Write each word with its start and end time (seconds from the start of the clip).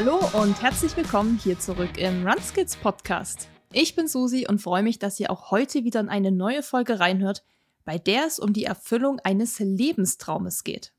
Hallo 0.00 0.20
und 0.40 0.62
herzlich 0.62 0.96
willkommen 0.96 1.40
hier 1.42 1.58
zurück 1.58 1.98
im 1.98 2.24
Runskills 2.24 2.76
Podcast. 2.76 3.48
Ich 3.72 3.96
bin 3.96 4.06
Susi 4.06 4.46
und 4.48 4.62
freue 4.62 4.84
mich, 4.84 5.00
dass 5.00 5.18
ihr 5.18 5.28
auch 5.28 5.50
heute 5.50 5.82
wieder 5.82 5.98
in 5.98 6.08
eine 6.08 6.30
neue 6.30 6.62
Folge 6.62 7.00
reinhört, 7.00 7.42
bei 7.84 7.98
der 7.98 8.24
es 8.24 8.38
um 8.38 8.52
die 8.52 8.62
Erfüllung 8.62 9.18
eines 9.24 9.58
Lebenstraumes 9.58 10.62
geht. 10.62 10.92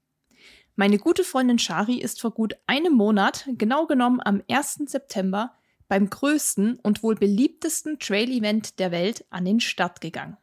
Meine 0.76 0.98
gute 0.98 1.24
Freundin 1.24 1.60
Shari 1.60 1.96
ist 2.02 2.20
vor 2.20 2.32
gut 2.32 2.58
einem 2.68 2.92
Monat, 2.92 3.48
genau 3.58 3.86
genommen 3.88 4.20
am 4.22 4.44
1. 4.50 4.82
September, 4.88 5.54
beim 5.88 6.10
größten 6.10 6.78
und 6.84 7.02
wohl 7.02 7.16
beliebtesten 7.16 8.00
Trail-Event 8.00 8.80
der 8.80 8.92
Welt 8.92 9.24
an 9.30 9.46
den 9.46 9.62
Start 9.62 10.02
gegangen. 10.02 10.36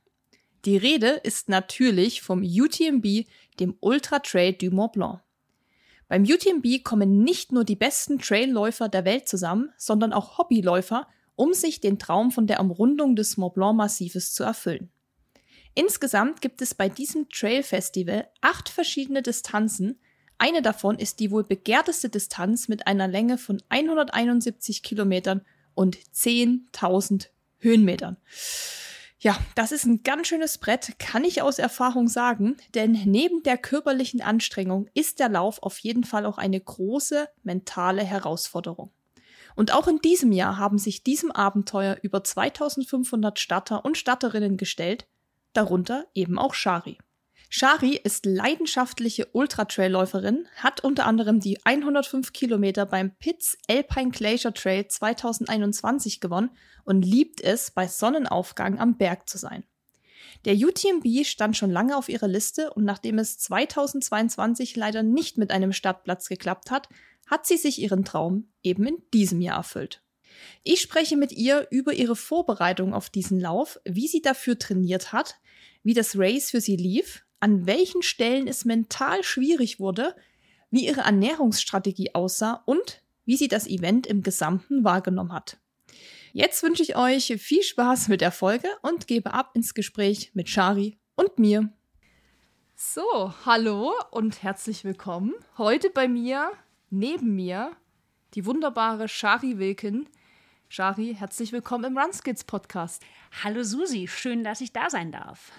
Die 0.64 0.78
Rede 0.78 1.20
ist 1.24 1.50
natürlich 1.50 2.22
vom 2.22 2.42
UTMB, 2.42 3.26
dem 3.60 3.76
Ultra 3.80 4.20
Trail 4.20 4.54
du 4.54 4.70
Mont 4.70 4.92
Blanc. 4.92 5.20
Beim 6.08 6.22
UTMB 6.22 6.84
kommen 6.84 7.22
nicht 7.22 7.52
nur 7.52 7.64
die 7.64 7.76
besten 7.76 8.18
Trailläufer 8.18 8.88
der 8.88 9.04
Welt 9.04 9.28
zusammen, 9.28 9.72
sondern 9.76 10.12
auch 10.12 10.38
Hobbyläufer, 10.38 11.08
um 11.34 11.52
sich 11.52 11.80
den 11.80 11.98
Traum 11.98 12.30
von 12.30 12.46
der 12.46 12.60
Umrundung 12.60 13.16
des 13.16 13.36
Mont 13.36 13.54
Blanc 13.54 13.76
Massives 13.76 14.32
zu 14.32 14.44
erfüllen. 14.44 14.90
Insgesamt 15.74 16.40
gibt 16.40 16.62
es 16.62 16.74
bei 16.74 16.88
diesem 16.88 17.28
Trail 17.28 17.62
Festival 17.62 18.28
acht 18.40 18.68
verschiedene 18.68 19.20
Distanzen. 19.20 20.00
Eine 20.38 20.62
davon 20.62 20.98
ist 20.98 21.20
die 21.20 21.30
wohl 21.30 21.44
begehrteste 21.44 22.08
Distanz 22.08 22.68
mit 22.68 22.86
einer 22.86 23.08
Länge 23.08 23.36
von 23.36 23.62
171 23.68 24.82
Kilometern 24.82 25.42
und 25.74 25.98
10.000 26.14 27.28
Höhenmetern. 27.58 28.16
Ja, 29.26 29.36
das 29.56 29.72
ist 29.72 29.84
ein 29.86 30.04
ganz 30.04 30.28
schönes 30.28 30.56
Brett, 30.56 31.00
kann 31.00 31.24
ich 31.24 31.42
aus 31.42 31.58
Erfahrung 31.58 32.06
sagen, 32.06 32.56
denn 32.76 32.92
neben 33.06 33.42
der 33.42 33.58
körperlichen 33.58 34.22
Anstrengung 34.22 34.88
ist 34.94 35.18
der 35.18 35.28
Lauf 35.28 35.60
auf 35.64 35.80
jeden 35.80 36.04
Fall 36.04 36.24
auch 36.24 36.38
eine 36.38 36.60
große 36.60 37.28
mentale 37.42 38.04
Herausforderung. 38.04 38.92
Und 39.56 39.74
auch 39.74 39.88
in 39.88 39.98
diesem 39.98 40.30
Jahr 40.30 40.58
haben 40.58 40.78
sich 40.78 41.02
diesem 41.02 41.32
Abenteuer 41.32 41.98
über 42.02 42.22
2500 42.22 43.40
Starter 43.40 43.84
und 43.84 43.98
Starterinnen 43.98 44.58
gestellt, 44.58 45.08
darunter 45.54 46.06
eben 46.14 46.38
auch 46.38 46.54
Shari. 46.54 46.96
Shari 47.48 47.96
ist 47.96 48.26
leidenschaftliche 48.26 49.26
Ultra-Trail-Läuferin, 49.32 50.46
hat 50.56 50.84
unter 50.84 51.04
anderem 51.04 51.40
die 51.40 51.64
105 51.64 52.32
Kilometer 52.32 52.86
beim 52.86 53.16
Pitts 53.16 53.58
Alpine 53.68 54.10
Glacier 54.10 54.54
Trail 54.54 54.86
2021 54.86 56.20
gewonnen 56.20 56.50
und 56.86 57.02
liebt 57.02 57.42
es, 57.42 57.70
bei 57.70 57.86
Sonnenaufgang 57.86 58.78
am 58.78 58.96
Berg 58.96 59.28
zu 59.28 59.36
sein. 59.36 59.64
Der 60.44 60.54
UTMB 60.54 61.26
stand 61.26 61.56
schon 61.56 61.70
lange 61.70 61.96
auf 61.96 62.08
ihrer 62.08 62.28
Liste 62.28 62.72
und 62.72 62.84
nachdem 62.84 63.18
es 63.18 63.38
2022 63.38 64.76
leider 64.76 65.02
nicht 65.02 65.38
mit 65.38 65.50
einem 65.50 65.72
Startplatz 65.72 66.28
geklappt 66.28 66.70
hat, 66.70 66.88
hat 67.26 67.46
sie 67.46 67.56
sich 67.56 67.80
ihren 67.80 68.04
Traum 68.04 68.48
eben 68.62 68.86
in 68.86 69.02
diesem 69.12 69.40
Jahr 69.40 69.58
erfüllt. 69.58 70.02
Ich 70.62 70.80
spreche 70.80 71.16
mit 71.16 71.32
ihr 71.32 71.66
über 71.70 71.94
ihre 71.94 72.16
Vorbereitung 72.16 72.94
auf 72.94 73.10
diesen 73.10 73.40
Lauf, 73.40 73.80
wie 73.84 74.06
sie 74.06 74.22
dafür 74.22 74.58
trainiert 74.58 75.12
hat, 75.12 75.36
wie 75.82 75.94
das 75.94 76.16
Race 76.16 76.50
für 76.50 76.60
sie 76.60 76.76
lief, 76.76 77.24
an 77.40 77.66
welchen 77.66 78.02
Stellen 78.02 78.46
es 78.46 78.64
mental 78.64 79.22
schwierig 79.24 79.80
wurde, 79.80 80.14
wie 80.70 80.86
ihre 80.86 81.02
Ernährungsstrategie 81.02 82.14
aussah 82.14 82.62
und 82.66 83.02
wie 83.24 83.36
sie 83.36 83.48
das 83.48 83.66
Event 83.66 84.06
im 84.06 84.22
Gesamten 84.22 84.84
wahrgenommen 84.84 85.32
hat. 85.32 85.58
Jetzt 86.32 86.62
wünsche 86.62 86.82
ich 86.82 86.96
euch 86.96 87.34
viel 87.38 87.62
Spaß 87.62 88.08
mit 88.08 88.20
der 88.20 88.32
Folge 88.32 88.68
und 88.82 89.06
gebe 89.06 89.32
ab 89.32 89.52
ins 89.54 89.74
Gespräch 89.74 90.30
mit 90.34 90.48
Shari 90.48 90.98
und 91.14 91.38
mir. 91.38 91.70
So, 92.74 93.32
hallo 93.44 93.92
und 94.10 94.42
herzlich 94.42 94.84
willkommen. 94.84 95.34
Heute 95.56 95.88
bei 95.90 96.08
mir, 96.08 96.50
neben 96.90 97.34
mir, 97.34 97.74
die 98.34 98.44
wunderbare 98.44 99.08
Shari 99.08 99.58
Wilken. 99.58 100.08
Shari, 100.68 101.14
herzlich 101.18 101.52
willkommen 101.52 101.84
im 101.84 101.98
Runskits 101.98 102.44
Podcast. 102.44 103.02
Hallo 103.42 103.62
Susi, 103.62 104.08
schön, 104.08 104.44
dass 104.44 104.60
ich 104.60 104.72
da 104.72 104.90
sein 104.90 105.12
darf. 105.12 105.52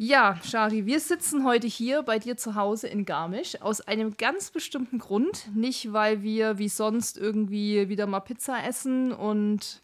Ja, 0.00 0.38
Shari, 0.44 0.86
wir 0.86 1.00
sitzen 1.00 1.42
heute 1.42 1.66
hier 1.66 2.04
bei 2.04 2.20
dir 2.20 2.36
zu 2.36 2.54
Hause 2.54 2.86
in 2.86 3.04
Garmisch 3.04 3.60
aus 3.60 3.80
einem 3.80 4.16
ganz 4.16 4.52
bestimmten 4.52 5.00
Grund. 5.00 5.50
Nicht, 5.56 5.92
weil 5.92 6.22
wir 6.22 6.56
wie 6.58 6.68
sonst 6.68 7.18
irgendwie 7.18 7.88
wieder 7.88 8.06
mal 8.06 8.20
Pizza 8.20 8.64
essen 8.64 9.10
und 9.10 9.80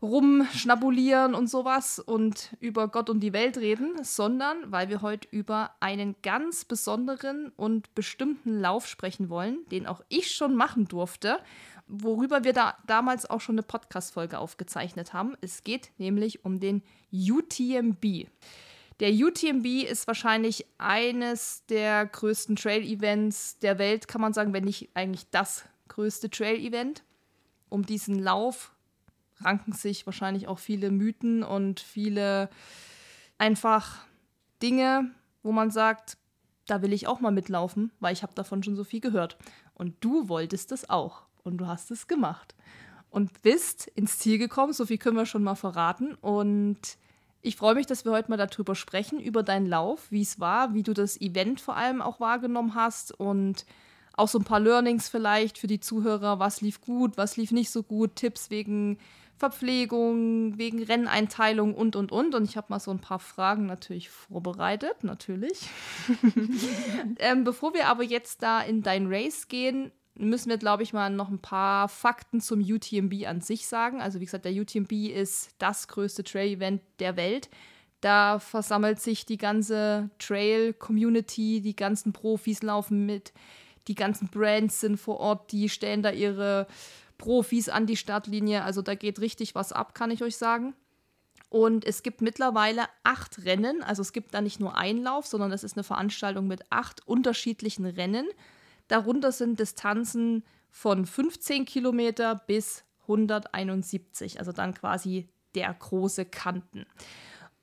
rumschnabulieren 0.00 1.34
und 1.34 1.50
sowas 1.50 1.98
und 1.98 2.54
über 2.60 2.86
Gott 2.86 3.10
und 3.10 3.18
die 3.18 3.32
Welt 3.32 3.58
reden, 3.58 4.04
sondern 4.04 4.70
weil 4.70 4.88
wir 4.88 5.02
heute 5.02 5.26
über 5.32 5.72
einen 5.80 6.14
ganz 6.22 6.64
besonderen 6.64 7.50
und 7.56 7.92
bestimmten 7.96 8.60
Lauf 8.60 8.86
sprechen 8.86 9.30
wollen, 9.30 9.58
den 9.72 9.88
auch 9.88 10.04
ich 10.10 10.30
schon 10.30 10.54
machen 10.54 10.86
durfte, 10.86 11.40
worüber 11.88 12.44
wir 12.44 12.52
da 12.52 12.76
damals 12.86 13.28
auch 13.28 13.40
schon 13.40 13.56
eine 13.56 13.64
Podcast-Folge 13.64 14.38
aufgezeichnet 14.38 15.12
haben. 15.12 15.36
Es 15.40 15.64
geht 15.64 15.90
nämlich 15.98 16.44
um 16.44 16.60
den 16.60 16.84
UTMB. 17.12 18.28
Der 19.00 19.10
UTMB 19.10 19.66
ist 19.84 20.06
wahrscheinlich 20.06 20.66
eines 20.78 21.64
der 21.66 22.06
größten 22.06 22.56
Trail-Events 22.56 23.58
der 23.58 23.78
Welt, 23.78 24.06
kann 24.06 24.20
man 24.20 24.32
sagen, 24.32 24.52
wenn 24.52 24.64
nicht 24.64 24.90
eigentlich 24.94 25.28
das 25.30 25.64
größte 25.88 26.30
Trail-Event. 26.30 27.02
Um 27.68 27.84
diesen 27.84 28.20
Lauf 28.20 28.72
ranken 29.40 29.72
sich 29.72 30.06
wahrscheinlich 30.06 30.46
auch 30.46 30.60
viele 30.60 30.90
Mythen 30.90 31.42
und 31.42 31.80
viele 31.80 32.48
einfach 33.36 34.04
Dinge, 34.62 35.10
wo 35.42 35.50
man 35.50 35.70
sagt, 35.70 36.16
da 36.66 36.80
will 36.82 36.92
ich 36.92 37.06
auch 37.08 37.20
mal 37.20 37.32
mitlaufen, 37.32 37.90
weil 38.00 38.12
ich 38.12 38.22
habe 38.22 38.34
davon 38.34 38.62
schon 38.62 38.76
so 38.76 38.84
viel 38.84 39.00
gehört. 39.00 39.36
Und 39.74 39.96
du 40.00 40.28
wolltest 40.28 40.70
es 40.72 40.88
auch 40.88 41.22
und 41.42 41.58
du 41.58 41.66
hast 41.66 41.90
es 41.90 42.06
gemacht 42.06 42.54
und 43.10 43.42
bist 43.42 43.86
ins 43.88 44.18
Ziel 44.18 44.38
gekommen, 44.38 44.72
so 44.72 44.86
viel 44.86 44.98
können 44.98 45.16
wir 45.16 45.26
schon 45.26 45.44
mal 45.44 45.56
verraten 45.56 46.14
und 46.14 46.78
ich 47.44 47.56
freue 47.56 47.74
mich, 47.74 47.86
dass 47.86 48.06
wir 48.06 48.12
heute 48.12 48.30
mal 48.30 48.38
darüber 48.38 48.74
sprechen, 48.74 49.20
über 49.20 49.42
deinen 49.42 49.66
Lauf, 49.66 50.10
wie 50.10 50.22
es 50.22 50.40
war, 50.40 50.72
wie 50.72 50.82
du 50.82 50.94
das 50.94 51.20
Event 51.20 51.60
vor 51.60 51.76
allem 51.76 52.00
auch 52.00 52.18
wahrgenommen 52.18 52.74
hast 52.74 53.12
und 53.12 53.66
auch 54.16 54.28
so 54.28 54.38
ein 54.38 54.44
paar 54.44 54.60
Learnings 54.60 55.08
vielleicht 55.08 55.58
für 55.58 55.66
die 55.66 55.80
Zuhörer, 55.80 56.38
was 56.38 56.62
lief 56.62 56.80
gut, 56.80 57.16
was 57.16 57.36
lief 57.36 57.52
nicht 57.52 57.70
so 57.70 57.82
gut, 57.82 58.16
Tipps 58.16 58.48
wegen 58.48 58.98
Verpflegung, 59.36 60.56
wegen 60.56 60.82
Renneinteilung 60.82 61.74
und, 61.74 61.96
und, 61.96 62.12
und. 62.12 62.34
Und 62.34 62.44
ich 62.44 62.56
habe 62.56 62.68
mal 62.70 62.80
so 62.80 62.92
ein 62.92 63.00
paar 63.00 63.18
Fragen 63.18 63.66
natürlich 63.66 64.08
vorbereitet, 64.08 65.02
natürlich. 65.02 65.68
ähm, 67.18 67.44
bevor 67.44 67.74
wir 67.74 67.88
aber 67.88 68.04
jetzt 68.04 68.42
da 68.42 68.62
in 68.62 68.82
dein 68.82 69.06
Race 69.12 69.48
gehen, 69.48 69.92
müssen 70.16 70.48
wir, 70.48 70.58
glaube 70.58 70.82
ich, 70.82 70.92
mal 70.92 71.10
noch 71.10 71.28
ein 71.28 71.40
paar 71.40 71.88
Fakten 71.88 72.40
zum 72.40 72.60
UTMB 72.60 73.26
an 73.26 73.40
sich 73.40 73.66
sagen. 73.66 74.00
Also 74.00 74.20
wie 74.20 74.24
gesagt, 74.24 74.44
der 74.44 74.52
UTMB 74.52 74.92
ist 74.92 75.50
das 75.58 75.88
größte 75.88 76.22
Trail-Event 76.22 76.82
der 77.00 77.16
Welt. 77.16 77.48
Da 78.00 78.38
versammelt 78.38 79.00
sich 79.00 79.26
die 79.26 79.38
ganze 79.38 80.10
Trail-Community, 80.18 81.60
die 81.62 81.74
ganzen 81.74 82.12
Profis 82.12 82.62
laufen 82.62 83.06
mit, 83.06 83.32
die 83.88 83.94
ganzen 83.94 84.28
Brands 84.28 84.80
sind 84.80 84.98
vor 84.98 85.18
Ort, 85.20 85.52
die 85.52 85.68
stellen 85.68 86.02
da 86.02 86.10
ihre 86.10 86.66
Profis 87.18 87.68
an 87.68 87.86
die 87.86 87.96
Startlinie. 87.96 88.62
Also 88.62 88.82
da 88.82 88.94
geht 88.94 89.20
richtig 89.20 89.54
was 89.54 89.72
ab, 89.72 89.94
kann 89.94 90.10
ich 90.10 90.22
euch 90.22 90.36
sagen. 90.36 90.74
Und 91.48 91.84
es 91.84 92.02
gibt 92.02 92.20
mittlerweile 92.20 92.82
acht 93.04 93.44
Rennen. 93.44 93.82
Also 93.82 94.02
es 94.02 94.12
gibt 94.12 94.34
da 94.34 94.40
nicht 94.40 94.60
nur 94.60 94.76
einen 94.76 95.02
Lauf, 95.02 95.26
sondern 95.26 95.52
es 95.52 95.64
ist 95.64 95.76
eine 95.76 95.84
Veranstaltung 95.84 96.46
mit 96.46 96.62
acht 96.70 97.06
unterschiedlichen 97.06 97.86
Rennen. 97.86 98.26
Darunter 98.88 99.32
sind 99.32 99.58
Distanzen 99.58 100.44
von 100.70 101.06
15 101.06 101.64
Kilometer 101.64 102.42
bis 102.46 102.84
171, 103.02 104.38
also 104.38 104.52
dann 104.52 104.74
quasi 104.74 105.28
der 105.54 105.72
große 105.72 106.24
Kanten. 106.24 106.86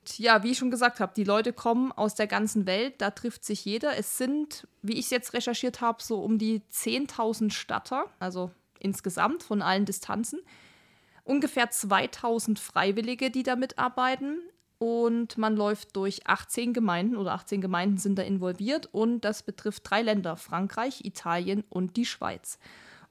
Und 0.00 0.18
ja, 0.18 0.42
wie 0.42 0.52
ich 0.52 0.58
schon 0.58 0.70
gesagt 0.70 0.98
habe, 0.98 1.12
die 1.14 1.24
Leute 1.24 1.52
kommen 1.52 1.92
aus 1.92 2.14
der 2.14 2.26
ganzen 2.26 2.66
Welt, 2.66 2.94
da 2.98 3.10
trifft 3.10 3.44
sich 3.44 3.64
jeder. 3.64 3.96
Es 3.96 4.18
sind, 4.18 4.66
wie 4.82 4.94
ich 4.94 5.06
es 5.06 5.10
jetzt 5.10 5.32
recherchiert 5.32 5.80
habe, 5.80 6.02
so 6.02 6.20
um 6.20 6.38
die 6.38 6.62
10.000 6.72 7.52
Statter, 7.52 8.06
also 8.18 8.50
insgesamt 8.80 9.42
von 9.42 9.62
allen 9.62 9.84
Distanzen. 9.84 10.40
Ungefähr 11.24 11.70
2000 11.70 12.58
Freiwillige, 12.58 13.30
die 13.30 13.44
da 13.44 13.54
mitarbeiten 13.54 14.40
und 14.82 15.38
man 15.38 15.54
läuft 15.54 15.94
durch 15.94 16.26
18 16.26 16.72
Gemeinden 16.72 17.16
oder 17.16 17.34
18 17.34 17.60
Gemeinden 17.60 17.98
sind 17.98 18.18
da 18.18 18.22
involviert 18.22 18.88
und 18.90 19.20
das 19.20 19.44
betrifft 19.44 19.88
drei 19.88 20.02
Länder, 20.02 20.36
Frankreich, 20.36 21.04
Italien 21.04 21.62
und 21.68 21.96
die 21.96 22.04
Schweiz. 22.04 22.58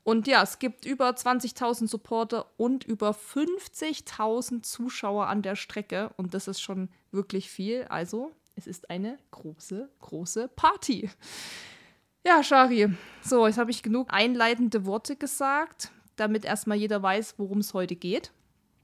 Und 0.04 0.28
ja, 0.28 0.44
es 0.44 0.60
gibt 0.60 0.84
über 0.84 1.12
20.000 1.12 1.88
Supporter 1.88 2.48
und 2.58 2.84
über 2.84 3.12
50.000 3.12 4.64
Zuschauer 4.64 5.28
an 5.28 5.44
der 5.44 5.56
Strecke 5.56 6.12
und 6.18 6.34
das 6.34 6.50
ist 6.50 6.60
schon 6.60 6.90
wirklich 7.10 7.50
viel. 7.50 7.86
Also, 7.86 8.34
es 8.56 8.68
ist 8.68 8.90
eine 8.90 9.18
große, 9.32 9.90
große 10.02 10.50
Party. 10.50 11.10
Ja, 12.28 12.44
Shari, 12.44 12.90
so, 13.24 13.48
jetzt 13.48 13.58
habe 13.58 13.72
ich 13.72 13.82
genug 13.82 14.12
einleitende 14.12 14.86
Worte 14.86 15.16
gesagt, 15.16 15.90
damit 16.18 16.44
erstmal 16.44 16.78
jeder 16.78 17.02
weiß, 17.02 17.36
worum 17.38 17.60
es 17.60 17.74
heute 17.74 17.96
geht. 17.96 18.34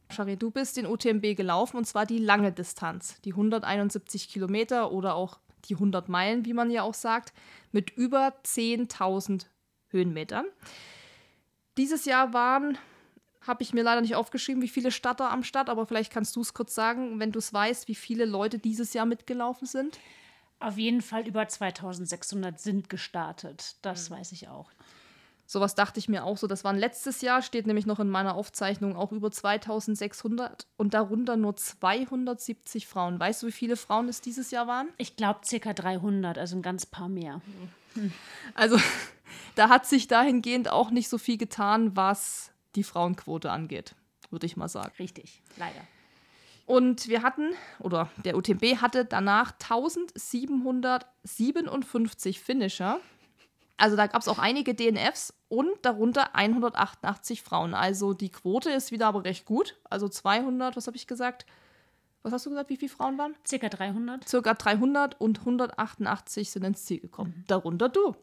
Shari, 0.10 0.38
du 0.38 0.52
bist 0.52 0.78
den 0.78 0.86
UTMB 0.86 1.36
gelaufen 1.36 1.78
und 1.78 1.86
zwar 1.86 2.06
die 2.06 2.20
lange 2.20 2.52
Distanz, 2.52 3.20
die 3.22 3.32
171 3.32 4.30
Kilometer 4.30 4.92
oder 4.92 5.16
auch 5.16 5.40
die 5.66 5.76
100 5.76 6.08
Meilen, 6.10 6.46
wie 6.46 6.54
man 6.54 6.72
ja 6.72 6.84
auch 6.84 6.94
sagt, 6.94 7.34
mit 7.72 7.92
über 7.92 8.34
10.000 8.46 9.46
Höhenmetern. 9.90 10.46
Dieses 11.78 12.06
Jahr 12.06 12.34
waren, 12.34 12.78
habe 13.42 13.64
ich 13.64 13.74
mir 13.74 13.84
leider 13.84 14.02
nicht 14.02 14.16
aufgeschrieben, 14.16 14.62
wie 14.62 14.68
viele 14.68 14.92
Starter 14.92 15.32
am 15.32 15.44
Start, 15.44 15.70
aber 15.70 15.86
vielleicht 15.86 16.12
kannst 16.12 16.36
du 16.36 16.42
es 16.42 16.54
kurz 16.54 16.74
sagen, 16.74 17.20
wenn 17.20 17.32
du 17.32 17.40
es 17.40 17.54
weißt, 17.54 17.88
wie 17.88 17.96
viele 17.96 18.26
Leute 18.26 18.60
dieses 18.60 18.94
Jahr 18.94 19.06
mitgelaufen 19.06 19.68
sind. 19.68 20.00
Auf 20.60 20.78
jeden 20.78 21.02
Fall 21.02 21.28
über 21.28 21.48
2600 21.48 22.60
sind 22.60 22.90
gestartet. 22.90 23.76
Das 23.82 24.10
mhm. 24.10 24.16
weiß 24.16 24.32
ich 24.32 24.48
auch. 24.48 24.72
Sowas 25.50 25.76
dachte 25.76 25.98
ich 25.98 26.10
mir 26.10 26.26
auch 26.26 26.38
so. 26.38 26.46
Das 26.46 26.66
waren 26.66 26.78
letztes 26.78 27.22
Jahr, 27.22 27.42
steht 27.42 27.68
nämlich 27.68 27.86
noch 27.86 28.00
in 28.00 28.10
meiner 28.10 28.36
Aufzeichnung, 28.36 28.98
auch 28.98 29.14
über 29.14 29.32
2600 29.32 30.68
und 30.76 30.94
darunter 30.94 31.38
nur 31.38 31.56
270 31.56 32.86
Frauen. 32.86 33.18
Weißt 33.18 33.42
du, 33.42 33.48
wie 33.48 33.54
viele 33.54 33.78
Frauen 33.78 34.10
es 34.10 34.20
dieses 34.20 34.52
Jahr 34.52 34.68
waren? 34.68 34.90
Ich 34.98 35.16
glaube 35.16 35.40
circa 35.46 35.72
300, 35.74 36.38
also 36.38 36.58
ein 36.58 36.62
ganz 36.62 36.86
paar 36.86 37.08
mehr. 37.08 37.40
Hm. 37.94 38.12
Also 38.56 38.78
da 39.56 39.70
hat 39.70 39.86
sich 39.86 40.10
dahingehend 40.10 40.70
auch 40.70 40.92
nicht 40.92 41.08
so 41.08 41.18
viel 41.18 41.38
getan, 41.38 41.96
was 41.96 42.52
die 42.76 42.84
Frauenquote 42.84 43.50
angeht, 43.50 43.96
würde 44.30 44.46
ich 44.46 44.58
mal 44.58 44.68
sagen. 44.68 44.92
Richtig, 45.00 45.42
leider. 45.56 45.80
Und 46.66 47.08
wir 47.08 47.24
hatten, 47.24 47.54
oder 47.80 48.10
der 48.26 48.36
UTMB 48.36 48.82
hatte 48.82 49.06
danach 49.06 49.54
1757 49.54 52.42
Finisher. 52.42 53.00
Also 53.78 53.96
da 53.96 54.08
gab 54.08 54.22
es 54.22 54.28
auch 54.28 54.40
einige 54.40 54.74
DNFs 54.74 55.34
und 55.50 55.70
darunter 55.84 56.36
188 56.36 57.44
Frauen. 57.44 57.74
Also 57.74 58.14
die 58.14 58.32
Quote 58.32 58.72
ist 58.72 58.92
wieder 58.92 59.08
aber 59.08 59.24
recht 59.24 59.46
gut. 59.46 59.78
Also 59.90 60.10
200, 60.10 60.76
was 60.76 60.88
habe 60.88 60.98
ich 60.98 61.08
gesagt? 61.08 61.46
Was 62.24 62.34
hast 62.34 62.46
du 62.46 62.50
gesagt, 62.50 62.70
wie 62.70 62.78
viele 62.78 62.92
Frauen 62.92 63.18
waren? 63.18 63.36
Circa 63.48 63.70
300. 63.70 64.28
Circa 64.28 64.54
300 64.56 65.22
und 65.22 65.40
188 65.40 66.50
sind 66.50 66.64
ins 66.64 66.86
Ziel 66.86 67.00
gekommen. 67.00 67.34
Mhm. 67.38 67.44
Darunter 67.48 67.90
du. 67.90 68.16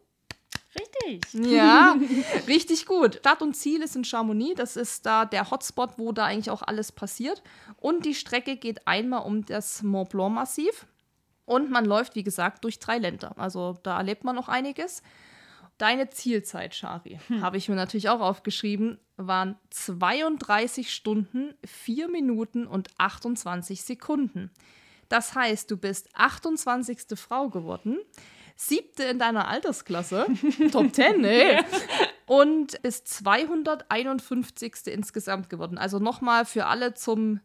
Richtig. 0.75 1.33
Ja, 1.33 1.97
richtig 2.49 2.87
gut. 2.87 3.17
Start 3.17 3.43
und 3.43 3.55
Ziel 3.55 3.83
ist 3.83 3.95
in 3.95 4.05
Chamonix. 4.05 4.57
Das 4.57 4.77
ist 4.77 5.07
da 5.07 5.25
der 5.25 5.51
Hotspot, 5.51 5.99
wo 5.99 6.11
da 6.11 6.25
eigentlich 6.25 6.51
auch 6.51 6.63
alles 6.63 6.91
passiert. 6.91 7.43
Und 7.77 8.05
die 8.05 8.15
Strecke 8.15 8.57
geht 8.57 8.87
einmal 8.89 9.25
um 9.25 9.47
das 9.47 9.83
Mont 9.83 10.11
Blanc 10.11 10.35
Massiv. 10.35 10.87
Und 11.47 11.71
man 11.71 11.85
läuft, 11.85 12.17
wie 12.17 12.25
gesagt, 12.25 12.65
durch 12.65 12.79
drei 12.81 12.99
Länder. 12.99 13.35
Also 13.37 13.79
da 13.83 13.99
erlebt 13.99 14.25
man 14.25 14.35
noch 14.35 14.49
einiges. 14.49 15.03
Deine 15.79 16.11
Zielzeit, 16.11 16.75
Shari, 16.75 17.19
hm. 17.27 17.43
habe 17.43 17.57
ich 17.57 17.69
mir 17.69 17.75
natürlich 17.75 18.09
auch 18.09 18.21
aufgeschrieben, 18.21 18.99
waren 19.17 19.57
32 19.71 20.95
Stunden, 20.95 21.55
4 21.65 22.09
Minuten 22.09 22.67
und 22.67 22.89
28 22.99 23.83
Sekunden. 23.83 24.51
Das 25.09 25.35
heißt, 25.35 25.71
du 25.71 25.77
bist 25.77 26.09
28. 26.15 26.99
Frau 27.17 27.49
geworden, 27.49 27.99
siebte 28.57 29.05
in 29.05 29.19
deiner 29.19 29.49
Altersklasse, 29.49 30.27
Top 30.73 30.95
10, 30.95 31.25
ey, 31.25 31.61
und 32.27 32.81
bist 32.83 33.09
251. 33.09 34.87
insgesamt 34.87 35.51
geworden. 35.51 35.77
Also 35.77 35.99
nochmal 35.99 36.45
für 36.45 36.67
alle 36.67 36.95
zum 36.95 37.41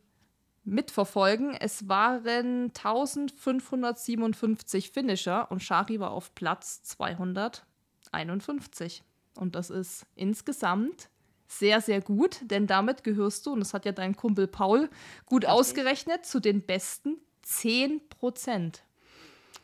Mitverfolgen. 0.63 1.55
Es 1.55 1.89
waren 1.89 2.65
1557 2.65 4.91
Finisher 4.91 5.49
und 5.51 5.63
Shari 5.63 5.99
war 5.99 6.11
auf 6.11 6.35
Platz 6.35 6.83
200. 6.83 7.65
51. 8.11 9.03
Und 9.35 9.55
das 9.55 9.69
ist 9.69 10.05
insgesamt 10.15 11.09
sehr, 11.47 11.81
sehr 11.81 12.01
gut, 12.01 12.39
denn 12.43 12.67
damit 12.67 13.03
gehörst 13.03 13.45
du, 13.45 13.53
und 13.53 13.59
das 13.59 13.73
hat 13.73 13.85
ja 13.85 13.91
dein 13.91 14.15
Kumpel 14.15 14.47
Paul 14.47 14.89
gut 15.25 15.45
okay. 15.45 15.53
ausgerechnet, 15.53 16.25
zu 16.25 16.39
den 16.39 16.61
besten 16.61 17.17
10 17.41 18.07
Prozent. 18.09 18.83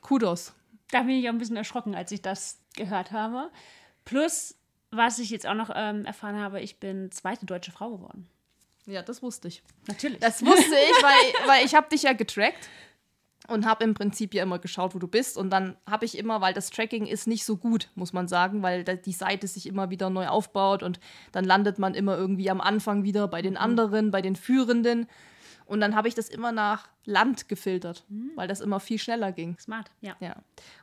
Kudos. 0.01 0.53
Da 0.91 1.01
bin 1.01 1.11
ich 1.11 1.25
auch 1.27 1.33
ein 1.33 1.37
bisschen 1.37 1.57
erschrocken, 1.57 1.95
als 1.95 2.11
ich 2.11 2.21
das 2.21 2.59
gehört 2.75 3.11
habe. 3.11 3.51
Plus, 4.03 4.55
was 4.91 5.19
ich 5.19 5.29
jetzt 5.29 5.45
auch 5.45 5.53
noch 5.53 5.69
ähm, 5.73 6.05
erfahren 6.05 6.39
habe, 6.39 6.61
ich 6.61 6.79
bin 6.79 7.11
zweite 7.11 7.45
deutsche 7.45 7.71
Frau 7.71 7.91
geworden. 7.91 8.27
Ja, 8.85 9.01
das 9.01 9.21
wusste 9.21 9.47
ich. 9.47 9.63
Natürlich. 9.87 10.19
Das 10.19 10.43
wusste 10.45 10.63
ich, 10.63 11.03
weil, 11.03 11.47
weil 11.47 11.65
ich 11.65 11.75
habe 11.75 11.89
dich 11.89 12.03
ja 12.03 12.13
getrackt 12.13 12.69
und 13.47 13.65
habe 13.65 13.83
im 13.83 13.93
Prinzip 13.93 14.33
ja 14.33 14.43
immer 14.43 14.59
geschaut, 14.59 14.95
wo 14.95 14.99
du 14.99 15.07
bist. 15.07 15.37
Und 15.37 15.49
dann 15.49 15.75
habe 15.89 16.05
ich 16.05 16.17
immer, 16.17 16.41
weil 16.41 16.53
das 16.53 16.69
Tracking 16.69 17.05
ist 17.05 17.27
nicht 17.27 17.45
so 17.45 17.57
gut, 17.57 17.89
muss 17.95 18.13
man 18.13 18.27
sagen, 18.27 18.63
weil 18.63 18.83
die 18.83 19.11
Seite 19.11 19.47
sich 19.47 19.67
immer 19.67 19.89
wieder 19.89 20.09
neu 20.09 20.27
aufbaut 20.27 20.83
und 20.83 20.99
dann 21.31 21.45
landet 21.45 21.79
man 21.79 21.93
immer 21.93 22.17
irgendwie 22.17 22.49
am 22.49 22.61
Anfang 22.61 23.03
wieder 23.03 23.27
bei 23.27 23.41
den 23.41 23.53
mhm. 23.53 23.59
anderen, 23.59 24.11
bei 24.11 24.21
den 24.21 24.35
Führenden. 24.35 25.07
Und 25.65 25.81
dann 25.81 25.95
habe 25.95 26.07
ich 26.07 26.13
das 26.13 26.29
immer 26.29 26.51
nach 26.51 26.87
Land 27.05 27.47
gefiltert, 27.47 28.03
mhm. 28.09 28.31
weil 28.35 28.47
das 28.47 28.61
immer 28.61 28.79
viel 28.79 28.99
schneller 28.99 29.31
ging. 29.31 29.57
Smart, 29.59 29.89
ja. 30.01 30.15
ja. 30.19 30.35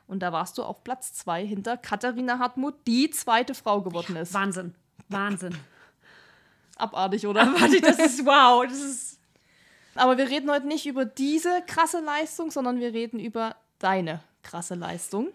Und 0.07 0.19
da 0.19 0.31
warst 0.31 0.57
du 0.57 0.63
auf 0.63 0.83
Platz 0.83 1.13
zwei 1.13 1.45
hinter 1.45 1.77
Katharina 1.77 2.39
Hartmut, 2.39 2.75
die 2.85 3.09
zweite 3.09 3.55
Frau 3.55 3.81
geworden 3.81 4.15
ist. 4.15 4.33
Wahnsinn, 4.33 4.75
Wahnsinn. 5.09 5.55
Abartig, 6.77 7.25
oder? 7.27 7.43
Abartig, 7.43 7.81
das 7.81 7.99
ist 7.99 8.25
wow. 8.25 8.65
Das 8.67 8.79
ist 8.79 9.12
aber 9.95 10.17
wir 10.17 10.29
reden 10.29 10.49
heute 10.49 10.67
nicht 10.67 10.85
über 10.85 11.05
diese 11.05 11.61
krasse 11.67 11.99
Leistung, 12.01 12.51
sondern 12.51 12.79
wir 12.79 12.93
reden 12.93 13.19
über 13.19 13.55
deine 13.79 14.21
krasse 14.41 14.75
Leistung. 14.75 15.29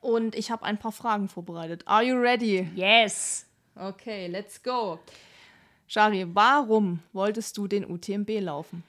Und 0.00 0.34
ich 0.34 0.50
habe 0.50 0.64
ein 0.64 0.78
paar 0.78 0.92
Fragen 0.92 1.28
vorbereitet. 1.28 1.82
Are 1.86 2.02
you 2.02 2.16
ready? 2.16 2.68
Yes. 2.74 3.46
Okay, 3.76 4.26
let's 4.26 4.62
go. 4.62 4.98
Shari, 5.86 6.26
warum 6.34 7.00
wolltest 7.12 7.56
du 7.56 7.68
den 7.68 7.88
UTMB 7.88 8.40
laufen? 8.40 8.82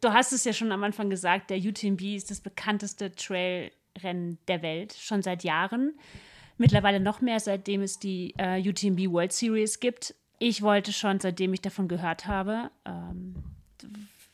Du 0.00 0.12
hast 0.12 0.32
es 0.32 0.44
ja 0.44 0.52
schon 0.52 0.72
am 0.72 0.82
Anfang 0.84 1.08
gesagt, 1.08 1.50
der 1.50 1.58
UTMB 1.58 2.02
ist 2.02 2.30
das 2.30 2.40
bekannteste 2.40 3.12
Trailrennen 3.12 4.38
der 4.48 4.62
Welt, 4.62 4.94
schon 4.94 5.22
seit 5.22 5.44
Jahren. 5.44 5.98
Mittlerweile 6.58 7.00
noch 7.00 7.20
mehr, 7.20 7.40
seitdem 7.40 7.82
es 7.82 7.98
die 7.98 8.34
äh, 8.38 8.60
UTMB 8.60 9.12
World 9.12 9.32
Series 9.32 9.80
gibt. 9.80 10.14
Ich 10.38 10.62
wollte 10.62 10.92
schon, 10.92 11.20
seitdem 11.20 11.52
ich 11.54 11.60
davon 11.60 11.88
gehört 11.88 12.26
habe, 12.26 12.70
ähm, 12.84 13.34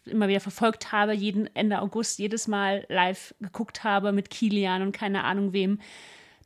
immer 0.04 0.28
wieder 0.28 0.40
verfolgt 0.40 0.92
habe, 0.92 1.12
jeden 1.12 1.54
Ende 1.54 1.80
August 1.80 2.18
jedes 2.18 2.48
Mal 2.48 2.84
live 2.88 3.34
geguckt 3.40 3.84
habe 3.84 4.12
mit 4.12 4.30
Kilian 4.30 4.82
und 4.82 4.92
keine 4.92 5.24
Ahnung 5.24 5.52
wem, 5.52 5.80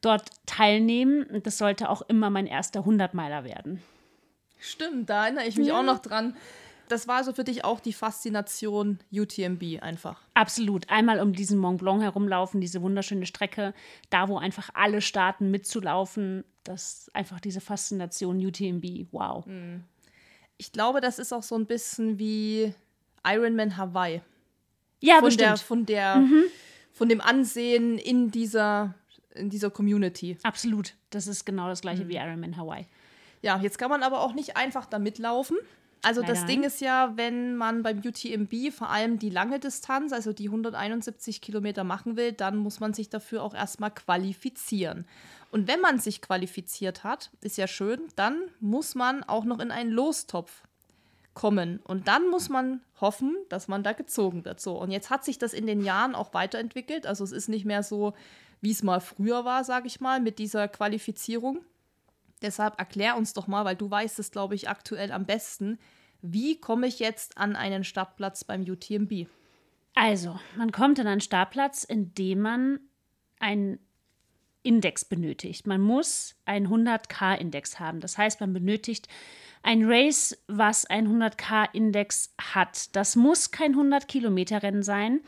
dort 0.00 0.30
teilnehmen. 0.46 1.24
Und 1.24 1.46
das 1.46 1.58
sollte 1.58 1.88
auch 1.88 2.02
immer 2.02 2.30
mein 2.30 2.46
erster 2.46 2.80
100-Meiler 2.80 3.44
werden. 3.44 3.82
Stimmt, 4.58 5.10
da 5.10 5.24
erinnere 5.24 5.46
ich 5.46 5.56
mich 5.56 5.68
ja. 5.68 5.78
auch 5.78 5.82
noch 5.82 5.98
dran. 5.98 6.36
Das 6.88 7.08
war 7.08 7.24
so 7.24 7.32
für 7.32 7.44
dich 7.44 7.64
auch 7.64 7.80
die 7.80 7.92
Faszination 7.92 9.00
UTMB 9.12 9.82
einfach. 9.82 10.20
Absolut. 10.34 10.88
Einmal 10.88 11.20
um 11.20 11.32
diesen 11.32 11.58
Mont 11.58 11.80
Blanc 11.80 12.02
herumlaufen, 12.02 12.60
diese 12.60 12.80
wunderschöne 12.80 13.26
Strecke, 13.26 13.74
da 14.08 14.28
wo 14.28 14.38
einfach 14.38 14.70
alle 14.72 15.00
starten 15.00 15.50
mitzulaufen. 15.50 16.44
Das 16.62 17.10
einfach 17.12 17.40
diese 17.40 17.60
Faszination 17.60 18.44
UTMB. 18.44 19.08
Wow. 19.10 19.46
Hm. 19.46 19.82
Ich 20.58 20.72
glaube, 20.72 21.00
das 21.00 21.18
ist 21.18 21.32
auch 21.32 21.42
so 21.42 21.56
ein 21.56 21.66
bisschen 21.66 22.18
wie 22.18 22.72
Ironman 23.26 23.76
Hawaii. 23.76 24.22
Ja, 25.00 25.16
von 25.16 25.24
bestimmt. 25.24 25.48
Der, 25.48 25.56
von 25.56 25.86
der, 25.86 26.16
mhm. 26.16 26.44
von 26.92 27.08
dem 27.08 27.20
Ansehen 27.20 27.98
in 27.98 28.30
dieser, 28.30 28.94
in 29.34 29.50
dieser 29.50 29.70
Community. 29.70 30.38
Absolut. 30.42 30.94
Das 31.10 31.26
ist 31.26 31.44
genau 31.44 31.68
das 31.68 31.80
gleiche 31.80 32.04
mhm. 32.04 32.08
wie 32.08 32.16
Ironman 32.16 32.56
Hawaii. 32.56 32.86
Ja, 33.42 33.60
jetzt 33.60 33.78
kann 33.78 33.90
man 33.90 34.02
aber 34.02 34.20
auch 34.20 34.32
nicht 34.32 34.56
einfach 34.56 34.86
da 34.86 34.98
mitlaufen. 34.98 35.56
Also 36.02 36.20
Leider 36.20 36.34
das 36.34 36.46
Ding 36.46 36.62
ist 36.62 36.80
ja, 36.80 37.12
wenn 37.16 37.56
man 37.56 37.82
beim 37.82 37.98
UTMB 37.98 38.72
vor 38.72 38.90
allem 38.90 39.18
die 39.18 39.30
lange 39.30 39.58
Distanz, 39.58 40.12
also 40.12 40.32
die 40.32 40.46
171 40.46 41.40
Kilometer 41.40 41.84
machen 41.84 42.16
will, 42.16 42.32
dann 42.32 42.56
muss 42.56 42.80
man 42.80 42.94
sich 42.94 43.08
dafür 43.08 43.42
auch 43.42 43.54
erstmal 43.54 43.90
qualifizieren. 43.90 45.06
Und 45.50 45.68
wenn 45.68 45.80
man 45.80 45.98
sich 45.98 46.22
qualifiziert 46.22 47.02
hat, 47.02 47.30
ist 47.40 47.56
ja 47.56 47.66
schön, 47.66 48.00
dann 48.14 48.42
muss 48.60 48.94
man 48.94 49.24
auch 49.24 49.44
noch 49.44 49.58
in 49.58 49.70
einen 49.70 49.90
Lostopf 49.90 50.62
kommen. 51.36 51.80
Und 51.84 52.08
dann 52.08 52.28
muss 52.30 52.48
man 52.48 52.80
hoffen, 53.00 53.36
dass 53.50 53.68
man 53.68 53.84
da 53.84 53.92
gezogen 53.92 54.44
wird. 54.44 54.58
So, 54.58 54.80
und 54.80 54.90
jetzt 54.90 55.10
hat 55.10 55.24
sich 55.24 55.38
das 55.38 55.52
in 55.52 55.66
den 55.66 55.82
Jahren 55.82 56.16
auch 56.16 56.34
weiterentwickelt. 56.34 57.06
Also 57.06 57.22
es 57.22 57.30
ist 57.30 57.48
nicht 57.48 57.66
mehr 57.66 57.84
so, 57.84 58.14
wie 58.62 58.72
es 58.72 58.82
mal 58.82 59.00
früher 59.00 59.44
war, 59.44 59.62
sage 59.62 59.86
ich 59.86 60.00
mal, 60.00 60.18
mit 60.18 60.40
dieser 60.40 60.66
Qualifizierung. 60.66 61.60
Deshalb 62.40 62.78
erklär 62.78 63.16
uns 63.16 63.34
doch 63.34 63.46
mal, 63.46 63.66
weil 63.66 63.76
du 63.76 63.90
weißt 63.90 64.18
es, 64.18 64.30
glaube 64.30 64.54
ich, 64.54 64.68
aktuell 64.68 65.12
am 65.12 65.26
besten. 65.26 65.78
Wie 66.22 66.58
komme 66.58 66.86
ich 66.86 66.98
jetzt 66.98 67.36
an 67.36 67.54
einen 67.54 67.84
Startplatz 67.84 68.42
beim 68.42 68.62
UTMB? 68.62 69.28
Also, 69.94 70.40
man 70.56 70.72
kommt 70.72 70.98
an 70.98 71.06
einen 71.06 71.20
Startplatz, 71.20 71.84
indem 71.84 72.40
man 72.40 72.80
einen 73.38 73.78
Index 74.62 75.04
benötigt. 75.04 75.66
Man 75.66 75.82
muss 75.82 76.34
einen 76.46 76.68
100k-Index 76.68 77.78
haben. 77.78 78.00
Das 78.00 78.16
heißt, 78.16 78.40
man 78.40 78.54
benötigt 78.54 79.08
ein 79.66 79.84
Race, 79.84 80.38
was 80.46 80.86
ein 80.86 81.08
100k-Index 81.08 82.32
hat. 82.40 82.94
Das 82.94 83.16
muss 83.16 83.50
kein 83.50 83.74
100-Kilometer-Rennen 83.74 84.84
sein. 84.84 85.20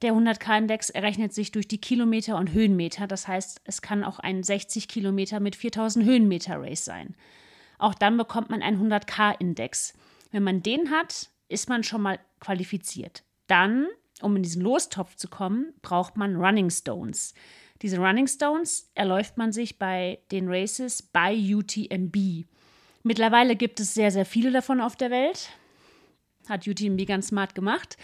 Der 0.00 0.14
100k-Index 0.14 0.88
errechnet 0.88 1.34
sich 1.34 1.52
durch 1.52 1.68
die 1.68 1.80
Kilometer 1.80 2.38
und 2.38 2.52
Höhenmeter. 2.52 3.06
Das 3.06 3.28
heißt, 3.28 3.60
es 3.64 3.82
kann 3.82 4.04
auch 4.04 4.20
ein 4.20 4.42
60 4.42 4.88
Kilometer 4.88 5.38
mit 5.38 5.54
4000 5.54 6.06
Höhenmeter 6.06 6.58
Race 6.58 6.86
sein. 6.86 7.14
Auch 7.76 7.94
dann 7.94 8.16
bekommt 8.16 8.48
man 8.48 8.62
einen 8.62 8.90
100k-Index. 8.90 9.92
Wenn 10.30 10.44
man 10.44 10.62
den 10.62 10.90
hat, 10.90 11.28
ist 11.48 11.68
man 11.68 11.84
schon 11.84 12.00
mal 12.00 12.18
qualifiziert. 12.40 13.22
Dann, 13.48 13.86
um 14.22 14.34
in 14.34 14.42
diesen 14.42 14.62
Lostopf 14.62 15.14
zu 15.16 15.28
kommen, 15.28 15.74
braucht 15.82 16.16
man 16.16 16.36
Running 16.36 16.70
Stones. 16.70 17.34
Diese 17.82 17.98
Running 17.98 18.28
Stones 18.28 18.90
erläuft 18.94 19.36
man 19.36 19.52
sich 19.52 19.78
bei 19.78 20.20
den 20.32 20.48
Races 20.48 21.02
bei 21.02 21.34
UTMB. 21.34 22.46
Mittlerweile 23.02 23.56
gibt 23.56 23.80
es 23.80 23.94
sehr, 23.94 24.10
sehr 24.10 24.24
viele 24.24 24.50
davon 24.50 24.80
auf 24.80 24.96
der 24.96 25.10
Welt. 25.10 25.50
Hat 26.48 26.66
UTMB 26.66 27.06
ganz 27.06 27.28
smart 27.28 27.54
gemacht. 27.54 27.96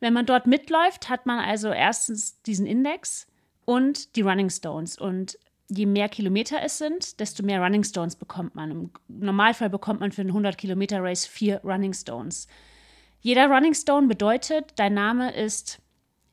Wenn 0.00 0.12
man 0.12 0.26
dort 0.26 0.46
mitläuft, 0.46 1.08
hat 1.08 1.26
man 1.26 1.38
also 1.38 1.68
erstens 1.68 2.42
diesen 2.42 2.66
Index 2.66 3.26
und 3.64 4.16
die 4.16 4.22
Running 4.22 4.50
Stones. 4.50 4.98
Und 4.98 5.38
je 5.68 5.86
mehr 5.86 6.08
Kilometer 6.08 6.62
es 6.62 6.78
sind, 6.78 7.18
desto 7.20 7.42
mehr 7.42 7.60
Running 7.60 7.84
Stones 7.84 8.16
bekommt 8.16 8.54
man. 8.54 8.70
Im 8.70 8.90
Normalfall 9.08 9.70
bekommt 9.70 10.00
man 10.00 10.12
für 10.12 10.20
einen 10.20 10.30
100 10.30 10.56
Kilometer 10.58 11.02
Race 11.02 11.26
vier 11.26 11.60
Running 11.64 11.92
Stones. 11.92 12.46
Jeder 13.20 13.48
Running 13.48 13.74
Stone 13.74 14.06
bedeutet, 14.06 14.72
dein 14.76 14.94
Name 14.94 15.34
ist 15.34 15.80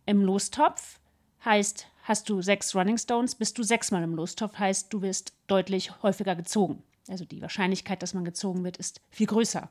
im 0.05 0.21
Lostopf, 0.21 0.99
heißt, 1.43 1.87
hast 2.03 2.29
du 2.29 2.41
sechs 2.41 2.75
Running 2.75 2.97
Stones, 2.97 3.35
bist 3.35 3.57
du 3.57 3.63
sechsmal 3.63 4.03
im 4.03 4.13
Lostopf, 4.13 4.59
heißt, 4.59 4.93
du 4.93 5.01
wirst 5.01 5.33
deutlich 5.47 6.03
häufiger 6.03 6.35
gezogen. 6.35 6.83
Also 7.07 7.25
die 7.25 7.41
Wahrscheinlichkeit, 7.41 8.01
dass 8.01 8.13
man 8.13 8.25
gezogen 8.25 8.63
wird, 8.63 8.77
ist 8.77 9.01
viel 9.09 9.27
größer. 9.27 9.69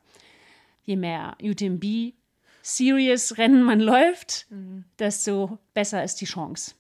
Je 0.85 0.97
mehr 0.97 1.37
UTMB 1.41 2.15
Serious 2.63 3.39
Rennen 3.39 3.63
man 3.63 3.81
läuft, 3.81 4.47
mhm. 4.51 4.85
desto 4.99 5.59
besser 5.75 6.05
ist 6.05 6.21
die 6.21 6.27
Chance. 6.27 6.75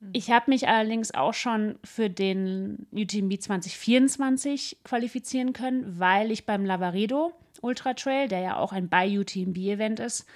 Mhm. 0.00 0.10
Ich 0.12 0.30
habe 0.30 0.50
mich 0.50 0.68
allerdings 0.68 1.12
auch 1.12 1.34
schon 1.34 1.78
für 1.84 2.08
den 2.08 2.86
UTMB 2.92 3.40
2024 3.40 4.78
qualifizieren 4.84 5.52
können, 5.52 5.98
weil 5.98 6.30
ich 6.30 6.46
beim 6.46 6.64
Lavaredo 6.64 7.32
Ultra 7.60 7.94
Trail, 7.94 8.28
der 8.28 8.40
ja 8.40 8.56
auch 8.56 8.72
ein 8.72 8.88
By-UTMB-Event 8.88 9.98
ist, 9.98 10.26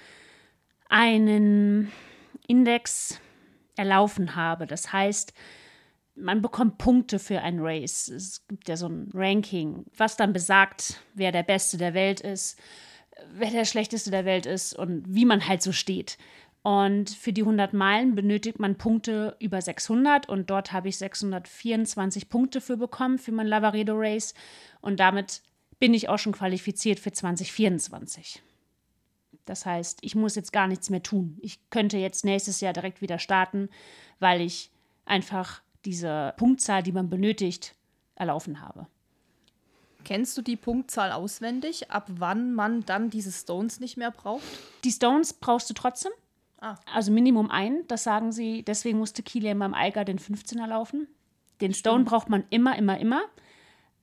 einen 0.89 1.91
Index 2.47 3.19
erlaufen 3.77 4.35
habe. 4.35 4.67
Das 4.67 4.91
heißt, 4.91 5.33
man 6.15 6.41
bekommt 6.41 6.77
Punkte 6.77 7.19
für 7.19 7.41
ein 7.41 7.59
Race. 7.59 8.07
Es 8.07 8.45
gibt 8.47 8.67
ja 8.67 8.77
so 8.77 8.87
ein 8.87 9.09
Ranking, 9.13 9.85
was 9.95 10.17
dann 10.17 10.33
besagt, 10.33 11.01
wer 11.13 11.31
der 11.31 11.43
Beste 11.43 11.77
der 11.77 11.93
Welt 11.93 12.21
ist, 12.21 12.59
wer 13.33 13.49
der 13.49 13.65
Schlechteste 13.65 14.11
der 14.11 14.25
Welt 14.25 14.45
ist 14.45 14.73
und 14.73 15.03
wie 15.07 15.25
man 15.25 15.47
halt 15.47 15.61
so 15.61 15.71
steht. 15.71 16.17
Und 16.63 17.09
für 17.09 17.33
die 17.33 17.41
100 17.41 17.73
Meilen 17.73 18.13
benötigt 18.13 18.59
man 18.59 18.77
Punkte 18.77 19.35
über 19.39 19.61
600 19.61 20.29
und 20.29 20.49
dort 20.49 20.71
habe 20.71 20.89
ich 20.89 20.97
624 20.97 22.29
Punkte 22.29 22.61
für 22.61 22.77
bekommen 22.77 23.17
für 23.17 23.31
mein 23.31 23.47
Lavaredo 23.47 23.93
Race 23.95 24.35
und 24.79 24.99
damit 24.99 25.41
bin 25.79 25.95
ich 25.95 26.07
auch 26.07 26.19
schon 26.19 26.33
qualifiziert 26.33 26.99
für 26.99 27.11
2024. 27.11 28.43
Das 29.45 29.65
heißt, 29.65 29.99
ich 30.01 30.13
muss 30.13 30.35
jetzt 30.35 30.53
gar 30.53 30.67
nichts 30.67 30.91
mehr 30.91 31.01
tun. 31.01 31.39
Ich 31.41 31.57
könnte 31.71 31.97
jetzt 31.97 32.25
nächstes 32.25 32.61
Jahr 32.61 32.73
direkt 32.73 33.01
wieder 33.01 33.17
starten, 33.17 33.69
weil 34.19 34.41
ich 34.41 34.69
einfach 35.05 35.63
diese 35.85 36.33
Punktzahl, 36.37 36.83
die 36.83 36.91
man 36.91 37.09
benötigt, 37.09 37.75
erlaufen 38.15 38.61
habe. 38.61 38.87
Kennst 40.03 40.37
du 40.37 40.41
die 40.41 40.55
Punktzahl 40.55 41.11
auswendig, 41.11 41.91
ab 41.91 42.07
wann 42.09 42.53
man 42.53 42.85
dann 42.85 43.09
diese 43.09 43.31
Stones 43.31 43.79
nicht 43.79 43.97
mehr 43.97 44.11
braucht? 44.11 44.43
Die 44.83 44.91
Stones 44.91 45.33
brauchst 45.33 45.69
du 45.69 45.73
trotzdem. 45.73 46.11
Ah. 46.59 46.75
Also 46.91 47.11
Minimum 47.11 47.51
ein, 47.51 47.87
das 47.87 48.03
sagen 48.03 48.31
sie. 48.31 48.63
Deswegen 48.63 48.97
musste 48.97 49.21
Kilian 49.23 49.59
beim 49.59 49.73
Eiger 49.73 50.05
den 50.05 50.19
15er 50.19 50.67
laufen. 50.67 51.07
Den 51.61 51.73
Stone 51.73 52.03
braucht 52.03 52.29
man 52.29 52.43
immer, 52.49 52.75
immer, 52.77 52.99
immer 52.99 53.21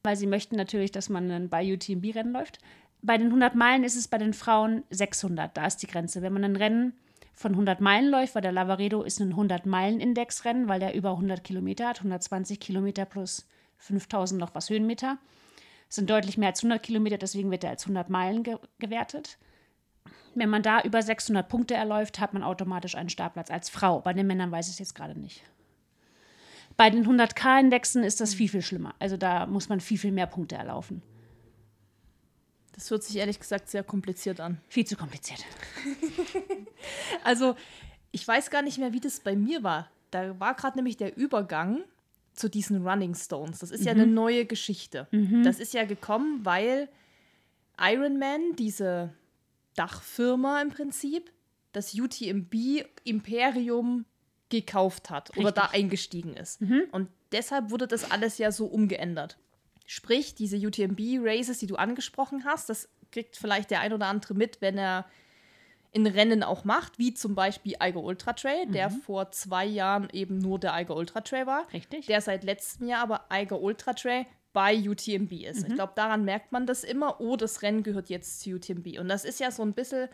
weil 0.02 0.16
sie 0.16 0.26
möchten 0.26 0.56
natürlich, 0.56 0.92
dass 0.92 1.08
man 1.08 1.30
ein 1.30 1.48
bei 1.48 1.72
UTMB-Rennen 1.72 2.32
läuft. 2.32 2.58
Bei 3.02 3.16
den 3.16 3.28
100 3.28 3.54
Meilen 3.54 3.84
ist 3.84 3.96
es 3.96 4.08
bei 4.08 4.18
den 4.18 4.32
Frauen 4.32 4.82
600, 4.90 5.56
da 5.56 5.66
ist 5.66 5.78
die 5.78 5.86
Grenze. 5.86 6.22
Wenn 6.22 6.32
man 6.32 6.44
ein 6.44 6.56
Rennen 6.56 6.94
von 7.38 7.52
100 7.52 7.80
Meilen 7.80 8.10
läuft, 8.10 8.34
weil 8.34 8.42
der 8.42 8.52
Lavaredo 8.52 9.02
ist 9.02 9.20
ein 9.20 9.34
100-Meilen-Index-Rennen, 9.34 10.66
weil 10.66 10.80
der 10.80 10.94
über 10.94 11.12
100 11.12 11.44
Kilometer 11.44 11.86
hat, 11.86 11.98
120 11.98 12.58
Kilometer 12.58 13.04
plus 13.04 13.46
5000 13.76 14.40
noch 14.40 14.56
was 14.56 14.68
Höhenmeter. 14.70 15.18
Das 15.86 15.96
sind 15.96 16.10
deutlich 16.10 16.36
mehr 16.36 16.48
als 16.48 16.60
100 16.60 16.82
Kilometer, 16.82 17.16
deswegen 17.16 17.52
wird 17.52 17.62
er 17.62 17.70
als 17.70 17.84
100 17.84 18.10
Meilen 18.10 18.42
ge 18.42 18.56
gewertet. 18.80 19.38
Wenn 20.34 20.50
man 20.50 20.62
da 20.62 20.82
über 20.82 21.00
600 21.00 21.48
Punkte 21.48 21.74
erläuft, 21.74 22.18
hat 22.18 22.34
man 22.34 22.42
automatisch 22.42 22.96
einen 22.96 23.08
Startplatz 23.08 23.50
als 23.50 23.70
Frau. 23.70 24.00
Bei 24.00 24.12
den 24.12 24.26
Männern 24.26 24.50
weiß 24.50 24.66
ich 24.66 24.74
es 24.74 24.78
jetzt 24.80 24.94
gerade 24.94 25.18
nicht. 25.18 25.44
Bei 26.76 26.90
den 26.90 27.06
100k-Indexen 27.06 28.02
ist 28.02 28.20
das 28.20 28.34
viel, 28.34 28.48
viel 28.48 28.62
schlimmer. 28.62 28.94
Also 28.98 29.16
da 29.16 29.46
muss 29.46 29.68
man 29.68 29.80
viel, 29.80 29.98
viel 29.98 30.12
mehr 30.12 30.26
Punkte 30.26 30.56
erlaufen. 30.56 31.02
Das 32.78 32.92
hört 32.92 33.02
sich 33.02 33.16
ehrlich 33.16 33.40
gesagt 33.40 33.68
sehr 33.68 33.82
kompliziert 33.82 34.38
an. 34.38 34.60
Viel 34.68 34.86
zu 34.86 34.94
kompliziert. 34.94 35.44
also, 37.24 37.56
ich 38.12 38.26
weiß 38.26 38.50
gar 38.50 38.62
nicht 38.62 38.78
mehr, 38.78 38.92
wie 38.92 39.00
das 39.00 39.18
bei 39.18 39.34
mir 39.34 39.64
war. 39.64 39.90
Da 40.12 40.38
war 40.38 40.54
gerade 40.54 40.78
nämlich 40.78 40.96
der 40.96 41.16
Übergang 41.16 41.82
zu 42.34 42.48
diesen 42.48 42.86
Running 42.86 43.16
Stones. 43.16 43.58
Das 43.58 43.72
ist 43.72 43.80
mhm. 43.80 43.86
ja 43.86 43.92
eine 43.94 44.06
neue 44.06 44.46
Geschichte. 44.46 45.08
Mhm. 45.10 45.42
Das 45.42 45.58
ist 45.58 45.74
ja 45.74 45.86
gekommen, 45.86 46.44
weil 46.44 46.88
Iron 47.80 48.20
Man, 48.20 48.54
diese 48.56 49.12
Dachfirma 49.74 50.62
im 50.62 50.68
Prinzip, 50.68 51.32
das 51.72 51.94
UTMB 51.94 52.54
Imperium 53.02 54.04
gekauft 54.50 55.10
hat 55.10 55.30
Richtig. 55.30 55.42
oder 55.42 55.52
da 55.52 55.64
eingestiegen 55.72 56.34
ist. 56.34 56.60
Mhm. 56.60 56.84
Und 56.92 57.08
deshalb 57.32 57.70
wurde 57.72 57.88
das 57.88 58.08
alles 58.08 58.38
ja 58.38 58.52
so 58.52 58.66
umgeändert. 58.66 59.36
Sprich, 59.90 60.34
diese 60.34 60.58
UTMB-Races, 60.58 61.60
die 61.60 61.66
du 61.66 61.76
angesprochen 61.76 62.44
hast, 62.44 62.68
das 62.68 62.90
kriegt 63.10 63.38
vielleicht 63.38 63.70
der 63.70 63.80
ein 63.80 63.94
oder 63.94 64.04
andere 64.04 64.34
mit, 64.34 64.60
wenn 64.60 64.76
er 64.76 65.06
in 65.92 66.06
Rennen 66.06 66.42
auch 66.42 66.64
macht, 66.64 66.98
wie 66.98 67.14
zum 67.14 67.34
Beispiel 67.34 67.74
Eiger 67.78 68.02
Ultra 68.02 68.34
Trail, 68.34 68.66
mhm. 68.66 68.72
der 68.72 68.90
vor 68.90 69.30
zwei 69.30 69.64
Jahren 69.64 70.10
eben 70.12 70.36
nur 70.36 70.58
der 70.58 70.74
Eiger 70.74 70.94
Ultra 70.94 71.22
Trail 71.22 71.46
war. 71.46 71.72
Richtig. 71.72 72.04
Der 72.04 72.20
seit 72.20 72.44
letztem 72.44 72.86
Jahr 72.86 73.02
aber 73.02 73.24
Eiger 73.30 73.62
Ultra 73.62 73.94
Trail 73.94 74.26
bei 74.52 74.76
UTMB 74.76 75.32
ist. 75.32 75.62
Mhm. 75.62 75.68
Ich 75.68 75.74
glaube, 75.76 75.94
daran 75.96 76.26
merkt 76.26 76.52
man 76.52 76.66
das 76.66 76.84
immer, 76.84 77.18
oh, 77.22 77.36
das 77.36 77.62
Rennen 77.62 77.82
gehört 77.82 78.10
jetzt 78.10 78.42
zu 78.42 78.56
UTMB. 78.56 78.98
Und 78.98 79.08
das 79.08 79.24
ist 79.24 79.40
ja 79.40 79.50
so 79.50 79.62
ein 79.62 79.72
bisschen 79.72 80.10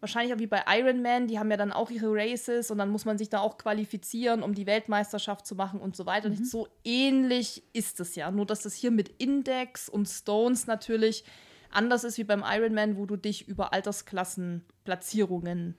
wahrscheinlich 0.00 0.34
auch 0.34 0.38
wie 0.38 0.46
bei 0.46 0.62
Iron 0.68 1.02
Man, 1.02 1.26
die 1.26 1.38
haben 1.38 1.50
ja 1.50 1.56
dann 1.56 1.72
auch 1.72 1.90
ihre 1.90 2.12
Races 2.12 2.70
und 2.70 2.78
dann 2.78 2.90
muss 2.90 3.04
man 3.04 3.18
sich 3.18 3.30
da 3.30 3.40
auch 3.40 3.58
qualifizieren, 3.58 4.42
um 4.42 4.54
die 4.54 4.66
Weltmeisterschaft 4.66 5.46
zu 5.46 5.54
machen 5.54 5.80
und 5.80 5.96
so 5.96 6.06
weiter. 6.06 6.28
Mhm. 6.28 6.36
Und 6.36 6.46
so 6.46 6.68
ähnlich 6.84 7.62
ist 7.72 8.00
es 8.00 8.14
ja. 8.14 8.30
Nur, 8.30 8.46
dass 8.46 8.62
das 8.62 8.74
hier 8.74 8.90
mit 8.90 9.08
Index 9.20 9.88
und 9.88 10.06
Stones 10.06 10.66
natürlich 10.66 11.24
anders 11.70 12.04
ist 12.04 12.18
wie 12.18 12.24
beim 12.24 12.44
Iron 12.46 12.74
Man, 12.74 12.96
wo 12.96 13.06
du 13.06 13.16
dich 13.16 13.48
über 13.48 13.72
Altersklassenplatzierungen 13.72 15.76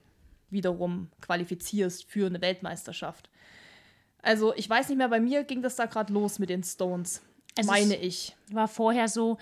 wiederum 0.49 1.09
qualifizierst 1.21 2.05
für 2.05 2.27
eine 2.27 2.41
Weltmeisterschaft. 2.41 3.29
Also, 4.21 4.53
ich 4.55 4.69
weiß 4.69 4.89
nicht 4.89 4.97
mehr, 4.97 5.09
bei 5.09 5.19
mir 5.19 5.43
ging 5.43 5.61
das 5.61 5.75
da 5.75 5.85
gerade 5.85 6.11
los 6.11 6.39
mit 6.39 6.49
den 6.49 6.63
Stones, 6.63 7.21
es 7.55 7.67
meine 7.67 7.95
ich. 7.95 8.35
War 8.51 8.67
vorher 8.67 9.07
so, 9.07 9.37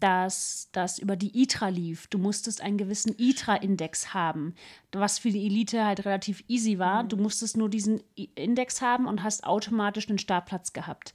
dass 0.00 0.68
das 0.72 0.98
über 0.98 1.16
die 1.16 1.42
ITRA 1.42 1.68
lief. 1.68 2.06
Du 2.08 2.18
musstest 2.18 2.60
einen 2.60 2.78
gewissen 2.78 3.14
ITRA-Index 3.18 4.14
haben, 4.14 4.54
was 4.92 5.18
für 5.18 5.30
die 5.30 5.46
Elite 5.46 5.84
halt 5.84 6.04
relativ 6.04 6.44
easy 6.48 6.78
war. 6.78 7.04
Mhm. 7.04 7.08
Du 7.08 7.16
musstest 7.16 7.56
nur 7.56 7.68
diesen 7.68 8.02
Index 8.34 8.80
haben 8.80 9.06
und 9.06 9.22
hast 9.22 9.44
automatisch 9.44 10.08
einen 10.08 10.18
Startplatz 10.18 10.72
gehabt. 10.72 11.14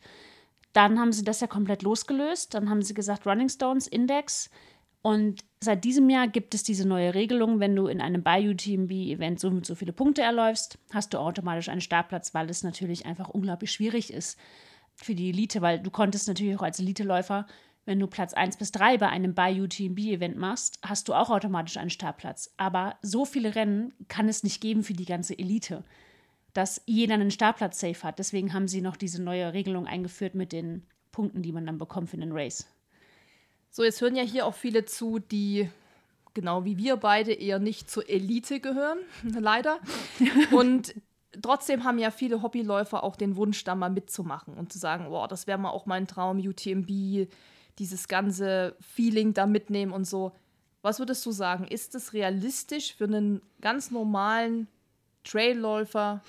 Dann 0.74 1.00
haben 1.00 1.14
sie 1.14 1.24
das 1.24 1.40
ja 1.40 1.48
komplett 1.48 1.84
losgelöst. 1.84 2.54
Dann 2.54 2.70
haben 2.70 2.82
sie 2.82 2.94
gesagt, 2.94 3.26
Running 3.26 3.50
Stones 3.50 3.88
Index. 3.88 4.50
Und 5.02 5.44
seit 5.60 5.84
diesem 5.84 6.10
Jahr 6.10 6.28
gibt 6.30 6.56
es 6.56 6.64
diese 6.64 6.88
neue 6.88 7.14
Regelung, 7.14 7.60
wenn 7.60 7.76
du 7.76 7.88
in 7.88 8.00
einem 8.00 8.24
Bayou-TMB-Event 8.24 9.40
so 9.40 9.50
und 9.50 9.66
so 9.66 9.76
viele 9.76 9.92
Punkte 9.92 10.22
erläufst, 10.22 10.80
hast 10.94 11.14
du 11.14 11.18
automatisch 11.18 11.68
einen 11.68 11.82
Startplatz, 11.82 12.34
weil 12.34 12.50
es 12.50 12.64
natürlich 12.64 13.06
einfach 13.06 13.28
unglaublich 13.28 13.72
schwierig 13.72 14.14
ist 14.14 14.40
für 14.96 15.14
die 15.14 15.30
Elite, 15.30 15.62
weil 15.62 15.80
du 15.80 15.92
konntest 15.92 16.30
natürlich 16.30 16.56
auch 16.56 16.64
als 16.64 16.80
Eliteläufer 16.80 17.48
wenn 17.86 18.00
du 18.00 18.08
Platz 18.08 18.34
1 18.34 18.58
bis 18.58 18.72
3 18.72 18.98
bei 18.98 19.10
einem 19.10 19.34
By-UTMB-Event 19.34 20.38
machst, 20.38 20.80
hast 20.84 21.08
du 21.08 21.14
auch 21.14 21.30
automatisch 21.30 21.78
einen 21.78 21.90
Startplatz. 21.90 22.54
Aber 22.58 22.96
so 23.02 23.26
viele 23.26 23.56
Rennen 23.56 23.94
kann 24.08 24.30
es 24.30 24.44
nicht 24.44 24.62
geben 24.62 24.84
für 24.84 24.94
die 24.94 25.06
ganze 25.06 25.38
Elite, 25.38 25.84
dass 26.54 26.82
jeder 26.86 27.16
einen 27.16 27.32
Startplatz 27.32 27.80
safe 27.80 28.04
hat. 28.04 28.20
Deswegen 28.20 28.54
haben 28.54 28.68
sie 28.68 28.82
noch 28.82 28.96
diese 28.96 29.22
neue 29.22 29.54
Regelung 29.54 29.86
eingeführt 29.86 30.36
mit 30.36 30.52
den 30.52 30.84
Punkten, 31.12 31.42
die 31.42 31.52
man 31.52 31.66
dann 31.66 31.78
bekommt 31.78 32.10
für 32.10 32.18
den 32.18 32.32
Race. 32.32 32.68
So, 33.70 33.84
jetzt 33.84 34.02
hören 34.02 34.16
ja 34.16 34.24
hier 34.24 34.46
auch 34.46 34.54
viele 34.54 34.86
zu, 34.86 35.20
die 35.20 35.70
genau 36.34 36.66
wie 36.66 36.78
wir 36.78 36.98
beide 36.98 37.34
eher 37.34 37.60
nicht 37.60 37.90
zur 37.90 38.10
Elite 38.10 38.60
gehören, 38.60 39.00
leider. 39.24 39.80
Und 40.52 40.96
trotzdem 41.42 41.84
haben 41.84 42.00
ja 42.00 42.12
viele 42.12 42.42
Hobbyläufer 42.42 43.04
auch 43.04 43.16
den 43.16 43.36
Wunsch, 43.36 43.64
da 43.64 43.76
mal 43.76 43.90
mitzumachen 43.90 44.54
und 44.54 44.72
zu 44.72 44.78
sagen, 44.78 45.08
wow, 45.10 45.28
das 45.28 45.48
wäre 45.48 45.58
mal 45.58 45.72
auch 45.72 45.86
mein 45.86 46.08
Traum, 46.08 46.38
UTMB, 46.38 47.28
dieses 47.80 48.08
ganze 48.08 48.76
Feeling 48.80 49.34
da 49.34 49.46
mitnehmen 49.46 49.92
und 49.92 50.06
so. 50.06 50.34
Was 50.82 51.00
würdest 51.00 51.26
du 51.26 51.32
sagen? 51.32 51.66
Ist 51.66 51.96
es 51.96 52.14
realistisch 52.14 52.94
für 52.94 53.06
einen 53.06 53.42
ganz 53.62 53.90
normalen 53.90 54.68
Trailläufer, 55.24 56.22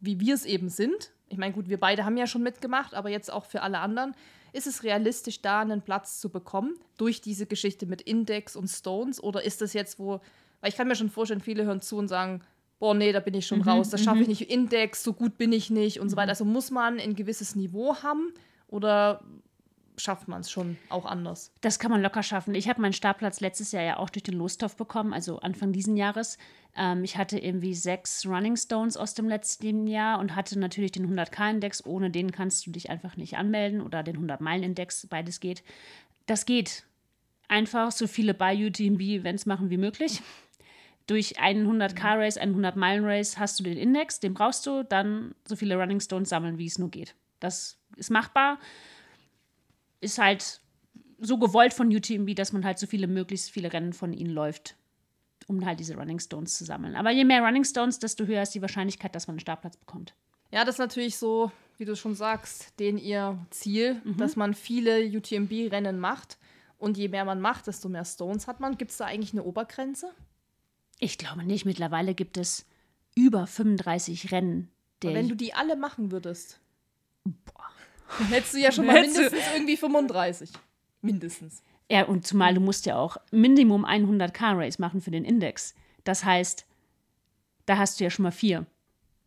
wie 0.00 0.20
wir 0.20 0.34
es 0.34 0.44
eben 0.44 0.68
sind? 0.68 1.12
Ich 1.28 1.38
meine, 1.38 1.54
gut, 1.54 1.68
wir 1.68 1.80
beide 1.80 2.04
haben 2.04 2.16
ja 2.16 2.26
schon 2.26 2.42
mitgemacht, 2.42 2.94
aber 2.94 3.08
jetzt 3.08 3.32
auch 3.32 3.46
für 3.46 3.62
alle 3.62 3.78
anderen. 3.78 4.14
Ist 4.52 4.66
es 4.66 4.82
realistisch, 4.82 5.42
da 5.42 5.60
einen 5.60 5.80
Platz 5.80 6.20
zu 6.20 6.28
bekommen 6.28 6.74
durch 6.96 7.20
diese 7.20 7.46
Geschichte 7.46 7.86
mit 7.86 8.02
Index 8.02 8.56
und 8.56 8.68
Stones? 8.68 9.22
Oder 9.22 9.44
ist 9.44 9.60
das 9.60 9.72
jetzt, 9.72 9.98
wo, 9.98 10.20
weil 10.60 10.70
ich 10.70 10.76
kann 10.76 10.88
mir 10.88 10.96
schon 10.96 11.08
vorstellen, 11.08 11.40
viele 11.40 11.64
hören 11.64 11.80
zu 11.80 11.96
und 11.96 12.08
sagen, 12.08 12.42
boah, 12.80 12.94
nee, 12.94 13.12
da 13.12 13.20
bin 13.20 13.34
ich 13.34 13.46
schon 13.46 13.60
mhm, 13.60 13.68
raus, 13.68 13.90
das 13.90 14.02
schaffe 14.02 14.20
ich 14.20 14.26
mhm. 14.26 14.30
nicht. 14.30 14.50
Index, 14.50 15.04
so 15.04 15.12
gut 15.12 15.38
bin 15.38 15.52
ich 15.52 15.70
nicht 15.70 16.00
und 16.00 16.08
so 16.08 16.16
weiter. 16.16 16.30
Also 16.30 16.44
muss 16.44 16.70
man 16.70 16.98
ein 16.98 17.14
gewisses 17.14 17.54
Niveau 17.54 17.96
haben? 18.02 18.32
Oder 18.66 19.22
schafft 20.00 20.28
man 20.28 20.40
es 20.40 20.50
schon 20.50 20.76
auch 20.88 21.04
anders. 21.04 21.52
Das 21.60 21.78
kann 21.78 21.90
man 21.90 22.02
locker 22.02 22.22
schaffen. 22.22 22.54
Ich 22.54 22.68
habe 22.68 22.80
meinen 22.80 22.92
Startplatz 22.92 23.40
letztes 23.40 23.72
Jahr 23.72 23.82
ja 23.82 23.96
auch 23.98 24.10
durch 24.10 24.22
den 24.22 24.34
Lostopf 24.34 24.76
bekommen, 24.76 25.12
also 25.12 25.38
Anfang 25.40 25.72
diesen 25.72 25.96
Jahres. 25.96 26.38
Ähm, 26.76 27.04
ich 27.04 27.16
hatte 27.16 27.38
irgendwie 27.38 27.74
sechs 27.74 28.26
Running 28.26 28.56
Stones 28.56 28.96
aus 28.96 29.14
dem 29.14 29.28
letzten 29.28 29.86
Jahr 29.86 30.18
und 30.18 30.34
hatte 30.34 30.58
natürlich 30.58 30.92
den 30.92 31.08
100k-Index. 31.08 31.84
Ohne 31.84 32.10
den 32.10 32.32
kannst 32.32 32.66
du 32.66 32.70
dich 32.70 32.90
einfach 32.90 33.16
nicht 33.16 33.36
anmelden 33.36 33.80
oder 33.80 34.02
den 34.02 34.16
100-Meilen-Index, 34.16 35.06
beides 35.08 35.40
geht. 35.40 35.62
Das 36.26 36.46
geht. 36.46 36.84
Einfach 37.48 37.90
so 37.90 38.06
viele 38.06 38.34
bei 38.34 38.54
UTMB-Events 38.54 39.46
machen 39.46 39.70
wie 39.70 39.78
möglich. 39.78 40.22
Durch 41.06 41.40
einen 41.40 41.66
100k-Race, 41.66 42.36
einen 42.36 42.54
100-Meilen-Race 42.54 43.38
hast 43.38 43.58
du 43.58 43.64
den 43.64 43.76
Index, 43.76 44.20
den 44.20 44.34
brauchst 44.34 44.64
du, 44.66 44.84
dann 44.84 45.34
so 45.44 45.56
viele 45.56 45.76
Running 45.76 45.98
Stones 45.98 46.28
sammeln, 46.28 46.58
wie 46.58 46.66
es 46.66 46.78
nur 46.78 46.90
geht. 46.90 47.16
Das 47.40 47.78
ist 47.96 48.10
machbar 48.10 48.58
ist 50.00 50.18
halt 50.18 50.60
so 51.18 51.38
gewollt 51.38 51.74
von 51.74 51.94
UTMB, 51.94 52.34
dass 52.34 52.52
man 52.52 52.64
halt 52.64 52.78
so 52.78 52.86
viele, 52.86 53.06
möglichst 53.06 53.50
viele 53.50 53.72
Rennen 53.72 53.92
von 53.92 54.12
ihnen 54.12 54.30
läuft, 54.30 54.76
um 55.46 55.64
halt 55.64 55.80
diese 55.80 55.96
Running 55.96 56.18
Stones 56.18 56.56
zu 56.56 56.64
sammeln. 56.64 56.96
Aber 56.96 57.10
je 57.10 57.24
mehr 57.24 57.42
Running 57.42 57.64
Stones, 57.64 57.98
desto 57.98 58.24
höher 58.24 58.42
ist 58.42 58.54
die 58.54 58.62
Wahrscheinlichkeit, 58.62 59.14
dass 59.14 59.26
man 59.26 59.34
einen 59.34 59.40
Startplatz 59.40 59.76
bekommt. 59.76 60.14
Ja, 60.50 60.64
das 60.64 60.76
ist 60.76 60.80
natürlich 60.80 61.16
so, 61.16 61.52
wie 61.76 61.84
du 61.84 61.94
schon 61.94 62.14
sagst, 62.14 62.78
den 62.80 62.98
ihr 62.98 63.38
Ziel, 63.50 64.00
mhm. 64.04 64.16
dass 64.16 64.36
man 64.36 64.54
viele 64.54 65.04
UTMB-Rennen 65.04 65.98
macht. 65.98 66.38
Und 66.78 66.96
je 66.96 67.08
mehr 67.08 67.24
man 67.24 67.40
macht, 67.40 67.66
desto 67.66 67.88
mehr 67.88 68.04
Stones 68.04 68.46
hat 68.46 68.60
man. 68.60 68.78
Gibt 68.78 68.90
es 68.90 68.96
da 68.96 69.04
eigentlich 69.04 69.32
eine 69.32 69.44
Obergrenze? 69.44 70.12
Ich 70.98 71.18
glaube 71.18 71.44
nicht. 71.44 71.66
Mittlerweile 71.66 72.14
gibt 72.14 72.36
es 72.38 72.66
über 73.14 73.46
35 73.46 74.32
Rennen. 74.32 74.70
wenn 75.02 75.28
du 75.28 75.36
die 75.36 75.54
alle 75.54 75.76
machen 75.76 76.10
würdest. 76.10 76.59
Dann 78.18 78.28
hättest 78.28 78.54
du 78.54 78.58
ja 78.58 78.72
schon 78.72 78.86
mal 78.86 79.00
mindestens 79.00 79.42
irgendwie 79.54 79.76
35. 79.76 80.50
Mindestens. 81.02 81.62
Ja, 81.90 82.04
und 82.04 82.26
zumal 82.26 82.54
du 82.54 82.60
musst 82.60 82.86
ja 82.86 82.96
auch 82.96 83.16
Minimum 83.30 83.84
100 83.84 84.32
Car-Race 84.32 84.78
machen 84.78 85.00
für 85.00 85.10
den 85.10 85.24
Index. 85.24 85.74
Das 86.04 86.24
heißt, 86.24 86.66
da 87.66 87.78
hast 87.78 87.98
du 87.98 88.04
ja 88.04 88.10
schon 88.10 88.22
mal 88.24 88.32
vier. 88.32 88.66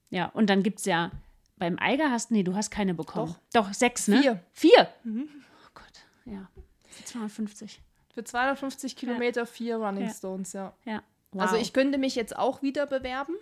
Ja, 0.09 0.27
und 0.27 0.49
dann 0.49 0.63
gibt 0.63 0.79
es 0.79 0.85
ja 0.85 1.11
beim 1.57 1.77
Eiger 1.79 2.11
hast, 2.11 2.31
nee, 2.31 2.43
du 2.43 2.55
hast 2.55 2.71
keine 2.71 2.93
bekommen. 2.93 3.35
Doch, 3.53 3.67
Doch 3.67 3.73
sechs, 3.73 4.07
ne? 4.07 4.21
Vier. 4.21 4.43
Vier? 4.51 4.89
Mhm. 5.03 5.27
Oh 5.33 5.69
Gott, 5.73 6.05
ja. 6.25 6.49
Für 6.89 7.05
250. 7.05 7.81
Für 8.13 8.23
250 8.23 8.95
Kilometer 8.95 9.41
ja. 9.41 9.45
vier 9.45 9.77
Running 9.77 10.05
ja. 10.05 10.13
Stones, 10.13 10.53
ja. 10.53 10.73
Ja. 10.85 11.01
Wow. 11.31 11.43
Also 11.43 11.55
ich 11.55 11.73
könnte 11.73 11.97
mich 11.97 12.15
jetzt 12.15 12.37
auch 12.37 12.61
wieder 12.61 12.85
bewerben. 12.85 13.35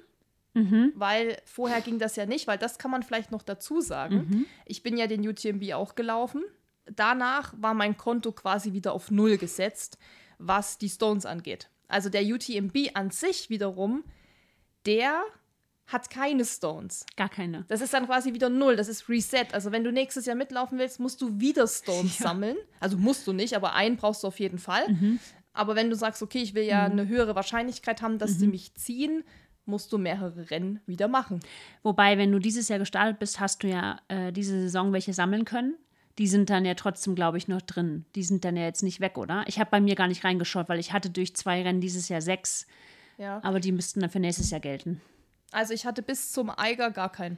Mhm. 0.54 0.92
Weil 0.96 1.38
vorher 1.46 1.82
ging 1.82 2.00
das 2.00 2.16
ja 2.16 2.26
nicht, 2.26 2.48
weil 2.48 2.58
das 2.58 2.78
kann 2.78 2.92
man 2.92 3.04
vielleicht 3.04 3.32
noch 3.32 3.44
dazu 3.44 3.82
sagen. 3.82 4.28
Mhm. 4.30 4.46
Ich 4.66 4.84
bin 4.84 4.98
ja 4.98 5.08
den 5.08 5.28
UTMB 5.28 5.74
auch 5.74 5.96
gelaufen. 5.96 6.44
Danach 6.86 7.54
war 7.58 7.74
mein 7.74 7.98
Konto 7.98 8.32
quasi 8.32 8.74
wieder 8.74 8.94
auf 8.94 9.12
Null 9.12 9.38
gesetzt, 9.38 9.98
was 10.40 10.78
die 10.78 10.90
Stones 10.90 11.26
angeht. 11.26 11.70
Also 11.88 12.10
der 12.10 12.24
UTMB 12.24 12.92
an 12.96 13.12
sich 13.12 13.50
wiederum, 13.50 14.04
der 14.86 15.22
hat 15.88 16.10
keine 16.10 16.46
Stones. 16.46 17.06
Gar 17.18 17.30
keine. 17.30 17.66
Das 17.68 17.82
ist 17.82 17.94
dann 17.94 18.06
quasi 18.06 18.34
wieder 18.34 18.50
Null. 18.50 18.76
Das 18.76 18.88
ist 18.88 19.10
Reset. 19.10 19.48
Also 19.52 19.72
wenn 19.72 19.84
du 19.84 19.92
nächstes 19.92 20.26
Jahr 20.26 20.36
mitlaufen 20.36 20.80
willst, 20.80 21.00
musst 21.00 21.22
du 21.22 21.40
wieder 21.40 21.68
Stones 21.68 22.20
ja. 22.20 22.28
sammeln. 22.28 22.58
Also 22.80 22.98
musst 22.98 23.28
du 23.28 23.34
nicht, 23.34 23.56
aber 23.56 23.74
einen 23.74 23.98
brauchst 23.98 24.24
du 24.24 24.28
auf 24.28 24.40
jeden 24.40 24.58
Fall. 24.58 24.88
Mhm. 24.90 25.20
Aber 25.54 25.76
wenn 25.76 25.90
du 25.90 25.96
sagst, 25.96 26.22
okay, 26.22 26.42
ich 26.42 26.54
will 26.54 26.64
ja 26.64 26.88
mhm. 26.88 26.92
eine 26.94 27.08
höhere 27.08 27.36
Wahrscheinlichkeit 27.36 28.02
haben, 28.02 28.20
dass 28.20 28.32
mhm. 28.32 28.40
sie 28.40 28.48
mich 28.48 28.74
ziehen, 28.76 29.24
musst 29.72 29.92
du 29.92 29.98
mehrere 29.98 30.52
Rennen 30.52 30.80
wieder 30.86 31.08
machen. 31.08 31.40
Wobei, 31.82 32.18
wenn 32.20 32.32
du 32.32 32.38
dieses 32.38 32.68
Jahr 32.68 32.78
gestartet 32.78 33.18
bist, 33.18 33.40
hast 33.40 33.64
du 33.64 33.68
ja 33.68 34.00
äh, 34.08 34.32
diese 34.32 34.62
Saison 34.62 34.94
welche 34.94 35.14
sammeln 35.14 35.46
können. 35.46 35.76
Die 36.20 36.28
sind 36.28 36.50
dann 36.52 36.66
ja 36.66 36.76
trotzdem, 36.76 37.16
glaube 37.16 37.40
ich, 37.40 37.48
noch 37.48 37.62
drin. 37.62 38.06
Die 38.16 38.24
sind 38.24 38.46
dann 38.46 38.56
ja 38.56 38.64
jetzt 38.64 38.84
nicht 38.84 39.00
weg, 39.00 39.18
oder? 39.18 39.44
Ich 39.48 39.60
habe 39.60 39.72
bei 39.72 39.82
mir 39.82 39.96
gar 39.96 40.08
nicht 40.08 40.24
reingeschaut, 40.24 40.70
weil 40.70 40.80
ich 40.80 40.94
hatte 40.94 41.10
durch 41.10 41.36
zwei 41.36 41.64
Rennen 41.64 41.82
dieses 41.82 42.10
Jahr 42.10 42.22
sechs. 42.22 42.68
Ja. 43.18 43.40
Aber 43.44 43.60
die 43.60 43.72
müssten 43.72 44.02
dann 44.02 44.10
für 44.10 44.20
nächstes 44.20 44.52
Jahr 44.52 44.60
gelten. 44.60 45.02
Also 45.52 45.74
ich 45.74 45.86
hatte 45.86 46.02
bis 46.02 46.32
zum 46.32 46.50
Eiger 46.50 46.92
gar 46.92 47.12
keinen 47.12 47.38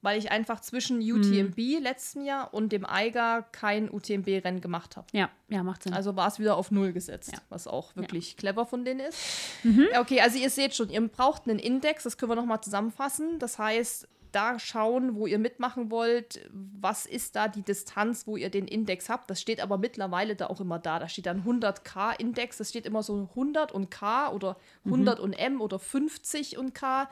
weil 0.00 0.18
ich 0.18 0.30
einfach 0.30 0.60
zwischen 0.60 1.00
UTMB 1.00 1.58
mhm. 1.58 1.82
letzten 1.82 2.24
Jahr 2.24 2.54
und 2.54 2.70
dem 2.70 2.84
Eiger 2.84 3.42
kein 3.52 3.90
UTMB-Rennen 3.90 4.60
gemacht 4.60 4.96
habe. 4.96 5.06
Ja, 5.12 5.30
ja, 5.48 5.62
macht 5.62 5.82
Sinn. 5.82 5.92
Also 5.92 6.14
war 6.16 6.28
es 6.28 6.38
wieder 6.38 6.56
auf 6.56 6.70
Null 6.70 6.92
gesetzt, 6.92 7.32
ja. 7.32 7.38
was 7.48 7.66
auch 7.66 7.96
wirklich 7.96 8.32
ja. 8.32 8.36
clever 8.38 8.66
von 8.66 8.84
denen 8.84 9.00
ist. 9.00 9.18
Mhm. 9.64 9.88
Okay, 9.98 10.20
also 10.20 10.38
ihr 10.38 10.50
seht 10.50 10.74
schon, 10.74 10.90
ihr 10.90 11.06
braucht 11.08 11.48
einen 11.48 11.58
Index, 11.58 12.04
das 12.04 12.16
können 12.16 12.30
wir 12.30 12.36
nochmal 12.36 12.60
zusammenfassen. 12.60 13.38
Das 13.38 13.58
heißt, 13.58 14.08
da 14.32 14.58
schauen, 14.58 15.14
wo 15.14 15.26
ihr 15.26 15.38
mitmachen 15.38 15.90
wollt, 15.90 16.48
was 16.52 17.06
ist 17.06 17.36
da 17.36 17.48
die 17.48 17.62
Distanz, 17.62 18.26
wo 18.26 18.36
ihr 18.36 18.50
den 18.50 18.66
Index 18.66 19.08
habt. 19.08 19.30
Das 19.30 19.40
steht 19.40 19.60
aber 19.60 19.78
mittlerweile 19.78 20.36
da 20.36 20.46
auch 20.48 20.60
immer 20.60 20.78
da. 20.78 20.98
Da 20.98 21.08
steht 21.08 21.26
dann 21.26 21.44
100k-Index, 21.44 22.58
das 22.58 22.68
steht 22.68 22.86
immer 22.86 23.02
so 23.02 23.28
100 23.30 23.72
und 23.72 23.90
K 23.90 24.30
oder 24.30 24.56
100 24.84 25.18
mhm. 25.18 25.24
und 25.24 25.32
M 25.32 25.60
oder 25.60 25.78
50 25.78 26.58
und 26.58 26.74
K. 26.74 27.08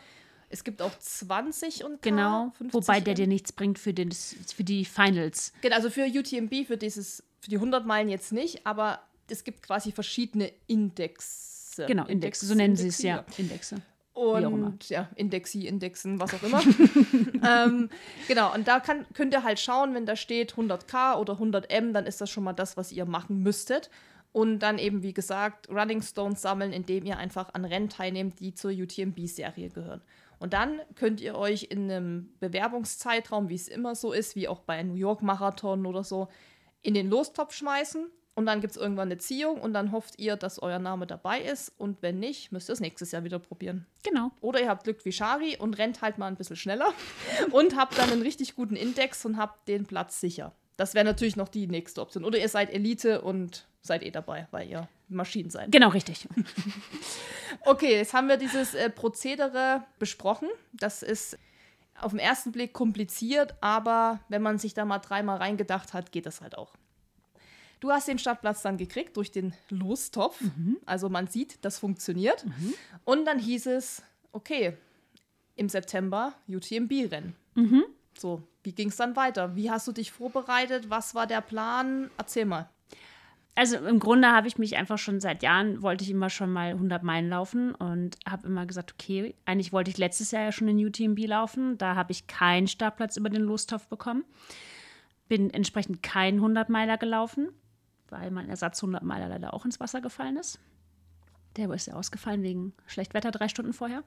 Es 0.49 0.65
gibt 0.65 0.81
auch 0.83 0.97
20 0.99 1.85
und 1.85 2.03
Genau, 2.03 2.53
wobei 2.59 3.01
der 3.01 3.15
dir 3.15 3.27
nichts 3.27 3.53
bringt 3.53 3.79
für, 3.79 3.93
den, 3.93 4.13
für 4.13 4.65
die 4.65 4.85
Finals. 4.85 5.53
Genau, 5.61 5.77
also 5.77 5.91
für 5.91 6.07
UTMB, 6.07 6.67
für, 6.67 6.77
dieses, 6.77 7.23
für 7.41 7.51
die 7.51 7.57
100 7.57 7.85
Meilen 7.85 8.09
jetzt 8.09 8.33
nicht, 8.33 8.67
aber 8.67 9.01
es 9.29 9.45
gibt 9.45 9.63
quasi 9.63 9.93
verschiedene 9.93 10.53
Indexe. 10.67 11.87
Genau, 11.87 12.07
Indexe, 12.07 12.47
so 12.47 12.55
nennen 12.55 12.77
sie 12.77 12.89
es 12.89 13.03
ja, 13.03 13.25
Indexe. 13.37 13.83
Und 14.17 14.89
ja, 14.89 15.11
Indexi, 15.15 15.67
Indexen, 15.67 16.19
was 16.19 16.33
auch 16.33 16.43
immer. 16.43 16.63
ähm, 17.47 17.91
genau, 18.29 18.55
und 18.55 18.67
da 18.67 18.81
kann, 18.81 19.05
könnt 19.13 19.35
ihr 19.35 19.43
halt 19.43 19.61
schauen, 19.61 19.93
wenn 19.93 20.07
da 20.07 20.17
steht 20.17 20.55
100k 20.55 21.17
oder 21.17 21.35
100m, 21.35 21.93
dann 21.93 22.07
ist 22.07 22.23
das 22.23 22.31
schon 22.31 22.45
mal 22.45 22.55
das, 22.55 22.79
was 22.79 22.93
ihr 22.93 23.05
machen 23.05 23.43
müsstet. 23.43 23.91
Und 24.33 24.61
dann 24.61 24.79
eben, 24.79 25.03
wie 25.03 25.13
gesagt, 25.13 25.69
Running 25.69 26.01
Stones 26.01 26.41
sammeln, 26.41 26.73
indem 26.73 27.05
ihr 27.05 27.19
einfach 27.19 27.53
an 27.53 27.67
Rennen 27.67 27.91
teilnehmt, 27.91 28.41
die 28.41 28.55
zur 28.55 28.71
UTMB-Serie 28.71 29.69
gehören. 29.69 30.01
Und 30.39 30.53
dann 30.53 30.81
könnt 30.95 31.21
ihr 31.21 31.37
euch 31.37 31.69
in 31.71 31.91
einem 31.91 32.35
Bewerbungszeitraum, 32.41 33.49
wie 33.49 33.55
es 33.55 33.69
immer 33.69 33.95
so 33.95 34.13
ist, 34.13 34.37
wie 34.37 34.49
auch 34.49 34.61
bei 34.61 34.83
New 34.83 34.95
York 34.95 35.23
Marathon 35.23 35.87
oder 35.87 36.05
so, 36.05 36.29
in 36.83 36.95
den 36.95 37.09
Lostopf 37.09 37.55
schmeißen. 37.55 38.07
Und 38.35 38.45
dann 38.45 38.61
gibt 38.61 38.73
es 38.73 38.77
irgendwann 38.77 39.09
eine 39.09 39.17
Ziehung 39.17 39.59
und 39.59 39.73
dann 39.73 39.93
hofft 39.93 40.19
ihr, 40.19 40.37
dass 40.37 40.63
euer 40.63 40.79
Name 40.79 41.07
dabei 41.07 41.41
ist. 41.41 41.73
Und 41.79 42.03
wenn 42.03 42.19
nicht, 42.19 42.53
müsst 42.53 42.69
ihr 42.69 42.75
es 42.75 42.81
nächstes 42.81 43.13
Jahr 43.13 43.25
wieder 43.25 43.39
probieren. 43.39 43.87
Genau. 44.03 44.31
Oder 44.43 44.61
ihr 44.61 44.69
habt 44.69 44.85
Glück 44.85 45.03
wie 45.07 45.13
Shari 45.13 45.57
und 45.57 45.79
rennt 45.79 46.03
halt 46.03 46.19
mal 46.19 46.27
ein 46.27 46.37
bisschen 46.37 46.57
schneller 46.57 46.93
und 47.51 47.77
habt 47.77 47.97
dann 47.97 48.11
einen 48.11 48.21
richtig 48.21 48.55
guten 48.55 48.77
Index 48.77 49.25
und 49.25 49.39
habt 49.39 49.67
den 49.69 49.87
Platz 49.87 50.21
sicher. 50.21 50.55
Das 50.77 50.95
wäre 50.95 51.07
natürlich 51.07 51.37
noch 51.37 51.49
die 51.49 51.67
nächste 51.67 52.03
Option. 52.03 52.27
Oder 52.27 52.39
ihr 52.39 52.51
seid 52.51 52.71
Elite 52.71 53.23
und 53.23 53.67
seid 53.87 54.03
eh 54.03 54.11
dabei, 54.11 54.47
weil 54.51 54.69
ihr 54.69 54.89
Maschinen 55.09 55.51
seid. 55.51 55.73
Genau, 55.73 55.89
richtig. 55.89 56.29
okay, 57.65 57.97
jetzt 57.97 58.13
haben 58.13 58.29
wir 58.29 58.37
dieses 58.37 58.75
äh, 58.75 58.91
Prozedere 58.91 59.85
besprochen. 59.99 60.49
Das 60.73 61.03
ist 61.03 61.39
auf 61.99 62.13
den 62.13 62.21
ersten 62.21 62.53
Blick 62.53 62.73
kompliziert, 62.73 63.55
aber 63.61 64.21
wenn 64.29 64.43
man 64.43 64.59
sich 64.59 64.75
da 64.75 64.85
mal 64.85 64.99
dreimal 64.99 65.39
reingedacht 65.39 65.95
hat, 65.95 66.13
geht 66.13 66.27
das 66.27 66.41
halt 66.41 66.59
auch. 66.59 66.75
Du 67.81 67.91
hast 67.91 68.09
den 68.09 68.19
Startplatz 68.19 68.63
dann 68.63 68.79
gekriegt 68.79 69.17
durch 69.17 69.31
den 69.31 69.53
Lostopf. 69.69 70.41
Mhm. 70.41 70.79
Also 70.87 71.09
man 71.09 71.27
sieht, 71.27 71.65
das 71.65 71.79
funktioniert. 71.79 72.45
Mhm. 72.45 72.75
Und 73.05 73.25
dann 73.27 73.39
hieß 73.39 73.67
es, 73.67 74.03
okay, 74.33 74.77
im 75.57 75.69
September 75.69 76.35
UTMB-Rennen. 76.49 77.35
Mhm. 77.55 77.85
So, 78.17 78.43
wie 78.63 78.73
ging 78.73 78.89
es 78.89 78.97
dann 78.97 79.15
weiter? 79.15 79.57
Wie 79.57 79.71
hast 79.71 79.87
du 79.87 79.93
dich 79.93 80.11
vorbereitet? 80.11 80.89
Was 80.89 81.15
war 81.15 81.27
der 81.27 81.41
Plan? 81.43 82.11
Erzähl 82.17 82.47
mal. 82.47 82.69
Also 83.57 83.79
im 83.79 84.01
Grunde 84.01 84.29
habe 84.29 84.49
ich 84.49 84.59
mich 84.59 84.77
einfach 84.77 84.99
schon 84.99 85.19
seit 85.19 85.43
Jahren, 85.43 85.81
wollte 85.81 86.05
ich 86.05 86.11
immer 86.11 86.29
schon 86.29 86.53
mal 86.53 86.73
100 86.73 87.03
Meilen 87.03 87.31
laufen 87.31 87.75
und 87.75 88.19
habe 88.29 88.47
immer 88.47 88.67
gesagt, 88.67 88.93
okay, 88.93 89.35
eigentlich 89.47 89.73
wollte 89.73 89.91
ich 89.91 89.97
letztes 89.97 90.31
Jahr 90.31 90.43
ja 90.43 90.53
schon 90.53 90.69
in 90.69 90.85
UTMB 90.85 91.19
laufen. 91.27 91.79
Da 91.79 91.95
habe 91.95 92.13
ich 92.13 92.27
keinen 92.27 92.69
Startplatz 92.69 93.17
über 93.17 93.31
den 93.31 93.41
Lostopf 93.41 93.89
bekommen. 93.89 94.25
Bin 95.29 95.49
entsprechend 95.49 96.03
kein 96.03 96.35
100 96.35 96.69
Meiler 96.69 96.99
gelaufen, 96.99 97.49
weil 98.11 98.31
mein 98.31 98.51
Ersatz 98.51 98.83
100 98.83 99.03
Meiler 99.03 99.29
leider 99.29 99.55
auch 99.55 99.65
ins 99.65 99.81
Wasser 99.81 100.03
gefallen 100.03 100.37
ist. 100.37 100.61
Der 101.57 101.71
ist 101.71 101.87
ja 101.87 101.95
ausgefallen 101.95 102.43
wegen 102.43 102.75
Schlechtwetter 102.87 103.31
drei 103.31 103.49
Stunden 103.49 103.73
vorher 103.73 104.05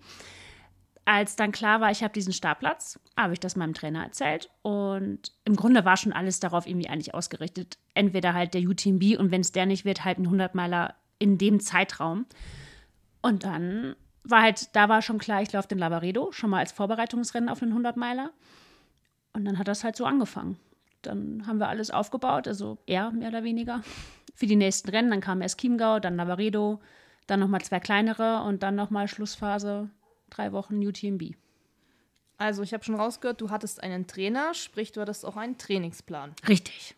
als 1.09 1.35
dann 1.35 1.51
klar 1.51 1.81
war, 1.81 1.89
ich 1.89 2.03
habe 2.03 2.13
diesen 2.13 2.33
Startplatz, 2.33 2.99
habe 3.17 3.33
ich 3.33 3.39
das 3.39 3.55
meinem 3.55 3.73
Trainer 3.73 4.03
erzählt. 4.03 4.51
Und 4.61 5.31
im 5.43 5.55
Grunde 5.55 5.83
war 5.83 5.97
schon 5.97 6.13
alles 6.13 6.39
darauf 6.39 6.67
irgendwie 6.67 6.87
eigentlich 6.87 7.15
ausgerichtet. 7.15 7.79
Entweder 7.95 8.35
halt 8.35 8.53
der 8.53 8.61
UTMB 8.61 9.17
und 9.17 9.31
wenn 9.31 9.41
es 9.41 9.51
der 9.51 9.65
nicht 9.65 9.85
wird, 9.85 10.05
halt 10.05 10.19
ein 10.19 10.27
100-Meiler 10.27 10.93
in 11.17 11.39
dem 11.39 11.61
Zeitraum. 11.61 12.27
Und 13.23 13.43
dann 13.43 13.95
war 14.23 14.43
halt, 14.43 14.75
da 14.75 14.87
war 14.87 15.01
schon 15.01 15.17
klar, 15.17 15.41
ich 15.41 15.51
laufe 15.51 15.67
den 15.67 15.79
Lavaredo, 15.79 16.31
schon 16.31 16.51
mal 16.51 16.59
als 16.59 16.73
Vorbereitungsrennen 16.73 17.49
auf 17.49 17.57
den 17.57 17.73
100-Meiler. 17.73 18.29
Und 19.33 19.45
dann 19.45 19.57
hat 19.57 19.67
das 19.67 19.83
halt 19.83 19.95
so 19.95 20.05
angefangen. 20.05 20.59
Dann 21.01 21.47
haben 21.47 21.57
wir 21.57 21.69
alles 21.69 21.89
aufgebaut, 21.89 22.47
also 22.47 22.77
er 22.85 23.09
mehr 23.09 23.29
oder 23.29 23.43
weniger, 23.43 23.81
für 24.35 24.45
die 24.45 24.55
nächsten 24.55 24.91
Rennen. 24.91 25.09
Dann 25.09 25.21
kam 25.21 25.41
erst 25.41 25.59
Chiemgau, 25.59 25.99
dann 25.99 26.17
Lavaredo, 26.17 26.79
dann 27.25 27.39
nochmal 27.39 27.61
zwei 27.61 27.79
kleinere 27.79 28.43
und 28.43 28.61
dann 28.61 28.75
nochmal 28.75 29.07
Schlussphase 29.07 29.89
drei 30.29 30.51
Wochen 30.51 30.85
UTMB. 30.85 31.33
Also 32.37 32.63
ich 32.63 32.73
habe 32.73 32.83
schon 32.83 32.95
rausgehört, 32.95 33.41
du 33.41 33.49
hattest 33.49 33.83
einen 33.83 34.07
Trainer, 34.07 34.53
sprich 34.53 34.91
du 34.93 35.01
hattest 35.01 35.25
auch 35.25 35.35
einen 35.35 35.57
Trainingsplan. 35.57 36.33
Richtig. 36.47 36.95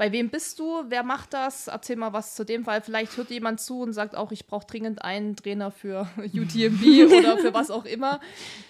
Bei 0.00 0.12
wem 0.12 0.30
bist 0.30 0.58
du? 0.58 0.84
Wer 0.88 1.02
macht 1.02 1.34
das? 1.34 1.66
Erzähl 1.66 1.96
mal 1.96 2.14
was 2.14 2.34
zu 2.34 2.42
dem 2.42 2.64
Fall. 2.64 2.80
Vielleicht 2.80 3.14
hört 3.18 3.28
jemand 3.28 3.60
zu 3.60 3.82
und 3.82 3.92
sagt 3.92 4.16
auch, 4.16 4.32
ich 4.32 4.46
brauche 4.46 4.66
dringend 4.66 5.04
einen 5.04 5.36
Trainer 5.36 5.70
für 5.70 6.08
UTMB 6.16 6.82
oder 7.18 7.36
für 7.36 7.52
was 7.52 7.70
auch 7.70 7.84
immer. 7.84 8.18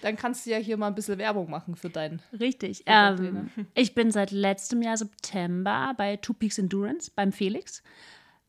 Dann 0.01 0.17
kannst 0.17 0.45
du 0.45 0.49
ja 0.49 0.57
hier 0.57 0.75
mal 0.75 0.87
ein 0.87 0.95
bisschen 0.95 1.19
Werbung 1.19 1.49
machen 1.49 1.77
für 1.77 1.89
deinen. 1.89 2.21
Richtig. 2.37 2.83
Ähm, 2.85 3.49
ich 3.75 3.95
bin 3.95 4.11
seit 4.11 4.31
letztem 4.31 4.81
Jahr 4.81 4.97
September 4.97 5.93
bei 5.95 6.17
Two 6.17 6.33
Peaks 6.33 6.57
Endurance 6.57 7.09
beim 7.15 7.31
Felix. 7.31 7.81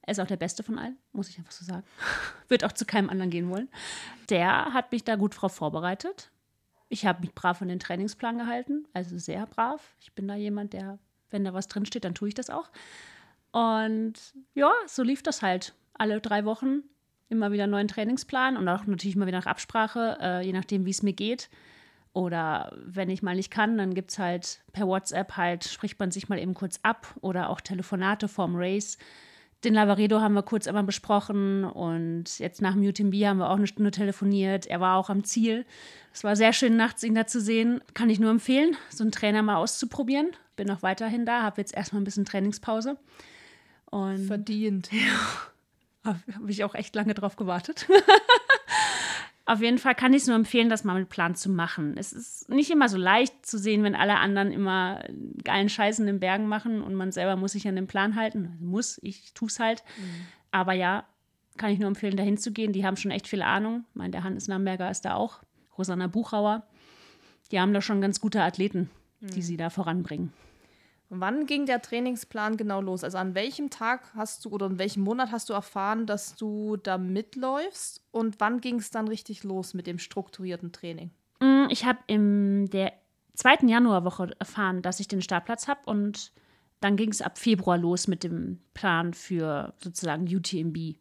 Er 0.02 0.12
ist 0.12 0.20
auch 0.20 0.26
der 0.26 0.36
Beste 0.36 0.62
von 0.62 0.78
allen, 0.78 0.96
muss 1.12 1.28
ich 1.28 1.38
einfach 1.38 1.52
so 1.52 1.64
sagen. 1.64 1.84
Wird 2.48 2.64
auch 2.64 2.72
zu 2.72 2.84
keinem 2.84 3.08
anderen 3.08 3.30
gehen 3.30 3.50
wollen. 3.50 3.68
Der 4.28 4.72
hat 4.74 4.92
mich 4.92 5.04
da 5.04 5.16
gut 5.16 5.40
drauf 5.40 5.54
vorbereitet. 5.54 6.30
Ich 6.88 7.06
habe 7.06 7.20
mich 7.20 7.34
brav 7.34 7.62
an 7.62 7.68
den 7.68 7.78
Trainingsplan 7.78 8.38
gehalten, 8.38 8.86
also 8.92 9.16
sehr 9.18 9.46
brav. 9.46 9.96
Ich 10.00 10.12
bin 10.12 10.28
da 10.28 10.34
jemand, 10.34 10.72
der 10.72 10.98
wenn 11.32 11.44
da 11.44 11.54
was 11.54 11.68
drin 11.68 11.86
steht, 11.86 12.04
dann 12.04 12.14
tue 12.14 12.28
ich 12.28 12.34
das 12.34 12.50
auch. 12.50 12.70
Und 13.50 14.14
ja, 14.54 14.70
so 14.86 15.02
lief 15.02 15.22
das 15.22 15.42
halt. 15.42 15.74
Alle 15.94 16.20
drei 16.20 16.44
Wochen 16.44 16.82
immer 17.28 17.52
wieder 17.52 17.64
einen 17.64 17.72
neuen 17.72 17.88
Trainingsplan 17.88 18.56
und 18.56 18.68
auch 18.68 18.86
natürlich 18.86 19.16
mal 19.16 19.26
wieder 19.26 19.38
nach 19.38 19.46
Absprache, 19.46 20.18
äh, 20.20 20.44
je 20.44 20.52
nachdem, 20.52 20.84
wie 20.84 20.90
es 20.90 21.02
mir 21.02 21.14
geht. 21.14 21.48
Oder 22.12 22.76
wenn 22.76 23.08
ich 23.08 23.22
mal 23.22 23.34
nicht 23.34 23.50
kann, 23.50 23.78
dann 23.78 23.94
gibt 23.94 24.10
es 24.10 24.18
halt 24.18 24.60
per 24.72 24.86
WhatsApp 24.86 25.36
halt, 25.38 25.64
spricht 25.64 25.98
man 25.98 26.10
sich 26.10 26.28
mal 26.28 26.38
eben 26.38 26.52
kurz 26.52 26.78
ab 26.82 27.14
oder 27.22 27.48
auch 27.48 27.62
Telefonate 27.62 28.28
vorm 28.28 28.54
Race. 28.54 28.98
Den 29.64 29.74
Lavaredo 29.74 30.20
haben 30.20 30.34
wir 30.34 30.42
kurz 30.42 30.66
einmal 30.66 30.84
besprochen 30.84 31.64
und 31.64 32.38
jetzt 32.38 32.60
nach 32.62 32.74
dem 32.74 32.82
UTMB 32.82 33.14
haben 33.24 33.38
wir 33.38 33.50
auch 33.50 33.56
eine 33.56 33.66
Stunde 33.66 33.92
telefoniert. 33.92 34.66
Er 34.66 34.80
war 34.80 34.96
auch 34.96 35.08
am 35.08 35.22
Ziel. 35.22 35.64
Es 36.12 36.24
war 36.24 36.34
sehr 36.34 36.52
schön, 36.52 36.76
nachts 36.76 37.04
ihn 37.04 37.14
da 37.14 37.26
zu 37.26 37.40
sehen. 37.40 37.80
Kann 37.94 38.10
ich 38.10 38.18
nur 38.18 38.30
empfehlen, 38.30 38.76
so 38.90 39.04
einen 39.04 39.12
Trainer 39.12 39.42
mal 39.42 39.56
auszuprobieren 39.56 40.30
bin 40.56 40.66
noch 40.66 40.82
weiterhin 40.82 41.26
da, 41.26 41.42
habe 41.42 41.60
jetzt 41.60 41.74
erstmal 41.74 42.00
ein 42.00 42.04
bisschen 42.04 42.24
Trainingspause. 42.24 42.96
Und 43.86 44.26
Verdient. 44.26 44.90
Ja, 46.04 46.16
habe 46.34 46.50
ich 46.50 46.64
auch 46.64 46.74
echt 46.74 46.96
lange 46.96 47.14
drauf 47.14 47.36
gewartet. 47.36 47.86
Auf 49.44 49.60
jeden 49.60 49.78
Fall 49.78 49.96
kann 49.96 50.12
ich 50.12 50.22
es 50.22 50.28
nur 50.28 50.36
empfehlen, 50.36 50.68
das 50.68 50.84
mal 50.84 50.98
mit 50.98 51.08
Plan 51.08 51.34
zu 51.34 51.50
machen. 51.50 51.96
Es 51.96 52.12
ist 52.12 52.48
nicht 52.48 52.70
immer 52.70 52.88
so 52.88 52.96
leicht 52.96 53.44
zu 53.44 53.58
sehen, 53.58 53.82
wenn 53.82 53.96
alle 53.96 54.18
anderen 54.18 54.52
immer 54.52 55.02
geilen 55.42 55.68
Scheiß 55.68 55.98
in 55.98 56.06
den 56.06 56.20
Bergen 56.20 56.46
machen 56.46 56.80
und 56.80 56.94
man 56.94 57.10
selber 57.10 57.34
muss 57.36 57.52
sich 57.52 57.66
an 57.66 57.74
den 57.74 57.88
Plan 57.88 58.14
halten. 58.14 58.50
Also 58.52 58.64
muss, 58.64 59.00
ich 59.02 59.34
tue 59.34 59.48
es 59.48 59.58
halt. 59.58 59.82
Mhm. 59.98 60.26
Aber 60.52 60.74
ja, 60.74 61.06
kann 61.56 61.72
ich 61.72 61.80
nur 61.80 61.88
empfehlen, 61.88 62.16
dahin 62.16 62.38
zu 62.38 62.52
gehen. 62.52 62.72
Die 62.72 62.86
haben 62.86 62.96
schon 62.96 63.10
echt 63.10 63.26
viel 63.26 63.42
Ahnung. 63.42 63.84
Ich 63.90 63.96
meine, 63.96 64.12
der 64.12 64.22
Hannes 64.22 64.46
Namberger 64.46 64.90
ist 64.90 65.04
da 65.04 65.14
auch. 65.14 65.40
Rosanna 65.76 66.06
Buchauer. 66.06 66.62
Die 67.50 67.58
haben 67.58 67.74
da 67.74 67.80
schon 67.80 68.00
ganz 68.00 68.20
gute 68.20 68.42
Athleten, 68.42 68.90
die 69.20 69.38
mhm. 69.38 69.42
sie 69.42 69.56
da 69.56 69.70
voranbringen. 69.70 70.32
Wann 71.14 71.44
ging 71.44 71.66
der 71.66 71.82
Trainingsplan 71.82 72.56
genau 72.56 72.80
los? 72.80 73.04
Also 73.04 73.18
an 73.18 73.34
welchem 73.34 73.68
Tag 73.68 74.14
hast 74.14 74.46
du 74.46 74.48
oder 74.48 74.64
in 74.64 74.78
welchem 74.78 75.02
Monat 75.02 75.30
hast 75.30 75.50
du 75.50 75.52
erfahren, 75.52 76.06
dass 76.06 76.36
du 76.36 76.78
da 76.78 76.96
mitläufst? 76.96 78.02
Und 78.12 78.40
wann 78.40 78.62
ging 78.62 78.76
es 78.76 78.90
dann 78.90 79.08
richtig 79.08 79.44
los 79.44 79.74
mit 79.74 79.86
dem 79.86 79.98
strukturierten 79.98 80.72
Training? 80.72 81.10
Mm, 81.40 81.66
ich 81.68 81.84
habe 81.84 81.98
in 82.06 82.70
der 82.70 82.94
zweiten 83.34 83.68
Januarwoche 83.68 84.30
erfahren, 84.38 84.80
dass 84.80 85.00
ich 85.00 85.08
den 85.08 85.20
Startplatz 85.20 85.68
habe 85.68 85.80
und 85.84 86.32
dann 86.80 86.96
ging 86.96 87.10
es 87.10 87.20
ab 87.20 87.36
Februar 87.36 87.76
los 87.76 88.08
mit 88.08 88.24
dem 88.24 88.60
Plan 88.72 89.12
für 89.12 89.74
sozusagen 89.76 90.24
UTMB, 90.24 90.96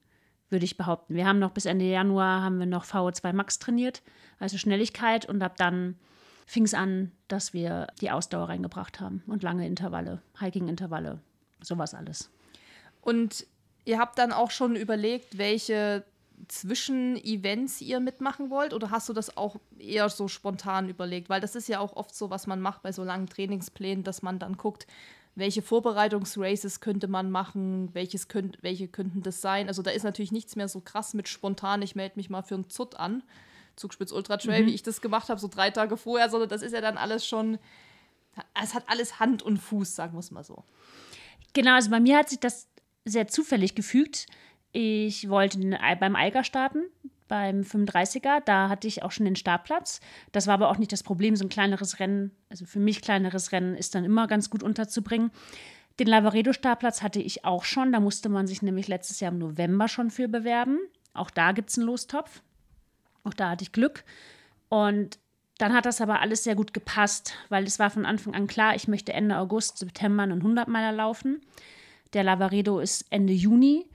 würde 0.49 0.65
ich 0.65 0.75
behaupten. 0.75 1.15
Wir 1.15 1.25
haben 1.25 1.39
noch 1.39 1.51
bis 1.51 1.65
Ende 1.65 1.85
Januar 1.85 2.41
haben 2.41 2.59
wir 2.59 2.65
noch 2.65 2.83
VO2 2.83 3.31
Max 3.31 3.59
trainiert, 3.59 4.01
also 4.39 4.57
Schnelligkeit 4.57 5.25
und 5.25 5.41
ab 5.41 5.55
dann 5.55 5.95
fing 6.51 6.65
es 6.65 6.73
an, 6.73 7.13
dass 7.29 7.53
wir 7.53 7.87
die 8.01 8.11
Ausdauer 8.11 8.49
reingebracht 8.49 8.99
haben 8.99 9.23
und 9.25 9.41
lange 9.41 9.65
Intervalle, 9.65 10.21
Hiking-Intervalle, 10.37 11.21
sowas 11.61 11.93
alles. 11.93 12.29
Und 12.99 13.47
ihr 13.85 13.99
habt 13.99 14.19
dann 14.19 14.33
auch 14.33 14.51
schon 14.51 14.75
überlegt, 14.75 15.37
welche 15.37 16.03
Zwischen-Events 16.49 17.79
ihr 17.79 18.01
mitmachen 18.01 18.49
wollt? 18.49 18.73
Oder 18.73 18.89
hast 18.89 19.07
du 19.07 19.13
das 19.13 19.37
auch 19.37 19.55
eher 19.79 20.09
so 20.09 20.27
spontan 20.27 20.89
überlegt? 20.89 21.29
Weil 21.29 21.39
das 21.39 21.55
ist 21.55 21.69
ja 21.69 21.79
auch 21.79 21.95
oft 21.95 22.13
so, 22.13 22.29
was 22.29 22.47
man 22.47 22.59
macht 22.59 22.81
bei 22.81 22.91
so 22.91 23.05
langen 23.05 23.27
Trainingsplänen, 23.27 24.03
dass 24.03 24.21
man 24.21 24.37
dann 24.37 24.57
guckt, 24.57 24.87
welche 25.35 25.61
Vorbereitungsraces 25.61 26.81
könnte 26.81 27.07
man 27.07 27.31
machen, 27.31 27.91
welches 27.93 28.27
könnt, 28.27 28.61
welche 28.61 28.89
könnten 28.89 29.23
das 29.23 29.39
sein. 29.39 29.69
Also 29.69 29.83
da 29.83 29.91
ist 29.91 30.03
natürlich 30.03 30.33
nichts 30.33 30.57
mehr 30.57 30.67
so 30.67 30.81
krass 30.81 31.13
mit 31.13 31.29
spontan, 31.29 31.81
ich 31.81 31.95
melde 31.95 32.17
mich 32.17 32.29
mal 32.29 32.41
für 32.41 32.55
einen 32.55 32.69
Zut 32.69 32.95
an, 32.95 33.23
Zugspitz 33.81 34.11
Ultra 34.11 34.37
Trail, 34.37 34.63
mhm. 34.63 34.67
wie 34.67 34.73
ich 34.73 34.83
das 34.83 35.01
gemacht 35.01 35.29
habe, 35.29 35.39
so 35.39 35.47
drei 35.47 35.71
Tage 35.71 35.97
vorher, 35.97 36.29
sondern 36.29 36.49
das 36.49 36.61
ist 36.61 36.71
ja 36.71 36.81
dann 36.81 36.97
alles 36.97 37.27
schon, 37.27 37.57
es 38.61 38.73
hat 38.73 38.83
alles 38.87 39.19
Hand 39.19 39.43
und 39.43 39.57
Fuß, 39.57 39.95
sagen 39.95 40.13
wir 40.13 40.19
es 40.19 40.31
mal 40.31 40.43
so. 40.43 40.63
Genau, 41.53 41.73
also 41.73 41.89
bei 41.89 41.99
mir 41.99 42.17
hat 42.17 42.29
sich 42.29 42.39
das 42.39 42.67
sehr 43.03 43.27
zufällig 43.27 43.75
gefügt. 43.75 44.27
Ich 44.71 45.27
wollte 45.27 45.59
beim 45.99 46.15
Eiger 46.15 46.43
starten, 46.43 46.83
beim 47.27 47.61
35er. 47.61 48.41
Da 48.45 48.69
hatte 48.69 48.87
ich 48.87 49.03
auch 49.03 49.11
schon 49.11 49.25
den 49.25 49.35
Startplatz. 49.35 49.99
Das 50.31 50.47
war 50.47 50.53
aber 50.53 50.69
auch 50.69 50.77
nicht 50.77 50.91
das 50.91 51.03
Problem. 51.03 51.35
So 51.35 51.45
ein 51.45 51.49
kleineres 51.49 51.99
Rennen, 51.99 52.31
also 52.49 52.65
für 52.65 52.79
mich 52.79 53.01
kleineres 53.01 53.51
Rennen, 53.51 53.75
ist 53.75 53.95
dann 53.95 54.05
immer 54.05 54.27
ganz 54.27 54.49
gut 54.49 54.63
unterzubringen. 54.63 55.31
Den 55.99 56.07
Lavaredo-Startplatz 56.07 57.01
hatte 57.01 57.21
ich 57.21 57.43
auch 57.43 57.65
schon. 57.65 57.91
Da 57.91 57.99
musste 57.99 58.29
man 58.29 58.47
sich 58.47 58.61
nämlich 58.61 58.87
letztes 58.87 59.19
Jahr 59.19 59.31
im 59.31 59.39
November 59.39 59.87
schon 59.87 60.09
für 60.09 60.27
bewerben. 60.27 60.79
Auch 61.13 61.29
da 61.29 61.51
gibt 61.51 61.69
es 61.69 61.77
einen 61.77 61.87
Lostopf. 61.87 62.41
Auch 63.23 63.33
da 63.33 63.51
hatte 63.51 63.63
ich 63.63 63.71
Glück. 63.71 64.03
Und 64.69 65.19
dann 65.57 65.73
hat 65.73 65.85
das 65.85 66.01
aber 66.01 66.21
alles 66.21 66.43
sehr 66.43 66.55
gut 66.55 66.73
gepasst, 66.73 67.33
weil 67.49 67.65
es 67.65 67.77
war 67.77 67.91
von 67.91 68.05
Anfang 68.05 68.33
an 68.33 68.47
klar, 68.47 68.75
ich 68.75 68.87
möchte 68.87 69.13
Ende 69.13 69.37
August, 69.37 69.77
September 69.77 70.23
einen 70.23 70.39
100 70.39 70.67
Meiler 70.67 70.91
laufen. 70.91 71.41
Der 72.13 72.23
Lavaredo 72.23 72.79
ist 72.79 73.05
Ende 73.09 73.33
Juni. 73.33 73.85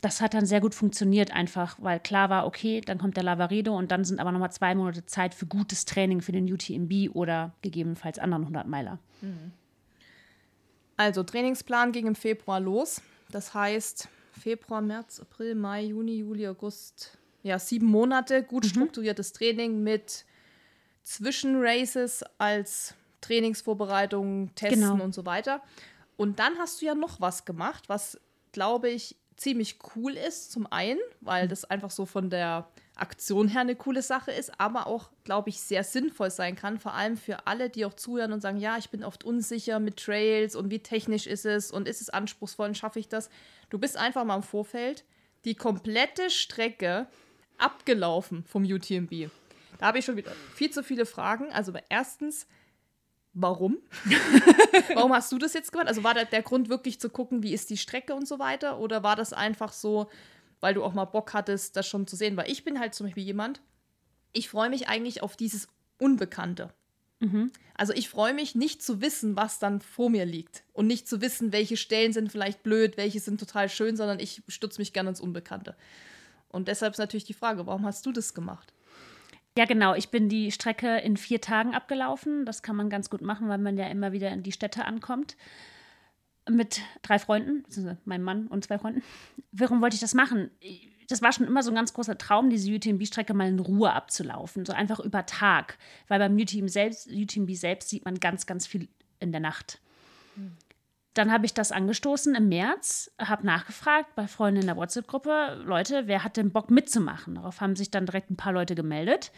Das 0.00 0.22
hat 0.22 0.32
dann 0.32 0.46
sehr 0.46 0.62
gut 0.62 0.74
funktioniert, 0.74 1.30
einfach, 1.30 1.76
weil 1.78 2.00
klar 2.00 2.30
war, 2.30 2.46
okay, 2.46 2.80
dann 2.80 2.96
kommt 2.96 3.18
der 3.18 3.22
Lavaredo 3.22 3.76
und 3.76 3.90
dann 3.90 4.04
sind 4.04 4.18
aber 4.18 4.32
nochmal 4.32 4.50
zwei 4.50 4.74
Monate 4.74 5.04
Zeit 5.04 5.34
für 5.34 5.44
gutes 5.44 5.84
Training 5.84 6.22
für 6.22 6.32
den 6.32 6.50
UTMB 6.50 7.14
oder 7.14 7.52
gegebenenfalls 7.60 8.18
anderen 8.18 8.44
100 8.44 8.66
Meiler. 8.66 8.98
Mhm. 9.20 9.52
Also, 10.96 11.22
Trainingsplan 11.22 11.92
ging 11.92 12.06
im 12.06 12.14
Februar 12.14 12.60
los. 12.60 13.02
Das 13.30 13.52
heißt, 13.52 14.08
Februar, 14.32 14.80
März, 14.80 15.20
April, 15.20 15.54
Mai, 15.54 15.84
Juni, 15.84 16.16
Juli, 16.18 16.48
August, 16.48 17.18
ja, 17.42 17.58
sieben 17.58 17.86
Monate 17.86 18.42
gut 18.42 18.64
mhm. 18.64 18.68
strukturiertes 18.68 19.32
Training 19.32 19.82
mit 19.82 20.24
Zwischenraces 21.02 22.24
als 22.38 22.94
Trainingsvorbereitung, 23.20 24.54
Testen 24.54 24.80
genau. 24.80 25.02
und 25.04 25.14
so 25.14 25.26
weiter. 25.26 25.62
Und 26.16 26.38
dann 26.38 26.58
hast 26.58 26.80
du 26.80 26.86
ja 26.86 26.94
noch 26.94 27.20
was 27.20 27.44
gemacht, 27.44 27.88
was, 27.88 28.20
glaube 28.52 28.90
ich, 28.90 29.16
ziemlich 29.36 29.78
cool 29.96 30.12
ist. 30.12 30.52
Zum 30.52 30.70
einen, 30.70 31.00
weil 31.20 31.48
das 31.48 31.64
einfach 31.64 31.90
so 31.90 32.06
von 32.06 32.30
der 32.30 32.68
Aktion 32.94 33.48
her 33.48 33.62
eine 33.62 33.76
coole 33.76 34.02
Sache 34.02 34.30
ist, 34.30 34.60
aber 34.60 34.86
auch, 34.86 35.10
glaube 35.24 35.48
ich, 35.48 35.60
sehr 35.60 35.82
sinnvoll 35.82 36.30
sein 36.30 36.56
kann. 36.56 36.78
Vor 36.78 36.92
allem 36.92 37.16
für 37.16 37.46
alle, 37.46 37.70
die 37.70 37.86
auch 37.86 37.94
zuhören 37.94 38.32
und 38.32 38.42
sagen, 38.42 38.58
ja, 38.58 38.76
ich 38.76 38.90
bin 38.90 39.02
oft 39.02 39.24
unsicher 39.24 39.80
mit 39.80 39.96
Trails 39.96 40.54
und 40.54 40.70
wie 40.70 40.80
technisch 40.80 41.26
ist 41.26 41.46
es 41.46 41.70
und 41.70 41.88
ist 41.88 42.02
es 42.02 42.10
anspruchsvoll 42.10 42.68
und 42.68 42.76
schaffe 42.76 42.98
ich 42.98 43.08
das. 43.08 43.30
Du 43.70 43.78
bist 43.78 43.96
einfach 43.96 44.24
mal 44.24 44.36
im 44.36 44.42
Vorfeld 44.42 45.04
die 45.46 45.54
komplette 45.54 46.28
Strecke 46.28 47.06
abgelaufen 47.60 48.44
vom 48.44 48.64
UTMB? 48.64 49.30
Da 49.78 49.86
habe 49.86 49.98
ich 49.98 50.04
schon 50.04 50.16
wieder 50.16 50.32
viel 50.54 50.70
zu 50.70 50.82
viele 50.82 51.06
Fragen. 51.06 51.52
Also 51.52 51.72
erstens, 51.88 52.46
warum? 53.32 53.78
warum 54.94 55.12
hast 55.12 55.32
du 55.32 55.38
das 55.38 55.54
jetzt 55.54 55.72
gemacht? 55.72 55.88
Also 55.88 56.04
war 56.04 56.14
der, 56.14 56.26
der 56.26 56.42
Grund 56.42 56.68
wirklich 56.68 57.00
zu 57.00 57.08
gucken, 57.08 57.42
wie 57.42 57.54
ist 57.54 57.70
die 57.70 57.78
Strecke 57.78 58.14
und 58.14 58.28
so 58.28 58.38
weiter? 58.38 58.78
Oder 58.78 59.02
war 59.02 59.16
das 59.16 59.32
einfach 59.32 59.72
so, 59.72 60.10
weil 60.60 60.74
du 60.74 60.84
auch 60.84 60.92
mal 60.92 61.06
Bock 61.06 61.32
hattest, 61.32 61.76
das 61.76 61.86
schon 61.86 62.06
zu 62.06 62.16
sehen? 62.16 62.36
Weil 62.36 62.50
ich 62.50 62.64
bin 62.64 62.78
halt 62.78 62.94
zum 62.94 63.06
Beispiel 63.06 63.24
jemand, 63.24 63.60
ich 64.32 64.48
freue 64.48 64.70
mich 64.70 64.88
eigentlich 64.88 65.22
auf 65.22 65.36
dieses 65.36 65.68
Unbekannte. 65.98 66.72
Mhm. 67.20 67.52
Also 67.74 67.92
ich 67.92 68.08
freue 68.08 68.34
mich 68.34 68.54
nicht 68.54 68.82
zu 68.82 69.00
wissen, 69.00 69.36
was 69.36 69.58
dann 69.58 69.80
vor 69.80 70.10
mir 70.10 70.24
liegt 70.24 70.64
und 70.72 70.86
nicht 70.86 71.08
zu 71.08 71.20
wissen, 71.20 71.52
welche 71.52 71.76
Stellen 71.76 72.12
sind 72.12 72.32
vielleicht 72.32 72.62
blöd, 72.62 72.96
welche 72.96 73.20
sind 73.20 73.38
total 73.38 73.68
schön, 73.68 73.96
sondern 73.96 74.18
ich 74.18 74.42
stütze 74.48 74.80
mich 74.80 74.92
gerne 74.92 75.10
ins 75.10 75.20
Unbekannte. 75.20 75.76
Und 76.50 76.68
deshalb 76.68 76.92
ist 76.92 76.98
natürlich 76.98 77.24
die 77.24 77.34
Frage, 77.34 77.66
warum 77.66 77.86
hast 77.86 78.04
du 78.06 78.12
das 78.12 78.34
gemacht? 78.34 78.72
Ja, 79.56 79.64
genau. 79.64 79.94
Ich 79.94 80.10
bin 80.10 80.28
die 80.28 80.52
Strecke 80.52 80.98
in 80.98 81.16
vier 81.16 81.40
Tagen 81.40 81.74
abgelaufen. 81.74 82.44
Das 82.44 82.62
kann 82.62 82.76
man 82.76 82.88
ganz 82.88 83.10
gut 83.10 83.20
machen, 83.20 83.48
weil 83.48 83.58
man 83.58 83.76
ja 83.76 83.86
immer 83.88 84.12
wieder 84.12 84.30
in 84.30 84.42
die 84.42 84.52
Städte 84.52 84.84
ankommt. 84.84 85.36
Mit 86.48 86.80
drei 87.02 87.18
Freunden, 87.18 87.64
meinem 88.04 88.22
Mann 88.22 88.46
und 88.46 88.64
zwei 88.64 88.78
Freunden. 88.78 89.02
Warum 89.52 89.80
wollte 89.82 89.94
ich 89.94 90.00
das 90.00 90.14
machen? 90.14 90.50
Das 91.08 91.22
war 91.22 91.32
schon 91.32 91.46
immer 91.46 91.62
so 91.62 91.70
ein 91.70 91.74
ganz 91.74 91.92
großer 91.92 92.16
Traum, 92.16 92.50
diese 92.50 92.72
UTMB-Strecke 92.72 93.34
mal 93.34 93.48
in 93.48 93.58
Ruhe 93.58 93.92
abzulaufen. 93.92 94.64
So 94.64 94.72
einfach 94.72 95.00
über 95.00 95.26
Tag. 95.26 95.76
Weil 96.08 96.20
beim 96.20 96.36
UTMB 96.36 96.68
selbst, 96.68 97.08
UTMB 97.10 97.50
selbst 97.54 97.88
sieht 97.88 98.04
man 98.04 98.20
ganz, 98.20 98.46
ganz 98.46 98.66
viel 98.66 98.88
in 99.18 99.32
der 99.32 99.40
Nacht. 99.40 99.80
Dann 101.14 101.32
habe 101.32 101.44
ich 101.44 101.54
das 101.54 101.72
angestoßen 101.72 102.36
im 102.36 102.48
März, 102.48 103.10
habe 103.18 103.44
nachgefragt 103.44 104.14
bei 104.14 104.28
Freunden 104.28 104.60
in 104.60 104.66
der 104.66 104.76
WhatsApp-Gruppe, 104.76 105.60
Leute, 105.64 106.06
wer 106.06 106.22
hat 106.22 106.36
denn 106.36 106.52
Bock 106.52 106.70
mitzumachen? 106.70 107.34
Darauf 107.34 107.60
haben 107.60 107.74
sich 107.74 107.90
dann 107.90 108.06
direkt 108.06 108.30
ein 108.30 108.36
paar 108.36 108.52
Leute 108.52 108.74
gemeldet. 108.74 109.32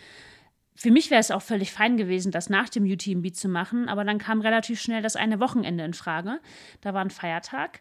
für 0.74 0.90
mich 0.90 1.10
wäre 1.10 1.20
es 1.20 1.30
auch 1.30 1.42
völlig 1.42 1.72
fein 1.72 1.96
gewesen, 1.96 2.32
das 2.32 2.50
nach 2.50 2.68
dem 2.68 2.84
UTMB 2.84 3.34
zu 3.34 3.48
machen, 3.48 3.88
aber 3.88 4.04
dann 4.04 4.18
kam 4.18 4.40
relativ 4.40 4.80
schnell 4.80 5.02
das 5.02 5.16
eine 5.16 5.40
Wochenende 5.40 5.84
in 5.84 5.94
Frage. 5.94 6.40
Da 6.80 6.94
war 6.94 7.02
ein 7.02 7.10
Feiertag. 7.10 7.80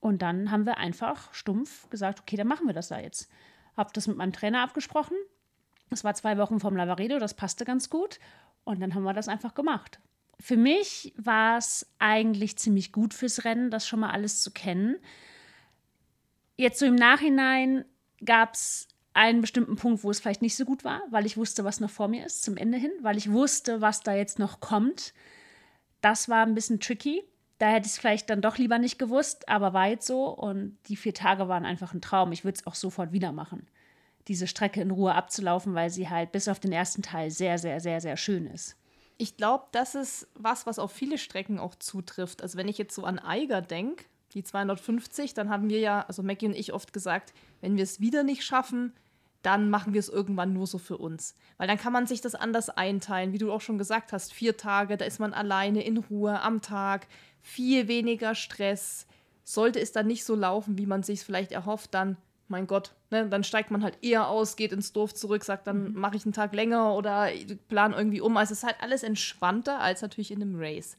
Und 0.00 0.20
dann 0.20 0.50
haben 0.50 0.66
wir 0.66 0.78
einfach 0.78 1.32
stumpf 1.32 1.88
gesagt, 1.88 2.20
okay, 2.20 2.36
dann 2.36 2.48
machen 2.48 2.66
wir 2.66 2.74
das 2.74 2.88
da 2.88 2.98
jetzt. 2.98 3.30
Hab 3.76 3.94
das 3.94 4.08
mit 4.08 4.16
meinem 4.16 4.32
Trainer 4.32 4.62
abgesprochen. 4.62 5.16
Das 5.90 6.04
war 6.04 6.14
zwei 6.14 6.38
Wochen 6.38 6.60
vom 6.60 6.76
Lavaredo, 6.76 7.18
das 7.18 7.34
passte 7.34 7.64
ganz 7.64 7.88
gut. 7.88 8.18
Und 8.64 8.80
dann 8.80 8.94
haben 8.94 9.04
wir 9.04 9.12
das 9.12 9.28
einfach 9.28 9.54
gemacht. 9.54 10.00
Für 10.40 10.56
mich 10.56 11.12
war 11.16 11.58
es 11.58 11.86
eigentlich 11.98 12.56
ziemlich 12.56 12.92
gut 12.92 13.14
fürs 13.14 13.44
Rennen, 13.44 13.70
das 13.70 13.86
schon 13.86 14.00
mal 14.00 14.10
alles 14.10 14.42
zu 14.42 14.50
kennen. 14.50 14.96
Jetzt 16.56 16.78
so 16.78 16.86
im 16.86 16.96
Nachhinein 16.96 17.84
gab 18.24 18.54
es 18.54 18.88
einen 19.14 19.40
bestimmten 19.40 19.76
Punkt, 19.76 20.04
wo 20.04 20.10
es 20.10 20.20
vielleicht 20.20 20.42
nicht 20.42 20.56
so 20.56 20.64
gut 20.64 20.84
war, 20.84 21.02
weil 21.10 21.26
ich 21.26 21.36
wusste, 21.36 21.64
was 21.64 21.80
noch 21.80 21.90
vor 21.90 22.08
mir 22.08 22.24
ist 22.24 22.42
zum 22.42 22.56
Ende 22.56 22.78
hin, 22.78 22.92
weil 23.02 23.16
ich 23.16 23.30
wusste, 23.30 23.80
was 23.80 24.00
da 24.00 24.14
jetzt 24.14 24.38
noch 24.38 24.60
kommt. 24.60 25.12
Das 26.00 26.28
war 26.28 26.44
ein 26.44 26.54
bisschen 26.54 26.80
tricky. 26.80 27.22
Da 27.58 27.68
hätte 27.68 27.86
ich 27.86 27.92
es 27.92 27.98
vielleicht 27.98 28.28
dann 28.30 28.40
doch 28.40 28.58
lieber 28.58 28.78
nicht 28.78 28.98
gewusst, 28.98 29.48
aber 29.48 29.72
war 29.72 29.88
jetzt 29.88 30.06
so. 30.06 30.28
Und 30.28 30.78
die 30.88 30.96
vier 30.96 31.14
Tage 31.14 31.48
waren 31.48 31.64
einfach 31.64 31.94
ein 31.94 32.00
Traum. 32.00 32.32
Ich 32.32 32.44
würde 32.44 32.58
es 32.58 32.66
auch 32.66 32.74
sofort 32.74 33.12
wieder 33.12 33.32
machen, 33.32 33.68
diese 34.28 34.46
Strecke 34.46 34.80
in 34.80 34.90
Ruhe 34.90 35.14
abzulaufen, 35.14 35.74
weil 35.74 35.90
sie 35.90 36.08
halt 36.08 36.32
bis 36.32 36.48
auf 36.48 36.58
den 36.58 36.72
ersten 36.72 37.02
Teil 37.02 37.30
sehr, 37.30 37.58
sehr, 37.58 37.80
sehr, 37.80 38.00
sehr 38.00 38.16
schön 38.16 38.46
ist. 38.46 38.76
Ich 39.18 39.36
glaube, 39.36 39.66
das 39.72 39.94
ist 39.94 40.28
was, 40.34 40.66
was 40.66 40.78
auf 40.78 40.92
viele 40.92 41.18
Strecken 41.18 41.58
auch 41.58 41.74
zutrifft. 41.74 42.42
Also 42.42 42.58
wenn 42.58 42.68
ich 42.68 42.78
jetzt 42.78 42.94
so 42.94 43.04
an 43.04 43.18
Eiger 43.18 43.60
denke, 43.60 44.04
die 44.32 44.42
250, 44.42 45.34
dann 45.34 45.50
haben 45.50 45.68
wir 45.68 45.78
ja, 45.78 46.04
also 46.08 46.22
Maggie 46.22 46.46
und 46.46 46.56
ich 46.56 46.72
oft 46.72 46.92
gesagt, 46.92 47.34
wenn 47.60 47.76
wir 47.76 47.84
es 47.84 48.00
wieder 48.00 48.22
nicht 48.22 48.44
schaffen, 48.44 48.92
dann 49.42 49.70
machen 49.70 49.92
wir 49.92 49.98
es 49.98 50.08
irgendwann 50.08 50.52
nur 50.52 50.66
so 50.66 50.78
für 50.78 50.96
uns. 50.96 51.34
Weil 51.58 51.66
dann 51.68 51.78
kann 51.78 51.92
man 51.92 52.06
sich 52.06 52.20
das 52.20 52.34
anders 52.34 52.70
einteilen, 52.70 53.32
wie 53.32 53.38
du 53.38 53.52
auch 53.52 53.60
schon 53.60 53.78
gesagt 53.78 54.12
hast. 54.12 54.32
Vier 54.32 54.56
Tage, 54.56 54.96
da 54.96 55.04
ist 55.04 55.18
man 55.18 55.34
alleine 55.34 55.84
in 55.84 55.98
Ruhe 55.98 56.40
am 56.40 56.62
Tag, 56.62 57.08
viel 57.40 57.88
weniger 57.88 58.34
Stress. 58.34 59.06
Sollte 59.44 59.80
es 59.80 59.92
dann 59.92 60.06
nicht 60.06 60.24
so 60.24 60.36
laufen, 60.36 60.78
wie 60.78 60.86
man 60.86 61.02
sich 61.02 61.20
vielleicht 61.24 61.50
erhofft, 61.52 61.92
dann, 61.94 62.16
mein 62.52 62.68
Gott, 62.68 62.94
ne, 63.10 63.28
dann 63.28 63.42
steigt 63.42 63.70
man 63.70 63.82
halt 63.82 63.98
eher 64.02 64.28
aus, 64.28 64.56
geht 64.56 64.72
ins 64.72 64.92
Dorf 64.92 65.14
zurück, 65.14 65.42
sagt, 65.42 65.66
dann 65.66 65.92
mhm. 65.92 65.98
mache 65.98 66.16
ich 66.16 66.24
einen 66.24 66.34
Tag 66.34 66.54
länger 66.54 66.94
oder 66.94 67.28
plan 67.66 67.92
irgendwie 67.92 68.20
um. 68.20 68.36
Also 68.36 68.52
es 68.52 68.58
ist 68.58 68.64
halt 68.64 68.76
alles 68.80 69.02
entspannter 69.02 69.80
als 69.80 70.02
natürlich 70.02 70.30
in 70.30 70.42
einem 70.42 70.54
Race. 70.56 70.96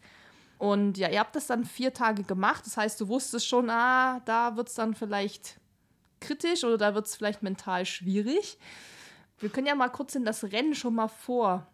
Und 0.58 0.98
ja, 0.98 1.10
ihr 1.10 1.20
habt 1.20 1.36
das 1.36 1.48
dann 1.48 1.64
vier 1.64 1.94
Tage 1.94 2.24
gemacht. 2.24 2.66
Das 2.66 2.76
heißt, 2.76 3.00
du 3.00 3.08
wusstest 3.08 3.48
schon, 3.48 3.70
ah, 3.70 4.22
da 4.26 4.58
wird 4.58 4.68
es 4.68 4.76
dann 4.76 4.96
vielleicht 4.96 5.60
kritisch 6.20 6.64
oder 6.64 6.78
da 6.78 6.96
wird 6.96 7.06
es 7.06 7.16
vielleicht 7.16 7.44
mental 7.44 7.86
schwierig. 7.86 8.58
Wir 9.40 9.50
können 9.50 9.68
ja 9.68 9.76
mal 9.76 9.90
kurz 9.90 10.16
in 10.16 10.26
das 10.26 10.44
Rennen 10.44 10.74
schon 10.74 10.96
mal 10.96 11.08
vor 11.08 11.68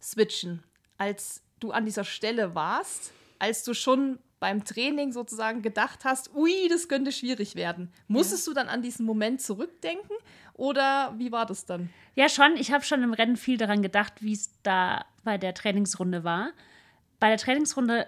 switchen. 0.00 0.62
Als 0.96 1.42
du 1.58 1.72
an 1.72 1.84
dieser 1.84 2.04
Stelle 2.04 2.54
warst, 2.54 3.12
als 3.38 3.64
du 3.64 3.74
schon 3.74 4.18
beim 4.40 4.64
Training 4.64 5.12
sozusagen 5.12 5.60
gedacht 5.62 6.04
hast, 6.04 6.34
ui, 6.34 6.66
das 6.68 6.88
könnte 6.88 7.12
schwierig 7.12 7.54
werden. 7.54 7.92
Musstest 8.08 8.46
ja. 8.46 8.50
du 8.50 8.54
dann 8.54 8.68
an 8.68 8.82
diesen 8.82 9.04
Moment 9.04 9.42
zurückdenken 9.42 10.16
oder 10.54 11.14
wie 11.18 11.30
war 11.30 11.46
das 11.46 11.66
dann? 11.66 11.90
Ja, 12.16 12.28
schon. 12.28 12.56
Ich 12.56 12.72
habe 12.72 12.82
schon 12.82 13.02
im 13.02 13.12
Rennen 13.12 13.36
viel 13.36 13.58
daran 13.58 13.82
gedacht, 13.82 14.14
wie 14.20 14.32
es 14.32 14.50
da 14.62 15.04
bei 15.24 15.38
der 15.38 15.54
Trainingsrunde 15.54 16.24
war. 16.24 16.52
Bei 17.20 17.28
der 17.28 17.36
Trainingsrunde 17.36 18.06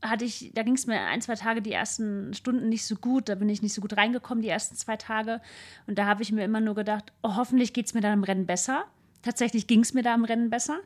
hatte 0.00 0.24
ich, 0.24 0.50
da 0.54 0.62
ging 0.62 0.74
es 0.74 0.86
mir 0.86 1.00
ein, 1.00 1.20
zwei 1.20 1.34
Tage, 1.34 1.62
die 1.62 1.72
ersten 1.72 2.34
Stunden 2.34 2.70
nicht 2.70 2.84
so 2.84 2.96
gut. 2.96 3.28
Da 3.28 3.34
bin 3.34 3.50
ich 3.50 3.62
nicht 3.62 3.74
so 3.74 3.82
gut 3.82 3.96
reingekommen, 3.96 4.42
die 4.42 4.48
ersten 4.48 4.76
zwei 4.76 4.96
Tage. 4.96 5.40
Und 5.86 5.98
da 5.98 6.06
habe 6.06 6.22
ich 6.22 6.32
mir 6.32 6.44
immer 6.44 6.60
nur 6.60 6.74
gedacht, 6.74 7.12
oh, 7.22 7.36
hoffentlich 7.36 7.72
geht 7.72 7.86
es 7.86 7.94
mir 7.94 8.00
dann 8.00 8.14
im 8.14 8.24
Rennen 8.24 8.46
besser. 8.46 8.86
Tatsächlich 9.22 9.66
ging 9.66 9.80
es 9.80 9.92
mir 9.92 10.02
da 10.02 10.14
im 10.14 10.24
Rennen 10.24 10.50
besser. 10.50 10.80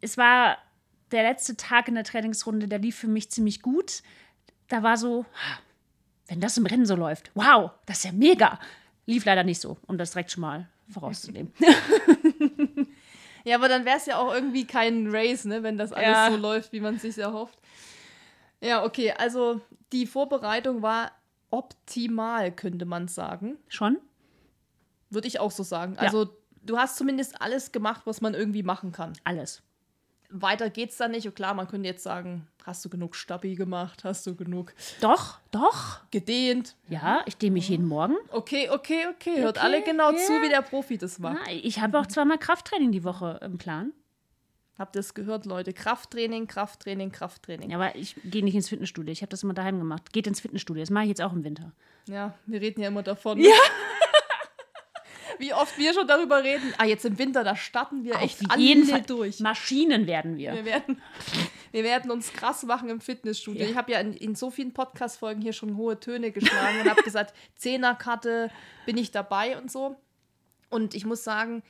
Es 0.00 0.18
war 0.18 0.58
der 1.10 1.22
letzte 1.22 1.56
Tag 1.56 1.88
in 1.88 1.94
der 1.94 2.04
Trainingsrunde, 2.04 2.68
der 2.68 2.78
lief 2.78 2.96
für 2.96 3.08
mich 3.08 3.30
ziemlich 3.30 3.62
gut. 3.62 4.02
Da 4.68 4.82
war 4.82 4.96
so, 4.96 5.24
wenn 6.28 6.40
das 6.40 6.56
im 6.56 6.66
Rennen 6.66 6.86
so 6.86 6.96
läuft, 6.96 7.30
wow, 7.34 7.70
das 7.86 7.98
ist 7.98 8.04
ja 8.04 8.12
mega. 8.12 8.58
Lief 9.06 9.24
leider 9.24 9.44
nicht 9.44 9.60
so, 9.60 9.76
um 9.86 9.98
das 9.98 10.12
direkt 10.12 10.30
schon 10.30 10.40
mal 10.40 10.68
vorauszunehmen. 10.88 11.52
ja, 13.44 13.56
aber 13.56 13.68
dann 13.68 13.84
wäre 13.84 13.98
es 13.98 14.06
ja 14.06 14.18
auch 14.18 14.32
irgendwie 14.32 14.66
kein 14.66 15.08
Race, 15.10 15.44
ne, 15.44 15.62
wenn 15.62 15.76
das 15.76 15.92
alles 15.92 16.06
ja. 16.06 16.30
so 16.30 16.36
läuft, 16.36 16.72
wie 16.72 16.80
man 16.80 16.96
es 16.96 17.02
sich 17.02 17.18
erhofft. 17.18 17.58
Ja, 18.60 18.84
okay, 18.84 19.12
also 19.12 19.60
die 19.92 20.06
Vorbereitung 20.06 20.82
war 20.82 21.12
optimal, 21.50 22.50
könnte 22.50 22.86
man 22.86 23.08
sagen. 23.08 23.58
Schon? 23.68 23.98
Würde 25.10 25.28
ich 25.28 25.38
auch 25.38 25.50
so 25.50 25.62
sagen. 25.62 25.94
Ja. 25.94 26.00
Also 26.00 26.28
du 26.62 26.78
hast 26.78 26.96
zumindest 26.96 27.40
alles 27.40 27.72
gemacht, 27.72 28.02
was 28.06 28.20
man 28.20 28.34
irgendwie 28.34 28.62
machen 28.62 28.90
kann. 28.90 29.12
Alles. 29.24 29.62
Weiter 30.34 30.68
geht's 30.68 30.96
dann 30.96 31.12
nicht. 31.12 31.26
Und 31.26 31.36
klar, 31.36 31.54
man 31.54 31.68
könnte 31.68 31.88
jetzt 31.88 32.02
sagen, 32.02 32.46
hast 32.64 32.84
du 32.84 32.88
genug 32.88 33.14
Stabi 33.14 33.54
gemacht? 33.54 34.04
Hast 34.04 34.26
du 34.26 34.34
genug? 34.34 34.74
Doch, 35.00 35.38
doch. 35.50 36.00
Gedehnt? 36.10 36.74
Ja, 36.88 37.22
ich 37.26 37.36
dehne 37.36 37.54
mich 37.54 37.68
jeden 37.68 37.86
Morgen. 37.86 38.16
Okay, 38.30 38.68
okay, 38.70 39.06
okay. 39.14 39.40
Hört 39.40 39.58
okay, 39.58 39.66
alle 39.66 39.82
genau 39.82 40.10
ja. 40.10 40.18
zu, 40.18 40.32
wie 40.42 40.48
der 40.48 40.62
Profi 40.62 40.98
das 40.98 41.18
macht. 41.18 41.46
Ja, 41.46 41.54
ich 41.62 41.80
habe 41.80 41.98
auch 41.98 42.06
zweimal 42.06 42.38
Krafttraining 42.38 42.90
die 42.90 43.04
Woche 43.04 43.38
im 43.42 43.58
Plan. 43.58 43.92
Habt 44.76 44.96
ihr 44.96 45.00
es 45.00 45.14
gehört, 45.14 45.46
Leute? 45.46 45.72
Krafttraining, 45.72 46.48
Krafttraining, 46.48 47.12
Krafttraining. 47.12 47.70
Ja, 47.70 47.76
aber 47.76 47.94
ich 47.94 48.16
gehe 48.24 48.42
nicht 48.42 48.56
ins 48.56 48.68
Fitnessstudio. 48.68 49.12
Ich 49.12 49.22
habe 49.22 49.30
das 49.30 49.44
immer 49.44 49.54
daheim 49.54 49.78
gemacht. 49.78 50.12
Geht 50.12 50.26
ins 50.26 50.40
Fitnessstudio. 50.40 50.82
Das 50.82 50.90
mache 50.90 51.04
ich 51.04 51.10
jetzt 51.10 51.22
auch 51.22 51.32
im 51.32 51.44
Winter. 51.44 51.70
Ja, 52.08 52.34
wir 52.46 52.60
reden 52.60 52.80
ja 52.80 52.88
immer 52.88 53.04
davon. 53.04 53.38
Ja. 53.38 53.52
Wie 55.38 55.52
oft 55.52 55.76
wir 55.78 55.94
schon 55.94 56.06
darüber 56.06 56.42
reden. 56.42 56.72
Ah, 56.78 56.84
jetzt 56.84 57.04
im 57.04 57.18
Winter, 57.18 57.44
da 57.44 57.56
starten 57.56 58.04
wir 58.04 58.16
Auf 58.16 58.22
echt 58.22 58.56
jeden 58.56 58.84
Fall 58.84 59.02
durch. 59.02 59.40
Maschinen 59.40 60.06
werden 60.06 60.36
wir. 60.36 60.54
Wir 60.54 60.64
werden, 60.64 61.00
wir 61.72 61.84
werden 61.84 62.10
uns 62.10 62.32
krass 62.32 62.62
machen 62.64 62.88
im 62.88 63.00
Fitnessstudio. 63.00 63.62
Ja. 63.62 63.70
Ich 63.70 63.76
habe 63.76 63.92
ja 63.92 64.00
in, 64.00 64.14
in, 64.14 64.34
so 64.34 64.50
vielen 64.50 64.72
Podcast-Folgen 64.72 65.42
hier 65.42 65.52
schon 65.52 65.76
hohe 65.76 65.98
Töne 65.98 66.30
geschlagen 66.30 66.80
und 66.82 66.90
habe 66.90 67.02
gesagt, 67.02 67.34
Zehnerkarte 67.56 68.50
bin 68.86 68.96
ich 68.96 69.10
dabei 69.10 69.58
und 69.58 69.70
so. 69.70 69.96
Und 70.70 70.94
ich 70.94 71.04
muss 71.04 71.24
sagen, 71.24 71.62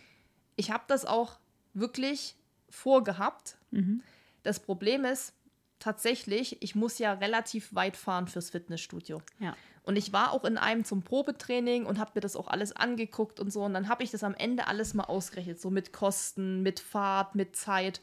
ich 0.57 0.70
habe 0.70 0.85
das 0.87 1.05
auch 1.05 1.38
wirklich 1.72 2.37
vorgehabt. 2.70 3.57
Mhm. 3.70 4.03
Das 4.42 4.61
Problem 4.61 5.05
ist 5.05 5.35
tatsächlich, 5.79 6.62
ich 6.62 6.74
muss 6.74 6.98
ja 6.98 7.12
relativ 7.12 7.74
weit 7.74 7.96
fahren 7.96 8.29
fürs 8.29 8.50
Fitnessstudio. 8.50 9.20
Ja. 9.38 9.57
Und 9.85 9.97
ich 9.97 10.12
war 10.14 10.33
auch 10.33 10.44
in 10.44 10.57
einem 10.57 10.85
zum 10.85 11.03
Probetraining 11.03 11.85
und 11.85 11.99
habe 11.99 12.12
mir 12.14 12.23
das 12.23 12.37
auch 12.37 12.49
alles 12.49 12.75
angeguckt 12.75 13.38
und 13.38 13.53
so. 13.53 13.62
Und 13.62 13.75
dann 13.75 13.88
habe 13.88 14.03
ich 14.03 14.11
das 14.11 14.25
am 14.25 14.35
Ende 14.35 14.66
alles 14.66 14.94
mal 14.94 15.05
ausgerechnet, 15.05 15.61
so 15.61 15.70
mit 15.70 15.92
Kosten, 15.92 16.62
mit 16.62 16.81
Fahrt, 16.81 17.35
mit 17.35 17.55
Zeit. 17.55 18.01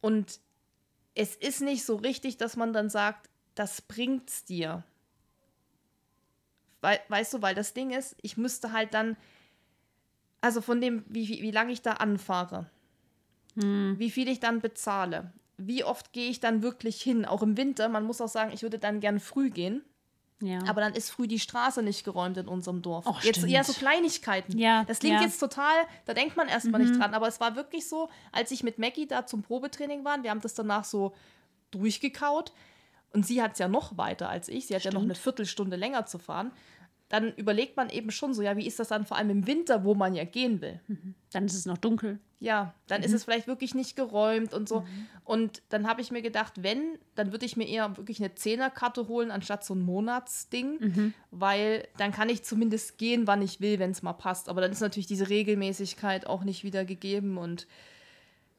Und 0.00 0.40
es 1.14 1.36
ist 1.36 1.62
nicht 1.62 1.84
so 1.84 1.96
richtig, 1.96 2.38
dass 2.38 2.56
man 2.56 2.72
dann 2.72 2.90
sagt, 2.90 3.30
das 3.54 3.82
bringt's 3.82 4.44
dir. 4.44 4.82
Weil, 6.80 7.00
weißt 7.08 7.34
du, 7.34 7.42
weil 7.42 7.54
das 7.54 7.72
Ding 7.72 7.90
ist, 7.90 8.16
ich 8.22 8.36
müsste 8.36 8.72
halt 8.72 8.92
dann, 8.92 9.16
also 10.40 10.60
von 10.60 10.80
dem, 10.80 11.04
wie, 11.08 11.28
wie, 11.28 11.42
wie 11.42 11.50
lange 11.52 11.72
ich 11.72 11.82
da 11.82 11.92
anfahre, 11.94 12.68
hm. 13.54 13.94
wie 13.98 14.10
viel 14.10 14.28
ich 14.28 14.40
dann 14.40 14.60
bezahle, 14.60 15.32
wie 15.56 15.84
oft 15.84 16.12
gehe 16.12 16.30
ich 16.30 16.40
dann 16.40 16.62
wirklich 16.62 17.00
hin, 17.00 17.24
auch 17.24 17.42
im 17.42 17.56
Winter. 17.56 17.88
Man 17.88 18.04
muss 18.04 18.20
auch 18.20 18.28
sagen, 18.28 18.52
ich 18.52 18.62
würde 18.62 18.78
dann 18.78 19.00
gern 19.00 19.20
früh 19.20 19.50
gehen. 19.50 19.82
Ja. 20.42 20.60
Aber 20.68 20.82
dann 20.82 20.92
ist 20.92 21.10
früh 21.10 21.26
die 21.26 21.38
Straße 21.38 21.82
nicht 21.82 22.04
geräumt 22.04 22.36
in 22.36 22.46
unserem 22.46 22.82
Dorf. 22.82 23.06
Oh, 23.06 23.16
jetzt 23.22 23.38
stimmt. 23.38 23.52
eher 23.52 23.64
so 23.64 23.72
Kleinigkeiten. 23.72 24.58
Ja, 24.58 24.84
das 24.84 24.98
klingt 24.98 25.16
ja. 25.16 25.22
jetzt 25.22 25.38
total, 25.38 25.74
da 26.04 26.12
denkt 26.12 26.36
man 26.36 26.48
erstmal 26.48 26.82
mhm. 26.82 26.88
nicht 26.88 27.00
dran. 27.00 27.14
Aber 27.14 27.26
es 27.26 27.40
war 27.40 27.56
wirklich 27.56 27.88
so, 27.88 28.10
als 28.32 28.50
ich 28.50 28.62
mit 28.62 28.78
Maggie 28.78 29.06
da 29.06 29.26
zum 29.26 29.42
Probetraining 29.42 30.04
war, 30.04 30.22
wir 30.22 30.30
haben 30.30 30.42
das 30.42 30.54
danach 30.54 30.84
so 30.84 31.14
durchgekaut. 31.70 32.52
Und 33.12 33.26
sie 33.26 33.40
hat 33.40 33.52
es 33.52 33.58
ja 33.60 33.68
noch 33.68 33.96
weiter 33.96 34.28
als 34.28 34.48
ich. 34.48 34.66
Sie 34.66 34.74
hat 34.74 34.82
stimmt. 34.82 34.94
ja 34.94 35.00
noch 35.00 35.04
eine 35.04 35.14
Viertelstunde 35.14 35.76
länger 35.76 36.04
zu 36.04 36.18
fahren 36.18 36.52
dann 37.08 37.32
überlegt 37.34 37.76
man 37.76 37.88
eben 37.88 38.10
schon 38.10 38.34
so, 38.34 38.42
ja, 38.42 38.56
wie 38.56 38.66
ist 38.66 38.80
das 38.80 38.88
dann 38.88 39.06
vor 39.06 39.16
allem 39.16 39.30
im 39.30 39.46
Winter, 39.46 39.84
wo 39.84 39.94
man 39.94 40.14
ja 40.14 40.24
gehen 40.24 40.60
will? 40.60 40.80
Mhm. 40.88 41.14
Dann 41.32 41.44
ist 41.44 41.54
es 41.54 41.66
noch 41.66 41.78
dunkel. 41.78 42.18
Ja, 42.40 42.74
dann 42.88 43.00
mhm. 43.00 43.06
ist 43.06 43.12
es 43.12 43.24
vielleicht 43.24 43.46
wirklich 43.46 43.74
nicht 43.74 43.94
geräumt 43.94 44.52
und 44.52 44.68
so. 44.68 44.80
Mhm. 44.80 45.06
Und 45.24 45.62
dann 45.68 45.86
habe 45.86 46.00
ich 46.00 46.10
mir 46.10 46.20
gedacht, 46.20 46.54
wenn, 46.62 46.98
dann 47.14 47.30
würde 47.30 47.46
ich 47.46 47.56
mir 47.56 47.68
eher 47.68 47.96
wirklich 47.96 48.18
eine 48.20 48.34
Zehnerkarte 48.34 49.06
holen, 49.06 49.30
anstatt 49.30 49.64
so 49.64 49.74
ein 49.74 49.80
Monatsding, 49.80 50.78
mhm. 50.80 51.14
weil 51.30 51.86
dann 51.96 52.10
kann 52.10 52.28
ich 52.28 52.42
zumindest 52.42 52.98
gehen, 52.98 53.26
wann 53.26 53.40
ich 53.40 53.60
will, 53.60 53.78
wenn 53.78 53.92
es 53.92 54.02
mal 54.02 54.12
passt. 54.12 54.48
Aber 54.48 54.60
dann 54.60 54.72
ist 54.72 54.80
natürlich 54.80 55.06
diese 55.06 55.28
Regelmäßigkeit 55.28 56.26
auch 56.26 56.42
nicht 56.42 56.64
wieder 56.64 56.84
gegeben 56.84 57.38
und 57.38 57.66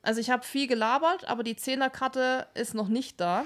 also 0.04 0.22
ich 0.22 0.30
habe 0.30 0.46
viel 0.46 0.68
gelabert, 0.68 1.28
aber 1.28 1.44
die 1.44 1.58
Zehnerkarte 1.58 2.48
ist 2.54 2.74
noch 2.74 2.88
nicht 2.88 3.20
da. 3.20 3.44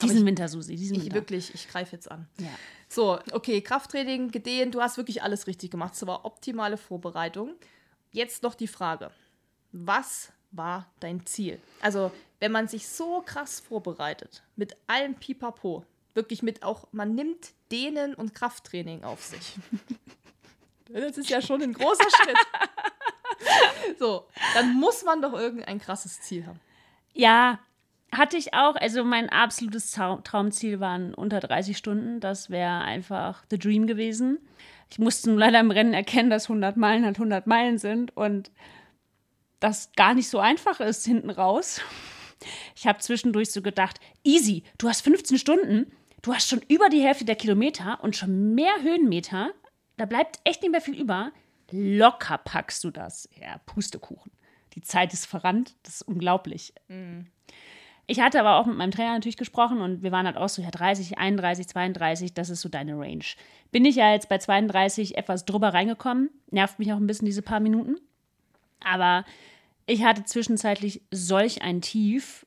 Diesen 0.00 0.18
ich, 0.18 0.24
Winter, 0.24 0.48
Susi, 0.48 0.76
diesen 0.76 0.96
ich 0.96 1.02
Winter. 1.04 1.16
Wirklich, 1.16 1.52
ich 1.54 1.68
greife 1.68 1.96
jetzt 1.96 2.10
an. 2.10 2.28
Ja. 2.38 2.48
So, 2.88 3.18
okay, 3.32 3.60
Krafttraining, 3.60 4.30
gedehnt, 4.30 4.74
du 4.74 4.80
hast 4.80 4.96
wirklich 4.96 5.22
alles 5.22 5.46
richtig 5.46 5.70
gemacht. 5.70 5.94
Es 5.94 6.06
war 6.06 6.24
optimale 6.24 6.76
Vorbereitung. 6.76 7.54
Jetzt 8.12 8.42
noch 8.42 8.54
die 8.54 8.68
Frage: 8.68 9.10
Was 9.72 10.32
war 10.52 10.90
dein 11.00 11.26
Ziel? 11.26 11.60
Also, 11.80 12.12
wenn 12.38 12.52
man 12.52 12.68
sich 12.68 12.88
so 12.88 13.22
krass 13.26 13.60
vorbereitet, 13.60 14.42
mit 14.56 14.76
allem 14.86 15.14
Pipapo, 15.16 15.84
wirklich 16.14 16.42
mit 16.42 16.62
auch, 16.62 16.86
man 16.92 17.14
nimmt 17.14 17.52
Dehnen 17.70 18.14
und 18.14 18.34
Krafttraining 18.34 19.04
auf 19.04 19.24
sich. 19.24 19.54
Das 20.90 21.18
ist 21.18 21.28
ja 21.28 21.42
schon 21.42 21.60
ein 21.60 21.74
großer 21.74 22.08
Schritt. 22.08 22.38
so, 23.98 24.26
dann 24.54 24.74
muss 24.74 25.04
man 25.04 25.20
doch 25.20 25.34
irgendein 25.34 25.78
krasses 25.78 26.22
Ziel 26.22 26.46
haben. 26.46 26.60
Ja, 27.12 27.60
hatte 28.12 28.36
ich 28.36 28.54
auch. 28.54 28.76
Also 28.76 29.04
mein 29.04 29.28
absolutes 29.28 29.92
Trau- 29.92 30.20
Traumziel 30.22 30.80
waren 30.80 31.14
unter 31.14 31.40
30 31.40 31.76
Stunden. 31.76 32.20
Das 32.20 32.50
wäre 32.50 32.80
einfach 32.80 33.44
the 33.50 33.58
dream 33.58 33.86
gewesen. 33.86 34.38
Ich 34.90 34.98
musste 34.98 35.28
nun 35.30 35.38
leider 35.38 35.60
im 35.60 35.70
Rennen 35.70 35.92
erkennen, 35.92 36.30
dass 36.30 36.44
100 36.48 36.76
Meilen 36.76 37.04
halt 37.04 37.16
100 37.16 37.46
Meilen 37.46 37.78
sind 37.78 38.16
und 38.16 38.50
das 39.60 39.92
gar 39.96 40.14
nicht 40.14 40.28
so 40.28 40.38
einfach 40.38 40.80
ist 40.80 41.04
hinten 41.04 41.30
raus. 41.30 41.80
Ich 42.76 42.86
habe 42.86 43.00
zwischendurch 43.00 43.50
so 43.50 43.60
gedacht, 43.60 43.98
easy, 44.24 44.62
du 44.78 44.88
hast 44.88 45.00
15 45.02 45.36
Stunden, 45.38 45.90
du 46.22 46.32
hast 46.32 46.48
schon 46.48 46.62
über 46.68 46.88
die 46.88 47.02
Hälfte 47.02 47.24
der 47.24 47.34
Kilometer 47.36 47.98
und 48.02 48.16
schon 48.16 48.54
mehr 48.54 48.72
Höhenmeter. 48.80 49.50
Da 49.96 50.06
bleibt 50.06 50.38
echt 50.44 50.62
nicht 50.62 50.70
mehr 50.70 50.80
viel 50.80 50.94
über. 50.98 51.32
Locker 51.70 52.38
packst 52.38 52.84
du 52.84 52.90
das. 52.90 53.28
Ja, 53.38 53.58
Pustekuchen. 53.66 54.30
Die 54.74 54.80
Zeit 54.82 55.12
ist 55.12 55.26
verrannt, 55.26 55.74
das 55.82 55.96
ist 55.96 56.02
unglaublich. 56.02 56.72
Ich 58.10 58.20
hatte 58.20 58.40
aber 58.40 58.56
auch 58.56 58.64
mit 58.64 58.78
meinem 58.78 58.90
Trainer 58.90 59.12
natürlich 59.12 59.36
gesprochen 59.36 59.82
und 59.82 60.02
wir 60.02 60.10
waren 60.12 60.24
halt 60.24 60.38
auch 60.38 60.48
so, 60.48 60.62
ja, 60.62 60.70
30, 60.70 61.18
31, 61.18 61.68
32, 61.68 62.32
das 62.32 62.48
ist 62.48 62.62
so 62.62 62.70
deine 62.70 62.98
Range. 62.98 63.24
Bin 63.70 63.84
ich 63.84 63.96
ja 63.96 64.12
jetzt 64.12 64.30
bei 64.30 64.38
32 64.38 65.18
etwas 65.18 65.44
drüber 65.44 65.74
reingekommen, 65.74 66.30
nervt 66.50 66.78
mich 66.78 66.90
auch 66.90 66.96
ein 66.96 67.06
bisschen 67.06 67.26
diese 67.26 67.42
paar 67.42 67.60
Minuten. 67.60 67.96
Aber 68.82 69.26
ich 69.84 70.04
hatte 70.04 70.24
zwischenzeitlich 70.24 71.02
solch 71.10 71.60
ein 71.60 71.82
Tief, 71.82 72.46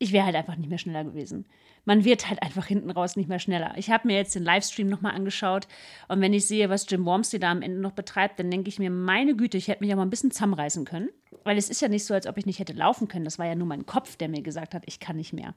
ich 0.00 0.10
wäre 0.10 0.26
halt 0.26 0.34
einfach 0.34 0.56
nicht 0.56 0.68
mehr 0.68 0.78
schneller 0.78 1.04
gewesen. 1.04 1.46
Man 1.84 2.04
wird 2.04 2.28
halt 2.28 2.42
einfach 2.42 2.66
hinten 2.66 2.90
raus 2.90 3.16
nicht 3.16 3.28
mehr 3.28 3.38
schneller. 3.38 3.74
Ich 3.76 3.90
habe 3.90 4.06
mir 4.06 4.16
jetzt 4.16 4.34
den 4.34 4.42
Livestream 4.42 4.88
nochmal 4.88 5.14
angeschaut 5.14 5.68
und 6.08 6.20
wenn 6.20 6.32
ich 6.32 6.46
sehe, 6.46 6.70
was 6.70 6.88
Jim 6.88 7.04
Wormsley 7.04 7.38
da 7.38 7.50
am 7.50 7.62
Ende 7.62 7.80
noch 7.80 7.92
betreibt, 7.92 8.38
dann 8.38 8.50
denke 8.50 8.68
ich 8.68 8.78
mir, 8.78 8.90
meine 8.90 9.36
Güte, 9.36 9.58
ich 9.58 9.68
hätte 9.68 9.80
mich 9.80 9.90
ja 9.90 9.96
mal 9.96 10.02
ein 10.02 10.10
bisschen 10.10 10.30
zusammenreißen 10.30 10.84
können. 10.84 11.10
Weil 11.42 11.58
es 11.58 11.68
ist 11.68 11.82
ja 11.82 11.88
nicht 11.88 12.04
so, 12.04 12.14
als 12.14 12.26
ob 12.26 12.38
ich 12.38 12.46
nicht 12.46 12.58
hätte 12.58 12.72
laufen 12.72 13.08
können. 13.08 13.24
Das 13.24 13.38
war 13.38 13.46
ja 13.46 13.54
nur 13.54 13.66
mein 13.66 13.84
Kopf, 13.84 14.16
der 14.16 14.28
mir 14.28 14.42
gesagt 14.42 14.74
hat, 14.74 14.84
ich 14.86 14.98
kann 14.98 15.16
nicht 15.16 15.32
mehr. 15.32 15.54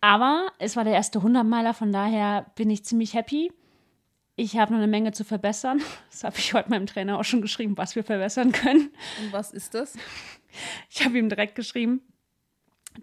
Aber 0.00 0.48
es 0.58 0.76
war 0.76 0.84
der 0.84 0.94
erste 0.94 1.20
100-Meiler, 1.20 1.74
von 1.74 1.92
daher 1.92 2.46
bin 2.56 2.70
ich 2.70 2.84
ziemlich 2.84 3.14
happy. 3.14 3.52
Ich 4.34 4.56
habe 4.56 4.72
noch 4.72 4.78
eine 4.78 4.88
Menge 4.88 5.12
zu 5.12 5.24
verbessern. 5.24 5.80
Das 6.10 6.24
habe 6.24 6.36
ich 6.38 6.52
heute 6.52 6.70
meinem 6.70 6.86
Trainer 6.86 7.18
auch 7.18 7.24
schon 7.24 7.40
geschrieben, 7.40 7.76
was 7.78 7.96
wir 7.96 8.04
verbessern 8.04 8.52
können. 8.52 8.90
Und 9.22 9.32
was 9.32 9.50
ist 9.52 9.74
das? 9.74 9.96
Ich 10.90 11.04
habe 11.04 11.18
ihm 11.18 11.28
direkt 11.28 11.54
geschrieben, 11.54 12.02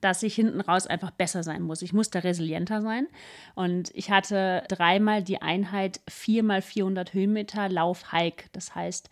dass 0.02 0.23
ich 0.23 0.36
hinten 0.36 0.62
raus 0.62 0.88
einfach 0.88 1.12
besser 1.12 1.43
sein 1.43 1.62
muss. 1.62 1.82
Ich 1.82 1.93
muss 1.93 2.10
da 2.10 2.19
resilienter 2.19 2.82
sein. 2.82 3.08
Und 3.56 3.91
ich 3.93 4.12
hatte 4.12 4.63
dreimal 4.67 5.23
die 5.23 5.41
Einheit 5.41 6.02
4 6.08 6.43
mal 6.43 6.62
400 6.62 7.13
Höhenmeter 7.13 7.69
Lauf-Hike. 7.69 8.45
Das 8.52 8.75
heißt, 8.75 9.10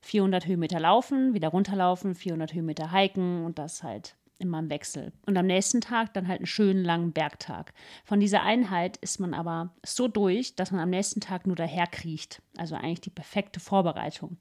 400 0.00 0.46
Höhenmeter 0.46 0.80
laufen, 0.80 1.34
wieder 1.34 1.48
runterlaufen, 1.48 2.14
400 2.14 2.52
Höhenmeter 2.52 2.92
hiken 2.92 3.44
und 3.44 3.58
das 3.58 3.82
halt 3.82 4.16
immer 4.38 4.58
im 4.58 4.68
Wechsel. 4.68 5.12
Und 5.26 5.36
am 5.36 5.46
nächsten 5.46 5.80
Tag 5.80 6.12
dann 6.12 6.28
halt 6.28 6.40
einen 6.40 6.46
schönen 6.46 6.84
langen 6.84 7.12
Bergtag. 7.12 7.72
Von 8.04 8.20
dieser 8.20 8.42
Einheit 8.42 8.96
ist 8.98 9.20
man 9.20 9.32
aber 9.32 9.74
so 9.84 10.08
durch, 10.08 10.56
dass 10.56 10.70
man 10.70 10.80
am 10.80 10.90
nächsten 10.90 11.20
Tag 11.20 11.46
nur 11.46 11.56
daherkriecht. 11.56 12.42
Also 12.56 12.74
eigentlich 12.74 13.00
die 13.00 13.10
perfekte 13.10 13.60
Vorbereitung. 13.60 14.36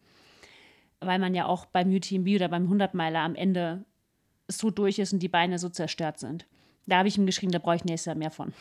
Weil 1.00 1.20
man 1.20 1.34
ja 1.34 1.46
auch 1.46 1.66
beim 1.66 1.94
UTMB 1.94 2.28
oder 2.36 2.50
beim 2.50 2.70
100-Meiler 2.72 3.20
am 3.20 3.36
Ende 3.36 3.86
so 4.48 4.70
durch 4.70 5.00
ist 5.00 5.14
und 5.14 5.20
die 5.20 5.30
Beine 5.30 5.60
so 5.60 5.70
zerstört 5.70 6.20
sind. 6.20 6.46
Da 6.86 6.98
habe 6.98 7.08
ich 7.08 7.18
ihm 7.18 7.26
geschrieben, 7.26 7.52
da 7.52 7.60
brauche 7.60 7.76
ich 7.76 7.86
nächstes 7.86 8.08
Jahr 8.08 8.16
mehr 8.16 8.32
von. 8.32 8.54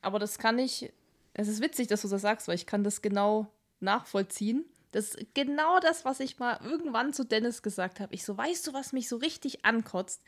Aber 0.00 0.18
das 0.18 0.38
kann 0.38 0.58
ich, 0.58 0.92
es 1.34 1.48
ist 1.48 1.62
witzig, 1.62 1.86
dass 1.88 2.02
du 2.02 2.08
das 2.08 2.22
sagst, 2.22 2.48
weil 2.48 2.54
ich 2.54 2.66
kann 2.66 2.84
das 2.84 3.02
genau 3.02 3.46
nachvollziehen. 3.80 4.64
Das 4.90 5.14
ist 5.14 5.34
genau 5.34 5.80
das, 5.80 6.04
was 6.04 6.20
ich 6.20 6.38
mal 6.38 6.58
irgendwann 6.64 7.12
zu 7.12 7.24
Dennis 7.24 7.62
gesagt 7.62 8.00
habe. 8.00 8.14
Ich 8.14 8.24
so, 8.24 8.36
weißt 8.36 8.66
du, 8.66 8.72
was 8.72 8.92
mich 8.92 9.08
so 9.08 9.16
richtig 9.16 9.64
ankotzt? 9.64 10.22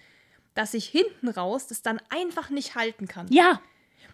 Dass 0.54 0.74
ich 0.74 0.86
hinten 0.86 1.28
raus 1.28 1.66
das 1.68 1.82
dann 1.82 2.00
einfach 2.10 2.50
nicht 2.50 2.74
halten 2.74 3.08
kann. 3.08 3.26
Ja, 3.30 3.60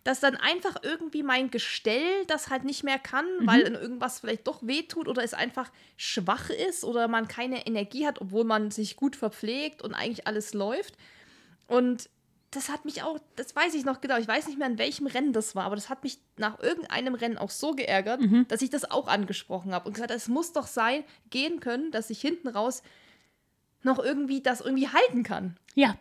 Dass 0.05 0.21
dann 0.21 0.37
einfach 0.37 0.77
irgendwie 0.83 1.23
mein 1.23 1.51
Gestell 1.51 2.25
das 2.27 2.49
halt 2.49 2.65
nicht 2.65 2.85
mehr 2.85 2.99
kann, 2.99 3.27
weil 3.41 3.63
irgendwas 3.63 4.21
vielleicht 4.21 4.47
doch 4.47 4.63
wehtut 4.63 5.09
oder 5.09 5.25
es 5.25 5.35
einfach 5.35 5.71
schwach 5.97 6.51
ist 6.51 6.85
oder 6.85 7.09
man 7.09 7.27
keine 7.29 7.67
Energie 7.67 8.07
hat, 8.07 8.21
obwohl 8.21 8.45
man 8.45 8.71
sich 8.71 8.97
gut 8.97 9.17
verpflegt 9.17 9.83
und 9.83 9.95
eigentlich 9.95 10.27
alles 10.27 10.55
läuft. 10.55 10.97
Und 11.67 12.09
das 12.53 12.69
hat 12.69 12.85
mich 12.85 13.03
auch, 13.03 13.19
das 13.35 13.55
weiß 13.55 13.75
ich 13.75 13.85
noch 13.85 14.01
genau, 14.01 14.17
ich 14.19 14.29
weiß 14.29 14.47
nicht 14.47 14.59
mehr, 14.59 14.69
in 14.69 14.79
welchem 14.79 15.07
Rennen 15.07 15.33
das 15.33 15.55
war, 15.55 15.65
aber 15.65 15.75
das 15.75 15.89
hat 15.91 16.05
mich 16.05 16.19
nach 16.37 16.59
irgendeinem 16.61 17.15
Rennen 17.15 17.37
auch 17.39 17.51
so 17.51 17.73
geärgert, 17.73 18.21
dass 18.49 18.63
ich 18.63 18.71
das 18.71 18.91
auch 18.91 19.09
angesprochen 19.09 19.75
habe 19.75 19.89
und 19.89 19.95
gesagt, 19.95 20.11
es 20.13 20.29
muss 20.29 20.53
doch 20.53 20.67
sein, 20.67 21.05
gehen 21.31 21.61
können, 21.61 21.91
dass 21.91 22.09
ich 22.11 22.21
hinten 22.21 22.49
raus 22.49 22.83
noch 23.83 23.99
irgendwie 23.99 24.41
das 24.41 24.61
irgendwie 24.61 24.89
halten 24.89 25.23
kann. 25.23 25.57
ja. 25.75 25.97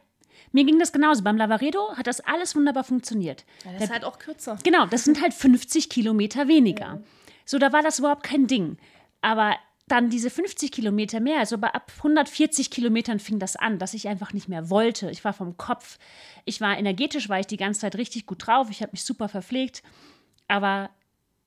Mir 0.56 0.64
ging 0.64 0.80
das 0.80 0.94
genauso. 0.94 1.22
Beim 1.22 1.36
Lavaredo 1.36 1.98
hat 1.98 2.08
das 2.08 2.22
alles 2.22 2.56
wunderbar 2.56 2.86
funktioniert. 2.86 3.44
Das 3.66 3.84
ist 3.84 3.92
halt 3.92 4.06
auch 4.06 4.20
kürzer. 4.20 4.58
Genau, 4.64 4.86
das 4.86 5.04
sind 5.04 5.22
halt 5.22 5.34
50 5.36 5.90
Kilometer 5.90 6.48
weniger. 6.48 7.04
So, 7.44 7.60
da 7.60 7.74
war 7.74 7.82
das 7.82 8.00
überhaupt 8.00 8.24
kein 8.24 8.48
Ding. 8.48 8.78
Aber 9.20 9.58
dann 9.90 10.10
diese 10.10 10.30
50 10.30 10.72
Kilometer 10.72 11.20
mehr, 11.20 11.40
also 11.40 11.58
bei 11.58 11.74
ab 11.74 11.92
140 11.98 12.72
Kilometern 12.72 13.20
fing 13.20 13.38
das 13.38 13.58
an, 13.58 13.80
dass 13.80 13.94
ich 13.94 14.08
einfach 14.08 14.32
nicht 14.32 14.48
mehr 14.48 14.70
wollte. 14.70 15.12
Ich 15.12 15.26
war 15.26 15.34
vom 15.34 15.58
Kopf, 15.58 16.00
ich 16.46 16.62
war 16.62 16.78
energetisch, 16.78 17.28
war 17.28 17.42
ich 17.42 17.48
die 17.48 17.58
ganze 17.58 17.82
Zeit 17.82 17.98
richtig 17.98 18.26
gut 18.26 18.48
drauf, 18.48 18.70
ich 18.72 18.82
habe 18.82 18.94
mich 18.94 19.04
super 19.04 19.28
verpflegt, 19.28 19.84
aber 20.48 20.90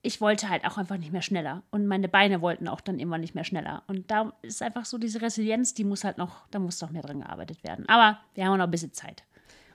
ich 0.08 0.22
wollte 0.22 0.48
halt 0.48 0.64
auch 0.64 0.78
einfach 0.78 0.96
nicht 0.96 1.12
mehr 1.12 1.20
schneller. 1.20 1.62
Und 1.70 1.86
meine 1.86 2.08
Beine 2.08 2.40
wollten 2.40 2.66
auch 2.66 2.80
dann 2.80 2.98
immer 2.98 3.18
nicht 3.18 3.34
mehr 3.34 3.44
schneller. 3.44 3.82
Und 3.88 4.10
da 4.10 4.32
ist 4.40 4.62
einfach 4.62 4.86
so 4.86 4.96
diese 4.96 5.20
Resilienz, 5.20 5.74
die 5.74 5.84
muss 5.84 6.02
halt 6.02 6.16
noch, 6.16 6.48
da 6.50 6.58
muss 6.58 6.80
noch 6.80 6.90
mehr 6.90 7.02
dran 7.02 7.20
gearbeitet 7.20 7.62
werden. 7.62 7.86
Aber 7.90 8.18
wir 8.32 8.46
haben 8.46 8.56
noch 8.56 8.64
ein 8.64 8.70
bisschen 8.70 8.94
Zeit. 8.94 9.22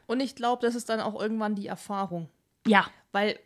Und 0.08 0.22
ich 0.22 0.36
glaube, 0.36 0.66
das 0.66 0.74
ist 0.74 0.90
dann 0.90 1.02
auch 1.02 1.22
irgendwann 1.22 1.54
die 1.54 1.68
Erfahrung. 1.68 2.30
Ja, 2.66 2.88
Weil 3.12 3.38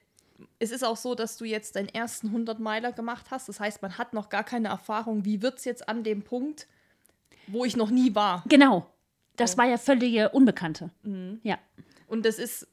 es 0.60 0.72
ist 0.72 0.86
auch 0.86 0.96
so, 0.96 1.14
dass 1.14 1.36
du 1.36 1.44
jetzt 1.44 1.76
deinen 1.76 1.90
ersten 1.90 2.28
100 2.28 2.58
Meiler 2.58 2.94
gemacht 2.94 3.32
hast. 3.32 3.50
Das 3.50 3.60
heißt, 3.60 3.82
man 3.82 3.98
hat 3.98 4.14
noch 4.14 4.30
gar 4.30 4.46
keine 4.46 4.70
Erfahrung, 4.70 5.26
wie 5.26 5.42
wird 5.42 5.58
es 5.58 5.66
jetzt 5.66 5.90
an 5.90 6.06
dem 6.06 6.24
Punkt, 6.24 6.68
wo 7.48 7.66
ich 7.66 7.76
noch 7.76 7.90
nie 7.90 8.16
war. 8.16 8.46
genau. 8.48 8.88
Das 9.36 9.58
war 9.58 9.66
ja 9.66 9.78
völlige 9.78 10.30
Unbekannte. 10.30 10.90
Ja. 11.44 11.60
Und 12.08 12.26
das 12.26 12.40
ist 12.40 12.66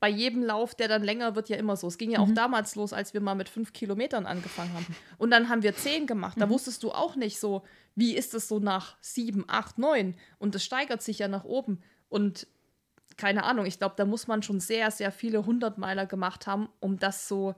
bei 0.00 0.08
jedem 0.08 0.42
Lauf, 0.42 0.74
der 0.74 0.88
dann 0.88 1.04
länger 1.04 1.36
wird, 1.36 1.50
ja 1.50 1.58
immer 1.58 1.76
so. 1.76 1.86
Es 1.86 1.98
ging 1.98 2.10
ja 2.10 2.20
auch 2.20 2.30
damals 2.32 2.74
los, 2.74 2.94
als 2.94 3.12
wir 3.12 3.20
mal 3.20 3.34
mit 3.34 3.50
fünf 3.50 3.74
Kilometern 3.74 4.24
angefangen 4.24 4.72
haben. 4.72 4.86
Und 5.18 5.30
dann 5.30 5.50
haben 5.50 5.62
wir 5.62 5.76
zehn 5.76 6.06
gemacht. 6.06 6.40
Da 6.40 6.48
wusstest 6.48 6.82
du 6.82 6.90
auch 6.90 7.16
nicht 7.16 7.38
so, 7.38 7.62
wie 7.94 8.16
ist 8.16 8.32
es 8.32 8.48
so 8.48 8.60
nach 8.60 8.96
sieben, 9.02 9.44
acht, 9.46 9.78
neun. 9.78 10.16
Und 10.38 10.54
das 10.54 10.64
steigert 10.64 11.02
sich 11.02 11.18
ja 11.18 11.28
nach 11.28 11.44
oben. 11.44 11.82
Und 12.08 12.46
keine 13.18 13.44
Ahnung, 13.44 13.66
ich 13.66 13.78
glaube, 13.78 13.94
da 13.98 14.06
muss 14.06 14.26
man 14.26 14.42
schon 14.42 14.58
sehr, 14.58 14.90
sehr 14.90 15.12
viele 15.12 15.44
Hundertmeiler 15.44 16.06
gemacht 16.06 16.46
haben, 16.46 16.70
um 16.80 16.98
das 16.98 17.28
so 17.28 17.54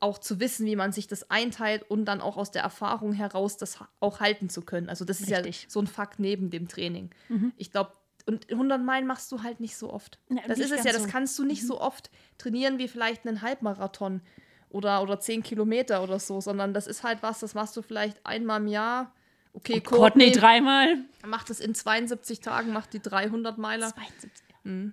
auch 0.00 0.18
zu 0.18 0.40
wissen, 0.40 0.66
wie 0.66 0.76
man 0.76 0.92
sich 0.92 1.06
das 1.06 1.30
einteilt 1.30 1.88
und 1.88 2.04
dann 2.04 2.20
auch 2.20 2.36
aus 2.36 2.50
der 2.50 2.62
Erfahrung 2.62 3.12
heraus 3.12 3.56
das 3.56 3.78
auch 4.00 4.18
halten 4.20 4.50
zu 4.50 4.62
können. 4.62 4.88
Also 4.88 5.04
das 5.04 5.20
ist 5.20 5.30
Richtig. 5.30 5.62
ja 5.62 5.70
so 5.70 5.80
ein 5.80 5.86
Fakt 5.86 6.18
neben 6.18 6.50
dem 6.50 6.66
Training. 6.68 7.10
Ich 7.56 7.70
glaube, 7.70 7.92
und 8.26 8.50
100 8.50 8.82
Meilen 8.82 9.06
machst 9.06 9.30
du 9.32 9.42
halt 9.42 9.60
nicht 9.60 9.76
so 9.76 9.92
oft. 9.92 10.18
Ja, 10.28 10.42
das 10.46 10.58
ist 10.58 10.72
es 10.72 10.84
ja, 10.84 10.92
das 10.92 11.04
so. 11.04 11.08
kannst 11.08 11.38
du 11.38 11.44
nicht 11.44 11.66
so 11.66 11.80
oft 11.80 12.10
trainieren 12.38 12.78
wie 12.78 12.88
vielleicht 12.88 13.26
einen 13.26 13.40
Halbmarathon 13.42 14.20
oder, 14.68 15.00
oder 15.02 15.20
10 15.20 15.42
Kilometer 15.42 16.02
oder 16.02 16.18
so, 16.18 16.40
sondern 16.40 16.74
das 16.74 16.86
ist 16.86 17.02
halt 17.04 17.22
was, 17.22 17.40
das 17.40 17.54
machst 17.54 17.76
du 17.76 17.82
vielleicht 17.82 18.24
einmal 18.26 18.60
im 18.60 18.68
Jahr. 18.68 19.12
Okay, 19.52 19.80
Courtney 19.80 20.32
dreimal. 20.32 20.98
macht 21.24 21.48
es 21.50 21.60
in 21.60 21.74
72 21.74 22.40
Tagen, 22.40 22.72
macht 22.72 22.92
die 22.92 23.00
300 23.00 23.56
Meiler. 23.58 23.88
72. 23.94 24.30
Mhm. 24.64 24.92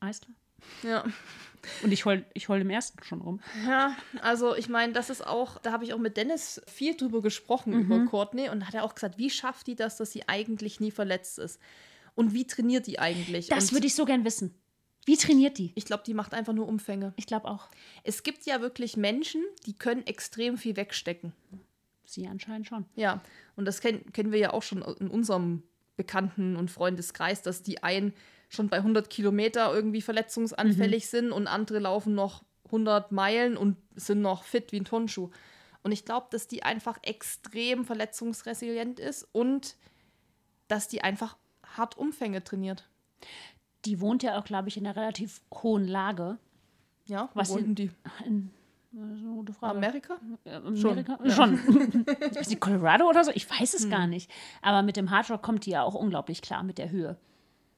Alles 0.00 0.20
klar. 0.22 0.34
Ja. 0.82 1.04
Und 1.82 1.92
ich 1.92 2.04
heul, 2.06 2.24
ich 2.32 2.48
heul 2.48 2.62
im 2.62 2.70
ersten 2.70 3.02
schon 3.04 3.20
rum. 3.20 3.40
Ja, 3.66 3.94
also 4.22 4.56
ich 4.56 4.68
meine, 4.70 4.92
das 4.94 5.10
ist 5.10 5.26
auch, 5.26 5.58
da 5.58 5.72
habe 5.72 5.84
ich 5.84 5.92
auch 5.92 5.98
mit 5.98 6.16
Dennis 6.16 6.60
viel 6.66 6.96
drüber 6.96 7.20
gesprochen, 7.22 7.74
Mhm. 7.74 7.80
über 7.80 8.04
Courtney, 8.06 8.48
und 8.48 8.66
hat 8.66 8.74
er 8.74 8.82
auch 8.84 8.94
gesagt, 8.94 9.18
wie 9.18 9.28
schafft 9.30 9.66
die 9.66 9.76
das, 9.76 9.98
dass 9.98 10.10
sie 10.12 10.26
eigentlich 10.28 10.80
nie 10.80 10.90
verletzt 10.90 11.38
ist? 11.38 11.60
Und 12.14 12.34
wie 12.34 12.46
trainiert 12.46 12.86
die 12.86 12.98
eigentlich? 12.98 13.48
Das 13.48 13.72
würde 13.72 13.86
ich 13.86 13.94
so 13.94 14.04
gern 14.04 14.24
wissen. 14.24 14.54
Wie 15.06 15.16
trainiert 15.16 15.58
die? 15.58 15.72
ich 15.74 15.86
glaube, 15.86 16.02
die 16.06 16.14
macht 16.14 16.34
einfach 16.34 16.52
nur 16.52 16.68
Umfänge. 16.68 17.14
Ich 17.16 17.26
glaube 17.26 17.48
auch. 17.48 17.68
Es 18.04 18.22
gibt 18.22 18.44
ja 18.44 18.60
wirklich 18.60 18.96
Menschen, 18.96 19.42
die 19.66 19.72
können 19.72 20.06
extrem 20.06 20.58
viel 20.58 20.76
wegstecken. 20.76 21.32
Sie 22.04 22.26
anscheinend 22.26 22.66
schon. 22.66 22.84
Ja, 22.96 23.22
und 23.56 23.64
das 23.64 23.80
kenn, 23.80 24.12
kennen 24.12 24.32
wir 24.32 24.38
ja 24.38 24.52
auch 24.52 24.62
schon 24.62 24.82
in 24.82 25.08
unserem 25.08 25.62
Bekannten- 25.96 26.56
und 26.56 26.70
Freundeskreis, 26.70 27.42
dass 27.42 27.62
die 27.62 27.82
einen 27.82 28.12
schon 28.48 28.68
bei 28.68 28.78
100 28.78 29.08
Kilometer 29.10 29.72
irgendwie 29.72 30.02
verletzungsanfällig 30.02 31.08
sind 31.08 31.30
und 31.32 31.46
andere 31.46 31.78
laufen 31.78 32.14
noch 32.14 32.42
100 32.66 33.12
Meilen 33.12 33.56
und 33.56 33.76
sind 33.94 34.20
noch 34.20 34.44
fit 34.44 34.72
wie 34.72 34.80
ein 34.80 34.84
Turnschuh. 34.84 35.30
Und 35.82 35.92
ich 35.92 36.04
glaube, 36.04 36.26
dass 36.30 36.46
die 36.46 36.62
einfach 36.62 36.98
extrem 37.02 37.84
verletzungsresilient 37.84 39.00
ist 39.00 39.26
und 39.32 39.76
dass 40.68 40.88
die 40.88 41.02
einfach 41.02 41.36
hart 41.76 41.96
Umfänge 41.96 42.42
trainiert. 42.44 42.88
Die 43.84 44.00
wohnt 44.00 44.22
ja 44.22 44.38
auch, 44.38 44.44
glaube 44.44 44.68
ich, 44.68 44.76
in 44.76 44.86
einer 44.86 44.96
relativ 44.96 45.40
hohen 45.52 45.86
Lage. 45.86 46.38
Ja, 47.06 47.30
Was 47.34 47.50
was 47.50 47.56
wohnen 47.56 47.74
die? 47.74 47.90
In, 48.24 48.50
das 48.92 49.18
ist 49.18 49.24
eine 49.24 49.34
gute 49.34 49.52
Frage. 49.52 49.78
Amerika? 49.78 50.18
Amerika? 50.44 51.18
Schon. 51.24 51.58
Schon. 51.58 52.04
ist 52.40 52.50
die 52.50 52.56
Colorado 52.56 53.08
oder 53.08 53.24
so? 53.24 53.30
Ich 53.34 53.48
weiß 53.48 53.74
es 53.74 53.84
hm. 53.84 53.90
gar 53.90 54.06
nicht. 54.06 54.30
Aber 54.62 54.82
mit 54.82 54.96
dem 54.96 55.10
Hard 55.10 55.30
Rock 55.30 55.42
kommt 55.42 55.66
die 55.66 55.70
ja 55.70 55.82
auch 55.82 55.94
unglaublich 55.94 56.42
klar 56.42 56.62
mit 56.62 56.78
der 56.78 56.90
Höhe. 56.90 57.16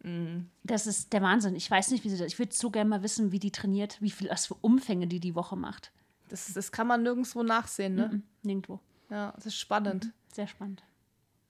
Mhm. 0.02 0.48
Das 0.64 0.86
ist 0.86 1.12
der 1.12 1.22
Wahnsinn. 1.22 1.54
Ich 1.54 1.70
weiß 1.70 1.90
nicht, 1.90 2.04
wie 2.04 2.08
sie 2.08 2.18
das. 2.18 2.26
Ich 2.26 2.38
würde 2.38 2.54
so 2.54 2.70
gerne 2.70 2.88
mal 2.88 3.02
wissen, 3.02 3.30
wie 3.30 3.38
die 3.38 3.52
trainiert, 3.52 4.00
wie 4.00 4.10
viel, 4.10 4.30
was 4.30 4.46
für 4.46 4.54
Umfänge 4.54 5.06
die 5.06 5.20
die 5.20 5.34
Woche 5.34 5.56
macht. 5.56 5.92
Das, 6.28 6.52
das 6.52 6.72
kann 6.72 6.86
man 6.86 7.02
nirgendwo 7.02 7.42
nachsehen, 7.42 7.94
ne? 7.94 8.10
Mhm, 8.12 8.22
nirgendwo. 8.42 8.80
Ja, 9.10 9.32
das 9.32 9.46
ist 9.46 9.56
spannend. 9.56 10.06
Mhm, 10.06 10.12
sehr 10.32 10.46
spannend. 10.46 10.82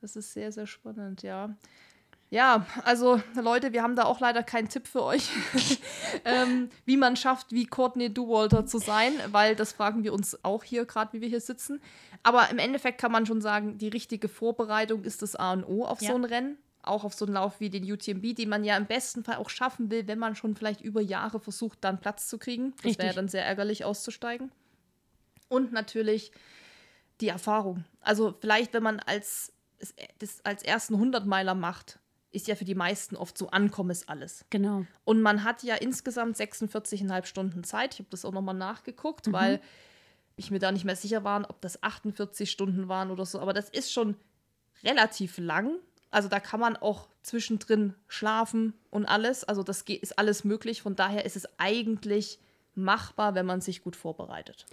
Das 0.01 0.17
ist 0.17 0.33
sehr, 0.33 0.51
sehr 0.51 0.67
spannend, 0.67 1.23
ja. 1.23 1.55
Ja, 2.33 2.65
also 2.85 3.21
Leute, 3.35 3.75
wir 3.75 3.83
haben 3.83 3.95
da 3.95 4.05
auch 4.05 4.21
leider 4.21 4.43
keinen 4.43 4.71
Tipp 4.71 4.89
für 4.89 5.03
euch, 5.03 5.29
ähm, 6.25 6.71
wie 6.87 6.97
man 6.97 7.15
schafft, 7.15 7.53
wie 7.53 7.67
Courtney 7.67 8.09
Duwalter 8.09 8.65
zu 8.65 8.79
sein, 8.79 9.13
weil 9.27 9.55
das 9.55 9.75
fragen 9.75 10.03
wir 10.03 10.15
uns 10.15 10.43
auch 10.43 10.65
hier, 10.65 10.87
gerade 10.87 11.13
wie 11.13 11.21
wir 11.21 11.29
hier 11.29 11.43
sitzen. 11.43 11.83
Aber 12.23 12.49
im 12.49 12.59
Endeffekt 12.59 12.99
kann 12.99 13.13
man 13.13 13.27
schon 13.27 13.43
sagen, 13.43 13.77
die 13.77 13.89
richtige 13.89 14.29
Vorbereitung 14.29 15.05
ist 15.05 15.21
das 15.21 15.37
A 15.37 15.53
und 15.53 15.65
O 15.65 15.85
auf 15.85 16.01
ja. 16.01 16.09
so 16.09 16.15
ein 16.15 16.25
Rennen. 16.25 16.57
Auch 16.83 17.05
auf 17.05 17.13
so 17.13 17.27
einen 17.27 17.35
Lauf 17.35 17.61
wie 17.61 17.69
den 17.69 17.85
UTMB, 17.85 18.35
den 18.35 18.49
man 18.49 18.65
ja 18.65 18.79
im 18.79 18.87
besten 18.87 19.25
Fall 19.25 19.37
auch 19.37 19.51
schaffen 19.51 19.91
will, 19.91 20.09
wenn 20.09 20.19
man 20.19 20.35
schon 20.35 20.57
vielleicht 20.57 20.81
über 20.81 21.03
Jahre 21.03 21.39
versucht, 21.39 21.85
dann 21.85 22.01
Platz 22.01 22.29
zu 22.29 22.39
kriegen. 22.39 22.73
Das 22.83 22.97
wäre 22.97 23.09
ja 23.09 23.13
dann 23.13 23.29
sehr 23.29 23.45
ärgerlich 23.45 23.85
auszusteigen. 23.85 24.51
Und 25.51 25.73
natürlich 25.73 26.33
die 27.21 27.29
Erfahrung. 27.29 27.85
Also 28.01 28.35
vielleicht, 28.41 28.73
wenn 28.73 28.83
man 28.83 29.01
als, 29.01 29.53
das 30.19 30.43
als 30.47 30.63
ersten 30.63 30.95
100-Meiler 30.95 31.55
macht, 31.55 31.99
ist 32.33 32.49
ja 32.49 32.55
für 32.55 32.65
die 32.65 32.75
meisten 32.75 33.17
oft 33.17 33.37
so 33.37 33.51
ankommen 33.51 33.91
ist 33.91 34.09
alles. 34.09 34.45
Genau. 34.51 34.87
Und 35.05 35.23
man 35.23 35.45
hat 35.45 35.63
ja 35.63 35.75
insgesamt 35.75 36.37
46,5 36.37 37.27
Stunden 37.27 37.65
Zeit. 37.65 37.95
Ich 37.95 38.01
habe 38.01 38.09
das 38.11 38.25
auch 38.25 38.33
nochmal 38.33 38.55
nachgeguckt, 38.55 39.29
mhm. 39.29 39.33
weil 39.33 39.61
ich 40.37 40.51
mir 40.51 40.59
da 40.59 40.73
nicht 40.73 40.85
mehr 40.85 40.97
sicher 40.97 41.25
war, 41.25 41.49
ob 41.49 41.61
das 41.61 41.83
48 41.83 42.51
Stunden 42.51 42.89
waren 42.89 43.11
oder 43.11 43.27
so. 43.27 43.39
Aber 43.39 43.53
das 43.53 43.69
ist 43.69 43.93
schon 43.93 44.17
relativ 44.83 45.39
lang. 45.39 45.77
Also 46.11 46.29
da 46.29 46.41
kann 46.41 46.61
man 46.61 46.77
auch 46.77 47.09
zwischendrin 47.23 47.95
schlafen 48.09 48.75
und 48.91 49.07
alles. 49.07 49.45
Also 49.45 49.63
das 49.63 49.83
ist 49.83 50.19
alles 50.19 50.45
möglich. 50.45 50.83
Von 50.83 50.97
daher 50.97 51.25
ist 51.25 51.37
es 51.37 51.49
eigentlich 51.59 52.39
machbar, 52.75 53.35
wenn 53.35 53.47
man 53.47 53.61
sich 53.61 53.83
gut 53.83 53.97
vorbereitet. 53.97 54.67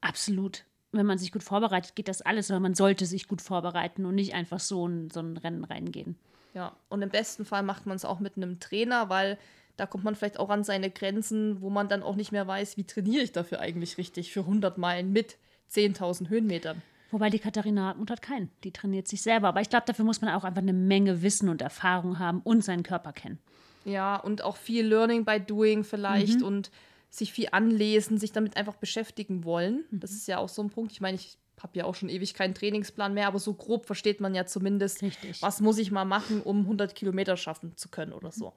Absolut. 0.00 0.64
Wenn 0.90 1.06
man 1.06 1.18
sich 1.18 1.32
gut 1.32 1.42
vorbereitet, 1.42 1.94
geht 1.94 2.08
das 2.08 2.20
alles, 2.20 2.50
aber 2.50 2.60
man 2.60 2.74
sollte 2.74 3.06
sich 3.06 3.28
gut 3.28 3.40
vorbereiten 3.40 4.04
und 4.04 4.14
nicht 4.14 4.34
einfach 4.34 4.60
so 4.60 4.86
in 4.86 5.10
so 5.10 5.20
ein 5.20 5.36
Rennen 5.38 5.64
reingehen. 5.64 6.16
Ja, 6.54 6.76
und 6.88 7.02
im 7.02 7.08
besten 7.08 7.44
Fall 7.44 7.62
macht 7.62 7.86
man 7.86 7.96
es 7.96 8.04
auch 8.04 8.20
mit 8.20 8.36
einem 8.36 8.60
Trainer, 8.60 9.08
weil 9.08 9.38
da 9.76 9.86
kommt 9.86 10.04
man 10.04 10.14
vielleicht 10.14 10.38
auch 10.38 10.50
an 10.50 10.64
seine 10.64 10.90
Grenzen, 10.90 11.60
wo 11.62 11.70
man 11.70 11.88
dann 11.88 12.02
auch 12.02 12.14
nicht 12.14 12.32
mehr 12.32 12.46
weiß, 12.46 12.76
wie 12.76 12.84
trainiere 12.84 13.22
ich 13.22 13.32
dafür 13.32 13.60
eigentlich 13.60 13.96
richtig 13.96 14.32
für 14.32 14.40
100 14.40 14.76
Meilen 14.76 15.12
mit 15.12 15.38
10.000 15.70 16.28
Höhenmetern. 16.28 16.82
Wobei 17.10 17.30
die 17.30 17.38
Katharina 17.38 17.88
Hartmut 17.88 18.10
hat 18.10 18.22
keinen. 18.22 18.50
Die 18.64 18.72
trainiert 18.72 19.06
sich 19.06 19.22
selber. 19.22 19.48
Aber 19.48 19.60
ich 19.60 19.68
glaube, 19.68 19.84
dafür 19.86 20.04
muss 20.04 20.20
man 20.22 20.34
auch 20.34 20.44
einfach 20.44 20.62
eine 20.62 20.72
Menge 20.72 21.22
Wissen 21.22 21.48
und 21.48 21.60
Erfahrung 21.60 22.18
haben 22.18 22.40
und 22.42 22.64
seinen 22.64 22.82
Körper 22.82 23.12
kennen. 23.12 23.38
Ja, 23.84 24.16
und 24.16 24.42
auch 24.42 24.56
viel 24.56 24.86
Learning 24.86 25.24
by 25.24 25.38
Doing 25.40 25.84
vielleicht 25.84 26.40
mhm. 26.40 26.46
und 26.46 26.70
sich 27.10 27.32
viel 27.32 27.48
anlesen, 27.52 28.16
sich 28.16 28.32
damit 28.32 28.56
einfach 28.56 28.76
beschäftigen 28.76 29.44
wollen. 29.44 29.84
Mhm. 29.90 30.00
Das 30.00 30.12
ist 30.12 30.26
ja 30.26 30.38
auch 30.38 30.48
so 30.48 30.62
ein 30.62 30.70
Punkt. 30.70 30.92
Ich 30.92 31.02
meine, 31.02 31.16
ich 31.16 31.36
habe 31.60 31.78
ja 31.78 31.84
auch 31.84 31.94
schon 31.94 32.08
ewig 32.08 32.34
keinen 32.34 32.54
Trainingsplan 32.54 33.14
mehr, 33.14 33.26
aber 33.26 33.38
so 33.38 33.54
grob 33.54 33.86
versteht 33.86 34.20
man 34.20 34.34
ja 34.34 34.46
zumindest, 34.46 35.02
Richtig. 35.02 35.42
was 35.42 35.60
muss 35.60 35.78
ich 35.78 35.90
mal 35.90 36.04
machen, 36.04 36.42
um 36.42 36.60
100 36.60 36.94
Kilometer 36.94 37.36
schaffen 37.36 37.76
zu 37.76 37.88
können 37.88 38.12
oder 38.12 38.32
so. 38.32 38.52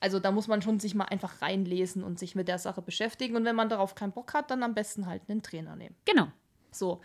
Also 0.00 0.18
da 0.18 0.32
muss 0.32 0.48
man 0.48 0.62
schon 0.62 0.80
sich 0.80 0.94
mal 0.94 1.04
einfach 1.04 1.42
reinlesen 1.42 2.02
und 2.02 2.18
sich 2.18 2.34
mit 2.34 2.48
der 2.48 2.58
Sache 2.58 2.82
beschäftigen. 2.82 3.36
Und 3.36 3.44
wenn 3.44 3.54
man 3.54 3.68
darauf 3.68 3.94
keinen 3.94 4.12
Bock 4.12 4.34
hat, 4.34 4.50
dann 4.50 4.64
am 4.64 4.74
besten 4.74 5.06
halt 5.06 5.22
einen 5.28 5.42
Trainer 5.42 5.76
nehmen. 5.76 5.94
Genau. 6.04 6.26
So, 6.72 7.00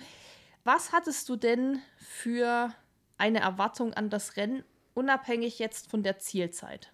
was 0.64 0.92
hattest 0.92 1.30
du 1.30 1.36
denn 1.36 1.80
für 1.98 2.74
eine 3.20 3.40
Erwartung 3.40 3.94
an 3.94 4.10
das 4.10 4.36
Rennen, 4.36 4.64
unabhängig 4.96 5.60
jetzt 5.60 5.92
von 5.92 6.02
der 6.02 6.18
Zielzeit? 6.18 6.92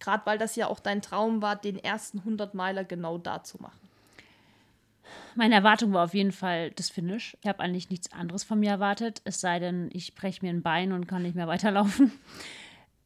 Gerade 0.00 0.26
weil 0.26 0.38
das 0.38 0.56
ja 0.56 0.66
auch 0.66 0.80
dein 0.80 1.02
Traum 1.02 1.40
war, 1.40 1.54
den 1.54 1.78
ersten 1.78 2.18
100 2.18 2.54
Meiler 2.54 2.84
genau 2.84 3.16
da 3.16 3.44
zu 3.44 3.62
machen. 3.62 3.89
Meine 5.34 5.54
Erwartung 5.54 5.92
war 5.92 6.04
auf 6.04 6.14
jeden 6.14 6.32
Fall 6.32 6.70
das 6.72 6.90
Finish. 6.90 7.36
Ich 7.40 7.48
habe 7.48 7.60
eigentlich 7.60 7.90
nichts 7.90 8.12
anderes 8.12 8.44
von 8.44 8.60
mir 8.60 8.70
erwartet, 8.70 9.22
es 9.24 9.40
sei 9.40 9.58
denn, 9.58 9.90
ich 9.92 10.14
breche 10.14 10.44
mir 10.44 10.50
ein 10.50 10.62
Bein 10.62 10.92
und 10.92 11.06
kann 11.06 11.22
nicht 11.22 11.34
mehr 11.36 11.48
weiterlaufen. 11.48 12.12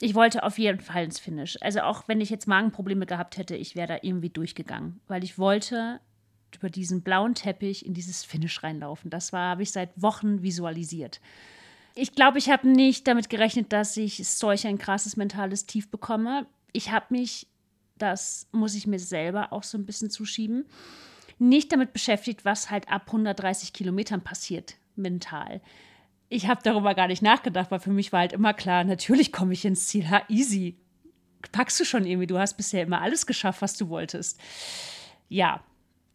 Ich 0.00 0.14
wollte 0.14 0.42
auf 0.42 0.58
jeden 0.58 0.80
Fall 0.80 1.04
ins 1.04 1.18
Finish. 1.18 1.56
Also 1.60 1.80
auch 1.80 2.08
wenn 2.08 2.20
ich 2.20 2.30
jetzt 2.30 2.48
Magenprobleme 2.48 3.06
gehabt 3.06 3.36
hätte, 3.36 3.56
ich 3.56 3.76
wäre 3.76 3.88
da 3.88 3.98
irgendwie 4.02 4.30
durchgegangen, 4.30 5.00
weil 5.06 5.22
ich 5.22 5.38
wollte 5.38 6.00
über 6.54 6.70
diesen 6.70 7.02
blauen 7.02 7.34
Teppich 7.34 7.84
in 7.86 7.94
dieses 7.94 8.24
Finish 8.24 8.62
reinlaufen. 8.62 9.10
Das 9.10 9.32
war 9.32 9.50
habe 9.50 9.62
ich 9.62 9.72
seit 9.72 9.90
Wochen 10.00 10.42
visualisiert. 10.42 11.20
Ich 11.94 12.12
glaube, 12.12 12.38
ich 12.38 12.50
habe 12.50 12.68
nicht 12.68 13.06
damit 13.06 13.30
gerechnet, 13.30 13.72
dass 13.72 13.96
ich 13.96 14.26
solch 14.28 14.66
ein 14.66 14.78
krasses 14.78 15.16
mentales 15.16 15.66
Tief 15.66 15.90
bekomme. 15.90 16.46
Ich 16.72 16.90
habe 16.90 17.06
mich, 17.10 17.46
das 17.98 18.48
muss 18.50 18.74
ich 18.74 18.86
mir 18.86 18.98
selber 18.98 19.52
auch 19.52 19.62
so 19.62 19.78
ein 19.78 19.86
bisschen 19.86 20.10
zuschieben, 20.10 20.66
nicht 21.38 21.72
damit 21.72 21.92
beschäftigt, 21.92 22.44
was 22.44 22.70
halt 22.70 22.88
ab 22.88 23.02
130 23.06 23.72
Kilometern 23.72 24.22
passiert, 24.22 24.76
mental. 24.96 25.60
Ich 26.28 26.48
habe 26.48 26.60
darüber 26.62 26.94
gar 26.94 27.06
nicht 27.06 27.22
nachgedacht, 27.22 27.70
weil 27.70 27.80
für 27.80 27.92
mich 27.92 28.12
war 28.12 28.20
halt 28.20 28.32
immer 28.32 28.54
klar, 28.54 28.84
natürlich 28.84 29.32
komme 29.32 29.52
ich 29.52 29.64
ins 29.64 29.86
Ziel. 29.86 30.08
Ha, 30.10 30.22
easy. 30.28 30.76
Packst 31.52 31.78
du 31.78 31.84
schon 31.84 32.06
irgendwie. 32.06 32.26
Du 32.26 32.38
hast 32.38 32.56
bisher 32.56 32.82
immer 32.82 33.02
alles 33.02 33.26
geschafft, 33.26 33.62
was 33.62 33.76
du 33.76 33.88
wolltest. 33.88 34.40
Ja, 35.28 35.62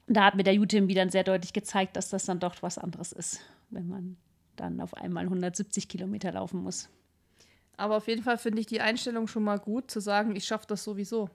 da 0.07 0.25
hat 0.25 0.35
mir 0.35 0.43
der 0.43 0.59
UTMB 0.59 0.93
dann 0.95 1.09
sehr 1.09 1.23
deutlich 1.23 1.53
gezeigt, 1.53 1.95
dass 1.95 2.09
das 2.09 2.25
dann 2.25 2.39
doch 2.39 2.55
was 2.61 2.77
anderes 2.77 3.11
ist, 3.11 3.41
wenn 3.69 3.87
man 3.87 4.17
dann 4.55 4.81
auf 4.81 4.95
einmal 4.95 5.23
170 5.25 5.87
Kilometer 5.87 6.31
laufen 6.31 6.63
muss. 6.63 6.89
Aber 7.77 7.97
auf 7.97 8.07
jeden 8.07 8.23
Fall 8.23 8.37
finde 8.37 8.59
ich 8.59 8.65
die 8.65 8.81
Einstellung 8.81 9.27
schon 9.27 9.43
mal 9.43 9.57
gut, 9.57 9.89
zu 9.89 10.01
sagen, 10.01 10.35
ich 10.35 10.45
schaffe 10.45 10.65
das 10.67 10.83
sowieso. 10.83 11.29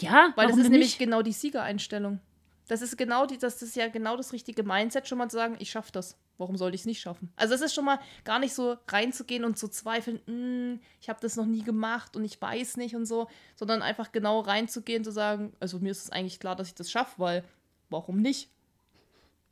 Ja, 0.00 0.32
weil 0.36 0.48
das 0.48 0.56
ist 0.56 0.70
nämlich 0.70 0.96
genau 0.98 1.22
die 1.22 1.32
Siegereinstellung. 1.32 2.20
Das 2.68 2.82
ist 2.82 2.96
genau 2.96 3.26
die, 3.26 3.38
das 3.38 3.62
ist 3.62 3.76
ja 3.76 3.88
genau 3.88 4.16
das 4.16 4.32
richtige 4.32 4.64
Mindset, 4.64 5.06
schon 5.06 5.18
mal 5.18 5.30
zu 5.30 5.36
sagen, 5.36 5.56
ich 5.58 5.70
schaffe 5.70 5.92
das. 5.92 6.16
Warum 6.36 6.56
sollte 6.56 6.74
ich 6.74 6.82
es 6.82 6.86
nicht 6.86 7.00
schaffen? 7.00 7.32
Also 7.36 7.54
es 7.54 7.60
ist 7.60 7.74
schon 7.74 7.84
mal 7.84 7.98
gar 8.24 8.38
nicht 8.38 8.54
so 8.54 8.76
reinzugehen 8.88 9.44
und 9.44 9.56
zu 9.56 9.68
zweifeln, 9.68 10.20
hm, 10.26 10.80
ich 11.00 11.08
habe 11.08 11.20
das 11.20 11.36
noch 11.36 11.46
nie 11.46 11.62
gemacht 11.62 12.16
und 12.16 12.24
ich 12.24 12.40
weiß 12.40 12.76
nicht 12.76 12.96
und 12.96 13.06
so, 13.06 13.28
sondern 13.54 13.82
einfach 13.82 14.12
genau 14.12 14.40
reinzugehen, 14.40 15.04
zu 15.04 15.12
sagen, 15.12 15.52
also 15.60 15.78
mir 15.78 15.92
ist 15.92 16.04
es 16.04 16.10
eigentlich 16.10 16.40
klar, 16.40 16.56
dass 16.56 16.68
ich 16.68 16.74
das 16.74 16.90
schaffe, 16.90 17.14
weil 17.18 17.44
warum 17.88 18.20
nicht? 18.20 18.50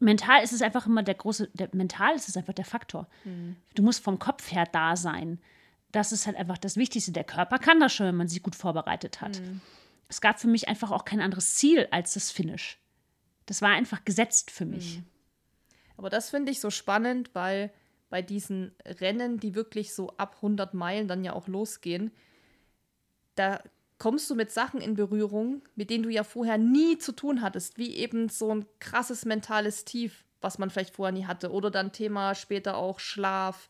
Mental 0.01 0.43
ist 0.43 0.53
es 0.53 0.61
einfach 0.61 0.87
immer 0.87 1.03
der 1.03 1.15
große, 1.15 1.49
der, 1.55 1.69
mental 1.73 2.15
ist 2.15 2.29
es 2.29 2.37
einfach 2.37 2.53
der 2.53 2.65
Faktor. 2.65 3.07
Mhm. 3.25 3.57
Du 3.75 3.83
musst 3.83 4.03
vom 4.03 4.19
Kopf 4.19 4.51
her 4.51 4.67
da 4.71 4.97
sein. 4.97 5.41
Das 5.93 6.11
ist 6.11 6.27
halt 6.27 6.37
einfach 6.37 6.59
das 6.59 6.77
Wichtigste. 6.77 7.13
Der 7.13 7.25
Körper 7.25 7.59
kann 7.59 7.79
das 7.79 7.93
schon, 7.93 8.07
wenn 8.07 8.17
man 8.17 8.29
sich 8.29 8.43
gut 8.43 8.57
vorbereitet 8.57 9.21
hat. 9.21 9.41
Mhm. 9.41 9.61
Es 10.09 10.21
gab 10.21 10.41
für 10.41 10.49
mich 10.49 10.69
einfach 10.69 10.91
auch 10.91 11.05
kein 11.05 11.21
anderes 11.21 11.55
Ziel 11.55 11.89
als 11.91 12.15
das 12.15 12.31
Finish. 12.31 12.79
Das 13.47 13.63
war 13.63 13.71
einfach 13.71 14.05
gesetzt 14.05 14.51
für 14.51 14.65
mich. 14.65 14.99
Mhm. 14.99 15.05
Aber 15.97 16.11
das 16.11 16.31
finde 16.31 16.51
ich 16.53 16.61
so 16.61 16.71
spannend, 16.71 17.31
weil 17.35 17.73
bei 18.11 18.23
diesen 18.23 18.73
Rennen, 18.85 19.39
die 19.39 19.55
wirklich 19.55 19.95
so 19.95 20.11
ab 20.17 20.37
100 20.37 20.75
Meilen 20.75 21.09
dann 21.09 21.25
ja 21.25 21.33
auch 21.33 21.49
losgehen, 21.49 22.11
da 23.35 23.61
kommst 23.99 24.29
du 24.31 24.35
mit 24.35 24.51
Sachen 24.51 24.81
in 24.81 24.95
Berührung, 24.95 25.63
mit 25.75 25.91
denen 25.91 26.05
du 26.05 26.11
ja 26.11 26.25
vorher 26.25 26.59
nie 26.59 26.99
zu 26.99 27.13
tun 27.13 27.43
hattest, 27.43 27.79
wie 27.79 27.95
eben 27.97 28.29
so 28.29 28.55
ein 28.55 28.67
krasses 28.81 29.25
mentales 29.25 29.85
Tief, 29.85 30.25
was 30.41 30.59
man 30.59 30.71
vielleicht 30.71 30.95
vorher 30.95 31.13
nie 31.13 31.27
hatte. 31.27 31.51
Oder 31.51 31.71
dann 31.71 31.93
Thema 31.93 32.35
später 32.35 32.77
auch 32.77 33.01
Schlaf 33.01 33.69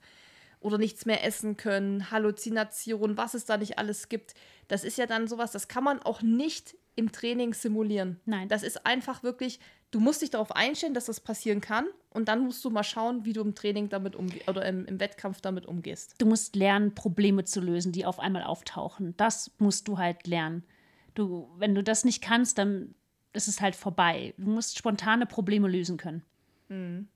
oder 0.61 0.79
nichts 0.79 1.05
mehr 1.07 1.23
essen 1.25 1.57
können, 1.57 2.11
Halluzination, 2.11 3.17
was 3.17 3.35
es 3.35 3.45
da 3.45 3.59
nicht 3.59 3.79
alles 3.79 4.09
gibt. 4.09 4.35
Das 4.67 4.83
ist 4.83 4.99
ja 4.99 5.07
dann 5.07 5.29
sowas, 5.29 5.53
das 5.53 5.69
kann 5.69 5.85
man 5.85 6.01
auch 6.01 6.23
nicht 6.23 6.75
im 6.97 7.13
Training 7.13 7.55
simulieren. 7.55 8.21
Nein. 8.25 8.49
Das 8.49 8.63
ist 8.63 8.87
einfach 8.87 9.23
wirklich, 9.23 9.59
du 9.91 10.01
musst 10.01 10.23
dich 10.23 10.31
darauf 10.31 10.55
einstellen, 10.55 10.95
dass 10.95 11.07
das 11.07 11.21
passieren 11.21 11.61
kann 11.61 11.87
und 12.11 12.29
dann 12.29 12.45
musst 12.45 12.65
du 12.65 12.71
mal 12.71 12.85
schauen, 12.85 13.25
wie 13.25 13.33
du 13.33 13.41
im 13.41 13.55
Training 13.55 13.89
damit 13.89 14.17
umgehst 14.17 14.49
oder 14.49 14.65
im, 14.65 14.87
im, 14.87 15.01
Wettkampf 15.01 15.41
damit 15.41 15.67
umgehst. 15.67 16.15
Du 16.19 16.27
musst 16.27 16.57
lernen, 16.57 16.95
Probleme 16.95 17.45
zu 17.45 17.61
lösen, 17.61 17.93
die 17.93 18.07
auf 18.07 18.21
einmal 18.21 18.45
auftauchen. 18.45 19.15
Das 19.17 19.51
musst 19.59 19.89
du 19.89 19.99
halt 19.99 20.27
lernen. 20.27 20.65
Du, 21.15 21.49
wenn 21.59 21.75
du 21.75 21.83
das 21.83 22.05
nicht 22.05 22.23
kannst, 22.23 22.59
dann 22.59 22.95
ist 23.33 23.49
es 23.49 23.61
halt 23.61 23.77
vorbei. 23.77 24.35
Du 24.39 24.49
musst 24.49 24.79
spontane 24.79 25.27
Probleme 25.27 25.69
lösen 25.69 25.97
können. 25.97 26.23
Mhm. 26.69 27.09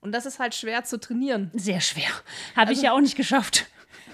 Und 0.00 0.12
das 0.12 0.26
ist 0.26 0.38
halt 0.38 0.54
schwer 0.54 0.84
zu 0.84 1.00
trainieren. 1.00 1.50
Sehr 1.54 1.80
schwer. 1.80 2.10
Habe 2.54 2.68
also, 2.68 2.72
ich 2.72 2.82
ja 2.82 2.92
auch 2.92 3.00
nicht 3.00 3.16
geschafft. 3.16 3.66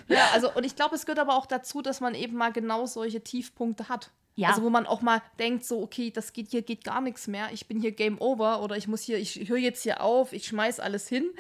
Ja, 0.07 0.29
also 0.33 0.53
und 0.53 0.65
ich 0.65 0.77
glaube, 0.77 0.95
es 0.95 1.07
gehört 1.07 1.19
aber 1.19 1.37
auch 1.37 1.47
dazu, 1.47 1.83
dass 1.83 2.01
man 2.01 2.15
eben 2.15 2.37
mal 2.37 2.53
genau 2.53 2.87
solche 2.87 3.23
Tiefpunkte 3.23 3.89
hat. 3.89 4.11
Ja. 4.37 4.49
Also 4.49 4.63
wo 4.63 4.71
man 4.71 4.87
auch 4.87 5.03
mal 5.03 5.21
denkt, 5.39 5.65
so, 5.65 5.83
okay, 5.83 6.11
das 6.11 6.33
geht 6.33 6.51
hier 6.51 6.63
geht 6.63 6.85
gar 6.85 7.01
nichts 7.01 7.27
mehr, 7.27 7.49
ich 7.53 7.67
bin 7.67 7.81
hier 7.81 7.93
Game 7.93 8.21
Over 8.21 8.63
oder 8.63 8.77
ich 8.77 8.89
muss 8.89 9.03
hier, 9.03 9.19
ich 9.19 9.49
höre 9.49 9.59
jetzt 9.59 9.83
hier 9.83 10.03
auf, 10.03 10.33
ich 10.33 10.47
schmeiß 10.47 10.81
alles 10.81 11.09
hin. 11.09 11.31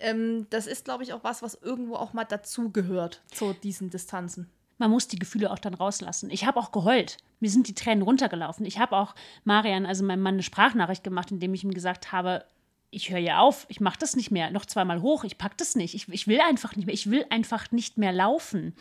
Ähm, 0.00 0.46
das 0.50 0.66
ist, 0.66 0.84
glaube 0.84 1.04
ich, 1.04 1.12
auch 1.12 1.22
was, 1.22 1.42
was 1.42 1.54
irgendwo 1.54 1.94
auch 1.94 2.12
mal 2.12 2.24
dazugehört 2.24 3.22
zu 3.30 3.52
diesen 3.52 3.90
Distanzen. 3.90 4.50
man 4.78 4.90
muss 4.90 5.06
die 5.06 5.18
Gefühle 5.18 5.50
auch 5.52 5.60
dann 5.60 5.74
rauslassen. 5.74 6.30
Ich 6.30 6.44
habe 6.44 6.58
auch 6.58 6.72
geheult. 6.72 7.18
Mir 7.38 7.50
sind 7.50 7.68
die 7.68 7.74
Tränen 7.74 8.02
runtergelaufen. 8.02 8.66
Ich 8.66 8.80
habe 8.80 8.96
auch 8.96 9.14
Marian, 9.44 9.86
also 9.86 10.02
meinem 10.02 10.22
Mann, 10.22 10.34
eine 10.34 10.42
Sprachnachricht 10.42 11.04
gemacht, 11.04 11.30
indem 11.30 11.54
ich 11.54 11.62
ihm 11.62 11.72
gesagt 11.72 12.10
habe, 12.10 12.44
ich 12.90 13.10
höre 13.10 13.18
ja 13.18 13.38
auf, 13.38 13.64
ich 13.68 13.80
mache 13.80 13.98
das 13.98 14.16
nicht 14.16 14.30
mehr, 14.30 14.50
noch 14.50 14.66
zweimal 14.66 15.00
hoch, 15.00 15.24
ich 15.24 15.38
packe 15.38 15.54
das 15.56 15.76
nicht, 15.76 15.94
ich, 15.94 16.08
ich 16.08 16.26
will 16.26 16.40
einfach 16.40 16.76
nicht 16.76 16.86
mehr, 16.86 16.94
ich 16.94 17.10
will 17.10 17.24
einfach 17.30 17.70
nicht 17.70 17.96
mehr 17.96 18.12
laufen. 18.12 18.74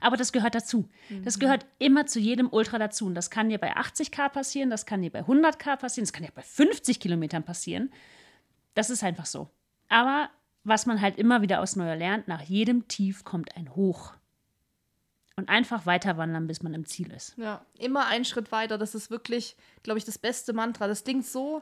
Aber 0.00 0.16
das 0.16 0.32
gehört 0.32 0.54
dazu. 0.54 0.88
Das 1.22 1.38
gehört 1.38 1.66
immer 1.78 2.06
zu 2.06 2.20
jedem 2.20 2.48
Ultra 2.52 2.78
dazu. 2.78 3.06
Und 3.06 3.14
das 3.14 3.30
kann 3.30 3.48
dir 3.48 3.58
bei 3.58 3.76
80k 3.76 4.28
passieren, 4.28 4.70
das 4.70 4.86
kann 4.86 5.02
dir 5.02 5.10
bei 5.10 5.20
100k 5.20 5.76
passieren, 5.76 6.04
das 6.04 6.12
kann 6.12 6.24
dir 6.24 6.32
bei 6.32 6.42
50 6.42 7.00
Kilometern 7.00 7.42
passieren. 7.42 7.92
Das 8.74 8.90
ist 8.90 9.02
einfach 9.02 9.26
so. 9.26 9.48
Aber 9.88 10.28
was 10.64 10.86
man 10.86 11.00
halt 11.00 11.18
immer 11.18 11.42
wieder 11.42 11.60
aus 11.60 11.76
Neuer 11.76 11.96
lernt, 11.96 12.28
nach 12.28 12.42
jedem 12.42 12.88
Tief 12.88 13.24
kommt 13.24 13.56
ein 13.56 13.74
Hoch. 13.74 14.14
Und 15.36 15.48
einfach 15.48 15.84
weiter 15.84 16.16
wandern, 16.16 16.46
bis 16.46 16.62
man 16.62 16.74
im 16.74 16.86
Ziel 16.86 17.10
ist. 17.10 17.36
Ja, 17.36 17.64
immer 17.78 18.06
einen 18.06 18.24
Schritt 18.24 18.52
weiter. 18.52 18.78
Das 18.78 18.94
ist 18.94 19.10
wirklich, 19.10 19.56
glaube 19.82 19.98
ich, 19.98 20.04
das 20.04 20.16
beste 20.16 20.52
Mantra. 20.52 20.86
Das 20.86 21.02
klingt 21.02 21.26
so, 21.26 21.60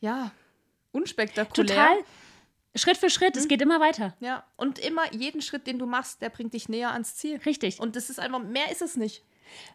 ja, 0.00 0.30
unspektakulär. 0.92 1.66
Total. 1.66 1.96
Schritt 2.78 2.96
für 2.96 3.10
Schritt, 3.10 3.36
es 3.36 3.48
geht 3.48 3.60
immer 3.60 3.80
weiter. 3.80 4.14
Ja, 4.20 4.44
und 4.56 4.78
immer 4.78 5.12
jeden 5.12 5.42
Schritt, 5.42 5.66
den 5.66 5.78
du 5.78 5.86
machst, 5.86 6.22
der 6.22 6.30
bringt 6.30 6.54
dich 6.54 6.68
näher 6.68 6.92
ans 6.92 7.16
Ziel. 7.16 7.38
Richtig. 7.44 7.80
Und 7.80 7.96
das 7.96 8.10
ist 8.10 8.20
einfach, 8.20 8.42
mehr 8.42 8.70
ist 8.70 8.82
es 8.82 8.96
nicht. 8.96 9.24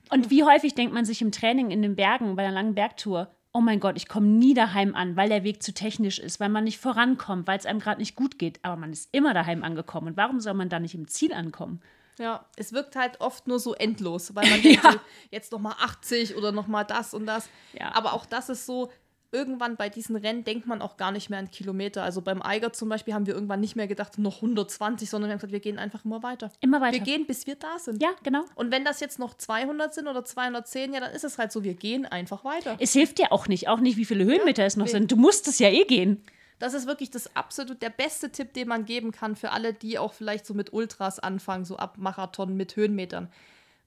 Und 0.09 0.29
wie 0.29 0.43
häufig 0.43 0.75
denkt 0.75 0.93
man 0.93 1.05
sich 1.05 1.21
im 1.21 1.31
Training 1.31 1.71
in 1.71 1.81
den 1.81 1.95
Bergen 1.95 2.35
bei 2.35 2.43
einer 2.43 2.53
langen 2.53 2.75
Bergtour, 2.75 3.33
oh 3.53 3.61
mein 3.61 3.79
Gott, 3.79 3.97
ich 3.97 4.07
komme 4.07 4.27
nie 4.27 4.53
daheim 4.53 4.95
an, 4.95 5.15
weil 5.15 5.29
der 5.29 5.43
Weg 5.43 5.61
zu 5.61 5.73
technisch 5.73 6.19
ist, 6.19 6.39
weil 6.39 6.49
man 6.49 6.63
nicht 6.63 6.79
vorankommt, 6.79 7.47
weil 7.47 7.59
es 7.59 7.65
einem 7.65 7.79
gerade 7.79 8.01
nicht 8.01 8.15
gut 8.15 8.39
geht. 8.39 8.59
Aber 8.63 8.75
man 8.75 8.91
ist 8.91 9.09
immer 9.11 9.33
daheim 9.33 9.63
angekommen. 9.63 10.07
Und 10.07 10.17
warum 10.17 10.39
soll 10.39 10.55
man 10.55 10.69
da 10.69 10.79
nicht 10.79 10.95
im 10.95 11.07
Ziel 11.07 11.33
ankommen? 11.33 11.81
Ja, 12.19 12.45
es 12.55 12.73
wirkt 12.73 12.95
halt 12.95 13.21
oft 13.21 13.47
nur 13.47 13.59
so 13.59 13.73
endlos, 13.73 14.35
weil 14.35 14.49
man 14.49 14.61
denkt, 14.63 14.83
so, 14.83 14.99
jetzt 15.31 15.51
nochmal 15.51 15.75
80 15.79 16.35
oder 16.35 16.51
nochmal 16.51 16.85
das 16.85 17.13
und 17.13 17.25
das. 17.25 17.49
Ja. 17.73 17.93
Aber 17.95 18.13
auch 18.13 18.25
das 18.25 18.49
ist 18.49 18.65
so, 18.65 18.91
irgendwann 19.33 19.75
bei 19.75 19.89
diesen 19.89 20.15
Rennen 20.15 20.43
denkt 20.43 20.67
man 20.67 20.81
auch 20.81 20.95
gar 20.95 21.11
nicht 21.11 21.29
mehr 21.29 21.39
an 21.39 21.51
Kilometer. 21.51 22.03
Also 22.03 22.21
beim 22.21 22.41
Eiger 22.41 22.71
zum 22.71 22.87
Beispiel 22.87 23.13
haben 23.13 23.25
wir 23.25 23.33
irgendwann 23.33 23.59
nicht 23.59 23.75
mehr 23.75 23.87
gedacht, 23.87 24.17
noch 24.17 24.37
120, 24.37 25.09
sondern 25.09 25.29
wir 25.29 25.33
haben 25.33 25.39
gesagt, 25.39 25.51
wir 25.51 25.59
gehen 25.59 25.79
einfach 25.79 26.05
immer 26.05 26.23
weiter. 26.23 26.51
Immer 26.61 26.79
weiter. 26.79 26.93
Wir 26.93 27.01
gehen, 27.01 27.25
bis 27.25 27.47
wir 27.47 27.55
da 27.55 27.79
sind. 27.79 28.01
Ja, 28.01 28.11
genau. 28.23 28.45
Und 28.55 28.71
wenn 28.71 28.85
das 28.85 28.99
jetzt 28.99 29.19
noch 29.19 29.33
200 29.33 29.93
sind 29.93 30.07
oder 30.07 30.23
210, 30.23 30.93
ja, 30.93 30.99
dann 30.99 31.11
ist 31.11 31.23
es 31.23 31.37
halt 31.37 31.51
so, 31.51 31.63
wir 31.63 31.73
gehen 31.73 32.05
einfach 32.05 32.45
weiter. 32.45 32.77
Es 32.79 32.93
hilft 32.93 33.17
dir 33.17 33.31
auch 33.31 33.47
nicht, 33.47 33.67
auch 33.67 33.79
nicht, 33.79 33.97
wie 33.97 34.05
viele 34.05 34.23
Höhenmeter 34.23 34.63
es 34.63 34.77
noch 34.77 34.85
nee. 34.85 34.91
sind. 34.91 35.11
Du 35.11 35.15
musst 35.15 35.47
es 35.47 35.59
ja 35.59 35.69
eh 35.69 35.85
gehen. 35.85 36.23
Das 36.59 36.73
ist 36.73 36.87
wirklich 36.87 37.09
das 37.09 37.35
absolut 37.35 37.81
der 37.81 37.89
beste 37.89 38.31
Tipp, 38.31 38.53
den 38.53 38.67
man 38.67 38.85
geben 38.85 39.11
kann 39.11 39.35
für 39.35 39.51
alle, 39.51 39.73
die 39.73 39.97
auch 39.97 40.13
vielleicht 40.13 40.45
so 40.45 40.53
mit 40.53 40.71
Ultras 40.71 41.19
anfangen, 41.19 41.65
so 41.65 41.77
ab 41.77 41.97
Marathon 41.97 42.55
mit 42.55 42.75
Höhenmetern. 42.75 43.29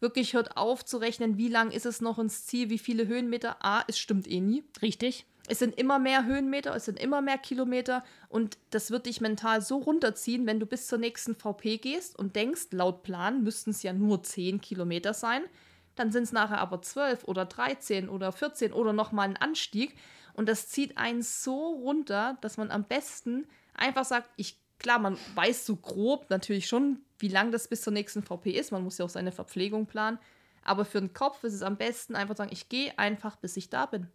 Wirklich 0.01 0.35
hört 0.35 0.59
auf 0.59 0.85
zu 0.85 0.99
rechnen, 0.99 1.39
wie 1.39 1.49
lang 1.49 1.71
ist 1.71 1.87
es 1.87 2.03
noch 2.03 2.19
ins 2.19 2.45
Ziel, 2.45 2.69
wie 2.69 2.79
viele 2.79 3.07
Höhenmeter. 3.07 3.65
A, 3.65 3.83
es 3.89 3.99
stimmt 3.99 4.29
eh 4.29 4.41
nie. 4.41 4.63
Richtig. 4.83 5.25
Es 5.49 5.61
sind 5.61 5.79
immer 5.79 5.99
mehr 5.99 6.25
Höhenmeter, 6.25 6.75
es 6.75 6.87
sind 6.87 6.99
immer 6.99 7.23
mehr 7.23 7.39
Kilometer 7.39 8.05
und 8.29 8.59
das 8.71 8.91
wird 8.91 9.07
dich 9.07 9.21
mental 9.21 9.63
so 9.63 9.79
runterziehen, 9.79 10.47
wenn 10.47 10.59
du 10.59 10.67
bis 10.67 10.89
zur 10.89 10.99
nächsten 10.99 11.37
VP 11.37 11.79
gehst 11.79 12.19
und 12.19 12.35
denkst, 12.35 12.69
laut 12.73 13.03
Plan 13.05 13.45
müssten 13.45 13.71
es 13.71 13.83
ja 13.83 13.93
nur 13.93 14.23
10 14.23 14.61
Kilometer 14.61 15.15
sein. 15.15 15.43
Dann 15.95 16.11
sind 16.11 16.25
es 16.25 16.33
nachher 16.33 16.59
aber 16.59 16.83
12 16.83 17.25
oder 17.25 17.45
13 17.45 18.09
oder 18.09 18.33
14 18.33 18.73
oder 18.73 18.93
nochmal 18.93 19.29
ein 19.29 19.37
Anstieg. 19.37 19.97
Und 20.35 20.49
das 20.49 20.69
zieht 20.69 20.99
einen 20.99 21.23
so 21.23 21.71
runter, 21.75 22.37
dass 22.41 22.59
man 22.59 22.71
am 22.71 22.85
besten 22.85 23.47
einfach 23.73 24.05
sagt, 24.05 24.29
ich, 24.37 24.59
klar, 24.79 24.99
man 24.99 25.17
weiß 25.35 25.65
so 25.65 25.77
grob 25.77 26.29
natürlich 26.29 26.67
schon, 26.67 27.01
wie 27.19 27.29
lang 27.29 27.53
das 27.53 27.69
bis 27.69 27.81
zur 27.81 27.95
nächsten 27.95 28.23
VP 28.23 28.51
ist. 28.51 28.73
Man 28.73 28.85
muss 28.85 28.99
ja 28.99 29.07
auch 29.07 29.11
seine 29.11 29.33
Verpflegung 29.33 29.87
planen. 29.87 30.19
Aber 30.63 30.85
für 30.85 31.01
den 31.01 31.15
Kopf 31.15 31.45
ist 31.45 31.55
es 31.55 31.63
am 31.63 31.77
besten 31.77 32.17
einfach 32.17 32.37
sagen, 32.37 32.53
ich 32.53 32.69
gehe 32.69 32.99
einfach, 32.99 33.37
bis 33.37 33.57
ich 33.57 33.71
da 33.71 33.87
bin 33.87 34.11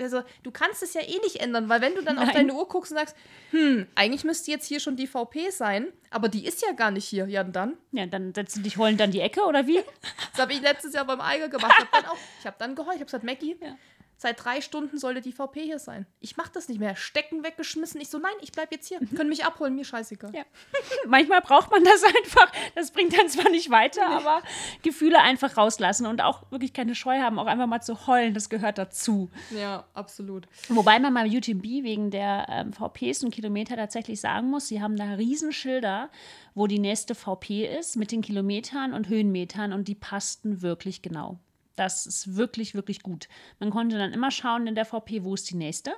also 0.00 0.22
du 0.42 0.50
kannst 0.50 0.82
es 0.82 0.94
ja 0.94 1.00
eh 1.00 1.18
nicht 1.20 1.36
ändern, 1.36 1.68
weil 1.68 1.80
wenn 1.80 1.94
du 1.94 2.02
dann 2.02 2.16
Nein. 2.16 2.28
auf 2.28 2.34
deine 2.34 2.54
Uhr 2.54 2.68
guckst 2.68 2.92
und 2.92 2.98
sagst, 2.98 3.16
hm, 3.50 3.86
eigentlich 3.94 4.24
müsste 4.24 4.50
jetzt 4.50 4.66
hier 4.66 4.80
schon 4.80 4.96
die 4.96 5.06
VP 5.06 5.50
sein, 5.50 5.92
aber 6.10 6.28
die 6.28 6.46
ist 6.46 6.62
ja 6.62 6.72
gar 6.72 6.90
nicht 6.90 7.06
hier, 7.06 7.26
ja 7.26 7.44
dann? 7.44 7.76
Ja, 7.92 8.06
dann 8.06 8.34
setzt 8.34 8.56
du 8.56 8.60
dich 8.60 8.76
heulend 8.76 9.00
an 9.00 9.10
die 9.10 9.20
Ecke 9.20 9.42
oder 9.44 9.66
wie? 9.66 9.82
das 10.32 10.40
habe 10.40 10.52
ich 10.52 10.60
letztes 10.60 10.92
Jahr 10.92 11.06
beim 11.06 11.20
Eiger 11.20 11.48
gemacht. 11.48 11.72
Ich 11.78 11.84
habe 11.86 11.90
dann 11.92 12.06
auch, 12.06 12.18
ich 12.40 12.46
habe 12.46 12.56
dann 12.58 12.74
geheult, 12.74 12.96
ich 12.96 13.00
habe 13.00 13.06
gesagt, 13.06 13.24
Mackie, 13.24 13.56
ja. 13.60 13.76
Seit 14.24 14.42
drei 14.42 14.62
Stunden 14.62 14.96
sollte 14.96 15.20
die 15.20 15.32
VP 15.32 15.64
hier 15.64 15.78
sein. 15.78 16.06
Ich 16.18 16.38
mache 16.38 16.50
das 16.54 16.70
nicht 16.70 16.80
mehr. 16.80 16.96
Stecken 16.96 17.44
weggeschmissen. 17.44 18.00
Ich 18.00 18.08
so, 18.08 18.16
nein, 18.16 18.32
ich 18.40 18.52
bleib 18.52 18.72
jetzt 18.72 18.88
hier. 18.88 18.98
Mhm. 18.98 19.14
Können 19.14 19.28
mich 19.28 19.44
abholen, 19.44 19.74
mir 19.74 19.84
scheißegal. 19.84 20.34
Ja. 20.34 20.44
Manchmal 21.06 21.42
braucht 21.42 21.70
man 21.70 21.84
das 21.84 22.02
einfach. 22.22 22.50
Das 22.74 22.90
bringt 22.90 23.14
dann 23.18 23.28
zwar 23.28 23.50
nicht 23.50 23.68
weiter, 23.68 24.08
nee. 24.08 24.14
aber 24.14 24.40
Gefühle 24.80 25.20
einfach 25.20 25.58
rauslassen 25.58 26.06
und 26.06 26.22
auch 26.22 26.50
wirklich 26.50 26.72
keine 26.72 26.94
Scheu 26.94 27.20
haben, 27.20 27.38
auch 27.38 27.44
einfach 27.44 27.66
mal 27.66 27.82
zu 27.82 28.06
heulen. 28.06 28.32
Das 28.32 28.48
gehört 28.48 28.78
dazu. 28.78 29.30
Ja, 29.50 29.84
absolut. 29.92 30.48
Wobei 30.70 30.98
man 31.00 31.12
mal 31.12 31.26
UTB 31.26 31.84
wegen 31.84 32.10
der 32.10 32.46
ähm, 32.48 32.72
VPs 32.72 33.24
und 33.24 33.30
Kilometer 33.30 33.76
tatsächlich 33.76 34.22
sagen 34.22 34.48
muss, 34.48 34.68
sie 34.68 34.80
haben 34.80 34.96
da 34.96 35.04
Riesenschilder, 35.12 36.08
wo 36.54 36.66
die 36.66 36.78
nächste 36.78 37.14
VP 37.14 37.66
ist 37.78 37.96
mit 37.96 38.10
den 38.10 38.22
Kilometern 38.22 38.94
und 38.94 39.06
Höhenmetern 39.10 39.74
und 39.74 39.86
die 39.86 39.94
passten 39.94 40.62
wirklich 40.62 41.02
genau. 41.02 41.40
Das 41.76 42.06
ist 42.06 42.36
wirklich, 42.36 42.74
wirklich 42.74 43.02
gut. 43.02 43.28
Man 43.58 43.70
konnte 43.70 43.98
dann 43.98 44.12
immer 44.12 44.30
schauen 44.30 44.66
in 44.66 44.74
der 44.74 44.84
VP, 44.84 45.24
wo 45.24 45.34
ist 45.34 45.50
die 45.50 45.56
nächste 45.56 45.92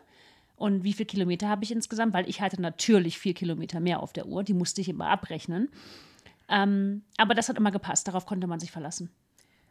und 0.56 0.84
wie 0.84 0.94
viele 0.94 1.06
Kilometer 1.06 1.48
habe 1.48 1.64
ich 1.64 1.70
insgesamt, 1.70 2.14
weil 2.14 2.28
ich 2.28 2.40
hatte 2.40 2.60
natürlich 2.60 3.18
vier 3.18 3.34
Kilometer 3.34 3.80
mehr 3.80 4.00
auf 4.00 4.12
der 4.12 4.26
Uhr, 4.26 4.42
die 4.42 4.54
musste 4.54 4.80
ich 4.80 4.88
immer 4.88 5.08
abrechnen. 5.08 5.68
Ähm, 6.48 7.02
aber 7.18 7.34
das 7.34 7.48
hat 7.48 7.58
immer 7.58 7.70
gepasst, 7.70 8.08
darauf 8.08 8.24
konnte 8.24 8.46
man 8.46 8.60
sich 8.60 8.70
verlassen. 8.70 9.10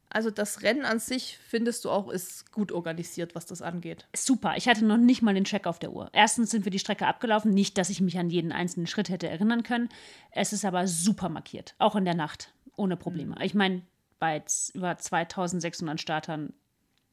Also 0.09 0.29
das 0.29 0.61
Rennen 0.61 0.85
an 0.85 0.99
sich 0.99 1.39
findest 1.45 1.83
du 1.83 1.89
auch 1.89 2.09
ist 2.09 2.51
gut 2.51 2.71
organisiert, 2.71 3.35
was 3.35 3.47
das 3.47 3.61
angeht. 3.61 4.07
Super. 4.15 4.53
Ich 4.55 4.67
hatte 4.67 4.85
noch 4.85 4.97
nicht 4.97 5.21
mal 5.21 5.33
den 5.33 5.43
Check 5.45 5.65
auf 5.65 5.79
der 5.79 5.91
Uhr. 5.91 6.09
Erstens 6.13 6.51
sind 6.51 6.63
wir 6.65 6.71
die 6.71 6.79
Strecke 6.79 7.07
abgelaufen, 7.07 7.53
nicht, 7.53 7.77
dass 7.77 7.89
ich 7.89 8.01
mich 8.01 8.17
an 8.17 8.29
jeden 8.29 8.51
einzelnen 8.51 8.87
Schritt 8.87 9.09
hätte 9.09 9.27
erinnern 9.27 9.63
können. 9.63 9.89
Es 10.31 10.53
ist 10.53 10.63
aber 10.63 10.87
super 10.87 11.29
markiert, 11.29 11.75
auch 11.79 11.95
in 11.95 12.05
der 12.05 12.15
Nacht, 12.15 12.53
ohne 12.75 12.95
Probleme. 12.95 13.35
Mhm. 13.35 13.41
Ich 13.41 13.55
meine, 13.55 13.81
bei 14.20 14.43
über 14.74 14.97
2600 14.97 15.99
Startern 15.99 16.53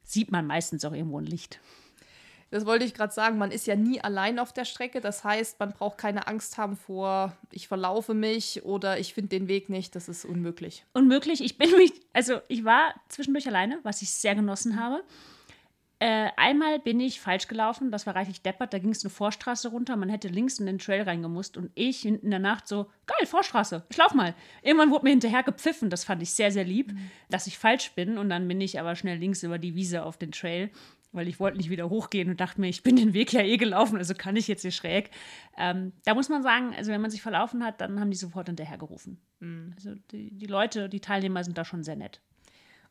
sieht 0.03 0.31
man 0.31 0.47
meistens 0.47 0.85
auch 0.85 0.93
irgendwo 0.93 1.19
ein 1.19 1.25
Licht. 1.25 1.59
Das 2.53 2.67
wollte 2.67 2.85
ich 2.85 2.93
gerade 2.93 3.11
sagen, 3.11 3.39
man 3.39 3.49
ist 3.49 3.65
ja 3.65 3.75
nie 3.75 3.99
allein 3.99 4.37
auf 4.37 4.53
der 4.53 4.65
Strecke. 4.65 5.01
Das 5.01 5.23
heißt, 5.23 5.59
man 5.59 5.73
braucht 5.73 5.97
keine 5.97 6.27
Angst 6.27 6.59
haben 6.59 6.77
vor, 6.77 7.35
ich 7.51 7.67
verlaufe 7.67 8.13
mich 8.13 8.63
oder 8.63 8.99
ich 8.99 9.15
finde 9.15 9.29
den 9.29 9.47
Weg 9.47 9.69
nicht. 9.69 9.95
Das 9.95 10.07
ist 10.07 10.23
unmöglich. 10.23 10.85
Unmöglich. 10.93 11.41
Ich 11.41 11.57
bin 11.57 11.71
mich, 11.71 11.93
also 12.13 12.41
ich 12.49 12.63
war 12.63 12.93
zwischendurch 13.09 13.47
alleine, 13.47 13.79
was 13.81 14.03
ich 14.03 14.11
sehr 14.11 14.35
genossen 14.35 14.79
habe. 14.79 15.03
Äh, 16.03 16.31
einmal 16.35 16.79
bin 16.79 16.99
ich 16.99 17.21
falsch 17.21 17.47
gelaufen, 17.47 17.89
das 17.89 18.05
war 18.05 18.13
reichlich 18.13 18.41
deppert, 18.41 18.73
da 18.73 18.79
ging 18.79 18.89
es 18.89 19.05
eine 19.05 19.09
Vorstraße 19.09 19.69
runter, 19.69 19.95
man 19.95 20.09
hätte 20.09 20.27
links 20.27 20.59
in 20.59 20.65
den 20.65 20.77
Trail 20.77 21.03
reingemusst 21.03 21.55
und 21.55 21.71
ich 21.75 22.01
hinten 22.01 22.25
in 22.25 22.31
der 22.31 22.41
Nacht 22.41 22.67
so, 22.67 22.89
geil, 23.05 23.25
Vorstraße, 23.25 23.85
ich 23.89 23.95
lauf 23.95 24.13
mal. 24.13 24.35
Irgendwann 24.63 24.91
wurde 24.91 25.05
mir 25.05 25.11
hinterher 25.11 25.43
gepfiffen, 25.43 25.89
das 25.89 26.03
fand 26.03 26.21
ich 26.21 26.31
sehr, 26.31 26.51
sehr 26.51 26.65
lieb, 26.65 26.91
mhm. 26.91 27.09
dass 27.29 27.47
ich 27.47 27.57
falsch 27.57 27.93
bin 27.93 28.17
und 28.17 28.29
dann 28.29 28.49
bin 28.49 28.59
ich 28.59 28.81
aber 28.81 28.97
schnell 28.97 29.17
links 29.17 29.43
über 29.43 29.57
die 29.57 29.75
Wiese 29.75 30.03
auf 30.03 30.17
den 30.17 30.33
Trail, 30.33 30.71
weil 31.13 31.29
ich 31.29 31.39
wollte 31.39 31.55
nicht 31.55 31.69
wieder 31.69 31.89
hochgehen 31.89 32.29
und 32.29 32.41
dachte 32.41 32.59
mir, 32.59 32.67
ich 32.67 32.83
bin 32.83 32.97
den 32.97 33.13
Weg 33.13 33.31
ja 33.31 33.39
eh 33.39 33.55
gelaufen, 33.55 33.95
also 33.97 34.13
kann 34.13 34.35
ich 34.35 34.49
jetzt 34.49 34.63
hier 34.63 34.71
schräg. 34.71 35.09
Ähm, 35.57 35.93
da 36.03 36.15
muss 36.15 36.27
man 36.27 36.43
sagen, 36.43 36.73
also 36.75 36.91
wenn 36.91 36.99
man 36.99 37.11
sich 37.11 37.21
verlaufen 37.21 37.63
hat, 37.63 37.79
dann 37.79 38.01
haben 38.01 38.11
die 38.11 38.17
sofort 38.17 38.47
hinterher 38.47 38.77
gerufen. 38.77 39.21
Mhm. 39.39 39.71
Also 39.77 39.95
die, 40.11 40.37
die 40.37 40.47
Leute, 40.47 40.89
die 40.89 40.99
Teilnehmer 40.99 41.45
sind 41.45 41.57
da 41.57 41.63
schon 41.63 41.81
sehr 41.81 41.95
nett. 41.95 42.19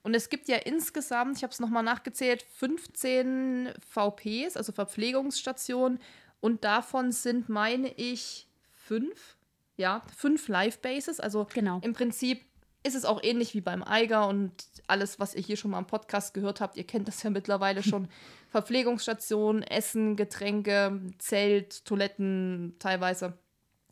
Und 0.02 0.14
es 0.14 0.28
gibt 0.28 0.48
ja 0.48 0.56
insgesamt, 0.56 1.36
ich 1.36 1.42
habe 1.42 1.52
es 1.52 1.60
nochmal 1.60 1.82
nachgezählt, 1.82 2.42
15 2.56 3.72
VPs, 3.88 4.56
also 4.56 4.72
Verpflegungsstationen. 4.72 6.00
Und 6.40 6.64
davon 6.64 7.12
sind, 7.12 7.48
meine 7.48 7.92
ich, 7.94 8.48
fünf, 8.74 9.36
ja, 9.76 10.02
fünf 10.16 10.48
Live-Bases. 10.48 11.20
Also 11.20 11.46
genau. 11.54 11.78
im 11.82 11.92
Prinzip 11.92 12.44
ist 12.82 12.96
es 12.96 13.04
auch 13.04 13.22
ähnlich 13.22 13.54
wie 13.54 13.60
beim 13.60 13.82
Eiger 13.82 14.26
und 14.26 14.52
alles, 14.88 15.20
was 15.20 15.34
ihr 15.34 15.42
hier 15.42 15.56
schon 15.56 15.70
mal 15.70 15.78
im 15.78 15.86
Podcast 15.86 16.34
gehört 16.34 16.60
habt, 16.60 16.76
ihr 16.76 16.84
kennt 16.84 17.06
das 17.06 17.22
ja 17.22 17.30
mittlerweile 17.30 17.82
schon. 17.84 18.08
Verpflegungsstation, 18.50 19.62
Essen, 19.62 20.16
Getränke, 20.16 21.00
Zelt, 21.18 21.84
Toiletten, 21.84 22.74
teilweise 22.78 23.38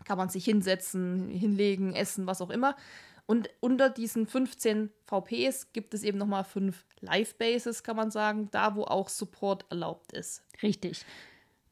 kann 0.05 0.19
man 0.19 0.29
sich 0.29 0.45
hinsetzen, 0.45 1.29
hinlegen, 1.29 1.95
essen, 1.95 2.27
was 2.27 2.41
auch 2.41 2.51
immer. 2.51 2.75
Und 3.31 3.49
unter 3.61 3.91
diesen 3.91 4.27
15 4.27 4.91
VPs 5.07 5.73
gibt 5.73 5.95
es 5.95 6.03
eben 6.03 6.19
nochmal 6.19 6.43
fünf 6.43 6.85
Live-Bases, 6.99 7.85
kann 7.85 7.95
man 7.95 8.11
sagen, 8.11 8.49
da 8.51 8.75
wo 8.75 8.83
auch 8.83 9.09
Support 9.09 9.67
erlaubt 9.71 10.11
ist. 10.11 10.43
Richtig. 10.65 11.05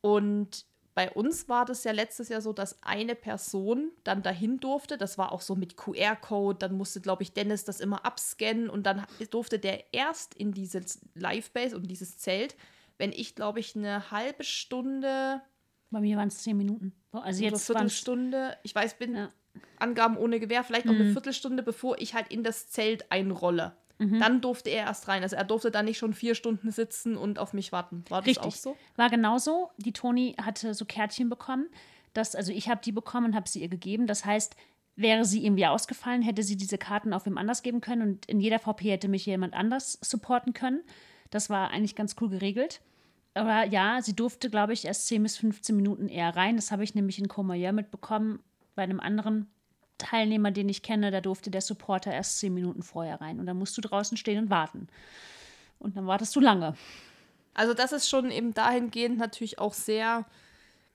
Und 0.01 0.67
bei 0.95 1.11
uns 1.11 1.49
war 1.49 1.65
das 1.65 1.83
ja 1.83 1.91
letztes 1.91 2.29
Jahr 2.29 2.43
so, 2.43 2.53
dass 2.53 2.81
eine 2.85 3.17
Person 3.17 3.91
dann 4.05 4.23
dahin 4.23 4.61
durfte. 4.61 4.97
Das 4.99 5.19
war 5.19 5.33
auch 5.33 5.41
so 5.41 5.57
mit 5.57 5.77
QR-Code. 5.77 6.61
Dann 6.61 6.77
musste, 6.77 7.01
glaube 7.01 7.25
ich, 7.25 7.33
Dennis 7.33 7.65
das 7.65 7.81
immer 7.81 8.07
abscannen 8.07 8.71
und 8.71 8.85
dann 8.85 9.05
durfte 9.31 9.59
der 9.59 9.93
erst 9.93 10.35
in 10.35 10.53
diese 10.53 10.81
Live-Base 11.15 11.75
und 11.75 11.89
dieses 11.89 12.19
Zelt, 12.19 12.55
wenn 12.99 13.11
ich, 13.11 13.35
glaube 13.35 13.59
ich, 13.59 13.75
eine 13.75 14.13
halbe 14.13 14.45
Stunde. 14.45 15.43
Bei 15.91 15.99
mir 15.99 16.17
waren 16.19 16.29
es 16.29 16.39
zehn 16.39 16.57
Minuten. 16.57 16.93
Also 17.11 17.43
jetzt 17.43 17.69
eine 17.69 17.81
Viertelstunde. 17.81 18.57
Ich 18.63 18.77
weiß, 18.77 18.97
bin. 18.97 19.17
Ja 19.17 19.29
Angaben 19.79 20.17
ohne 20.17 20.41
Gewehr, 20.41 20.65
vielleicht 20.65 20.87
noch 20.87 20.95
Mhm. 20.95 21.01
eine 21.01 21.13
Viertelstunde, 21.13 21.63
bevor 21.63 21.99
ich 22.01 22.15
halt 22.15 22.29
in 22.29 22.43
das 22.45 22.69
Zelt 22.71 23.11
einrolle. 23.11 23.77
Mhm. 23.99 24.21
Dann 24.21 24.41
durfte 24.41 24.71
er 24.71 24.85
erst 24.87 25.09
rein. 25.09 25.23
Also 25.23 25.37
er 25.37 25.45
durfte 25.45 25.71
dann 25.71 25.85
nicht 25.87 25.99
schon 25.99 26.13
vier 26.15 26.35
Stunden 26.35 26.71
sitzen 26.71 27.17
und 27.17 27.39
auf 27.39 27.53
mich 27.53 27.73
warten. 27.73 28.05
War 28.09 28.21
das 28.21 28.29
Richtig. 28.29 28.47
auch 28.47 28.55
so? 28.55 28.77
War 28.97 29.11
genauso. 29.11 29.71
Die 29.77 29.93
Toni 29.93 30.37
hatte 30.41 30.73
so 30.75 30.85
Kärtchen 30.85 31.29
bekommen. 31.29 31.67
Das, 32.15 32.35
also 32.37 32.53
ich 32.53 32.69
habe 32.69 32.81
die 32.85 32.93
bekommen 32.93 33.27
und 33.27 33.35
habe 33.35 33.49
sie 33.49 33.61
ihr 33.61 33.69
gegeben. 33.69 34.07
Das 34.07 34.25
heißt, 34.25 34.55
wäre 34.95 35.25
sie 35.25 35.45
irgendwie 35.45 35.67
ausgefallen, 35.67 36.23
hätte 36.23 36.43
sie 36.43 36.57
diese 36.57 36.79
Karten 36.79 37.13
auf 37.13 37.27
wem 37.27 37.39
anders 37.39 37.63
geben 37.63 37.81
können 37.81 38.03
und 38.03 38.27
in 38.27 38.41
jeder 38.41 38.59
VP 38.59 38.91
hätte 38.91 39.09
mich 39.09 39.27
jemand 39.27 39.55
anders 39.55 39.99
supporten 40.01 40.53
können. 40.55 40.81
Das 41.31 41.51
war 41.51 41.71
eigentlich 41.71 41.95
ganz 41.97 42.17
cool 42.21 42.29
geregelt. 42.31 42.81
Aber 43.35 43.65
ja, 43.65 44.01
sie 44.03 44.17
durfte, 44.17 44.51
glaube 44.51 44.73
ich, 44.73 44.85
erst 44.87 45.07
10 45.07 45.23
bis 45.23 45.37
15 45.37 45.77
Minuten 45.77 46.09
eher 46.09 46.35
rein. 46.35 46.57
Das 46.57 46.73
habe 46.73 46.83
ich 46.83 46.95
nämlich 46.97 47.19
in 47.21 47.29
Courmayeur 47.29 47.73
mitbekommen. 47.73 48.41
Bei 48.79 48.85
einem 48.85 49.01
anderen 49.01 49.51
Teilnehmer, 49.99 50.53
den 50.53 50.68
ich 50.68 50.85
kenne, 50.85 51.11
da 51.11 51.20
durfte 51.20 51.51
der 51.51 51.62
Supporter 51.62 52.12
erst 52.12 52.39
10 52.39 52.55
Minuten 52.55 52.85
vorher 52.85 53.20
rein. 53.20 53.41
Und 53.41 53.47
dann 53.47 53.59
musst 53.59 53.76
du 53.76 53.81
draußen 53.81 54.16
stehen 54.16 54.39
und 54.45 54.51
warten. 54.51 54.87
Und 55.81 55.97
dann 55.97 56.07
wartest 56.07 56.37
du 56.37 56.39
lange. 56.39 56.74
Also 57.55 57.74
das 57.74 57.91
ist 57.91 58.09
schon 58.09 58.31
eben 58.31 58.55
dahingehend 58.55 59.18
natürlich 59.18 59.59
auch 59.59 59.74
sehr 59.74 60.26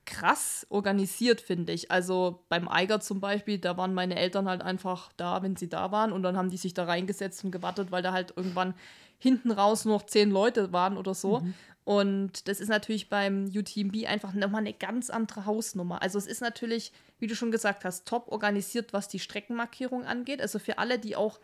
krass 0.05 0.65
organisiert, 0.69 1.41
finde 1.41 1.73
ich. 1.73 1.91
Also 1.91 2.45
beim 2.47 2.69
Eiger 2.69 3.01
zum 3.01 3.19
Beispiel, 3.19 3.57
da 3.57 3.75
waren 3.75 3.93
meine 3.93 4.15
Eltern 4.15 4.47
halt 4.47 4.61
einfach 4.61 5.11
da, 5.17 5.43
wenn 5.43 5.57
sie 5.57 5.67
da 5.67 5.91
waren 5.91 6.13
und 6.13 6.23
dann 6.23 6.37
haben 6.37 6.51
die 6.51 6.55
sich 6.55 6.73
da 6.73 6.85
reingesetzt 6.85 7.43
und 7.43 7.51
gewartet, 7.51 7.91
weil 7.91 8.01
da 8.01 8.13
halt 8.13 8.31
irgendwann 8.37 8.75
hinten 9.17 9.51
raus 9.51 9.85
nur 9.85 9.95
noch 9.95 10.05
zehn 10.05 10.31
Leute 10.31 10.73
waren 10.73 10.97
oder 10.97 11.13
so. 11.13 11.43
Und 11.85 12.47
das 12.47 12.59
ist 12.61 12.69
natürlich 12.69 13.09
beim 13.09 13.51
UTMB 13.53 14.05
einfach 14.07 14.33
nochmal 14.33 14.61
eine 14.61 14.73
ganz 14.73 15.09
andere 15.09 15.45
Hausnummer. 15.45 16.01
Also 16.01 16.17
es 16.17 16.27
ist 16.27 16.41
natürlich, 16.41 16.93
wie 17.19 17.27
du 17.27 17.35
schon 17.35 17.51
gesagt 17.51 17.83
hast, 17.83 18.07
top 18.07 18.29
organisiert, 18.29 18.93
was 18.93 19.09
die 19.09 19.19
Streckenmarkierung 19.19 20.05
angeht. 20.05 20.41
Also 20.41 20.59
für 20.59 20.77
alle, 20.77 20.97
die 20.97 21.15
auch 21.15 21.39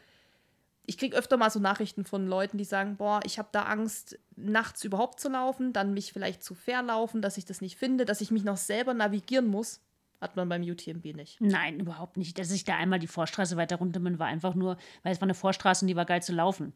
ich 0.89 0.97
kriege 0.97 1.15
öfter 1.15 1.37
mal 1.37 1.51
so 1.51 1.59
Nachrichten 1.59 2.03
von 2.03 2.25
Leuten, 2.25 2.57
die 2.57 2.63
sagen, 2.63 2.97
boah, 2.97 3.19
ich 3.23 3.37
habe 3.37 3.49
da 3.51 3.61
Angst, 3.63 4.17
nachts 4.35 4.83
überhaupt 4.83 5.19
zu 5.19 5.29
laufen, 5.29 5.71
dann 5.71 5.93
mich 5.93 6.11
vielleicht 6.11 6.43
zu 6.43 6.55
verlaufen, 6.55 7.21
dass 7.21 7.37
ich 7.37 7.45
das 7.45 7.61
nicht 7.61 7.77
finde, 7.77 8.05
dass 8.05 8.21
ich 8.21 8.31
mich 8.31 8.43
noch 8.43 8.57
selber 8.57 8.95
navigieren 8.95 9.45
muss. 9.45 9.81
Hat 10.19 10.35
man 10.35 10.49
beim 10.49 10.63
UTMB 10.63 11.05
nicht. 11.15 11.39
Nein, 11.41 11.79
überhaupt 11.79 12.17
nicht. 12.17 12.39
Dass 12.39 12.49
ich 12.49 12.63
da 12.63 12.75
einmal 12.75 12.97
die 12.97 13.05
Vorstraße 13.05 13.55
weiter 13.55 13.75
runter 13.75 13.99
bin, 13.99 14.17
war 14.17 14.25
einfach 14.25 14.55
nur, 14.55 14.77
weil 15.03 15.13
es 15.13 15.21
war 15.21 15.27
eine 15.27 15.35
Vorstraße 15.35 15.85
und 15.85 15.89
die 15.89 15.95
war 15.95 16.05
geil 16.05 16.23
zu 16.23 16.33
laufen. 16.33 16.73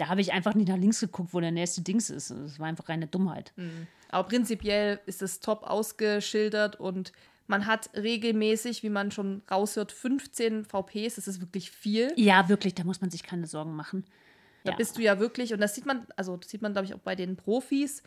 Da 0.00 0.08
habe 0.08 0.22
ich 0.22 0.32
einfach 0.32 0.54
nicht 0.54 0.68
nach 0.68 0.78
links 0.78 1.00
geguckt, 1.00 1.34
wo 1.34 1.40
der 1.40 1.50
nächste 1.50 1.82
Dings 1.82 2.08
ist. 2.08 2.30
Das 2.30 2.58
war 2.58 2.66
einfach 2.66 2.88
reine 2.88 3.06
Dummheit. 3.06 3.52
Aber 4.08 4.26
prinzipiell 4.26 4.98
ist 5.04 5.20
es 5.20 5.40
top 5.40 5.62
ausgeschildert 5.62 6.80
und 6.80 7.12
man 7.48 7.66
hat 7.66 7.90
regelmäßig, 7.94 8.82
wie 8.82 8.88
man 8.88 9.10
schon 9.10 9.42
raushört, 9.50 9.92
15 9.92 10.64
VPs. 10.64 11.16
Das 11.16 11.28
ist 11.28 11.42
wirklich 11.42 11.70
viel. 11.70 12.14
Ja, 12.16 12.48
wirklich, 12.48 12.74
da 12.74 12.84
muss 12.84 13.02
man 13.02 13.10
sich 13.10 13.22
keine 13.22 13.46
Sorgen 13.46 13.76
machen. 13.76 14.06
Da 14.64 14.70
Ja. 14.70 14.76
bist 14.78 14.96
du 14.96 15.02
ja 15.02 15.20
wirklich, 15.20 15.52
und 15.52 15.60
das 15.60 15.74
sieht 15.74 15.84
man, 15.84 16.06
also 16.16 16.34
das 16.38 16.48
sieht 16.50 16.62
man, 16.62 16.72
glaube 16.72 16.86
ich, 16.86 16.94
auch 16.94 16.98
bei 17.00 17.14
den 17.14 17.36
Profis. 17.36 18.02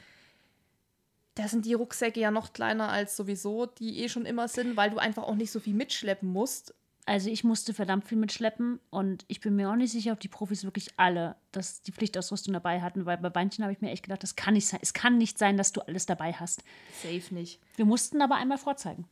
Da 1.35 1.47
sind 1.47 1.63
die 1.65 1.75
Rucksäcke 1.75 2.19
ja 2.19 2.31
noch 2.31 2.53
kleiner 2.53 2.89
als 2.89 3.15
sowieso, 3.15 3.67
die 3.67 3.99
eh 3.99 4.09
schon 4.09 4.25
immer 4.25 4.47
sind, 4.47 4.75
weil 4.77 4.89
du 4.89 4.97
einfach 4.97 5.23
auch 5.23 5.35
nicht 5.35 5.51
so 5.51 5.59
viel 5.59 5.75
mitschleppen 5.75 6.27
musst. 6.27 6.73
Also 7.05 7.29
ich 7.29 7.43
musste 7.43 7.73
verdammt 7.73 8.05
viel 8.05 8.17
mitschleppen 8.17 8.79
und 8.89 9.25
ich 9.27 9.41
bin 9.41 9.55
mir 9.55 9.69
auch 9.69 9.75
nicht 9.75 9.91
sicher, 9.91 10.13
ob 10.13 10.19
die 10.21 10.29
Profis 10.29 10.63
wirklich 10.63 10.87
alle 10.97 11.35
das, 11.51 11.81
die 11.81 11.91
Pflichtausrüstung 11.91 12.53
dabei 12.53 12.81
hatten, 12.81 13.05
weil 13.05 13.17
bei 13.17 13.31
manchen 13.33 13.63
habe 13.63 13.73
ich 13.73 13.81
mir 13.81 13.91
echt 13.91 14.03
gedacht, 14.03 14.23
das 14.23 14.35
kann 14.35 14.53
nicht 14.53 14.67
sein. 14.67 14.79
Es 14.81 14.93
kann 14.93 15.17
nicht 15.17 15.37
sein, 15.37 15.57
dass 15.57 15.73
du 15.73 15.81
alles 15.81 16.05
dabei 16.05 16.31
hast. 16.33 16.63
Safe 17.01 17.33
nicht. 17.33 17.59
Wir 17.75 17.85
mussten 17.85 18.21
aber 18.21 18.35
einmal 18.35 18.57
vorzeigen. 18.57 19.05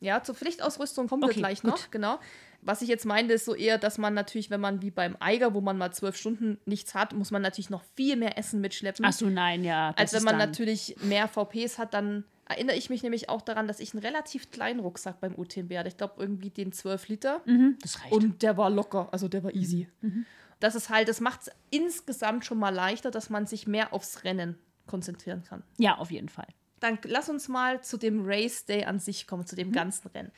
Ja, 0.00 0.22
zur 0.22 0.34
Pflichtausrüstung 0.34 1.08
kommen 1.08 1.22
wir 1.22 1.30
Okay, 1.30 1.38
gleich 1.38 1.62
gut. 1.62 1.70
noch, 1.70 1.90
genau. 1.90 2.18
Was 2.60 2.82
ich 2.82 2.88
jetzt 2.88 3.06
meinte, 3.06 3.32
ist 3.34 3.46
so 3.46 3.54
eher, 3.54 3.78
dass 3.78 3.96
man 3.96 4.12
natürlich, 4.12 4.50
wenn 4.50 4.60
man 4.60 4.82
wie 4.82 4.90
beim 4.90 5.16
Eiger, 5.18 5.54
wo 5.54 5.62
man 5.62 5.78
mal 5.78 5.92
zwölf 5.92 6.16
Stunden 6.16 6.58
nichts 6.66 6.94
hat, 6.94 7.14
muss 7.14 7.30
man 7.30 7.40
natürlich 7.40 7.70
noch 7.70 7.82
viel 7.94 8.16
mehr 8.16 8.36
Essen 8.36 8.60
mitschleppen. 8.60 9.04
Ach 9.04 9.12
so, 9.14 9.30
nein, 9.30 9.64
ja. 9.64 9.94
als 9.96 10.12
wenn 10.12 10.22
man 10.24 10.36
natürlich 10.36 10.96
mehr 11.02 11.26
VPs 11.26 11.78
hat, 11.78 11.94
dann 11.94 12.24
erinnere 12.46 12.76
ich 12.76 12.90
mich 12.90 13.02
nämlich 13.02 13.28
auch 13.28 13.42
daran, 13.42 13.68
dass 13.68 13.80
ich 13.80 13.94
einen 13.94 14.02
relativ 14.02 14.50
kleinen 14.50 14.80
Rucksack 14.80 15.20
beim 15.20 15.34
UTMB 15.34 15.76
hatte. 15.76 15.88
Ich 15.88 15.96
glaube, 15.96 16.14
irgendwie 16.18 16.50
den 16.50 16.72
12 16.72 17.08
Liter. 17.08 17.42
Mhm, 17.46 17.78
das 17.80 18.02
reicht. 18.02 18.12
Und 18.12 18.42
der 18.42 18.56
war 18.56 18.70
locker, 18.70 19.08
also 19.12 19.28
der 19.28 19.44
war 19.44 19.54
easy. 19.54 19.88
Mhm. 20.00 20.26
Das 20.60 20.74
ist 20.74 20.88
halt, 20.90 21.08
das 21.08 21.20
macht 21.20 21.42
es 21.42 21.50
insgesamt 21.70 22.44
schon 22.44 22.58
mal 22.58 22.74
leichter, 22.74 23.10
dass 23.10 23.30
man 23.30 23.46
sich 23.46 23.66
mehr 23.66 23.92
aufs 23.92 24.24
Rennen 24.24 24.58
konzentrieren 24.86 25.42
kann. 25.42 25.62
ja, 25.78 25.96
auf 25.96 26.10
jeden 26.10 26.28
Fall. 26.28 26.46
Dann 26.80 26.98
lass 27.04 27.30
uns 27.30 27.48
mal 27.48 27.82
zu 27.82 27.96
dem 27.96 28.22
Race 28.24 28.66
Day 28.66 28.84
an 28.84 28.98
sich 28.98 29.26
kommen, 29.26 29.46
zu 29.46 29.56
dem 29.56 29.72
ganzen 29.72 30.08
Rennen. 30.08 30.30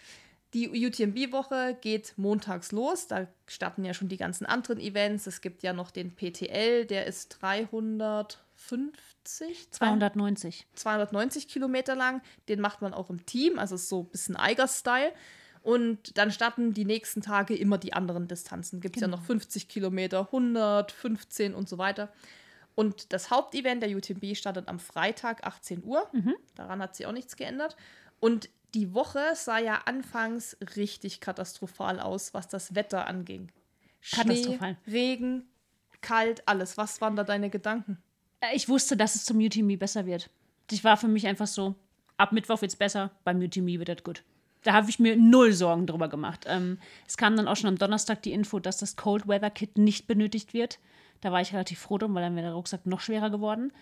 Die 0.54 0.86
UTMB-Woche 0.86 1.76
geht 1.80 2.14
montags 2.16 2.70
los. 2.70 3.08
Da 3.08 3.26
starten 3.46 3.84
ja 3.84 3.92
schon 3.92 4.08
die 4.08 4.16
ganzen 4.16 4.46
anderen 4.46 4.78
Events. 4.78 5.26
Es 5.26 5.40
gibt 5.40 5.62
ja 5.62 5.72
noch 5.72 5.90
den 5.90 6.14
PTL, 6.14 6.86
der 6.86 7.06
ist 7.06 7.42
350, 8.68 9.70
290. 9.70 10.66
290 10.74 11.48
Kilometer 11.48 11.94
lang. 11.94 12.22
Den 12.48 12.60
macht 12.60 12.82
man 12.82 12.94
auch 12.94 13.10
im 13.10 13.24
Team, 13.26 13.58
also 13.58 13.74
ist 13.74 13.88
so 13.88 14.00
ein 14.00 14.08
bisschen 14.08 14.36
Eiger-Style. 14.36 15.12
Und 15.62 16.16
dann 16.16 16.30
starten 16.30 16.74
die 16.74 16.84
nächsten 16.84 17.22
Tage 17.22 17.56
immer 17.56 17.76
die 17.76 17.92
anderen 17.92 18.28
Distanzen. 18.28 18.80
Gibt 18.80 18.96
es 18.96 19.02
ja 19.02 19.08
noch 19.08 19.22
50 19.22 19.68
Kilometer, 19.68 20.20
100, 20.26 20.92
15 20.92 21.54
und 21.54 21.68
so 21.68 21.76
weiter. 21.76 22.12
Und 22.76 23.12
das 23.12 23.30
Hauptevent 23.30 23.82
der 23.82 23.90
UTMB 23.96 24.36
startet 24.36 24.68
am 24.68 24.78
Freitag 24.78 25.44
18 25.44 25.82
Uhr. 25.82 26.08
Daran 26.54 26.80
hat 26.80 26.94
sich 26.94 27.06
auch 27.06 27.12
nichts 27.12 27.36
geändert. 27.36 27.76
Und 28.20 28.48
die 28.74 28.94
Woche 28.94 29.32
sah 29.34 29.58
ja 29.58 29.82
anfangs 29.86 30.56
richtig 30.76 31.20
katastrophal 31.20 31.98
aus, 31.98 32.34
was 32.34 32.46
das 32.46 32.74
Wetter 32.74 33.06
anging. 33.06 33.50
Schnee, 34.00 34.22
Katastrophal. 34.22 34.76
Regen, 34.86 35.48
kalt, 36.00 36.46
alles. 36.46 36.76
Was 36.76 37.00
waren 37.00 37.16
da 37.16 37.24
deine 37.24 37.50
Gedanken? 37.50 37.98
Äh, 38.40 38.54
Ich 38.56 38.68
wusste, 38.68 38.96
dass 38.96 39.14
es 39.14 39.24
zum 39.24 39.38
UTMB 39.38 39.78
besser 39.78 40.06
wird. 40.06 40.30
Das 40.68 40.84
war 40.84 40.96
für 40.96 41.08
mich 41.08 41.26
einfach 41.26 41.46
so, 41.46 41.74
ab 42.16 42.32
Mittwoch 42.32 42.60
wird 42.60 42.72
es 42.72 42.76
besser, 42.76 43.10
beim 43.24 43.40
UTMB 43.40 43.78
wird 43.78 43.88
das 43.88 44.02
gut. 44.02 44.22
Da 44.62 44.72
habe 44.72 44.90
ich 44.90 44.98
mir 44.98 45.16
null 45.16 45.52
Sorgen 45.52 45.86
drüber 45.86 46.08
gemacht. 46.08 46.44
Ähm, 46.48 46.78
es 47.06 47.16
kam 47.16 47.36
dann 47.36 47.46
auch 47.46 47.54
schon 47.56 47.68
am 47.68 47.78
Donnerstag 47.78 48.22
die 48.22 48.32
Info, 48.32 48.58
dass 48.58 48.78
das 48.78 48.96
Cold 48.96 49.28
Weather 49.28 49.50
Kit 49.50 49.78
nicht 49.78 50.08
benötigt 50.08 50.54
wird. 50.54 50.80
Da 51.20 51.30
war 51.30 51.40
ich 51.40 51.52
relativ 51.52 51.78
froh 51.78 51.98
drum, 51.98 52.14
weil 52.14 52.22
dann 52.22 52.34
wäre 52.34 52.46
der 52.46 52.54
Rucksack 52.54 52.84
noch 52.84 53.00
schwerer 53.00 53.30
geworden. 53.30 53.72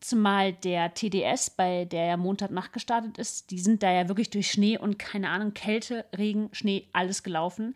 Zumal 0.00 0.52
der 0.52 0.94
TDS, 0.94 1.50
bei 1.50 1.84
der 1.84 2.06
ja 2.06 2.16
Montagnacht 2.16 2.72
gestartet 2.72 3.18
ist, 3.18 3.50
die 3.50 3.58
sind 3.58 3.82
da 3.82 3.92
ja 3.92 4.08
wirklich 4.08 4.30
durch 4.30 4.50
Schnee 4.50 4.78
und 4.78 4.98
keine 4.98 5.28
Ahnung, 5.28 5.52
Kälte, 5.54 6.04
Regen, 6.16 6.48
Schnee, 6.52 6.88
alles 6.92 7.22
gelaufen. 7.22 7.74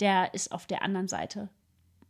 Der 0.00 0.32
ist 0.32 0.52
auf 0.52 0.66
der 0.66 0.82
anderen 0.82 1.08
Seite 1.08 1.48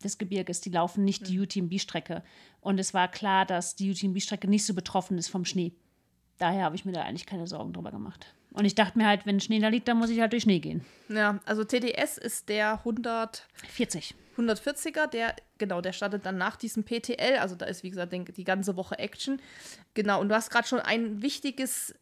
des 0.03 0.19
Gebirges. 0.19 0.61
Die 0.61 0.71
laufen 0.71 1.05
nicht 1.05 1.29
die 1.29 1.39
UTMB-Strecke. 1.39 2.23
Und 2.61 2.79
es 2.79 2.95
war 2.95 3.09
klar, 3.09 3.47
dass 3.47 3.77
die 3.77 3.91
UTMB-Strecke 3.91 4.49
nicht 4.49 4.65
so 4.65 4.75
betroffen 4.75 5.19
ist 5.19 5.29
vom 5.29 5.45
Schnee. 5.45 5.73
Daher 6.39 6.65
habe 6.65 6.77
ich 6.77 6.85
mir 6.85 6.93
da 6.93 7.03
eigentlich 7.03 7.27
keine 7.27 7.47
Sorgen 7.47 7.73
drüber 7.73 7.91
gemacht. 7.91 8.35
Und 8.53 8.65
ich 8.65 8.75
dachte 8.75 8.99
mir 8.99 9.07
halt, 9.07 9.27
wenn 9.27 9.41
Schnee 9.41 9.61
da 9.61 9.69
liegt, 9.69 9.87
dann 9.87 9.99
muss 9.99 10.11
ich 10.11 10.21
halt 10.21 10.33
durch 10.33 10.43
Schnee 10.43 10.59
gehen. 10.59 10.85
Ja, 11.09 11.39
also 11.45 11.65
TDS 11.65 12.19
ist 12.19 12.49
der 12.49 12.79
100 12.79 13.47
40. 13.69 14.15
140er, 14.37 15.07
der, 15.07 15.37
genau, 15.59 15.81
der 15.81 15.93
startet 15.93 16.25
dann 16.25 16.39
nach 16.39 16.57
diesem 16.57 16.83
PTL. 16.83 17.37
Also 17.39 17.55
da 17.55 17.67
ist, 17.67 17.83
wie 17.83 17.91
gesagt, 17.91 18.13
die 18.13 18.45
ganze 18.45 18.77
Woche 18.77 18.99
Action. 18.99 19.41
Genau, 19.95 20.21
und 20.21 20.29
du 20.29 20.35
hast 20.35 20.51
gerade 20.51 20.67
schon 20.67 20.81
ein 20.81 21.23
wichtiges 21.23 21.95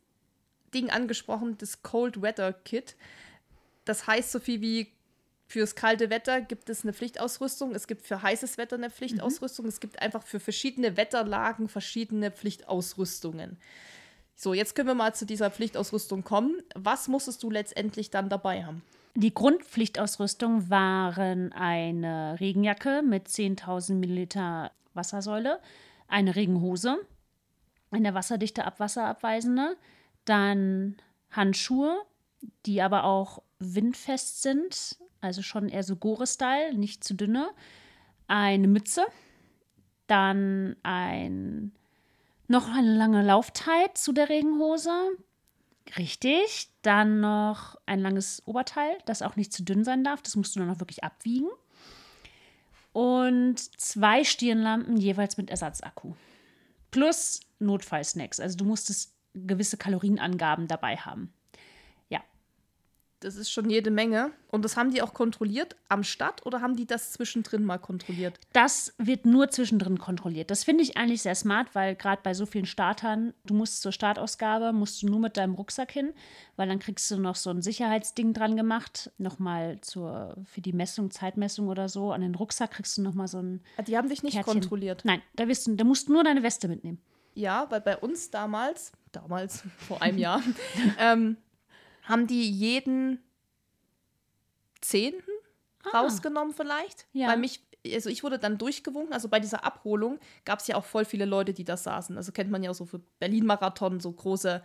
Ding 0.72 0.90
angesprochen, 0.90 1.56
das 1.58 1.82
Cold 1.82 2.22
Weather 2.22 2.52
Kit. 2.52 2.96
Das 3.84 4.06
heißt 4.06 4.32
so 4.32 4.38
viel 4.38 4.60
wie 4.60 4.92
fürs 5.48 5.74
kalte 5.74 6.10
Wetter 6.10 6.42
gibt 6.42 6.68
es 6.68 6.84
eine 6.84 6.92
Pflichtausrüstung, 6.92 7.74
es 7.74 7.86
gibt 7.86 8.02
für 8.02 8.22
heißes 8.22 8.58
Wetter 8.58 8.76
eine 8.76 8.90
Pflichtausrüstung, 8.90 9.66
es 9.66 9.80
gibt 9.80 10.00
einfach 10.00 10.22
für 10.22 10.40
verschiedene 10.40 10.96
Wetterlagen 10.96 11.68
verschiedene 11.68 12.30
Pflichtausrüstungen. 12.30 13.56
So, 14.36 14.52
jetzt 14.54 14.76
können 14.76 14.88
wir 14.88 14.94
mal 14.94 15.14
zu 15.14 15.24
dieser 15.24 15.50
Pflichtausrüstung 15.50 16.22
kommen. 16.22 16.62
Was 16.74 17.08
musstest 17.08 17.42
du 17.42 17.50
letztendlich 17.50 18.10
dann 18.10 18.28
dabei 18.28 18.64
haben? 18.64 18.82
Die 19.14 19.34
Grundpflichtausrüstung 19.34 20.70
waren 20.70 21.52
eine 21.52 22.36
Regenjacke 22.38 23.02
mit 23.02 23.26
10.000 23.26 23.94
Milliliter 23.94 24.70
Wassersäule, 24.94 25.60
eine 26.08 26.36
Regenhose, 26.36 26.98
eine 27.90 28.14
wasserdichte 28.14 28.64
Abwasserabweisende, 28.64 29.76
dann 30.24 30.96
Handschuhe, 31.30 31.98
die 32.66 32.82
aber 32.82 33.04
auch 33.04 33.42
windfest 33.58 34.42
sind, 34.42 34.98
also 35.20 35.42
schon 35.42 35.68
eher 35.68 35.82
so 35.82 35.96
Gore-Style, 35.96 36.74
nicht 36.74 37.04
zu 37.04 37.14
dünne, 37.14 37.50
eine 38.26 38.68
Mütze, 38.68 39.06
dann 40.06 40.76
ein 40.82 41.72
noch 42.46 42.68
eine 42.68 42.94
lange 42.96 43.22
Laufzeit 43.22 43.98
zu 43.98 44.12
der 44.12 44.30
Regenhose, 44.30 44.90
Richtig. 45.96 46.68
Dann 46.82 47.20
noch 47.20 47.76
ein 47.86 48.00
langes 48.00 48.42
Oberteil, 48.46 48.98
das 49.06 49.22
auch 49.22 49.36
nicht 49.36 49.52
zu 49.52 49.62
dünn 49.62 49.84
sein 49.84 50.04
darf. 50.04 50.22
Das 50.22 50.36
musst 50.36 50.54
du 50.54 50.60
dann 50.60 50.70
auch 50.70 50.80
wirklich 50.80 51.04
abwiegen. 51.04 51.48
Und 52.92 53.58
zwei 53.80 54.24
Stirnlampen 54.24 54.96
jeweils 54.96 55.36
mit 55.36 55.50
Ersatzakku. 55.50 56.14
Plus 56.90 57.40
Notfallsnacks. 57.58 58.40
Also 58.40 58.56
du 58.56 58.64
musstest 58.64 59.14
gewisse 59.34 59.76
Kalorienangaben 59.76 60.68
dabei 60.68 60.96
haben. 60.96 61.32
Das 63.20 63.34
ist 63.34 63.50
schon 63.50 63.68
jede 63.68 63.90
Menge. 63.90 64.30
Und 64.50 64.64
das 64.64 64.76
haben 64.76 64.92
die 64.92 65.02
auch 65.02 65.12
kontrolliert 65.12 65.74
am 65.88 66.04
Start 66.04 66.46
oder 66.46 66.60
haben 66.60 66.76
die 66.76 66.86
das 66.86 67.12
zwischendrin 67.12 67.64
mal 67.64 67.78
kontrolliert? 67.78 68.38
Das 68.52 68.94
wird 68.96 69.26
nur 69.26 69.48
zwischendrin 69.50 69.98
kontrolliert. 69.98 70.50
Das 70.52 70.62
finde 70.62 70.84
ich 70.84 70.96
eigentlich 70.96 71.22
sehr 71.22 71.34
smart, 71.34 71.74
weil 71.74 71.96
gerade 71.96 72.22
bei 72.22 72.32
so 72.32 72.46
vielen 72.46 72.64
Startern, 72.66 73.34
du 73.44 73.54
musst 73.54 73.82
zur 73.82 73.90
Startausgabe, 73.90 74.72
musst 74.72 75.02
du 75.02 75.06
nur 75.08 75.18
mit 75.18 75.36
deinem 75.36 75.54
Rucksack 75.54 75.90
hin, 75.90 76.12
weil 76.56 76.68
dann 76.68 76.78
kriegst 76.78 77.10
du 77.10 77.18
noch 77.18 77.34
so 77.34 77.50
ein 77.50 77.60
Sicherheitsding 77.60 78.34
dran 78.34 78.56
gemacht, 78.56 79.10
nochmal 79.18 79.80
zur, 79.80 80.36
für 80.44 80.60
die 80.60 80.72
Messung, 80.72 81.10
Zeitmessung 81.10 81.66
oder 81.68 81.88
so. 81.88 82.12
An 82.12 82.20
den 82.20 82.36
Rucksack 82.36 82.70
kriegst 82.70 82.96
du 82.98 83.02
nochmal 83.02 83.26
so 83.26 83.38
ein. 83.38 83.60
Ah, 83.78 83.82
Die 83.82 83.96
haben 83.96 84.08
dich 84.08 84.22
nicht 84.22 84.34
Kärtchen. 84.34 84.60
kontrolliert. 84.60 85.04
Nein, 85.04 85.22
da, 85.34 85.48
wirst 85.48 85.66
du, 85.66 85.74
da 85.74 85.82
musst 85.84 86.08
du 86.08 86.12
nur 86.12 86.22
deine 86.22 86.44
Weste 86.44 86.68
mitnehmen. 86.68 87.00
Ja, 87.34 87.66
weil 87.70 87.80
bei 87.80 87.96
uns 87.96 88.30
damals, 88.30 88.92
damals, 89.10 89.64
vor 89.76 90.02
einem 90.02 90.18
Jahr, 90.18 90.40
ähm, 91.00 91.36
haben 92.08 92.26
die 92.26 92.50
jeden 92.50 93.20
Zehnten 94.80 95.30
rausgenommen 95.92 96.54
vielleicht. 96.54 97.02
Ah. 97.02 97.08
Ja. 97.12 97.28
Weil 97.28 97.38
mich, 97.38 97.62
also 97.86 98.10
ich 98.10 98.22
wurde 98.22 98.38
dann 98.38 98.58
durchgewunken, 98.58 99.12
also 99.12 99.28
bei 99.28 99.40
dieser 99.40 99.64
Abholung 99.64 100.18
gab 100.44 100.60
es 100.60 100.66
ja 100.66 100.76
auch 100.76 100.84
voll 100.84 101.04
viele 101.04 101.24
Leute, 101.24 101.52
die 101.52 101.64
da 101.64 101.76
saßen. 101.76 102.16
Also 102.16 102.32
kennt 102.32 102.50
man 102.50 102.62
ja 102.62 102.70
auch 102.70 102.74
so 102.74 102.86
für 102.86 103.00
Berlin-Marathon, 103.18 104.00
so 104.00 104.12
große 104.12 104.62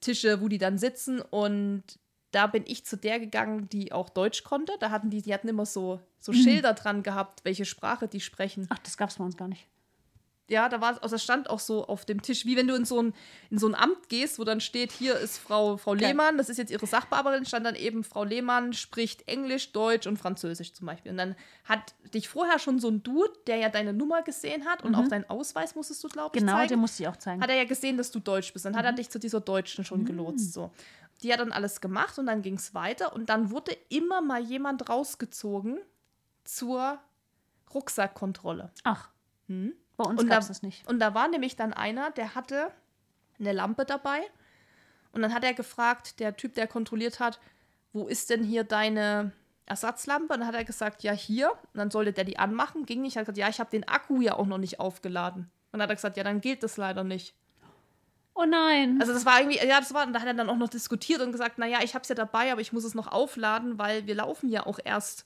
Tische, 0.00 0.40
wo 0.40 0.48
die 0.48 0.58
dann 0.58 0.78
sitzen 0.78 1.20
und 1.20 1.82
da 2.30 2.48
bin 2.48 2.64
ich 2.66 2.84
zu 2.84 2.96
der 2.96 3.20
gegangen, 3.20 3.68
die 3.68 3.92
auch 3.92 4.10
Deutsch 4.10 4.42
konnte. 4.42 4.72
Da 4.80 4.90
hatten 4.90 5.08
die, 5.08 5.22
die 5.22 5.32
hatten 5.32 5.46
immer 5.46 5.66
so, 5.66 6.00
so 6.18 6.32
Mhm. 6.32 6.36
Schilder 6.36 6.74
dran 6.74 7.04
gehabt, 7.04 7.44
welche 7.44 7.64
Sprache 7.64 8.08
die 8.08 8.20
sprechen. 8.20 8.66
Ach, 8.70 8.78
das 8.80 8.96
gab 8.96 9.10
es 9.10 9.16
bei 9.16 9.24
uns 9.24 9.36
gar 9.36 9.46
nicht. 9.46 9.68
Ja, 10.50 10.68
da 10.68 10.80
war, 10.82 11.02
also 11.02 11.16
stand 11.16 11.48
auch 11.48 11.58
so 11.58 11.86
auf 11.86 12.04
dem 12.04 12.20
Tisch, 12.20 12.44
wie 12.44 12.54
wenn 12.54 12.66
du 12.68 12.74
in 12.74 12.84
so 12.84 13.00
ein, 13.00 13.14
in 13.48 13.58
so 13.58 13.66
ein 13.66 13.74
Amt 13.74 14.10
gehst, 14.10 14.38
wo 14.38 14.44
dann 14.44 14.60
steht, 14.60 14.92
hier 14.92 15.18
ist 15.18 15.38
Frau, 15.38 15.78
Frau. 15.78 15.94
Lehmann, 15.94 16.36
das 16.36 16.50
ist 16.50 16.58
jetzt 16.58 16.70
ihre 16.70 16.86
Sachbearbeiterin, 16.86 17.46
stand 17.46 17.64
dann 17.64 17.74
eben, 17.76 18.04
Frau 18.04 18.24
Lehmann 18.24 18.74
spricht 18.74 19.26
Englisch, 19.26 19.72
Deutsch 19.72 20.06
und 20.06 20.18
Französisch 20.18 20.74
zum 20.74 20.86
Beispiel. 20.86 21.12
Und 21.12 21.16
dann 21.16 21.34
hat 21.64 21.94
dich 22.12 22.28
vorher 22.28 22.58
schon 22.58 22.78
so 22.78 22.88
ein 22.88 23.02
Dude, 23.02 23.32
der 23.46 23.56
ja 23.56 23.70
deine 23.70 23.94
Nummer 23.94 24.20
gesehen 24.22 24.66
hat 24.66 24.82
und 24.84 24.94
auch 24.94 25.08
deinen 25.08 25.24
Ausweis 25.30 25.74
musstest 25.74 26.04
du, 26.04 26.08
glaube 26.08 26.36
ich, 26.36 26.42
Mhm. 26.42 26.46
Genau, 26.46 26.58
zeigen. 26.58 26.68
den 26.68 26.78
musste 26.80 27.02
ich 27.04 27.08
auch 27.08 27.16
zeigen. 27.16 27.40
hat 27.40 27.48
er 27.48 27.56
ja 27.56 27.64
gesehen, 27.64 27.96
dass 27.96 28.10
du 28.10 28.20
Deutsch 28.20 28.52
bist. 28.52 28.66
Dann 28.66 28.76
hat 28.76 28.84
er 28.84 28.92
Mhm. 28.92 28.96
dich 28.96 29.08
zu 29.08 29.18
dieser 29.18 29.40
Deutschen 29.40 29.84
schon 29.86 30.04
gelotst. 30.04 30.52
So. 30.52 30.70
Die 31.22 31.32
hat 31.32 31.40
dann 31.40 31.52
alles 31.52 31.80
gemacht 31.80 32.18
und 32.18 32.26
dann 32.26 32.42
ging 32.42 32.56
es 32.56 32.74
weiter 32.74 33.14
und 33.14 33.30
dann 33.30 33.50
wurde 33.50 33.74
immer 33.88 34.20
mal 34.20 34.42
jemand 34.42 34.90
rausgezogen 34.90 35.78
zur 36.44 36.98
Rucksackkontrolle. 37.72 38.70
Ach, 38.82 39.08
bei 39.96 40.04
uns 40.04 40.20
Und 40.20 40.28
gab 40.28 40.38
da, 40.38 40.42
es 40.42 40.48
das 40.48 40.62
nicht. 40.62 40.86
und 40.88 40.98
da 40.98 41.14
war 41.14 41.28
nämlich 41.28 41.56
dann 41.56 41.72
einer, 41.72 42.10
der 42.10 42.34
hatte 42.34 42.70
eine 43.38 43.52
Lampe 43.52 43.84
dabei. 43.84 44.22
Und 45.12 45.22
dann 45.22 45.32
hat 45.32 45.44
er 45.44 45.54
gefragt, 45.54 46.18
der 46.18 46.36
Typ, 46.36 46.54
der 46.54 46.66
kontrolliert 46.66 47.20
hat, 47.20 47.38
wo 47.92 48.08
ist 48.08 48.30
denn 48.30 48.42
hier 48.42 48.64
deine 48.64 49.30
Ersatzlampe? 49.66 50.34
Und 50.34 50.40
dann 50.40 50.48
hat 50.48 50.56
er 50.56 50.64
gesagt, 50.64 51.04
ja, 51.04 51.12
hier. 51.12 51.50
Und 51.50 51.78
dann 51.78 51.90
sollte 51.90 52.12
der 52.12 52.24
die 52.24 52.38
anmachen. 52.38 52.84
Ging 52.84 53.02
nicht. 53.02 53.14
Er 53.16 53.20
hat 53.20 53.26
gesagt, 53.26 53.38
ja, 53.38 53.48
ich 53.48 53.60
habe 53.60 53.70
den 53.70 53.86
Akku 53.86 54.20
ja 54.20 54.34
auch 54.34 54.46
noch 54.46 54.58
nicht 54.58 54.80
aufgeladen. 54.80 55.44
Und 55.70 55.78
dann 55.78 55.82
hat 55.82 55.90
er 55.90 55.94
gesagt, 55.94 56.16
ja, 56.16 56.24
dann 56.24 56.40
gilt 56.40 56.64
das 56.64 56.76
leider 56.76 57.04
nicht. 57.04 57.34
Oh 58.34 58.44
nein. 58.44 58.98
Also 59.00 59.12
das 59.12 59.24
war 59.24 59.38
irgendwie, 59.38 59.58
ja, 59.58 59.78
das 59.78 59.94
war, 59.94 60.04
und 60.04 60.12
da 60.12 60.20
hat 60.20 60.26
er 60.26 60.34
dann 60.34 60.50
auch 60.50 60.56
noch 60.56 60.68
diskutiert 60.68 61.20
und 61.20 61.30
gesagt, 61.30 61.58
naja, 61.58 61.78
ich 61.84 61.94
habe 61.94 62.02
es 62.02 62.08
ja 62.08 62.16
dabei, 62.16 62.50
aber 62.50 62.60
ich 62.60 62.72
muss 62.72 62.82
es 62.82 62.94
noch 62.94 63.06
aufladen, 63.06 63.78
weil 63.78 64.06
wir 64.08 64.16
laufen 64.16 64.48
ja 64.48 64.66
auch 64.66 64.80
erst 64.82 65.24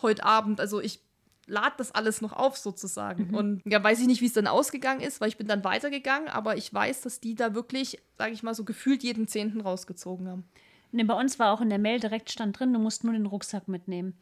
heute 0.00 0.24
Abend. 0.24 0.58
Also 0.60 0.80
ich 0.80 1.00
lade 1.46 1.74
das 1.78 1.92
alles 1.92 2.20
noch 2.20 2.32
auf 2.32 2.56
sozusagen. 2.56 3.34
Und 3.34 3.62
ja, 3.64 3.82
weiß 3.82 4.00
ich 4.00 4.06
nicht, 4.06 4.20
wie 4.20 4.26
es 4.26 4.32
dann 4.32 4.46
ausgegangen 4.46 5.00
ist, 5.00 5.20
weil 5.20 5.28
ich 5.28 5.36
bin 5.36 5.46
dann 5.46 5.62
weitergegangen, 5.64 6.28
aber 6.28 6.56
ich 6.56 6.72
weiß, 6.72 7.02
dass 7.02 7.20
die 7.20 7.34
da 7.34 7.54
wirklich, 7.54 8.00
sage 8.18 8.32
ich 8.32 8.42
mal, 8.42 8.54
so 8.54 8.64
gefühlt 8.64 9.02
jeden 9.02 9.28
Zehnten 9.28 9.60
rausgezogen 9.60 10.28
haben. 10.28 10.44
nee, 10.92 11.04
bei 11.04 11.14
uns 11.18 11.38
war 11.38 11.52
auch 11.52 11.60
in 11.60 11.68
der 11.68 11.78
Mail 11.78 12.00
direkt 12.00 12.30
stand 12.30 12.58
drin, 12.58 12.72
du 12.72 12.78
musst 12.78 13.04
nur 13.04 13.12
den 13.12 13.26
Rucksack 13.26 13.68
mitnehmen. 13.68 14.14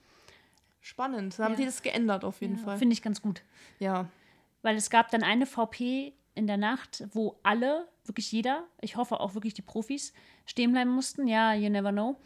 Spannend. 0.80 1.38
Da 1.38 1.44
haben 1.44 1.52
Ja. 1.52 1.58
die 1.58 1.64
das 1.64 1.82
geändert 1.82 2.24
auf 2.24 2.40
jeden 2.42 2.58
Fall. 2.58 2.76
Finde 2.78 2.92
ich 2.92 3.00
ganz 3.02 3.22
gut. 3.22 3.42
Ja. 3.78 4.08
Weil 4.62 4.76
es 4.76 4.90
gab 4.90 5.10
dann 5.10 5.22
eine 5.22 5.46
VP 5.46 6.12
in 6.34 6.46
der 6.46 6.56
Nacht, 6.58 7.04
wo 7.12 7.38
alle, 7.42 7.86
wirklich 8.04 8.30
jeder, 8.32 8.64
ich 8.80 8.96
hoffe 8.96 9.20
auch 9.20 9.34
wirklich 9.34 9.54
die 9.54 9.62
Profis, 9.62 10.12
stehen 10.46 10.72
bleiben 10.72 10.90
mussten. 10.90 11.26
Ja, 11.26 11.54
you 11.54 11.70
never 11.70 11.92
know. 11.92 12.16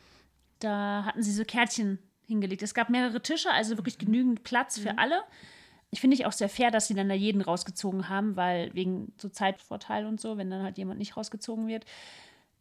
Da 0.61 1.05
hatten 1.05 1.23
sie 1.23 1.33
so 1.33 1.45
Kärtchen 1.45 1.99
hingelegt. 2.29 2.63
Es 2.63 2.75
gab 2.75 2.91
mehrere 2.91 3.21
Tische, 3.21 3.51
also 3.51 3.77
wirklich 3.77 3.99
genügend 3.99 4.45
Platz 4.45 4.79
für 4.79 4.99
alle. 4.99 5.23
Ich 5.91 6.01
finde 6.01 6.15
ich 6.15 6.27
auch 6.27 6.33
sehr 6.33 6.49
fair, 6.49 6.71
dass 6.71 6.87
sie 6.87 6.95
dann 6.95 7.09
da 7.09 7.15
jeden 7.15 7.41
rausgezogen 7.41 8.09
haben, 8.09 8.37
weil 8.37 8.73
wegen 8.75 9.13
so 9.17 9.29
Zeitvorteil 9.29 10.07
und 10.07 10.21
so, 10.21 10.37
wenn 10.37 10.51
dann 10.51 10.63
halt 10.63 10.79
jemand 10.79 10.99
nicht 10.99 11.17
rausgezogen 11.17 11.67
wird. 11.67 11.85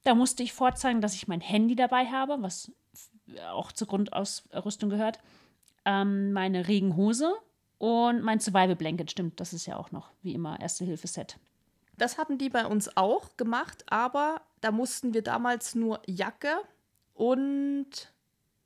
Da 0.04 0.16
musste 0.16 0.44
ich 0.44 0.54
vorzeigen, 0.54 1.02
dass 1.02 1.14
ich 1.14 1.28
mein 1.28 1.42
Handy 1.42 1.76
dabei 1.76 2.06
habe, 2.06 2.38
was 2.42 2.72
auch 3.52 3.72
zur 3.74 3.88
Grundausrüstung 3.88 4.90
gehört. 4.90 5.20
Ähm, 5.86 6.32
meine 6.32 6.68
Regenhose 6.68 7.36
und 7.78 8.22
mein 8.22 8.40
Survival 8.40 8.76
Blanket, 8.76 9.12
stimmt, 9.12 9.40
das 9.40 9.54
ist 9.54 9.66
ja 9.66 9.78
auch 9.78 9.92
noch, 9.92 10.12
wie 10.22 10.34
immer, 10.34 10.60
Erste-Hilfe-Set. 10.60 11.38
Das 11.98 12.18
hatten 12.18 12.38
die 12.38 12.50
bei 12.50 12.66
uns 12.66 12.96
auch 12.96 13.36
gemacht, 13.38 13.84
aber 13.88 14.42
da 14.62 14.72
mussten 14.72 15.14
wir 15.14 15.24
damals 15.24 15.76
nur 15.76 16.02
Jacke 16.06 16.56
und 17.14 18.14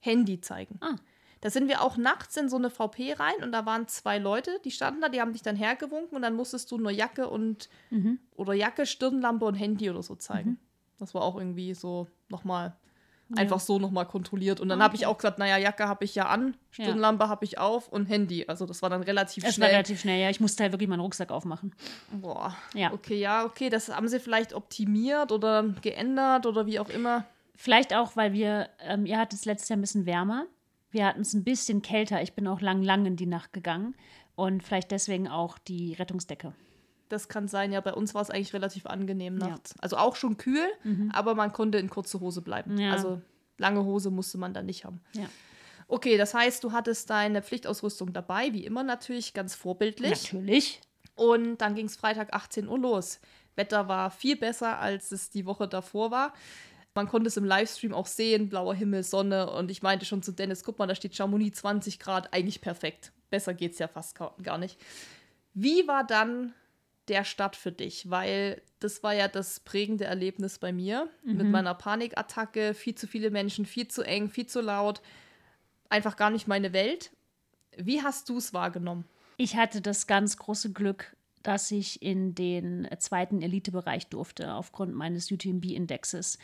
Handy 0.02 0.42
zeigen. 0.42 0.78
Ah. 0.82 0.96
Da 1.40 1.50
sind 1.50 1.68
wir 1.70 1.82
auch 1.82 1.98
nachts 1.98 2.38
in 2.38 2.50
so 2.50 2.58
eine 2.58 2.70
VP 2.70 3.14
rein 3.14 3.42
und 3.42 3.52
da 3.52 3.66
waren 3.66 3.88
zwei 3.88 4.20
Leute, 4.20 4.60
die 4.64 4.70
standen 4.70 5.02
da, 5.02 5.10
die 5.10 5.22
haben 5.22 5.34
dich 5.34 5.42
dann 5.42 5.56
hergewunken 5.56 6.16
und 6.16 6.22
dann 6.22 6.36
musstest 6.36 6.70
du 6.72 6.78
nur 6.78 6.92
Jacke 6.92 7.28
und 7.30 7.68
oder 8.36 8.54
Jacke, 8.54 8.86
Stirnlampe 8.86 9.46
und 9.46 9.56
Handy 9.56 9.90
oder 9.90 10.04
so 10.04 10.16
zeigen. 10.16 10.60
Das 11.00 11.16
war 11.16 11.24
auch 11.24 11.36
irgendwie 11.38 11.74
so 11.74 12.08
nochmal 12.30 12.76
einfach 13.36 13.60
so 13.62 13.80
nochmal 13.80 14.06
kontrolliert. 14.06 14.60
Und 14.60 14.68
dann 14.70 14.82
Ah, 14.82 14.84
habe 14.84 14.96
ich 14.98 15.06
auch 15.06 15.18
gesagt, 15.18 15.40
naja, 15.40 15.58
Jacke 15.58 15.88
habe 15.88 16.04
ich 16.06 16.14
ja 16.16 16.28
an, 16.28 16.56
Ja. 16.78 16.84
Stirnlampe 16.84 17.28
habe 17.30 17.46
ich 17.46 17.58
auf 17.58 17.88
und 17.88 18.06
Handy. 18.08 18.46
Also 18.48 18.66
das 18.68 18.82
war 18.84 18.90
dann 18.92 19.02
relativ 19.02 19.44
Es 19.44 19.48
war 19.48 19.54
schnell. 19.54 19.70
relativ 19.70 20.02
schnell, 20.02 20.20
ja. 20.22 20.30
Ich 20.30 20.42
musste 20.42 20.62
halt 20.64 20.74
wirklich 20.74 20.90
meinen 20.90 21.00
Rucksack 21.00 21.32
aufmachen. 21.32 21.74
Boah. 22.12 22.56
Ja. 22.76 22.92
Okay, 22.94 23.18
ja, 23.20 23.46
okay, 23.46 23.70
das 23.70 23.88
haben 23.90 24.10
sie 24.10 24.20
vielleicht 24.20 24.54
optimiert 24.54 25.32
oder 25.32 25.64
geändert 25.82 26.46
oder 26.46 26.66
wie 26.68 26.78
auch 26.80 26.90
immer. 26.90 27.26
Vielleicht 27.56 27.94
auch, 27.96 28.16
weil 28.16 28.34
wir, 28.34 28.70
ähm, 28.80 29.06
ihr 29.06 29.18
hattet 29.20 29.40
es 29.40 29.46
letztes 29.46 29.70
Jahr 29.70 29.78
ein 29.78 29.82
bisschen 29.82 30.06
wärmer. 30.06 30.46
Wir 30.90 31.06
hatten 31.06 31.22
es 31.22 31.34
ein 31.34 31.44
bisschen 31.44 31.82
kälter. 31.82 32.22
Ich 32.22 32.34
bin 32.34 32.48
auch 32.48 32.62
lang, 32.62 32.82
lang 32.84 33.06
in 33.06 33.16
die 33.16 33.26
Nacht 33.28 33.54
gegangen. 33.54 33.96
Und 34.36 34.64
vielleicht 34.64 34.92
deswegen 34.92 35.28
auch 35.28 35.58
die 35.60 35.94
Rettungsdecke. 35.94 36.54
Das 37.10 37.28
kann 37.28 37.48
sein, 37.48 37.72
ja, 37.74 37.82
bei 37.82 37.94
uns 37.94 38.14
war 38.14 38.22
es 38.22 38.30
eigentlich 38.30 38.54
relativ 38.54 38.86
angenehm 38.86 39.38
Ja. 39.40 39.50
nachts. 39.50 39.76
Also 39.80 39.98
auch 39.98 40.16
schon 40.16 40.38
kühl, 40.38 40.66
aber 41.12 41.36
man 41.36 41.52
konnte 41.52 41.78
in 41.78 41.90
kurze 41.90 42.22
Hose 42.22 42.42
bleiben. 42.42 42.78
Ja. 42.78 42.94
Also 42.94 43.22
lange 43.58 43.84
Hose 43.84 44.10
musste 44.10 44.38
man 44.38 44.54
da 44.54 44.62
nicht 44.62 44.86
haben. 44.86 45.02
Ja. 45.14 45.26
Okay, 45.90 46.18
das 46.18 46.34
heißt, 46.34 46.64
du 46.64 46.72
hattest 46.72 47.10
deine 47.10 47.42
Pflichtausrüstung 47.42 48.14
dabei, 48.14 48.54
wie 48.54 48.66
immer 48.66 48.84
natürlich, 48.84 49.34
ganz 49.34 49.56
vorbildlich. 49.56 50.32
Natürlich. 50.32 50.80
Und 51.16 51.58
dann 51.58 51.76
ging 51.76 51.88
es 51.88 51.98
Freitag 51.98 52.34
18 52.34 52.70
Uhr 52.70 52.80
los. 52.80 53.20
Wetter 53.58 53.90
war 53.90 54.10
viel 54.10 54.38
besser, 54.38 54.80
als 54.80 55.12
es 55.12 55.30
die 55.30 55.46
Woche 55.46 55.68
davor 55.68 56.10
war. 56.12 56.34
Man 56.94 57.08
konnte 57.08 57.28
es 57.28 57.38
im 57.38 57.46
Livestream 57.46 57.94
auch 57.94 58.08
sehen, 58.08 58.50
blauer 58.50 58.76
Himmel, 58.76 59.04
Sonne. 59.04 59.50
Und 59.50 59.72
ich 59.72 59.82
meinte 59.82 60.06
schon 60.06 60.24
zu 60.24 60.32
Dennis, 60.32 60.64
guck 60.64 60.78
mal, 60.78 60.88
da 60.88 60.96
steht 60.96 61.16
Chamonix 61.16 61.60
20 61.60 62.00
Grad, 62.00 62.34
eigentlich 62.34 62.62
perfekt. 62.62 63.14
Besser 63.30 63.54
geht's 63.54 63.80
ja 63.80 63.88
fast 63.88 64.18
gar 64.44 64.58
nicht. 64.58 64.78
Wie 65.54 65.88
war 65.88 66.06
dann 66.06 66.54
der 67.08 67.24
Start 67.24 67.56
für 67.56 67.72
dich? 67.72 68.10
Weil 68.10 68.62
das 68.80 69.04
war 69.04 69.14
ja 69.14 69.30
das 69.30 69.62
prägende 69.62 70.04
Erlebnis 70.04 70.60
bei 70.60 70.74
mir 70.74 71.10
mit 71.24 71.48
meiner 71.48 71.74
Panikattacke. 71.74 72.74
Viel 72.74 72.96
zu 72.96 73.08
viele 73.08 73.32
Menschen, 73.32 73.66
viel 73.66 73.88
zu 73.88 74.02
eng, 74.02 74.30
viel 74.30 74.48
zu 74.48 74.60
laut. 74.60 75.02
Einfach 75.90 76.18
gar 76.18 76.30
nicht 76.30 76.48
meine 76.48 76.74
Welt. 76.74 77.12
Wie 77.78 78.02
hast 78.02 78.28
du 78.28 78.38
es 78.38 78.54
wahrgenommen? 78.54 79.06
Ich 79.38 79.56
hatte 79.56 79.82
das 79.82 80.08
ganz 80.08 80.36
große 80.36 80.74
Glück, 80.74 81.16
dass 81.42 81.72
ich 81.72 82.02
in 82.02 82.36
den 82.36 82.88
zweiten 83.00 83.42
Elitebereich 83.42 84.08
durfte, 84.08 84.54
aufgrund 84.54 84.94
meines 84.94 85.32
UTMB-Indexes. 85.32 86.38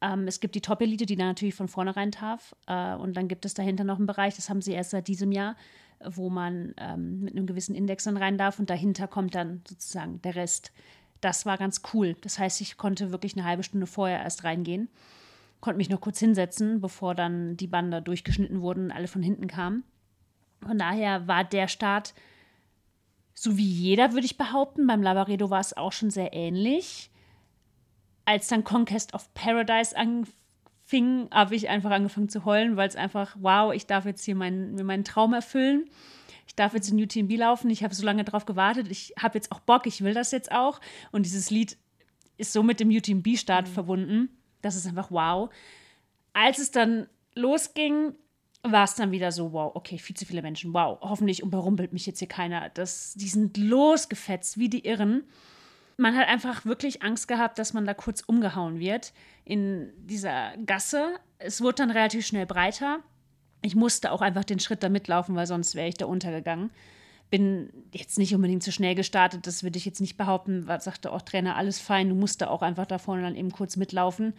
Ähm, 0.00 0.26
es 0.26 0.40
gibt 0.40 0.54
die 0.54 0.60
Top-Elite, 0.60 1.06
die 1.06 1.16
da 1.16 1.24
natürlich 1.24 1.54
von 1.54 1.68
vornherein 1.68 2.10
darf. 2.10 2.54
Äh, 2.66 2.94
und 2.94 3.16
dann 3.16 3.28
gibt 3.28 3.44
es 3.44 3.54
dahinter 3.54 3.84
noch 3.84 3.96
einen 3.96 4.06
Bereich, 4.06 4.36
das 4.36 4.50
haben 4.50 4.62
sie 4.62 4.72
erst 4.72 4.90
seit 4.90 5.08
diesem 5.08 5.32
Jahr, 5.32 5.56
wo 6.04 6.28
man 6.28 6.74
ähm, 6.76 7.20
mit 7.20 7.34
einem 7.34 7.46
gewissen 7.46 7.74
Index 7.74 8.04
dann 8.04 8.16
rein 8.16 8.38
darf. 8.38 8.58
Und 8.58 8.70
dahinter 8.70 9.08
kommt 9.08 9.34
dann 9.34 9.62
sozusagen 9.66 10.20
der 10.22 10.34
Rest. 10.34 10.72
Das 11.20 11.46
war 11.46 11.56
ganz 11.56 11.82
cool. 11.92 12.16
Das 12.20 12.38
heißt, 12.38 12.60
ich 12.60 12.76
konnte 12.76 13.10
wirklich 13.10 13.36
eine 13.36 13.46
halbe 13.46 13.62
Stunde 13.62 13.86
vorher 13.86 14.22
erst 14.22 14.44
reingehen, 14.44 14.88
konnte 15.60 15.78
mich 15.78 15.88
noch 15.88 16.00
kurz 16.00 16.18
hinsetzen, 16.18 16.80
bevor 16.80 17.14
dann 17.14 17.56
die 17.56 17.66
Bande 17.66 18.02
durchgeschnitten 18.02 18.60
wurden 18.60 18.86
und 18.86 18.92
alle 18.92 19.08
von 19.08 19.22
hinten 19.22 19.46
kamen. 19.46 19.82
Von 20.60 20.78
daher 20.78 21.26
war 21.26 21.44
der 21.44 21.68
Start 21.68 22.14
so 23.38 23.56
wie 23.56 23.68
jeder, 23.68 24.12
würde 24.12 24.24
ich 24.24 24.38
behaupten. 24.38 24.86
Beim 24.86 25.02
Lavaredo 25.02 25.50
war 25.50 25.60
es 25.60 25.76
auch 25.76 25.92
schon 25.92 26.10
sehr 26.10 26.32
ähnlich. 26.32 27.10
Als 28.26 28.48
dann 28.48 28.64
Conquest 28.64 29.14
of 29.14 29.32
Paradise 29.32 29.96
anfing, 29.96 31.28
habe 31.32 31.54
ich 31.54 31.70
einfach 31.70 31.90
angefangen 31.90 32.28
zu 32.28 32.44
heulen, 32.44 32.76
weil 32.76 32.88
es 32.88 32.96
einfach, 32.96 33.36
wow, 33.40 33.72
ich 33.72 33.86
darf 33.86 34.04
jetzt 34.04 34.24
hier 34.24 34.34
meinen, 34.34 34.74
mir 34.74 34.84
meinen 34.84 35.04
Traum 35.04 35.32
erfüllen. 35.32 35.88
Ich 36.46 36.54
darf 36.54 36.74
jetzt 36.74 36.90
in 36.90 37.02
UTMB 37.02 37.38
laufen. 37.38 37.70
Ich 37.70 37.82
habe 37.82 37.94
so 37.94 38.04
lange 38.04 38.24
darauf 38.24 38.44
gewartet. 38.44 38.88
Ich 38.90 39.14
habe 39.18 39.38
jetzt 39.38 39.50
auch 39.50 39.60
Bock. 39.60 39.86
Ich 39.86 40.04
will 40.04 40.12
das 40.12 40.30
jetzt 40.30 40.52
auch. 40.52 40.80
Und 41.10 41.24
dieses 41.24 41.50
Lied 41.50 41.78
ist 42.36 42.52
so 42.52 42.62
mit 42.62 42.80
dem 42.80 42.90
UTMB-Start 42.90 43.68
verbunden. 43.68 44.28
Das 44.60 44.76
ist 44.76 44.86
einfach 44.86 45.10
wow. 45.10 45.50
Als 46.32 46.58
es 46.58 46.70
dann 46.70 47.08
losging, 47.34 48.14
war 48.62 48.84
es 48.84 48.94
dann 48.94 49.10
wieder 49.12 49.32
so, 49.32 49.52
wow, 49.52 49.72
okay, 49.74 49.98
viel 49.98 50.16
zu 50.16 50.26
viele 50.26 50.42
Menschen, 50.42 50.72
wow, 50.74 50.98
hoffentlich 51.00 51.40
überrumpelt 51.40 51.92
mich 51.92 52.06
jetzt 52.06 52.18
hier 52.18 52.28
keiner. 52.28 52.68
Das, 52.70 53.14
die 53.14 53.28
sind 53.28 53.56
losgefetzt 53.56 54.58
wie 54.58 54.68
die 54.68 54.84
Irren. 54.84 55.24
Man 55.96 56.16
hat 56.16 56.28
einfach 56.28 56.66
wirklich 56.66 57.02
Angst 57.02 57.26
gehabt, 57.26 57.58
dass 57.58 57.72
man 57.72 57.86
da 57.86 57.94
kurz 57.94 58.20
umgehauen 58.20 58.78
wird 58.78 59.12
in 59.44 59.92
dieser 59.96 60.54
Gasse. 60.66 61.14
Es 61.38 61.62
wurde 61.62 61.76
dann 61.76 61.90
relativ 61.90 62.26
schnell 62.26 62.46
breiter. 62.46 63.00
Ich 63.62 63.74
musste 63.74 64.12
auch 64.12 64.20
einfach 64.20 64.44
den 64.44 64.60
Schritt 64.60 64.82
da 64.82 64.88
mitlaufen, 64.88 65.34
weil 65.34 65.46
sonst 65.46 65.74
wäre 65.74 65.88
ich 65.88 65.96
da 65.96 66.06
untergegangen. 66.06 66.70
Bin 67.30 67.70
jetzt 67.92 68.18
nicht 68.18 68.34
unbedingt 68.34 68.62
zu 68.62 68.70
schnell 68.70 68.94
gestartet, 68.94 69.46
das 69.46 69.62
würde 69.62 69.78
ich 69.78 69.84
jetzt 69.84 70.00
nicht 70.00 70.16
behaupten. 70.16 70.66
Was 70.68 70.84
sagte 70.84 71.10
auch 71.10 71.22
Trainer, 71.22 71.56
alles 71.56 71.80
fein, 71.80 72.10
du 72.10 72.14
musst 72.14 72.42
da 72.42 72.48
auch 72.48 72.62
einfach 72.62 72.86
da 72.86 72.98
vorne 72.98 73.22
dann 73.22 73.34
eben 73.34 73.50
kurz 73.50 73.76
mitlaufen. 73.76 74.34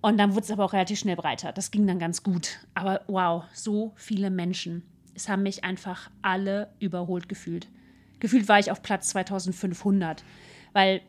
Und 0.00 0.18
dann 0.18 0.34
wurde 0.34 0.44
es 0.44 0.50
aber 0.50 0.64
auch 0.64 0.72
relativ 0.72 1.00
schnell 1.00 1.16
breiter. 1.16 1.52
Das 1.52 1.70
ging 1.70 1.86
dann 1.86 1.98
ganz 1.98 2.22
gut. 2.22 2.60
Aber 2.74 3.02
wow, 3.06 3.44
so 3.52 3.92
viele 3.96 4.30
Menschen. 4.30 4.82
Es 5.14 5.28
haben 5.28 5.42
mich 5.42 5.64
einfach 5.64 6.10
alle 6.22 6.72
überholt 6.78 7.28
gefühlt. 7.28 7.68
Gefühlt 8.18 8.48
war 8.48 8.58
ich 8.58 8.70
auf 8.70 8.82
Platz 8.82 9.08
2500, 9.08 10.24
weil 10.72 11.02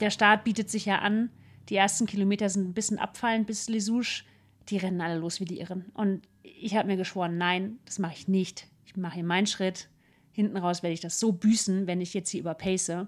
der 0.00 0.10
Start 0.10 0.44
bietet 0.44 0.70
sich 0.70 0.86
ja 0.86 0.98
an. 0.98 1.30
Die 1.68 1.76
ersten 1.76 2.06
Kilometer 2.06 2.48
sind 2.48 2.68
ein 2.68 2.74
bisschen 2.74 2.98
abfallend 2.98 3.46
bis 3.46 3.68
Lesouche. 3.68 4.24
Die 4.68 4.78
rennen 4.78 5.00
alle 5.00 5.18
los 5.18 5.40
wie 5.40 5.44
die 5.44 5.60
Irren. 5.60 5.86
Und 5.94 6.22
ich 6.42 6.76
habe 6.76 6.88
mir 6.88 6.96
geschworen, 6.96 7.38
nein, 7.38 7.78
das 7.84 7.98
mache 7.98 8.14
ich 8.14 8.28
nicht. 8.28 8.68
Ich 8.86 8.96
mache 8.96 9.14
hier 9.14 9.24
meinen 9.24 9.46
Schritt. 9.46 9.88
Hinten 10.32 10.56
raus 10.56 10.82
werde 10.82 10.94
ich 10.94 11.00
das 11.00 11.18
so 11.18 11.32
büßen, 11.32 11.86
wenn 11.86 12.00
ich 12.00 12.14
jetzt 12.14 12.30
hier 12.30 12.40
überpace. 12.40 13.06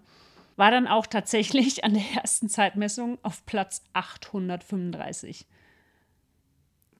War 0.57 0.71
dann 0.71 0.87
auch 0.87 1.07
tatsächlich 1.07 1.85
an 1.85 1.95
der 1.95 2.05
ersten 2.17 2.49
Zeitmessung 2.49 3.19
auf 3.23 3.47
Platz 3.47 3.83
835. 3.93 5.47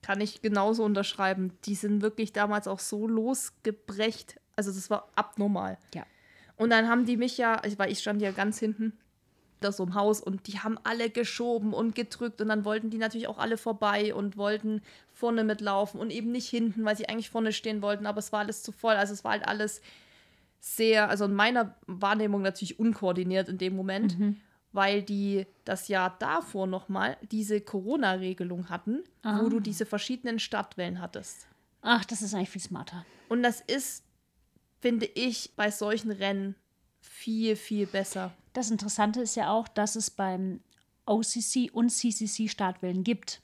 Kann 0.01 0.19
ich 0.19 0.41
genauso 0.41 0.83
unterschreiben. 0.83 1.53
Die 1.65 1.75
sind 1.75 2.01
wirklich 2.01 2.33
damals 2.33 2.67
auch 2.67 2.79
so 2.79 3.07
losgebrecht. 3.07 4.39
Also 4.55 4.71
das 4.71 4.89
war 4.89 5.11
abnormal. 5.15 5.77
Ja. 5.93 6.05
Und 6.61 6.69
dann 6.69 6.87
haben 6.87 7.05
die 7.05 7.17
mich 7.17 7.39
ja, 7.39 7.59
weil 7.77 7.91
ich 7.91 7.99
stand 7.99 8.21
ja 8.21 8.29
ganz 8.29 8.59
hinten, 8.59 8.93
da 9.61 9.71
so 9.71 9.83
im 9.83 9.95
Haus 9.95 10.21
und 10.21 10.45
die 10.45 10.59
haben 10.59 10.77
alle 10.83 11.09
geschoben 11.09 11.73
und 11.73 11.95
gedrückt 11.95 12.39
und 12.39 12.49
dann 12.49 12.65
wollten 12.65 12.91
die 12.91 12.99
natürlich 12.99 13.27
auch 13.27 13.39
alle 13.39 13.57
vorbei 13.57 14.13
und 14.13 14.37
wollten 14.37 14.83
vorne 15.11 15.43
mitlaufen 15.43 15.99
und 15.99 16.11
eben 16.11 16.31
nicht 16.31 16.47
hinten, 16.47 16.85
weil 16.85 16.95
sie 16.95 17.09
eigentlich 17.09 17.31
vorne 17.31 17.51
stehen 17.51 17.81
wollten, 17.81 18.05
aber 18.05 18.19
es 18.19 18.31
war 18.31 18.41
alles 18.41 18.61
zu 18.61 18.71
voll. 18.71 18.93
Also 18.93 19.11
es 19.11 19.23
war 19.23 19.31
halt 19.31 19.47
alles 19.47 19.81
sehr, 20.59 21.09
also 21.09 21.25
in 21.25 21.33
meiner 21.33 21.75
Wahrnehmung 21.87 22.43
natürlich 22.43 22.79
unkoordiniert 22.79 23.49
in 23.49 23.57
dem 23.57 23.75
Moment, 23.75 24.19
mhm. 24.19 24.37
weil 24.71 25.01
die 25.01 25.47
das 25.65 25.87
Jahr 25.87 26.15
davor 26.19 26.67
nochmal 26.67 27.17
diese 27.31 27.59
Corona-Regelung 27.59 28.69
hatten, 28.69 29.03
ah. 29.23 29.39
wo 29.41 29.49
du 29.49 29.59
diese 29.59 29.87
verschiedenen 29.87 30.37
Stadtwellen 30.37 31.01
hattest. 31.01 31.47
Ach, 31.81 32.05
das 32.05 32.21
ist 32.21 32.35
eigentlich 32.35 32.51
viel 32.51 32.61
smarter. 32.61 33.03
Und 33.29 33.41
das 33.41 33.61
ist, 33.61 34.03
finde 34.81 35.05
ich, 35.05 35.51
bei 35.55 35.71
solchen 35.71 36.11
Rennen 36.11 36.55
viel, 36.99 37.55
viel 37.55 37.85
besser. 37.85 38.33
Das 38.53 38.69
Interessante 38.69 39.21
ist 39.21 39.35
ja 39.35 39.51
auch, 39.51 39.67
dass 39.67 39.95
es 39.95 40.09
beim 40.09 40.59
OCC 41.05 41.69
und 41.71 41.89
CCC 41.89 42.47
Startwellen 42.49 43.03
gibt. 43.03 43.41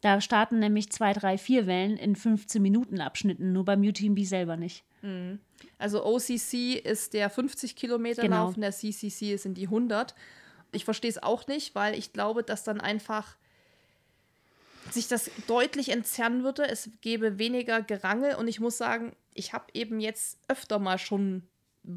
Da 0.00 0.20
starten 0.20 0.58
nämlich 0.58 0.92
zwei, 0.92 1.14
drei, 1.14 1.38
vier 1.38 1.66
Wellen 1.66 1.96
in 1.96 2.14
15 2.14 2.60
Minuten 2.60 3.00
Abschnitten, 3.00 3.52
nur 3.52 3.64
beim 3.64 3.80
UTMB 3.82 4.20
selber 4.24 4.56
nicht. 4.56 4.84
Mhm. 5.00 5.38
Also 5.78 6.04
OCC 6.04 6.74
ist 6.74 7.14
der 7.14 7.30
50 7.30 7.74
Kilometer 7.74 8.22
genau. 8.22 8.44
Lauf 8.44 8.56
und 8.56 8.60
der 8.60 8.72
CCC 8.72 9.36
sind 9.36 9.56
die 9.56 9.66
100. 9.66 10.14
Ich 10.72 10.84
verstehe 10.84 11.10
es 11.10 11.22
auch 11.22 11.46
nicht, 11.46 11.74
weil 11.74 11.96
ich 11.96 12.12
glaube, 12.12 12.42
dass 12.42 12.64
dann 12.64 12.80
einfach 12.80 13.36
sich 14.90 15.08
das 15.08 15.30
deutlich 15.46 15.88
entzerren 15.90 16.42
würde. 16.42 16.68
Es 16.68 16.90
gäbe 17.00 17.38
weniger 17.38 17.80
Gerangel 17.80 18.34
und 18.34 18.48
ich 18.48 18.60
muss 18.60 18.76
sagen, 18.76 19.14
ich 19.34 19.52
habe 19.52 19.66
eben 19.74 20.00
jetzt 20.00 20.38
öfter 20.48 20.78
mal 20.78 20.98
schon 20.98 21.42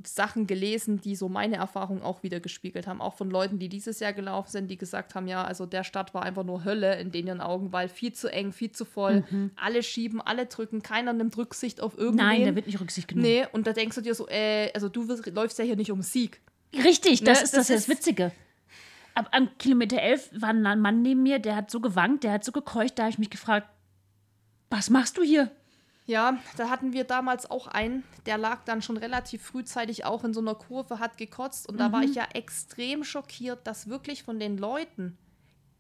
Sachen 0.06 0.48
gelesen, 0.48 1.00
die 1.00 1.16
so 1.16 1.30
meine 1.30 1.56
Erfahrung 1.56 2.02
auch 2.02 2.22
wieder 2.22 2.42
gespiegelt 2.42 2.88
haben. 2.88 3.00
Auch 3.00 3.14
von 3.14 3.30
Leuten, 3.30 3.58
die 3.58 3.70
dieses 3.70 4.02
Jahr 4.02 4.12
gelaufen 4.12 4.52
sind, 4.52 4.68
die 4.70 4.78
gesagt 4.78 5.16
haben, 5.16 5.28
ja, 5.28 5.46
also 5.46 5.66
der 5.66 5.86
Stadt 5.86 6.14
war 6.14 6.24
einfach 6.24 6.44
nur 6.44 6.66
Hölle 6.66 7.00
in 7.00 7.12
denen 7.12 7.40
Augen, 7.40 7.72
weil 7.72 7.88
viel 7.88 8.12
zu 8.12 8.28
eng, 8.28 8.52
viel 8.52 8.72
zu 8.72 8.84
voll. 8.84 9.24
Mhm. 9.30 9.52
Alle 9.56 9.84
schieben, 9.84 10.20
alle 10.20 10.48
drücken, 10.48 10.82
keiner 10.82 11.14
nimmt 11.14 11.38
Rücksicht 11.38 11.80
auf 11.80 11.98
irgendwen. 11.98 12.26
Nein, 12.26 12.46
da 12.46 12.56
wird 12.56 12.68
nicht 12.68 12.82
Rücksicht 12.82 13.08
genommen. 13.08 13.28
Nee, 13.28 13.46
und 13.54 13.66
da 13.66 13.72
denkst 13.72 13.96
du 13.96 14.02
dir 14.02 14.14
so, 14.14 14.28
äh, 14.28 14.72
also 14.74 14.90
du 14.90 15.08
wirst, 15.08 15.26
läufst 15.28 15.58
ja 15.58 15.64
hier 15.64 15.78
nicht 15.78 15.92
um 15.92 16.02
Sieg. 16.02 16.42
Richtig, 16.74 17.24
das 17.24 17.40
ne? 17.40 17.44
ist 17.46 17.54
das, 17.54 17.68
das, 17.68 17.70
ist 17.70 17.88
das 17.88 17.96
Witzige. 17.96 18.34
Ab 19.16 19.30
am 19.32 19.50
Kilometer 19.58 20.02
11 20.02 20.32
war 20.42 20.50
ein 20.50 20.82
Mann 20.82 21.02
neben 21.02 21.24
mir, 21.24 21.40
der 21.40 21.56
hat 21.56 21.72
so 21.72 21.80
gewankt, 21.80 22.26
der 22.26 22.34
hat 22.34 22.44
so 22.44 22.52
gekeucht, 22.52 23.00
da 23.00 23.04
habe 23.04 23.12
ich 23.12 23.20
mich 23.20 23.30
gefragt, 23.30 23.70
was 24.70 24.90
machst 24.90 25.18
du 25.18 25.24
hier? 25.24 25.50
Ja, 26.08 26.38
da 26.56 26.70
hatten 26.70 26.94
wir 26.94 27.04
damals 27.04 27.52
auch 27.52 27.68
einen, 27.68 28.04
der 28.26 28.38
lag 28.38 28.64
dann 28.64 28.82
schon 28.82 28.96
relativ 28.96 29.44
frühzeitig 29.44 30.06
auch 30.06 30.24
in 30.24 30.34
so 30.34 30.40
einer 30.40 30.56
Kurve, 30.56 31.00
hat 31.00 31.18
gekotzt. 31.18 31.68
Und 31.68 31.76
mhm. 31.76 31.80
da 31.80 31.92
war 31.92 32.02
ich 32.02 32.12
mhm. 32.12 32.16
ja 32.16 32.28
extrem 32.34 33.04
schockiert, 33.04 33.68
dass 33.68 33.90
wirklich 33.90 34.24
von 34.24 34.40
den 34.40 34.58
Leuten 34.58 35.18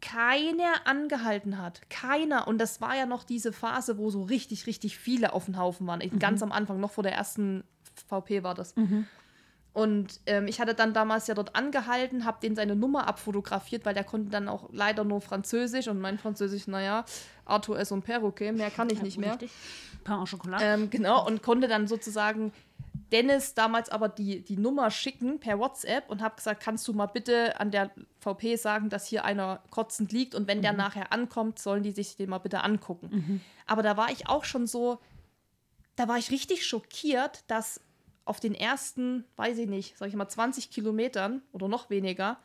keiner 0.01 0.85
angehalten 0.85 1.57
hat. 1.57 1.89
Keiner. 1.89 2.47
Und 2.47 2.59
das 2.59 2.81
war 2.81 2.95
ja 2.95 3.05
noch 3.05 3.23
diese 3.23 3.53
Phase, 3.53 3.97
wo 3.97 4.09
so 4.09 4.21
richtig, 4.21 4.67
richtig 4.67 4.97
viele 4.97 5.31
auf 5.31 5.45
dem 5.45 5.57
Haufen 5.57 5.87
waren. 5.87 6.01
Mhm. 6.03 6.19
Ganz 6.19 6.43
am 6.43 6.51
Anfang, 6.51 6.79
noch 6.81 6.91
vor 6.91 7.03
der 7.03 7.13
ersten 7.13 7.63
VP 8.07 8.43
war 8.43 8.53
das. 8.53 8.75
Mhm. 8.75 9.07
Und 9.77 10.21
ähm, 10.25 10.47
ich 10.47 10.59
hatte 10.59 10.73
dann 10.73 10.95
damals 10.95 11.27
ja 11.27 11.35
dort 11.35 11.55
angehalten, 11.55 12.25
habe 12.25 12.39
den 12.41 12.55
seine 12.55 12.75
Nummer 12.75 13.07
abfotografiert, 13.07 13.85
weil 13.85 13.93
der 13.93 14.03
konnte 14.03 14.31
dann 14.31 14.47
auch 14.47 14.69
leider 14.71 15.03
nur 15.03 15.21
Französisch 15.21 15.87
und 15.87 15.99
mein 15.99 16.17
Französisch, 16.17 16.65
naja, 16.65 17.05
Arthur 17.45 17.77
S. 17.77 17.91
und 17.91 18.01
Perroquet, 18.01 18.53
mehr 18.53 18.71
kann 18.71 18.89
ich 18.89 18.97
ja, 18.97 19.03
nicht 19.03 19.19
mehr. 19.19 19.33
Richtig. 19.33 19.51
Pain 20.03 20.15
au 20.15 20.25
Chocolat. 20.25 20.61
Ähm, 20.63 20.89
genau, 20.89 21.27
und 21.27 21.43
konnte 21.43 21.67
dann 21.67 21.87
sozusagen 21.87 22.53
Dennis 23.11 23.53
damals 23.53 23.89
aber 23.89 24.09
die, 24.09 24.41
die 24.41 24.57
Nummer 24.57 24.89
schicken 24.89 25.39
per 25.39 25.59
WhatsApp 25.59 26.09
und 26.09 26.23
habe 26.23 26.37
gesagt, 26.37 26.63
kannst 26.63 26.87
du 26.87 26.93
mal 26.93 27.05
bitte 27.05 27.59
an 27.59 27.69
der 27.69 27.91
VP 28.19 28.55
sagen, 28.55 28.89
dass 28.89 29.05
hier 29.05 29.25
einer 29.25 29.61
kotzend 29.69 30.11
liegt 30.11 30.33
und 30.33 30.47
wenn 30.47 30.57
mhm. 30.57 30.63
der 30.63 30.73
nachher 30.73 31.13
ankommt, 31.13 31.59
sollen 31.59 31.83
die 31.83 31.91
sich 31.91 32.15
den 32.15 32.31
mal 32.31 32.39
bitte 32.39 32.63
angucken. 32.63 33.09
Mhm. 33.11 33.41
Aber 33.67 33.83
da 33.83 33.95
war 33.95 34.09
ich 34.09 34.27
auch 34.27 34.43
schon 34.43 34.65
so, 34.65 34.97
da 35.95 36.07
war 36.07 36.17
ich 36.17 36.31
richtig 36.31 36.65
schockiert, 36.65 37.43
dass 37.45 37.79
auf 38.27 38.39
den 38.39 38.53
ersten, 38.53 39.23
weiß 39.35 39.57
ich 39.57 39.67
nicht, 39.67 39.97
sag 39.97 40.09
ich 40.09 40.15
mal 40.15 40.27
20 40.27 40.69
Kilometern 40.69 41.41
oder 41.51 41.67
noch 41.67 41.89
weniger, 41.89 42.37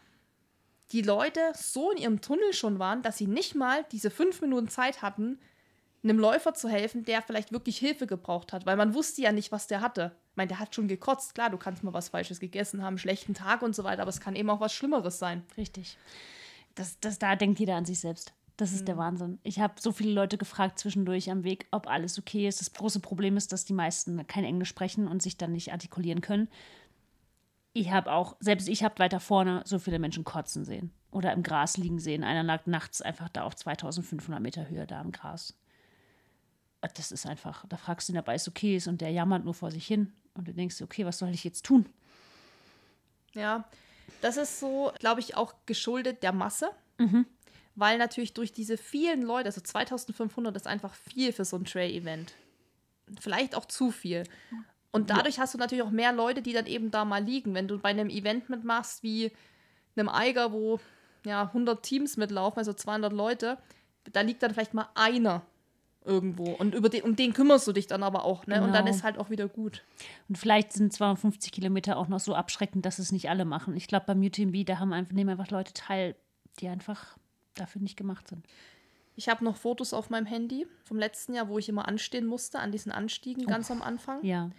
die 0.93 1.03
Leute 1.03 1.41
so 1.55 1.91
in 1.91 1.99
ihrem 1.99 2.21
Tunnel 2.21 2.53
schon 2.53 2.79
waren, 2.79 3.03
dass 3.03 3.19
sie 3.19 3.27
nicht 3.27 3.55
mal 3.55 3.85
diese 3.93 4.11
fünf 4.11 4.41
Minuten 4.41 4.69
Zeit 4.69 5.03
hatten, 5.03 5.39
einem 6.03 6.19
Läufer 6.19 6.53
zu 6.55 6.69
helfen, 6.69 7.05
der 7.05 7.23
vielleicht 7.23 7.53
wirklich 7.53 7.79
Hilfe 7.79 8.07
gebraucht 8.07 8.53
hat, 8.53 8.67
weil 8.67 8.77
man 8.77 8.95
wusste 8.95 9.23
ja 9.23 9.33
nicht, 9.33 9.53
was 9.53 9.69
der 9.69 9.81
hatte. 9.81 10.13
Ich 10.31 10.37
meine, 10.37 10.49
der 10.49 10.59
hat 10.59 10.75
schon 10.75 10.89
gekotzt. 10.89 11.35
Klar, 11.35 11.51
du 11.51 11.59
kannst 11.59 11.85
mal 11.85 11.93
was 11.93 12.09
Falsches 12.09 12.41
gegessen 12.41 12.83
haben, 12.83 12.99
schlechten 12.99 13.35
Tag 13.35 13.63
und 13.63 13.75
so 13.75 13.85
weiter, 13.85 14.03
aber 14.03 14.09
es 14.09 14.21
kann 14.21 14.35
eben 14.35 14.51
auch 14.51 14.61
was 14.61 14.75
Schlimmeres 14.75 15.19
sein. 15.19 15.45
Richtig. 15.57 15.97
Das, 16.75 16.99
das, 17.01 17.19
da 17.19 17.37
denkt 17.37 17.61
jeder 17.61 17.77
an 17.77 17.85
sich 17.85 18.01
selbst. 18.01 18.33
Das 18.63 18.73
ist 18.73 18.83
mhm. 18.83 18.87
der 18.87 18.97
Wahnsinn. 18.97 19.39
Ich 19.43 19.59
habe 19.61 19.75
so 19.81 19.93
viele 19.93 20.13
Leute 20.13 20.39
gefragt 20.39 20.79
zwischendurch 20.79 21.31
am 21.31 21.45
Weg, 21.45 21.67
ob 21.71 21.89
alles 21.89 22.19
okay 22.19 22.47
ist. 22.47 22.61
Das 22.61 22.73
große 22.73 23.01
Problem 23.01 23.37
ist, 23.37 23.53
dass 23.53 23.65
die 23.65 23.73
meisten 23.73 24.27
kein 24.27 24.45
Englisch 24.45 24.69
sprechen 24.69 25.09
und 25.09 25.21
sich 25.21 25.37
dann 25.37 25.53
nicht 25.53 25.73
artikulieren 25.73 26.21
können. 26.21 26.49
Ich 27.73 27.91
habe 27.91 28.13
auch, 28.13 28.37
selbst 28.41 28.69
ich 28.69 28.85
habe 28.85 28.99
weiter 28.99 29.21
vorne 29.21 29.63
so 29.65 29.79
viele 29.79 29.99
Menschen 29.99 30.25
kotzen 30.25 30.65
sehen 30.65 30.93
oder 31.11 31.33
im 31.33 31.43
Gras 31.43 31.77
liegen 31.77 31.99
sehen. 31.99 32.23
Einer 32.23 32.43
lag 32.43 32.67
nachts 32.67 33.03
einfach 33.03 33.29
da 33.29 33.43
auf 33.43 33.57
2500 33.57 34.41
Meter 34.41 34.69
Höhe 34.69 34.87
da 34.87 35.01
im 35.01 35.13
Gras 35.13 35.55
das 36.89 37.13
ist 37.13 37.27
einfach, 37.27 37.65
da 37.69 37.77
fragst 37.77 38.09
du 38.09 38.13
ihn, 38.13 38.19
ob 38.19 38.29
alles 38.29 38.49
okay 38.49 38.77
ist 38.77 38.89
und 38.89 39.01
der 39.01 39.11
jammert 39.11 39.45
nur 39.45 39.55
vor 39.55 39.71
sich 39.71 39.87
hin 39.87 40.13
und 40.35 40.49
du 40.49 40.53
denkst, 40.53 40.83
okay, 40.83 41.07
was 41.07 41.19
soll 41.19 41.31
ich 41.31 41.45
jetzt 41.45 41.65
tun? 41.65 41.87
Ja, 43.35 43.65
das 44.21 44.37
ist 44.37 44.59
so, 44.59 44.93
glaube 44.99 45.21
ich, 45.21 45.37
auch 45.37 45.55
geschuldet 45.67 46.23
der 46.23 46.33
Masse, 46.33 46.71
mhm. 46.99 47.27
Weil 47.75 47.99
natürlich 47.99 48.35
durch 48.35 48.53
diese 48.53 48.77
vielen 48.77 49.23
Leute, 49.23 49.47
also 49.47 49.61
2500 49.61 50.55
ist 50.57 50.67
einfach 50.67 50.95
viel 50.95 51.33
für 51.33 51.45
so 51.45 51.57
ein 51.57 51.65
Trail-Event. 51.65 52.35
Vielleicht 53.21 53.55
auch 53.55 53.65
zu 53.65 53.91
viel. 53.91 54.25
Und 54.91 55.11
dadurch 55.11 55.37
ja. 55.37 55.43
hast 55.43 55.55
du 55.55 55.59
natürlich 55.59 55.83
auch 55.83 55.91
mehr 55.91 56.13
Leute, 56.13 56.43
die 56.43 56.53
dann 56.53 56.67
eben 56.67 56.91
da 56.91 57.05
mal 57.05 57.23
liegen. 57.23 57.55
Wenn 57.55 57.69
du 57.69 57.79
bei 57.79 57.89
einem 57.89 58.11
Event 58.11 58.51
mitmachst 58.51 59.03
wie 59.03 59.33
einem 59.97 60.09
Eiger, 60.09 60.53
wo 60.53 60.81
ja 61.25 61.43
100 61.45 61.83
Teams 61.83 62.17
mitlaufen, 62.17 62.59
also 62.59 62.73
200 62.73 63.13
Leute, 63.13 63.59
da 64.13 64.21
liegt 64.21 64.43
dann 64.43 64.53
vielleicht 64.53 64.75
mal 64.75 64.89
einer 64.95 65.43
irgendwo. 66.05 66.51
Und 66.51 66.75
über 66.75 66.89
den, 66.89 67.03
um 67.03 67.17
den 67.17 67.33
kümmerst 67.33 67.67
du 67.67 67.73
dich 67.73 67.87
dann 67.87 68.03
aber 68.03 68.25
auch, 68.25 68.47
ne? 68.47 68.55
Genau. 68.55 68.67
Und 68.67 68.73
dann 68.73 68.85
genau. 68.85 68.97
ist 68.97 69.05
halt 69.05 69.19
auch 69.19 69.31
wieder 69.31 69.49
gut. 69.49 69.85
Und 70.29 70.37
vielleicht 70.37 70.73
sind 70.73 70.93
250 70.93 71.53
Kilometer 71.53 71.97
auch 71.97 72.09
noch 72.09 72.21
so 72.21 72.35
abschreckend, 72.35 72.85
dass 72.85 72.99
es 72.99 73.13
nicht 73.13 73.31
alle 73.31 73.45
machen. 73.45 73.77
Ich 73.77 73.87
glaube, 73.87 74.07
beim 74.07 74.21
UTMB, 74.21 74.67
da 74.67 74.79
haben 74.79 74.93
einfach, 74.93 75.13
nehmen 75.13 75.31
einfach 75.31 75.51
Leute 75.51 75.73
teil, 75.73 76.17
die 76.59 76.69
einfach 76.69 77.17
dafür 77.55 77.83
nicht 77.83 77.97
gemacht 77.97 78.29
sind. 78.29 78.47
Ich 79.15 79.29
habe 79.29 79.45
noch 79.45 79.57
Fotos 79.57 79.93
auf 79.93 80.11
meinem 80.11 80.27
Handy 80.27 80.67
vom 80.85 80.99
letzten 80.99 81.35
Jahr, 81.35 81.49
wo 81.49 81.59
ich 81.59 81.69
immer 81.69 81.87
anstehen 81.87 82.27
musste, 82.27 82.59
an 82.59 82.73
diesen 82.73 82.93
Anstiegen, 82.93 83.47
ganz 83.47 83.71
oh, 83.71 83.75
am 83.75 83.83
Anfang. 83.83 84.25
Ja. 84.25 84.51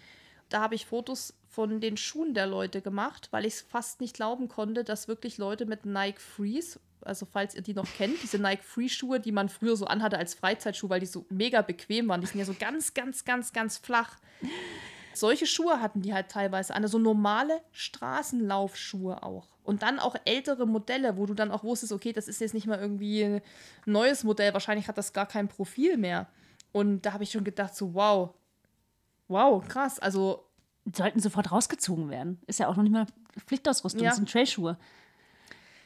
Da 0.50 0.62
habe 0.62 0.76
ich 0.76 0.86
Fotos 0.86 1.34
von 1.48 1.82
den 1.82 1.98
Schuhen 1.98 2.34
der 2.36 2.46
Leute 2.46 2.82
gemacht, 2.82 3.30
weil 3.32 3.46
ich 3.46 3.56
es 3.56 3.62
fast 3.62 4.02
nicht 4.02 4.16
glauben 4.16 4.48
konnte, 4.48 4.84
dass 4.84 5.08
wirklich 5.08 5.38
Leute 5.38 5.66
mit 5.66 5.86
Nike 5.86 6.20
Freeze 6.20 6.80
Also 7.02 7.26
falls 7.26 7.56
ihr 7.56 7.64
die 7.64 7.74
noch 7.74 7.88
kennt, 7.98 8.22
diese 8.22 8.38
Nike 8.38 8.64
Free 8.64 8.90
Schuhe, 8.90 9.20
die 9.20 9.32
man 9.32 9.50
früher 9.50 9.76
so 9.76 9.86
anhatte 9.86 10.18
als 10.18 10.36
Freizeitschuh, 10.36 10.90
weil 10.90 11.00
die 11.00 11.08
so 11.08 11.26
mega 11.30 11.64
bequem 11.64 12.08
waren. 12.08 12.22
Die 12.22 12.28
sind 12.28 12.40
ja 12.40 12.46
so 12.46 12.56
ganz, 12.58 12.94
ganz, 12.94 13.26
ganz, 13.26 13.54
ganz 13.54 13.78
flach. 13.80 14.18
Solche 15.16 15.48
Schuhe 15.48 15.80
hatten 15.80 16.02
die 16.02 16.14
halt 16.14 16.30
teilweise 16.30 16.74
an, 16.76 16.88
so 16.88 17.00
normale 17.00 17.62
Straßenlaufschuhe 17.72 19.24
auch. 19.24 19.53
Und 19.64 19.82
dann 19.82 20.00
auch 20.00 20.16
ältere 20.26 20.68
Modelle, 20.68 21.18
wo 21.18 21.26
du 21.26 21.34
dann 21.34 21.52
auch 21.52 21.64
wusstest, 21.64 21.94
okay, 21.94 22.12
das 22.12 22.28
ist 22.28 22.42
jetzt 22.42 22.54
nicht 22.54 22.68
mal 22.68 22.80
irgendwie 22.80 23.24
ein 23.24 23.42
neues 23.86 24.24
Modell, 24.24 24.54
wahrscheinlich 24.54 24.88
hat 24.88 24.98
das 24.98 25.14
gar 25.14 25.26
kein 25.26 25.48
Profil 25.48 25.98
mehr. 25.98 26.28
Und 26.72 27.04
da 27.04 27.14
habe 27.14 27.24
ich 27.24 27.32
schon 27.32 27.44
gedacht, 27.44 27.76
so 27.76 27.94
wow, 27.94 28.34
wow, 29.28 29.66
krass. 29.66 30.00
Also 30.00 30.46
sollten 30.94 31.20
sofort 31.20 31.52
rausgezogen 31.52 32.10
werden. 32.10 32.40
Ist 32.48 32.60
ja 32.60 32.68
auch 32.68 32.76
noch 32.76 32.84
nicht 32.84 32.92
mal 32.92 33.06
Pflichtausrüstung, 33.48 34.04
ja. 34.04 34.10
das 34.10 34.18
sind 34.18 34.30
Trailschuhe. 34.30 34.78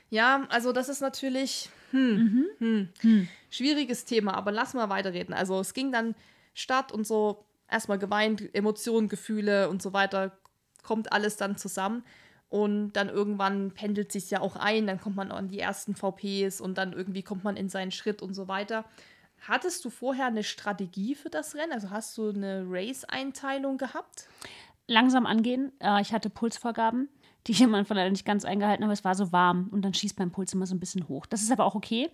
Ja, 0.09 0.45
also 0.49 0.71
das 0.71 0.89
ist 0.89 1.01
natürlich 1.01 1.69
hm, 1.91 2.17
mhm. 2.17 2.45
hm, 2.57 2.89
hm. 3.01 3.27
schwieriges 3.49 4.05
Thema, 4.05 4.33
aber 4.33 4.51
lass 4.51 4.73
mal 4.73 4.89
weiterreden. 4.89 5.33
Also 5.33 5.59
es 5.59 5.73
ging 5.73 5.91
dann 5.91 6.15
Stadt 6.53 6.91
und 6.91 7.05
so, 7.05 7.45
erstmal 7.69 7.99
geweint, 7.99 8.53
Emotionen, 8.55 9.09
Gefühle 9.09 9.69
und 9.69 9.81
so 9.81 9.93
weiter, 9.93 10.37
kommt 10.83 11.11
alles 11.11 11.37
dann 11.37 11.57
zusammen. 11.57 12.03
Und 12.49 12.93
dann 12.93 13.09
irgendwann 13.09 13.71
pendelt 13.71 14.11
sich 14.11 14.29
ja 14.31 14.39
auch 14.39 14.55
ein, 14.55 14.87
dann 14.87 15.01
kommt 15.01 15.17
man 15.17 15.31
an 15.31 15.49
die 15.49 15.59
ersten 15.59 15.95
VPs 15.95 16.61
und 16.61 16.77
dann 16.77 16.93
irgendwie 16.93 17.23
kommt 17.23 17.43
man 17.43 17.57
in 17.57 17.67
seinen 17.67 17.91
Schritt 17.91 18.21
und 18.21 18.33
so 18.33 18.47
weiter. 18.47 18.85
Hattest 19.47 19.83
du 19.83 19.89
vorher 19.89 20.27
eine 20.27 20.43
Strategie 20.43 21.13
für 21.15 21.29
das 21.29 21.55
Rennen? 21.55 21.73
Also 21.73 21.89
hast 21.89 22.17
du 22.17 22.29
eine 22.29 22.63
Race-Einteilung 22.65 23.77
gehabt? 23.77 24.27
Langsam 24.87 25.25
angehen. 25.25 25.73
Äh, 25.79 26.01
ich 26.01 26.13
hatte 26.13 26.29
Pulsvorgaben 26.29 27.09
die 27.47 27.53
ich 27.53 27.63
am 27.63 27.73
Anfang 27.73 27.97
leider 27.97 28.09
nicht 28.09 28.25
ganz 28.25 28.45
eingehalten 28.45 28.83
habe. 28.83 28.93
Es 28.93 29.05
war 29.05 29.15
so 29.15 29.31
warm 29.31 29.69
und 29.71 29.83
dann 29.83 29.93
schießt 29.93 30.19
mein 30.19 30.31
Puls 30.31 30.53
immer 30.53 30.65
so 30.65 30.75
ein 30.75 30.79
bisschen 30.79 31.07
hoch. 31.07 31.25
Das 31.25 31.41
ist 31.41 31.51
aber 31.51 31.65
auch 31.65 31.75
okay. 31.75 32.09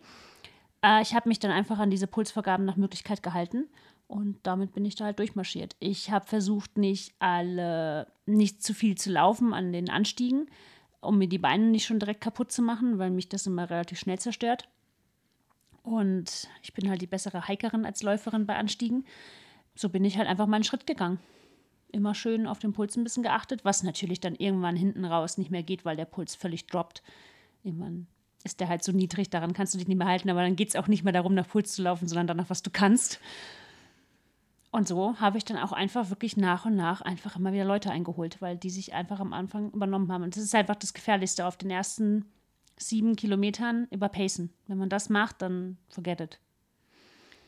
Äh, 0.83 1.01
ich 1.01 1.15
habe 1.15 1.27
mich 1.27 1.39
dann 1.39 1.51
einfach 1.51 1.79
an 1.79 1.89
diese 1.89 2.07
Pulsvorgaben 2.07 2.65
nach 2.65 2.77
Möglichkeit 2.77 3.23
gehalten 3.23 3.67
und 4.07 4.39
damit 4.43 4.73
bin 4.73 4.85
ich 4.85 4.95
da 4.95 5.05
halt 5.05 5.19
durchmarschiert. 5.19 5.75
Ich 5.79 6.11
habe 6.11 6.25
versucht, 6.27 6.77
nicht 6.77 7.13
alle, 7.19 8.07
nicht 8.25 8.63
zu 8.63 8.73
viel 8.73 8.95
zu 8.95 9.11
laufen 9.11 9.53
an 9.53 9.71
den 9.71 9.89
Anstiegen, 9.89 10.47
um 11.01 11.17
mir 11.17 11.27
die 11.27 11.39
Beine 11.39 11.65
nicht 11.65 11.85
schon 11.85 11.99
direkt 11.99 12.21
kaputt 12.21 12.51
zu 12.51 12.61
machen, 12.61 12.99
weil 12.99 13.09
mich 13.09 13.29
das 13.29 13.47
immer 13.47 13.69
relativ 13.69 13.99
schnell 13.99 14.19
zerstört. 14.19 14.67
Und 15.81 16.47
ich 16.61 16.73
bin 16.73 16.89
halt 16.89 17.01
die 17.01 17.07
bessere 17.07 17.47
Hikerin 17.47 17.85
als 17.85 18.03
Läuferin 18.03 18.45
bei 18.45 18.55
Anstiegen. 18.55 19.05
So 19.75 19.89
bin 19.89 20.05
ich 20.05 20.17
halt 20.17 20.29
einfach 20.29 20.47
mal 20.47 20.55
einen 20.55 20.63
Schritt 20.63 20.87
gegangen 20.87 21.19
immer 21.93 22.15
schön 22.15 22.47
auf 22.47 22.59
den 22.59 22.73
Puls 22.73 22.97
ein 22.97 23.03
bisschen 23.03 23.23
geachtet, 23.23 23.63
was 23.63 23.83
natürlich 23.83 24.19
dann 24.19 24.35
irgendwann 24.35 24.75
hinten 24.75 25.05
raus 25.05 25.37
nicht 25.37 25.51
mehr 25.51 25.63
geht, 25.63 25.85
weil 25.85 25.95
der 25.95 26.05
Puls 26.05 26.35
völlig 26.35 26.67
droppt. 26.67 27.03
Irgendwann 27.63 28.07
ist 28.43 28.59
der 28.59 28.67
halt 28.67 28.83
so 28.83 28.91
niedrig, 28.91 29.29
daran 29.29 29.53
kannst 29.53 29.73
du 29.73 29.77
dich 29.77 29.87
nicht 29.87 29.97
mehr 29.97 30.07
halten, 30.07 30.29
aber 30.29 30.41
dann 30.41 30.57
geht 30.57 30.69
es 30.69 30.75
auch 30.75 30.87
nicht 30.87 31.03
mehr 31.03 31.13
darum, 31.13 31.33
nach 31.33 31.47
Puls 31.47 31.73
zu 31.73 31.83
laufen, 31.83 32.07
sondern 32.07 32.27
danach, 32.27 32.49
was 32.49 32.63
du 32.63 32.71
kannst. 32.71 33.19
Und 34.73 34.87
so 34.87 35.19
habe 35.19 35.37
ich 35.37 35.45
dann 35.45 35.57
auch 35.57 35.71
einfach 35.71 36.09
wirklich 36.09 36.35
nach 36.35 36.65
und 36.65 36.75
nach 36.75 37.01
einfach 37.01 37.35
immer 37.35 37.53
wieder 37.53 37.63
Leute 37.63 37.91
eingeholt, 37.91 38.41
weil 38.41 38.57
die 38.57 38.71
sich 38.71 38.93
einfach 38.95 39.19
am 39.19 39.31
Anfang 39.31 39.69
übernommen 39.69 40.11
haben. 40.11 40.23
Und 40.23 40.35
das 40.35 40.41
ist 40.41 40.55
einfach 40.55 40.73
das 40.73 40.95
Gefährlichste 40.95 41.45
auf 41.45 41.57
den 41.57 41.69
ersten 41.69 42.25
sieben 42.75 43.15
Kilometern 43.15 43.87
überpacen. 43.91 44.51
Wenn 44.65 44.79
man 44.79 44.89
das 44.89 45.09
macht, 45.09 45.43
dann 45.43 45.77
forget 45.89 46.21
it. 46.21 46.39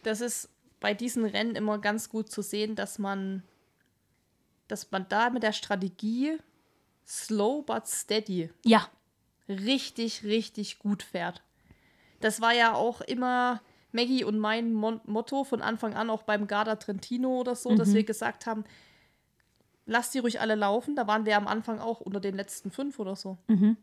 Das 0.03 0.21
ist 0.21 0.49
bei 0.79 0.93
diesen 0.93 1.25
Rennen 1.25 1.55
immer 1.55 1.79
ganz 1.79 2.09
gut 2.09 2.29
zu 2.29 2.43
sehen, 2.43 2.75
dass 2.75 2.99
man 2.99 3.41
dass 4.67 4.91
man 4.91 5.07
da 5.09 5.31
mit 5.31 5.41
der 5.41 5.53
Strategie 5.53 6.37
slow 7.07 7.63
but 7.65 7.87
steady 7.87 8.51
ja. 8.63 8.87
richtig, 9.49 10.23
richtig 10.23 10.77
gut 10.77 11.01
fährt. 11.01 11.41
Das 12.19 12.39
war 12.39 12.53
ja 12.53 12.75
auch 12.75 13.01
immer 13.01 13.61
Maggie 13.95 14.23
und 14.23 14.37
mein 14.37 14.73
Mon 14.73 15.01
Motto 15.05 15.43
von 15.43 15.61
Anfang 15.61 15.95
an, 15.95 16.09
auch 16.09 16.23
beim 16.23 16.47
Garda 16.47 16.75
Trentino 16.75 17.39
oder 17.39 17.55
so, 17.55 17.71
mhm. 17.71 17.77
dass 17.77 17.93
wir 17.93 18.03
gesagt 18.03 18.45
haben, 18.45 18.63
lass 19.85 20.11
die 20.11 20.19
ruhig 20.19 20.39
alle 20.39 20.55
laufen. 20.55 20.95
Da 20.95 21.07
waren 21.07 21.25
wir 21.25 21.37
am 21.37 21.47
Anfang 21.47 21.79
auch 21.79 22.01
unter 22.01 22.19
den 22.19 22.35
letzten 22.35 22.71
fünf 22.71 22.99
oder 22.99 23.15
so. 23.15 23.37
Mhm. 23.47 23.77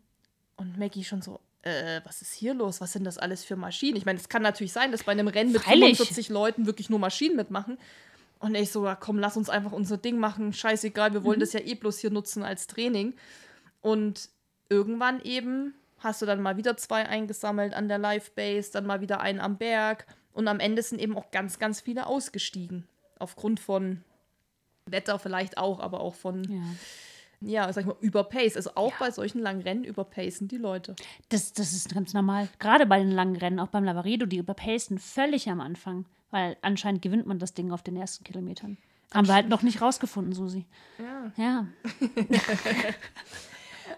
Und 0.56 0.78
Maggie 0.78 1.02
schon 1.02 1.22
so, 1.22 1.40
äh, 1.62 2.00
was 2.04 2.22
ist 2.22 2.34
hier 2.34 2.54
los? 2.54 2.80
Was 2.80 2.92
sind 2.92 3.04
das 3.04 3.18
alles 3.18 3.44
für 3.44 3.56
Maschinen? 3.56 3.96
Ich 3.96 4.04
meine, 4.04 4.18
es 4.18 4.28
kann 4.28 4.42
natürlich 4.42 4.72
sein, 4.72 4.92
dass 4.92 5.04
bei 5.04 5.12
einem 5.12 5.28
Rennen 5.28 5.52
mit 5.52 5.62
Freilich. 5.62 5.96
45 5.96 6.28
Leuten 6.28 6.66
wirklich 6.66 6.90
nur 6.90 6.98
Maschinen 6.98 7.36
mitmachen. 7.36 7.78
Und 8.38 8.54
ich 8.56 8.70
so, 8.70 8.92
komm, 8.98 9.18
lass 9.18 9.36
uns 9.36 9.48
einfach 9.48 9.72
unser 9.72 9.96
Ding 9.96 10.18
machen. 10.18 10.52
Scheißegal, 10.52 11.12
wir 11.14 11.24
wollen 11.24 11.38
mhm. 11.38 11.42
das 11.42 11.52
ja 11.52 11.60
eh 11.60 11.74
bloß 11.74 11.98
hier 12.00 12.10
nutzen 12.10 12.42
als 12.42 12.66
Training. 12.66 13.14
Und 13.80 14.28
irgendwann 14.68 15.22
eben 15.22 15.74
hast 16.02 16.22
du 16.22 16.26
dann 16.26 16.42
mal 16.42 16.56
wieder 16.56 16.76
zwei 16.76 17.06
eingesammelt 17.06 17.74
an 17.74 17.88
der 17.88 17.98
Live-Base, 17.98 18.72
dann 18.72 18.86
mal 18.86 19.00
wieder 19.00 19.20
einen 19.20 19.40
am 19.40 19.56
Berg. 19.56 20.06
Und 20.32 20.48
am 20.48 20.60
Ende 20.60 20.82
sind 20.82 21.00
eben 21.00 21.16
auch 21.16 21.30
ganz, 21.30 21.58
ganz 21.58 21.80
viele 21.80 22.06
ausgestiegen. 22.06 22.86
Aufgrund 23.18 23.60
von 23.60 24.02
Wetter 24.86 25.18
vielleicht 25.18 25.58
auch, 25.58 25.80
aber 25.80 26.00
auch 26.00 26.14
von, 26.14 26.42
ja, 26.44 26.62
ja 27.66 27.72
sag 27.72 27.82
ich 27.82 27.86
mal, 27.86 27.96
Überpace. 28.00 28.56
Also 28.56 28.72
auch 28.74 28.90
ja. 28.92 28.96
bei 28.98 29.10
solchen 29.10 29.40
langen 29.40 29.62
Rennen 29.62 29.84
überpacen 29.84 30.48
die 30.48 30.56
Leute. 30.56 30.96
Das, 31.28 31.52
das 31.52 31.72
ist 31.72 31.94
ganz 31.94 32.14
normal. 32.14 32.48
Gerade 32.58 32.86
bei 32.86 32.98
den 32.98 33.10
langen 33.10 33.36
Rennen, 33.36 33.60
auch 33.60 33.68
beim 33.68 33.84
Lavaredo, 33.84 34.26
die 34.26 34.38
überpacen 34.38 34.98
völlig 34.98 35.48
am 35.48 35.60
Anfang. 35.60 36.06
Weil 36.30 36.56
anscheinend 36.62 37.02
gewinnt 37.02 37.26
man 37.26 37.38
das 37.38 37.52
Ding 37.52 37.72
auf 37.72 37.82
den 37.82 37.96
ersten 37.96 38.24
Kilometern. 38.24 38.78
Haben 39.12 39.26
wir 39.26 39.34
halt 39.34 39.50
noch 39.50 39.60
nicht 39.60 39.82
rausgefunden, 39.82 40.32
Susi. 40.32 40.64
Ja. 40.98 41.32
Ja. 41.36 41.66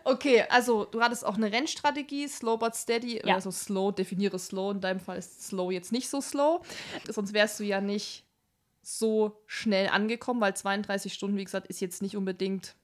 okay, 0.04 0.44
also 0.48 0.84
du 0.84 1.00
hattest 1.00 1.24
auch 1.24 1.36
eine 1.36 1.50
Rennstrategie, 1.52 2.28
slow 2.28 2.56
but 2.58 2.74
steady. 2.74 3.20
Ja. 3.24 3.34
Also 3.34 3.50
slow, 3.50 3.92
definiere 3.92 4.38
slow. 4.38 4.70
In 4.70 4.80
deinem 4.80 5.00
Fall 5.00 5.18
ist 5.18 5.46
slow 5.46 5.72
jetzt 5.72 5.92
nicht 5.92 6.08
so 6.08 6.20
slow. 6.20 6.62
Sonst 7.08 7.32
wärst 7.32 7.60
du 7.60 7.64
ja 7.64 7.80
nicht 7.80 8.24
so 8.82 9.40
schnell 9.46 9.88
angekommen, 9.88 10.40
weil 10.40 10.54
32 10.54 11.12
Stunden, 11.12 11.36
wie 11.36 11.44
gesagt, 11.44 11.66
ist 11.68 11.80
jetzt 11.80 12.02
nicht 12.02 12.16
unbedingt 12.16 12.74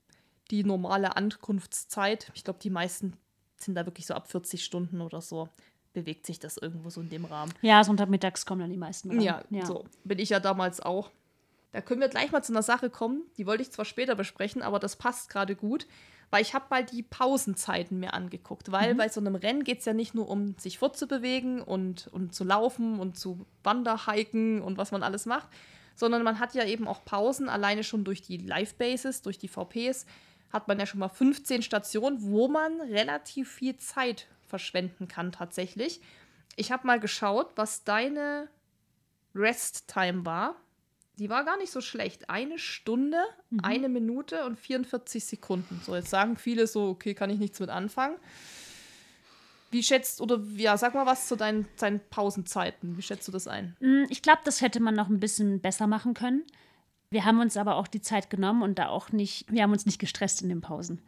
die 0.51 0.65
normale 0.65 1.17
Ankunftszeit. 1.17 2.31
Ich 2.35 2.45
glaube, 2.45 2.59
die 2.63 2.71
meisten 2.71 3.17
sind 3.59 3.75
da 3.75 3.87
wirklich 3.87 4.07
so 4.07 4.15
ab 4.15 4.31
40 4.31 4.65
Stunden 4.65 5.01
oder 5.01 5.21
so 5.21 5.49
bewegt 5.93 6.27
sich 6.27 6.39
das 6.39 6.57
irgendwo 6.57 6.91
so 6.91 7.01
in 7.01 7.11
dem 7.11 7.25
Rahmen. 7.25 7.53
Ja, 7.63 7.83
Sonntagmittags 7.85 8.47
kommen 8.47 8.61
dann 8.61 8.71
die 8.71 8.77
meisten 8.77 9.11
rein. 9.11 9.21
Ja, 9.21 9.43
ja, 9.51 9.67
so 9.67 9.85
bin 10.05 10.19
ich 10.19 10.31
ja 10.31 10.41
damals 10.41 10.81
auch. 10.81 11.11
Da 11.73 11.81
können 11.81 12.01
wir 12.01 12.09
gleich 12.09 12.33
mal 12.33 12.43
zu 12.43 12.53
einer 12.53 12.63
Sache 12.63 12.91
kommen, 12.91 13.23
die 13.37 13.47
wollte 13.47 13.63
ich 13.63 13.71
zwar 13.71 13.85
später 13.85 14.17
besprechen, 14.17 14.63
aber 14.63 14.79
das 14.79 14.97
passt 14.97 15.31
gerade 15.31 15.55
gut, 15.55 15.87
weil 16.31 16.43
ich 16.43 16.55
habe 16.55 16.67
mal 16.71 16.85
die 16.85 17.03
Pausenzeiten 17.03 17.99
mir 17.99 18.15
angeguckt, 18.15 18.71
weil 18.71 18.95
mhm. 18.95 18.99
bei 18.99 19.09
so 19.09 19.21
einem 19.21 19.35
Rennen 19.35 19.65
geht 19.65 19.81
es 19.81 19.85
ja 19.85 19.93
nicht 19.93 20.15
nur 20.15 20.29
um 20.29 20.57
sich 20.59 20.79
fortzubewegen 20.79 21.61
und, 21.61 22.09
und 22.09 22.35
zu 22.35 22.45
laufen 22.45 23.01
und 23.01 23.19
zu 23.19 23.47
Wanderhiken 23.65 24.63
und 24.63 24.79
was 24.79 24.93
man 24.93 25.03
alles 25.03 25.27
macht, 25.27 25.49
sondern 25.97 26.23
man 26.23 26.39
hat 26.39 26.55
ja 26.55 26.65
eben 26.65 26.87
auch 26.87 27.05
Pausen, 27.05 27.49
alleine 27.49 27.85
schon 27.85 28.05
durch 28.05 28.23
die 28.23 28.39
Live-Bases, 28.39 29.23
durch 29.23 29.39
die 29.39 29.49
VPs, 29.49 30.07
hat 30.53 30.69
man 30.69 30.79
ja 30.79 30.87
schon 30.87 31.01
mal 31.01 31.09
15 31.09 31.63
Stationen, 31.63 32.23
wo 32.23 32.49
man 32.49 32.81
relativ 32.81 33.51
viel 33.51 33.77
Zeit 33.77 34.27
verschwenden 34.47 35.09
kann 35.09 35.33
tatsächlich. 35.33 36.01
Ich 36.57 36.73
habe 36.73 36.87
mal 36.87 37.01
geschaut, 37.01 37.53
was 37.57 37.85
deine 37.85 38.49
Rest-Time 39.35 40.27
war. 40.27 40.57
Die 41.21 41.31
war 41.31 41.45
gar 41.45 41.57
nicht 41.59 41.71
so 41.71 41.81
schlecht. 41.81 42.29
Eine 42.29 42.59
Stunde, 42.59 43.19
mhm. 43.51 43.61
eine 43.63 43.89
Minute 43.89 44.45
und 44.47 44.59
44 44.59 45.25
Sekunden. 45.25 45.81
So, 45.85 45.95
jetzt 45.95 46.11
sagen 46.11 46.37
viele 46.37 46.67
so, 46.67 46.89
okay, 46.89 47.15
kann 47.15 47.31
ich 47.31 47.39
nichts 47.39 47.61
mit 47.61 47.71
anfangen. 47.71 48.17
Wie 49.71 49.85
schätzt, 49.85 50.21
oder 50.21 50.43
ja, 50.57 50.77
sag 50.77 50.95
mal 50.95 51.07
was 51.07 51.29
zu 51.29 51.37
deinen, 51.37 51.69
deinen 51.79 52.01
Pausenzeiten. 52.11 52.97
Wie 52.97 53.03
schätzt 53.03 53.29
du 53.29 53.33
das 53.33 53.47
ein? 53.47 53.77
Mm, 53.79 54.07
ich 54.09 54.23
glaube, 54.23 54.41
das 54.45 54.61
hätte 54.61 54.81
man 54.81 54.97
noch 54.97 55.09
ein 55.09 55.21
bisschen 55.21 55.61
besser 55.61 55.87
machen 55.87 56.15
können. 56.15 56.43
Wir 57.11 57.25
haben 57.25 57.39
uns 57.39 57.57
aber 57.57 57.77
auch 57.77 57.87
die 57.87 58.01
Zeit 58.01 58.31
genommen 58.31 58.63
und 58.63 58.81
da 58.81 58.89
auch 58.89 59.13
nicht, 59.13 59.53
wir 59.53 59.63
haben 59.63 59.73
uns 59.73 59.87
nicht 59.87 60.01
gestresst 60.01 60.43
in 60.43 60.49
den 60.49 60.61
Pausen 60.61 61.01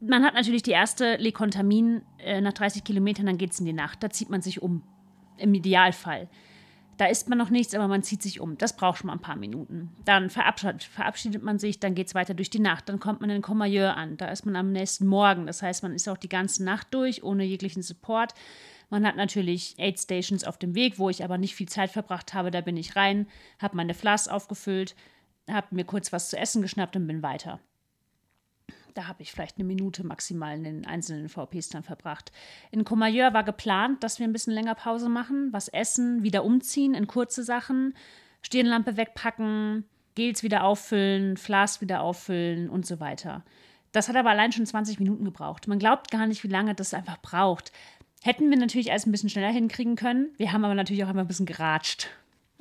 man 0.00 0.24
hat 0.24 0.34
natürlich 0.34 0.62
die 0.62 0.70
erste 0.70 1.16
Lekontamin 1.16 2.02
äh, 2.18 2.40
nach 2.40 2.54
30 2.54 2.84
Kilometern, 2.84 3.26
dann 3.26 3.38
geht 3.38 3.52
es 3.52 3.60
in 3.60 3.66
die 3.66 3.72
Nacht. 3.72 4.02
Da 4.02 4.10
zieht 4.10 4.30
man 4.30 4.42
sich 4.42 4.62
um. 4.62 4.82
Im 5.36 5.54
Idealfall. 5.54 6.28
Da 7.00 7.06
isst 7.06 7.30
man 7.30 7.38
noch 7.38 7.48
nichts, 7.48 7.74
aber 7.74 7.88
man 7.88 8.02
zieht 8.02 8.20
sich 8.20 8.40
um. 8.40 8.58
Das 8.58 8.76
braucht 8.76 8.98
schon 8.98 9.06
mal 9.06 9.14
ein 9.14 9.22
paar 9.22 9.36
Minuten. 9.36 9.88
Dann 10.04 10.28
verabschiedet, 10.28 10.84
verabschiedet 10.84 11.42
man 11.42 11.58
sich, 11.58 11.80
dann 11.80 11.94
geht 11.94 12.08
es 12.08 12.14
weiter 12.14 12.34
durch 12.34 12.50
die 12.50 12.58
Nacht. 12.58 12.90
Dann 12.90 13.00
kommt 13.00 13.22
man 13.22 13.30
in 13.30 13.40
Comayeur 13.40 13.96
an. 13.96 14.18
Da 14.18 14.26
ist 14.26 14.44
man 14.44 14.54
am 14.54 14.70
nächsten 14.70 15.06
Morgen. 15.06 15.46
Das 15.46 15.62
heißt, 15.62 15.82
man 15.82 15.94
ist 15.94 16.10
auch 16.10 16.18
die 16.18 16.28
ganze 16.28 16.62
Nacht 16.62 16.88
durch, 16.90 17.22
ohne 17.22 17.44
jeglichen 17.44 17.82
Support. 17.82 18.34
Man 18.90 19.06
hat 19.06 19.16
natürlich 19.16 19.76
Aid 19.78 19.98
Stations 19.98 20.44
auf 20.44 20.58
dem 20.58 20.74
Weg, 20.74 20.98
wo 20.98 21.08
ich 21.08 21.24
aber 21.24 21.38
nicht 21.38 21.54
viel 21.54 21.70
Zeit 21.70 21.88
verbracht 21.88 22.34
habe. 22.34 22.50
Da 22.50 22.60
bin 22.60 22.76
ich 22.76 22.96
rein, 22.96 23.26
habe 23.58 23.78
meine 23.78 23.94
Flas 23.94 24.28
aufgefüllt, 24.28 24.94
habe 25.50 25.74
mir 25.74 25.84
kurz 25.84 26.12
was 26.12 26.28
zu 26.28 26.36
essen 26.36 26.60
geschnappt 26.60 26.96
und 26.96 27.06
bin 27.06 27.22
weiter. 27.22 27.60
Da 28.94 29.06
habe 29.06 29.22
ich 29.22 29.32
vielleicht 29.32 29.56
eine 29.56 29.66
Minute 29.66 30.04
maximal 30.04 30.54
in 30.56 30.64
den 30.64 30.86
einzelnen 30.86 31.28
VPs 31.28 31.68
dann 31.68 31.82
verbracht. 31.82 32.32
In 32.70 32.84
Comayeur 32.84 33.32
war 33.32 33.44
geplant, 33.44 34.02
dass 34.02 34.18
wir 34.18 34.26
ein 34.26 34.32
bisschen 34.32 34.52
länger 34.52 34.74
Pause 34.74 35.08
machen, 35.08 35.52
was 35.52 35.68
essen, 35.68 36.22
wieder 36.22 36.44
umziehen 36.44 36.94
in 36.94 37.06
kurze 37.06 37.44
Sachen, 37.44 37.94
Stirnlampe 38.42 38.96
wegpacken, 38.96 39.84
Gels 40.14 40.42
wieder 40.42 40.64
auffüllen, 40.64 41.36
Flas 41.36 41.80
wieder 41.80 42.02
auffüllen 42.02 42.68
und 42.68 42.86
so 42.86 43.00
weiter. 43.00 43.44
Das 43.92 44.08
hat 44.08 44.16
aber 44.16 44.30
allein 44.30 44.52
schon 44.52 44.66
20 44.66 44.98
Minuten 44.98 45.24
gebraucht. 45.24 45.66
Man 45.66 45.78
glaubt 45.78 46.10
gar 46.10 46.26
nicht, 46.26 46.44
wie 46.44 46.48
lange 46.48 46.74
das 46.74 46.94
einfach 46.94 47.18
braucht. 47.18 47.72
Hätten 48.22 48.50
wir 48.50 48.58
natürlich 48.58 48.90
alles 48.90 49.06
ein 49.06 49.12
bisschen 49.12 49.30
schneller 49.30 49.52
hinkriegen 49.52 49.96
können. 49.96 50.30
Wir 50.36 50.52
haben 50.52 50.64
aber 50.64 50.74
natürlich 50.74 51.04
auch 51.04 51.10
immer 51.10 51.22
ein 51.22 51.28
bisschen 51.28 51.46
geratscht. 51.46 52.08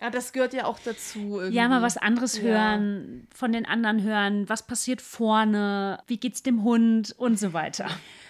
Ja, 0.02 0.10
das 0.10 0.32
gehört 0.32 0.54
ja 0.54 0.66
auch 0.66 0.80
dazu. 0.80 1.40
Irgendwie. 1.40 1.58
Ja, 1.58 1.68
mal 1.68 1.82
was 1.82 1.98
anderes 1.98 2.42
hören, 2.42 3.28
von 3.34 3.52
den 3.52 3.66
anderen 3.66 4.02
hören, 4.02 4.48
was 4.48 4.66
passiert 4.66 5.02
vorne, 5.02 6.02
wie 6.08 6.18
geht's 6.18 6.42
dem 6.42 6.64
Hund 6.64 7.14
und 7.18 7.38
so 7.38 7.52
weiter. 7.54 7.88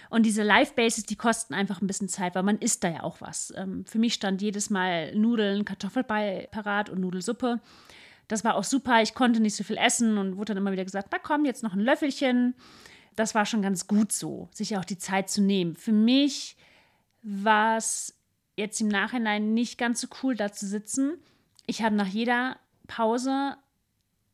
Und 0.10 0.26
diese 0.26 0.42
Live-Bases, 0.42 1.06
die 1.06 1.16
kosten 1.16 1.54
einfach 1.54 1.82
ein 1.82 1.88
bisschen 1.88 2.10
Zeit, 2.10 2.34
weil 2.34 2.42
man 2.42 2.58
isst 2.58 2.84
da 2.84 2.90
ja 2.90 3.04
auch 3.04 3.22
was. 3.22 3.54
Ähm, 3.56 3.86
für 3.86 4.00
mich 4.00 4.16
stand 4.16 4.42
jedes 4.42 4.72
Mal 4.72 5.16
Nudeln, 5.16 5.66
Kartoffelbrei 5.66 6.48
parat 6.52 6.90
und 6.90 7.00
Nudelsuppe. 7.02 7.60
Das 8.28 8.44
war 8.44 8.56
auch 8.56 8.64
super. 8.64 9.02
Ich 9.04 9.14
konnte 9.14 9.40
nicht 9.40 9.56
so 9.56 9.64
viel 9.64 9.78
essen 9.78 10.18
und 10.18 10.38
wurde 10.38 10.54
dann 10.54 10.58
immer 10.58 10.72
wieder 10.72 10.86
gesagt, 10.86 11.10
na 11.12 11.20
komm, 11.20 11.46
jetzt 11.46 11.62
noch 11.62 11.74
ein 11.74 11.80
Löffelchen. 11.80 12.56
Das 13.16 13.36
war 13.36 13.46
schon 13.46 13.62
ganz 13.62 13.86
gut 13.86 14.12
so, 14.12 14.50
sich 14.52 14.78
auch 14.78 14.86
die 14.86 14.98
Zeit 14.98 15.30
zu 15.30 15.42
nehmen. 15.42 15.76
Für 15.76 15.92
mich 15.92 16.58
war 17.22 17.78
es 17.78 18.16
jetzt 18.56 18.82
im 18.82 18.88
Nachhinein 18.88 19.54
nicht 19.54 19.78
ganz 19.78 20.02
so 20.02 20.08
cool, 20.24 20.36
da 20.36 20.52
zu 20.52 20.66
sitzen. 20.66 21.20
Ich 21.70 21.84
habe 21.84 21.96
nach 21.96 22.08
jeder 22.08 22.58
Pause, 22.88 23.56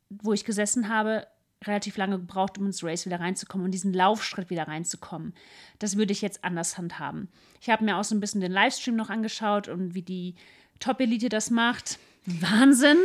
wo 0.08 0.32
ich 0.32 0.46
gesessen 0.46 0.88
habe, 0.88 1.26
relativ 1.62 1.98
lange 1.98 2.18
gebraucht, 2.18 2.56
um 2.56 2.64
ins 2.64 2.82
Race 2.82 3.04
wieder 3.04 3.20
reinzukommen 3.20 3.66
und 3.66 3.72
diesen 3.72 3.92
Laufschritt 3.92 4.48
wieder 4.48 4.68
reinzukommen. 4.68 5.34
Das 5.78 5.98
würde 5.98 6.12
ich 6.12 6.22
jetzt 6.22 6.44
anders 6.44 6.78
handhaben. 6.78 7.28
Ich 7.60 7.68
habe 7.68 7.84
mir 7.84 7.98
auch 7.98 8.04
so 8.04 8.14
ein 8.14 8.20
bisschen 8.20 8.40
den 8.40 8.52
Livestream 8.52 8.96
noch 8.96 9.10
angeschaut 9.10 9.68
und 9.68 9.94
wie 9.94 10.00
die 10.00 10.34
Top-Elite 10.80 11.28
das 11.28 11.50
macht. 11.50 11.98
Wahnsinn! 12.24 12.96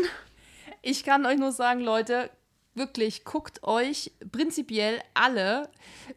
Ich 0.82 1.04
kann 1.04 1.26
euch 1.26 1.38
nur 1.38 1.52
sagen, 1.52 1.82
Leute, 1.82 2.30
wirklich, 2.74 3.26
guckt 3.26 3.64
euch 3.64 4.12
prinzipiell 4.32 5.02
alle 5.14 5.70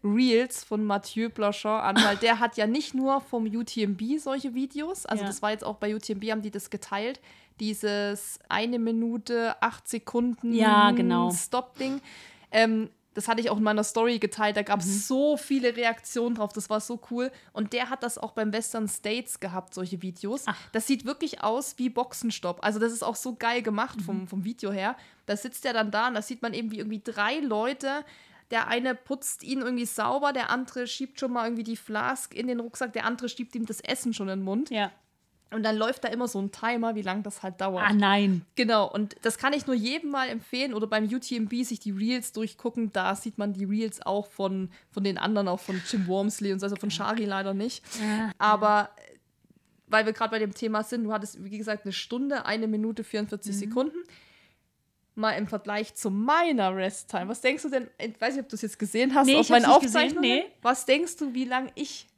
Reels 0.04 0.62
von 0.62 0.84
Mathieu 0.84 1.30
Blanchon 1.30 1.80
an, 1.80 1.96
weil 1.96 2.16
der 2.16 2.38
hat 2.38 2.56
ja 2.56 2.68
nicht 2.68 2.94
nur 2.94 3.20
vom 3.20 3.46
UTMB 3.46 4.18
solche 4.18 4.54
Videos, 4.54 5.04
also 5.04 5.22
ja. 5.22 5.28
das 5.28 5.42
war 5.42 5.50
jetzt 5.50 5.64
auch 5.64 5.76
bei 5.76 5.94
UTMB, 5.94 6.30
haben 6.30 6.42
die 6.42 6.52
das 6.52 6.70
geteilt, 6.70 7.20
dieses 7.61 8.38
eine 8.48 8.78
Minute, 8.78 9.61
acht 9.62 9.88
Sekunden 9.88 10.52
ja, 10.52 10.90
genau. 10.90 11.30
Stop-Ding. 11.30 12.00
Ähm, 12.50 12.90
das 13.14 13.28
hatte 13.28 13.40
ich 13.40 13.48
auch 13.48 13.59
in 13.59 13.62
meiner 13.62 13.84
Story 13.84 14.18
geteilt. 14.18 14.57
Da 14.57 14.62
gab 14.62 14.80
es 14.80 14.86
mhm. 14.86 14.98
so 14.98 15.36
viele 15.36 15.76
Reaktionen 15.76 16.34
drauf. 16.34 16.52
Das 16.52 16.68
war 16.68 16.80
so 16.80 17.00
cool. 17.11 17.30
Und 17.52 17.72
der 17.72 17.88
hat 17.88 18.02
das 18.02 18.18
auch 18.18 18.32
beim 18.32 18.52
Western 18.52 18.88
States 18.88 19.38
gehabt, 19.40 19.72
solche 19.72 20.02
Videos. 20.02 20.42
Ach. 20.46 20.57
Das 20.72 20.86
sieht 20.86 21.05
wirklich 21.05 21.42
aus 21.42 21.78
wie 21.78 21.88
Boxenstopp. 21.88 22.59
Also, 22.62 22.80
das 22.80 22.92
ist 22.92 23.05
auch 23.05 23.16
so 23.16 23.36
geil 23.36 23.62
gemacht 23.62 24.00
mhm. 24.00 24.05
vom, 24.05 24.28
vom 24.28 24.44
Video 24.44 24.72
her. 24.72 24.96
Da 25.26 25.36
sitzt 25.36 25.64
er 25.64 25.72
dann 25.72 25.90
da 25.90 26.09
und 26.09 26.14
da 26.14 26.22
sieht 26.22 26.42
man 26.42 26.52
eben, 26.55 26.72
wie 26.72 26.78
irgendwie 26.78 27.02
drei 27.02 27.38
Leute. 27.38 28.05
Der 28.50 28.68
eine 28.68 28.94
putzt 28.94 29.42
ihn 29.42 29.61
irgendwie 29.61 29.86
sauber, 29.86 30.32
der 30.32 30.50
andere 30.50 30.86
schiebt 30.86 31.18
schon 31.18 31.32
mal 31.32 31.46
irgendwie 31.46 31.64
die 31.64 31.76
Flask 31.76 32.34
in 32.34 32.46
den 32.46 32.61
Rucksack, 32.61 32.92
der 32.92 33.07
andere 33.07 33.28
schiebt 33.28 33.55
ihm 33.55 33.64
das 33.64 33.80
Essen 33.80 34.12
schon 34.12 34.28
in 34.28 34.40
den 34.40 34.44
Mund. 34.44 34.70
Ja. 34.70 34.92
Und 35.55 35.62
dann 35.62 35.76
läuft 35.76 36.05
da 36.05 36.09
immer 36.09 36.28
so 36.28 36.40
ein 36.40 36.50
Timer, 36.50 36.94
wie 36.94 37.02
lange 37.02 37.22
das 37.22 37.42
halt 37.42 37.61
dauert. 37.61 37.84
Ah, 37.86 37.92
nein. 37.92 38.44
Genau, 38.57 38.90
und 38.90 39.16
das 39.22 39.38
kann 39.38 39.52
ich 39.52 39.66
nur 39.66 39.76
jedem 39.76 40.11
mal 40.11 40.28
empfehlen 40.28 40.74
oder 40.74 40.86
beim 40.86 41.05
UTMB 41.05 41.52
sich 41.62 41.80
die 41.80 41.92
Reels 41.92 42.32
durchgucken. 42.32 42.92
Da 42.92 43.14
sieht 43.14 43.38
man 43.38 43.52
die 43.52 43.64
Reels 43.64 44.05
auch 44.05 44.26
von, 44.26 44.70
von 44.90 45.05
den 45.05 45.18
anderen, 45.18 45.48
auch 45.48 45.61
von 45.61 45.80
Jim 45.88 46.07
Wormsley 46.07 46.52
und 46.52 46.61
so, 46.61 46.66
also 46.66 46.76
von 46.76 46.90
Shari 46.90 47.24
leider 47.24 47.55
nicht. 47.55 47.84
Ja. 48.00 48.32
Aber 48.38 48.90
weil 49.86 50.07
wir 50.07 50.12
gerade 50.12 50.30
bei 50.30 50.38
dem 50.38 50.55
Thema 50.55 50.82
sind, 50.82 51.05
du 51.05 51.12
hattest, 51.12 51.42
wie 51.44 51.57
gesagt, 51.57 51.84
eine 51.84 51.92
Stunde, 51.92 52.46
eine 52.46 52.66
Minute, 52.66 53.05
44 53.05 53.55
mhm. 53.55 53.59
Sekunden. 53.59 53.98
Mal 55.14 55.32
im 55.32 55.46
Vergleich 55.46 55.94
zu 55.94 56.11
meiner 56.11 56.74
Resttime. 56.74 57.28
Was 57.28 57.40
denkst 57.40 57.62
du 57.62 57.68
denn? 57.68 57.88
Ich 57.98 58.20
weiß 58.20 58.34
nicht, 58.34 58.42
ob 58.42 58.48
du 58.48 58.57
es 58.57 58.62
jetzt 58.62 58.80
gesehen 58.80 59.14
hast 59.14 59.26
nee, 59.26 59.36
auf 59.36 59.48
meinen 59.48 59.66
Aufzeichnungen. 59.66 60.28
Nee. 60.28 60.44
Was 60.61 60.86
denkst 60.86 61.18
du, 61.18 61.34
wie 61.34 61.44
lange 61.44 61.70
ich 61.76 62.09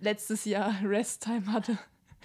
letztes 0.00 0.44
Jahr 0.44 0.74
Resttime 0.84 1.50
hatte? 1.50 1.78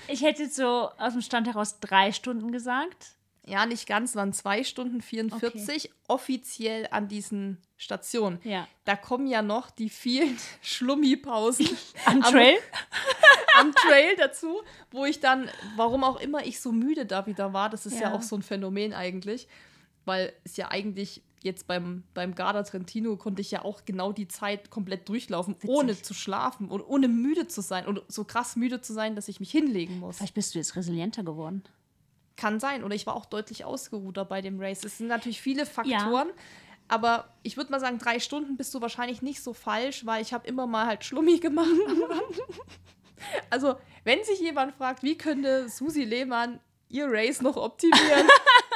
Ich 0.08 0.22
hätte 0.22 0.44
jetzt 0.44 0.56
so 0.56 0.90
aus 0.98 1.14
dem 1.14 1.22
Stand 1.22 1.48
heraus 1.48 1.80
drei 1.80 2.12
Stunden 2.12 2.52
gesagt. 2.52 3.16
Ja, 3.46 3.66
nicht 3.66 3.88
ganz, 3.88 4.16
waren 4.16 4.32
zwei 4.32 4.64
Stunden 4.64 5.02
44 5.02 5.86
okay. 5.86 5.94
offiziell 6.08 6.88
an 6.92 7.08
diesen 7.08 7.58
Stationen. 7.78 8.40
Ja. 8.44 8.68
Da 8.86 8.96
kommen 8.96 9.26
ja 9.26 9.42
noch 9.42 9.72
die 9.72 9.90
vielen 9.90 10.38
Schlummipausen 10.62 11.68
am 12.06 12.22
Trail. 12.22 12.60
Am, 13.56 13.68
am, 13.68 13.74
Trail 13.74 14.16
dazu, 14.18 14.62
wo 14.92 15.06
ich 15.06 15.20
dann, 15.20 15.50
warum 15.76 16.04
auch 16.04 16.20
immer 16.20 16.46
ich 16.46 16.60
so 16.62 16.72
müde 16.72 17.08
da 17.08 17.26
wieder 17.26 17.52
war, 17.52 17.70
das 17.72 17.88
ist 17.88 17.96
ja, 17.96 18.10
ja 18.10 18.14
auch 18.14 18.22
so 18.22 18.36
ein 18.36 18.44
Phänomen 18.44 18.94
eigentlich, 18.94 19.48
weil 20.06 20.32
es 20.44 20.56
ja 20.56 20.70
eigentlich 20.70 21.24
jetzt 21.44 21.68
beim, 21.68 22.04
beim 22.14 22.36
Garda 22.36 22.64
Trentino 22.64 23.16
konnte 23.18 23.42
ich 23.42 23.52
ja 23.52 23.64
auch 23.64 23.86
genau 23.86 24.12
die 24.12 24.28
Zeit 24.28 24.70
komplett 24.70 25.08
durchlaufen, 25.10 25.56
Witzig. 25.56 25.70
ohne 25.70 26.02
zu 26.02 26.14
schlafen 26.14 26.70
und 26.70 26.82
ohne 26.82 27.08
müde 27.08 27.48
zu 27.48 27.62
sein 27.62 27.86
und 27.86 28.02
so 28.08 28.24
krass 28.24 28.56
müde 28.56 28.82
zu 28.82 28.94
sein, 28.94 29.16
dass 29.16 29.28
ich 29.28 29.40
mich 29.40 29.52
hinlegen 29.52 30.00
muss. 30.00 30.18
Vielleicht 30.18 30.34
bist 30.34 30.54
du 30.54 30.60
jetzt 30.60 30.76
resilienter 30.76 31.24
geworden. 31.24 31.64
Kann 32.36 32.60
sein. 32.60 32.84
Oder 32.84 32.96
ich 32.96 33.06
war 33.06 33.16
auch 33.16 33.26
deutlich 33.26 33.66
ausgeruhter 33.66 34.26
bei 34.26 34.42
dem 34.42 34.60
Race. 34.60 34.84
Es 34.84 34.98
sind 34.98 35.08
natürlich 35.08 35.42
viele 35.42 35.66
Faktoren. 35.66 36.28
Ja. 36.28 36.34
Aber 36.88 37.30
ich 37.44 37.56
würde 37.56 37.72
mal 37.72 37.80
sagen, 37.80 38.00
drei 38.00 38.20
Stunden 38.20 38.58
bist 38.58 38.74
du 38.74 38.82
wahrscheinlich 38.82 39.22
nicht 39.22 39.44
so 39.44 39.54
falsch, 39.54 40.06
weil 40.06 40.22
ich 40.24 40.34
habe 40.34 40.48
immer 40.48 40.66
mal 40.66 40.88
halt 40.88 41.06
Schlummi 41.06 41.38
gemacht. 41.38 41.70
also, 43.50 43.76
wenn 44.04 44.24
sich 44.24 44.40
jemand 44.40 44.74
fragt, 44.74 45.04
wie 45.04 45.16
könnte 45.16 45.70
Susi 45.70 46.04
Lehmann 46.04 46.60
ihr 46.90 47.06
Race 47.08 47.42
noch 47.42 47.58
optimieren, 47.58 48.28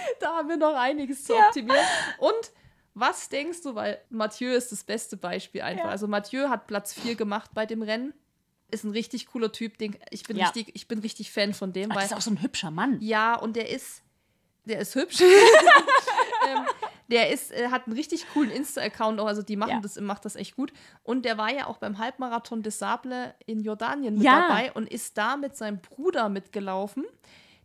da 0.20 0.36
haben 0.36 0.48
wir 0.48 0.56
noch 0.56 0.74
einiges 0.74 1.24
zu 1.24 1.34
ja. 1.34 1.46
optimieren. 1.46 1.84
Und 2.18 2.52
was 2.94 3.28
denkst 3.28 3.62
du, 3.62 3.74
weil 3.74 4.00
Mathieu 4.10 4.52
ist 4.52 4.72
das 4.72 4.84
beste 4.84 5.16
Beispiel 5.16 5.62
einfach. 5.62 5.84
Ja. 5.84 5.90
Also 5.90 6.08
Mathieu 6.08 6.48
hat 6.48 6.66
Platz 6.66 6.94
4 6.94 7.14
gemacht 7.14 7.50
bei 7.54 7.66
dem 7.66 7.82
Rennen. 7.82 8.12
Ist 8.70 8.84
ein 8.84 8.90
richtig 8.90 9.26
cooler 9.26 9.52
Typ. 9.52 9.78
Den, 9.78 9.96
ich, 10.10 10.24
bin 10.24 10.36
ja. 10.36 10.46
richtig, 10.46 10.74
ich 10.74 10.88
bin 10.88 10.98
richtig 10.98 11.30
Fan 11.30 11.54
von 11.54 11.72
dem. 11.72 11.90
Weil, 11.90 11.96
das 11.96 12.06
ist 12.06 12.14
auch 12.14 12.20
so 12.20 12.30
ein 12.30 12.42
hübscher 12.42 12.70
Mann. 12.70 12.98
Ja, 13.00 13.36
und 13.36 13.56
der 13.56 13.70
ist, 13.70 14.02
der 14.64 14.80
ist 14.80 14.94
hübsch. 14.94 15.20
ähm, 16.48 16.66
der 17.08 17.30
ist, 17.30 17.50
äh, 17.52 17.68
hat 17.68 17.86
einen 17.86 17.96
richtig 17.96 18.26
coolen 18.32 18.50
Insta-Account, 18.50 19.20
also 19.20 19.42
die 19.42 19.56
machen 19.56 19.70
ja. 19.70 19.80
das, 19.80 19.98
macht 20.00 20.24
das 20.24 20.36
echt 20.36 20.56
gut. 20.56 20.72
Und 21.02 21.24
der 21.24 21.38
war 21.38 21.52
ja 21.52 21.66
auch 21.66 21.78
beim 21.78 21.98
Halbmarathon 21.98 22.62
des 22.62 22.78
Sable 22.78 23.34
in 23.46 23.60
Jordanien 23.60 24.14
mit 24.14 24.24
ja. 24.24 24.48
dabei 24.48 24.72
und 24.72 24.88
ist 24.90 25.16
da 25.16 25.36
mit 25.36 25.56
seinem 25.56 25.80
Bruder 25.80 26.28
mitgelaufen, 26.28 27.04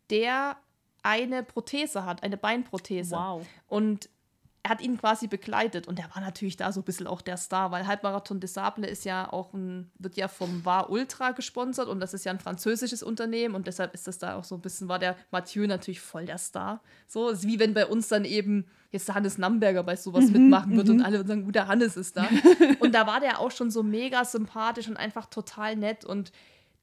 der 0.09 0.57
eine 1.04 1.43
Prothese 1.43 2.06
hat, 2.06 2.24
eine 2.24 2.38
Beinprothese. 2.38 3.16
Wow. 3.16 3.45
Und 3.68 4.10
er 4.64 4.70
hat 4.70 4.82
ihn 4.82 4.97
quasi 4.97 5.28
begleitet 5.28 5.89
und 5.89 5.99
er 5.99 6.10
war 6.16 6.22
natürlich 6.22 6.56
da 6.56 6.72
so 6.72 6.80
ein 6.80 6.86
bisschen 6.86 7.06
auch 7.06 7.22
der 7.22 7.36
Star, 7.36 7.72
weil 7.72 7.86
Halbmarathon 7.86 8.39
des 8.39 8.54
Sable 8.54 8.88
ist 8.88 9.04
ja 9.04 9.32
auch 9.32 9.54
ein, 9.54 9.91
wird 9.99 10.16
ja 10.16 10.30
vom 10.30 10.64
War 10.64 10.89
Ultra 10.89 11.32
gesponsert 11.32 11.89
und 11.89 11.99
das 11.99 12.14
ist 12.14 12.24
ja 12.24 12.32
ein 12.32 12.39
französisches 12.39 13.04
Unternehmen 13.04 13.56
und 13.56 13.68
deshalb 13.68 13.93
ist 13.93 14.08
das 14.08 14.19
da 14.19 14.38
auch 14.38 14.45
so 14.45 14.56
ein 14.56 14.61
bisschen, 14.61 14.88
war 14.88 14.99
der 14.99 15.18
Mathieu 15.32 15.68
natürlich 15.68 15.99
voll 15.99 16.26
der 16.26 16.38
Star. 16.38 16.82
So, 17.07 17.27
ist 17.27 17.45
wie 17.45 17.60
wenn 17.60 17.73
bei 17.73 17.86
uns 17.86 18.07
dann 18.07 18.23
eben 18.23 18.65
jetzt 18.90 19.10
der 19.10 19.15
Hannes 19.15 19.38
Namberger 19.38 19.84
bei 19.84 19.98
sowas 19.98 20.27
mhm, 20.27 20.44
mitmachen 20.44 20.77
wird 20.77 20.88
und 20.88 20.98
mhm. 20.98 21.06
alle 21.06 21.27
sagen, 21.27 21.44
gut, 21.44 21.56
der 21.56 21.68
Hannes 21.68 21.98
ist 21.98 22.15
da. 22.15 22.30
und 22.80 22.95
da 22.95 23.06
war 23.06 23.19
der 23.19 23.40
auch 23.40 23.52
schon 23.52 23.69
so 23.69 23.84
mega 23.84 24.23
sympathisch 24.23 24.88
und 24.88 24.95
einfach 24.95 25.26
total 25.26 25.76
nett 25.76 26.06
und 26.06 26.32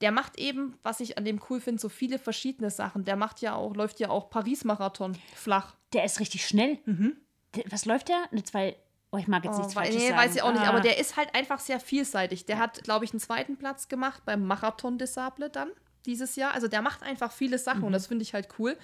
der 0.00 0.12
macht 0.12 0.38
eben, 0.38 0.78
was 0.82 1.00
ich 1.00 1.18
an 1.18 1.24
dem 1.24 1.40
cool 1.50 1.60
finde, 1.60 1.80
so 1.80 1.88
viele 1.88 2.18
verschiedene 2.18 2.70
Sachen. 2.70 3.04
Der 3.04 3.16
macht 3.16 3.40
ja 3.40 3.54
auch, 3.54 3.74
läuft 3.74 4.00
ja 4.00 4.08
auch 4.10 4.30
Paris-Marathon 4.30 5.16
flach. 5.34 5.74
Der 5.92 6.04
ist 6.04 6.20
richtig 6.20 6.46
schnell. 6.46 6.78
Mhm. 6.86 7.16
Was 7.66 7.84
läuft 7.84 8.08
der? 8.08 8.22
Eine 8.30 8.42
zwei. 8.44 8.76
Oh, 9.12 9.16
ich 9.16 9.26
mag 9.26 9.44
jetzt 9.44 9.56
oh, 9.56 9.58
nichts 9.58 9.74
weil, 9.74 9.90
nee, 9.92 10.08
sagen. 10.08 10.16
weiß 10.16 10.36
ich 10.36 10.42
auch 10.42 10.50
ah. 10.50 10.52
nicht, 10.52 10.66
aber 10.66 10.80
der 10.80 10.98
ist 10.98 11.16
halt 11.16 11.34
einfach 11.34 11.58
sehr 11.58 11.80
vielseitig. 11.80 12.46
Der 12.46 12.58
hat, 12.58 12.84
glaube 12.84 13.04
ich, 13.04 13.12
einen 13.12 13.20
zweiten 13.20 13.56
Platz 13.56 13.88
gemacht 13.88 14.22
beim 14.24 14.46
Marathon 14.46 14.98
des 14.98 15.14
Sable 15.14 15.50
dann 15.50 15.70
dieses 16.06 16.36
Jahr. 16.36 16.54
Also 16.54 16.68
der 16.68 16.80
macht 16.80 17.02
einfach 17.02 17.32
viele 17.32 17.58
Sachen 17.58 17.80
mhm. 17.80 17.86
und 17.86 17.92
das 17.92 18.06
finde 18.06 18.22
ich 18.22 18.34
halt 18.34 18.48
cool. 18.58 18.76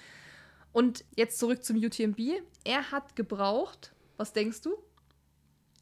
Und 0.73 1.05
jetzt 1.15 1.39
zurück 1.39 1.63
zum 1.63 1.77
UTMB. 1.77 2.19
Er 2.65 2.91
hat 2.91 3.15
gebraucht, 3.15 3.93
was 4.17 4.33
denkst 4.33 4.61
du? 4.61 4.75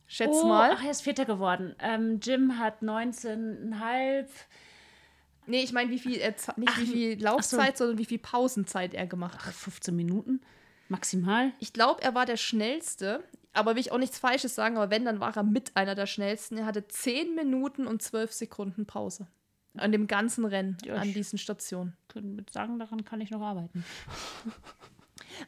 Schätz 0.08 0.38
oh, 0.44 0.48
mal. 0.48 0.72
Ach, 0.74 0.84
er 0.84 0.92
ist 0.92 1.02
Vierter 1.02 1.26
geworden. 1.26 1.76
Ähm, 1.80 2.20
Jim 2.22 2.60
hat 2.60 2.82
19,5. 2.84 4.28
Nee, 5.48 5.64
ich 5.64 5.74
meine, 5.74 5.92
wie 5.92 6.00
viel, 6.00 6.20
äh, 6.20 6.34
nicht 6.58 6.72
ach, 6.72 6.80
wie 6.80 6.86
viel 6.86 7.24
Laufzeit, 7.24 7.78
so. 7.78 7.84
sondern 7.84 8.00
wie 8.00 8.06
viel 8.06 8.20
Pausenzeit 8.20 8.94
er 8.94 9.08
gemacht 9.08 9.46
hat. 9.46 9.54
15 9.54 9.96
Minuten 9.96 10.42
maximal. 10.90 11.52
Ich 11.60 11.74
glaube, 11.74 12.02
er 12.02 12.16
war 12.16 12.26
der 12.26 12.38
schnellste, 12.38 13.24
aber 13.54 13.76
will 13.76 13.82
ich 13.82 13.92
auch 13.92 13.98
nichts 13.98 14.20
Falsches 14.20 14.56
sagen, 14.56 14.78
aber 14.78 14.90
wenn, 14.92 15.06
dann 15.06 15.20
war 15.20 15.36
er 15.36 15.44
mit 15.44 15.76
einer 15.76 15.96
der 15.96 16.06
schnellsten. 16.06 16.58
Er 16.58 16.66
hatte 16.66 16.88
10 16.88 17.36
Minuten 17.36 17.88
und 17.88 18.02
12 18.02 18.34
Sekunden 18.34 18.86
Pause. 18.86 19.28
An 19.78 19.92
dem 19.92 20.08
ganzen 20.08 20.46
Rennen, 20.46 20.78
ja, 20.86 20.96
an 20.96 21.14
diesen 21.14 21.38
Stationen. 21.38 21.98
Können 22.08 22.36
mit 22.36 22.50
sagen, 22.50 22.80
daran 22.80 23.04
kann 23.04 23.22
ich 23.22 23.32
noch 23.32 23.42
arbeiten. 23.42 23.84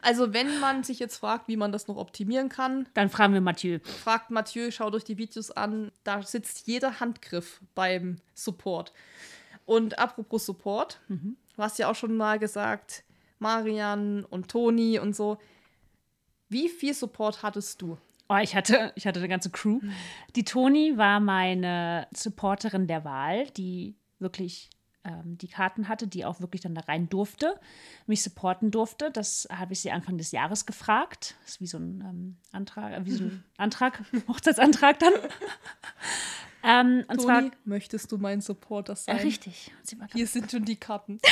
Also, 0.01 0.33
wenn 0.33 0.59
man 0.59 0.83
sich 0.83 0.99
jetzt 0.99 1.17
fragt, 1.17 1.47
wie 1.47 1.55
man 1.55 1.71
das 1.71 1.87
noch 1.87 1.95
optimieren 1.97 2.49
kann, 2.49 2.87
dann 2.93 3.09
fragen 3.09 3.33
wir 3.33 3.41
Mathieu. 3.41 3.79
Fragt 3.83 4.31
Mathieu, 4.31 4.69
schaut 4.71 4.93
euch 4.95 5.03
die 5.03 5.17
Videos 5.17 5.51
an. 5.51 5.91
Da 6.03 6.21
sitzt 6.23 6.67
jeder 6.67 6.99
Handgriff 6.99 7.61
beim 7.73 8.17
Support. 8.33 8.91
Und 9.67 9.99
apropos 9.99 10.45
Support, 10.45 11.01
mhm. 11.09 11.35
du 11.55 11.61
hast 11.61 11.77
ja 11.77 11.91
auch 11.91 11.95
schon 11.95 12.15
mal 12.15 12.39
gesagt, 12.39 13.03
Marian 13.37 14.23
und 14.23 14.47
Toni 14.47 14.97
und 14.97 15.13
so. 15.13 15.37
Wie 16.47 16.69
viel 16.69 16.93
Support 16.93 17.43
hattest 17.43 17.81
du? 17.81 17.97
Oh, 18.29 18.37
ich 18.37 18.55
hatte, 18.55 18.93
ich 18.95 19.05
hatte 19.05 19.19
eine 19.19 19.27
ganze 19.27 19.49
Crew. 19.49 19.81
Die 20.37 20.45
Toni 20.45 20.97
war 20.97 21.19
meine 21.19 22.07
Supporterin 22.15 22.87
der 22.87 23.03
Wahl, 23.03 23.49
die 23.51 23.95
wirklich 24.19 24.69
ähm, 25.03 25.37
die 25.37 25.49
Karten 25.49 25.89
hatte, 25.89 26.07
die 26.07 26.23
auch 26.23 26.39
wirklich 26.39 26.61
dann 26.61 26.73
da 26.73 26.81
rein 26.81 27.09
durfte, 27.09 27.59
mich 28.05 28.23
supporten 28.23 28.71
durfte. 28.71 29.11
Das 29.11 29.49
habe 29.51 29.73
ich 29.73 29.81
sie 29.81 29.91
Anfang 29.91 30.17
des 30.17 30.31
Jahres 30.31 30.65
gefragt. 30.65 31.35
Das 31.41 31.55
ist 31.55 31.61
wie 31.61 31.67
so 31.67 31.77
ein 31.77 32.01
ähm, 32.01 32.37
Antrag, 32.53 32.93
äh, 32.93 33.05
wie 33.05 33.11
so 33.11 33.25
ein 33.25 33.43
Antrag, 33.57 34.01
Hochzeitsantrag 34.29 34.97
dann. 34.99 35.13
ähm, 36.67 37.05
und 37.07 37.17
Toni, 37.17 37.23
zwar 37.23 37.43
möchtest 37.65 38.11
du 38.11 38.17
mein 38.17 38.41
Supporter 38.41 38.95
sein? 38.95 39.17
Äh, 39.17 39.21
richtig. 39.21 39.71
Hier 40.13 40.27
sind 40.27 40.51
schon 40.51 40.65
die 40.65 40.75
Karten. 40.75 41.19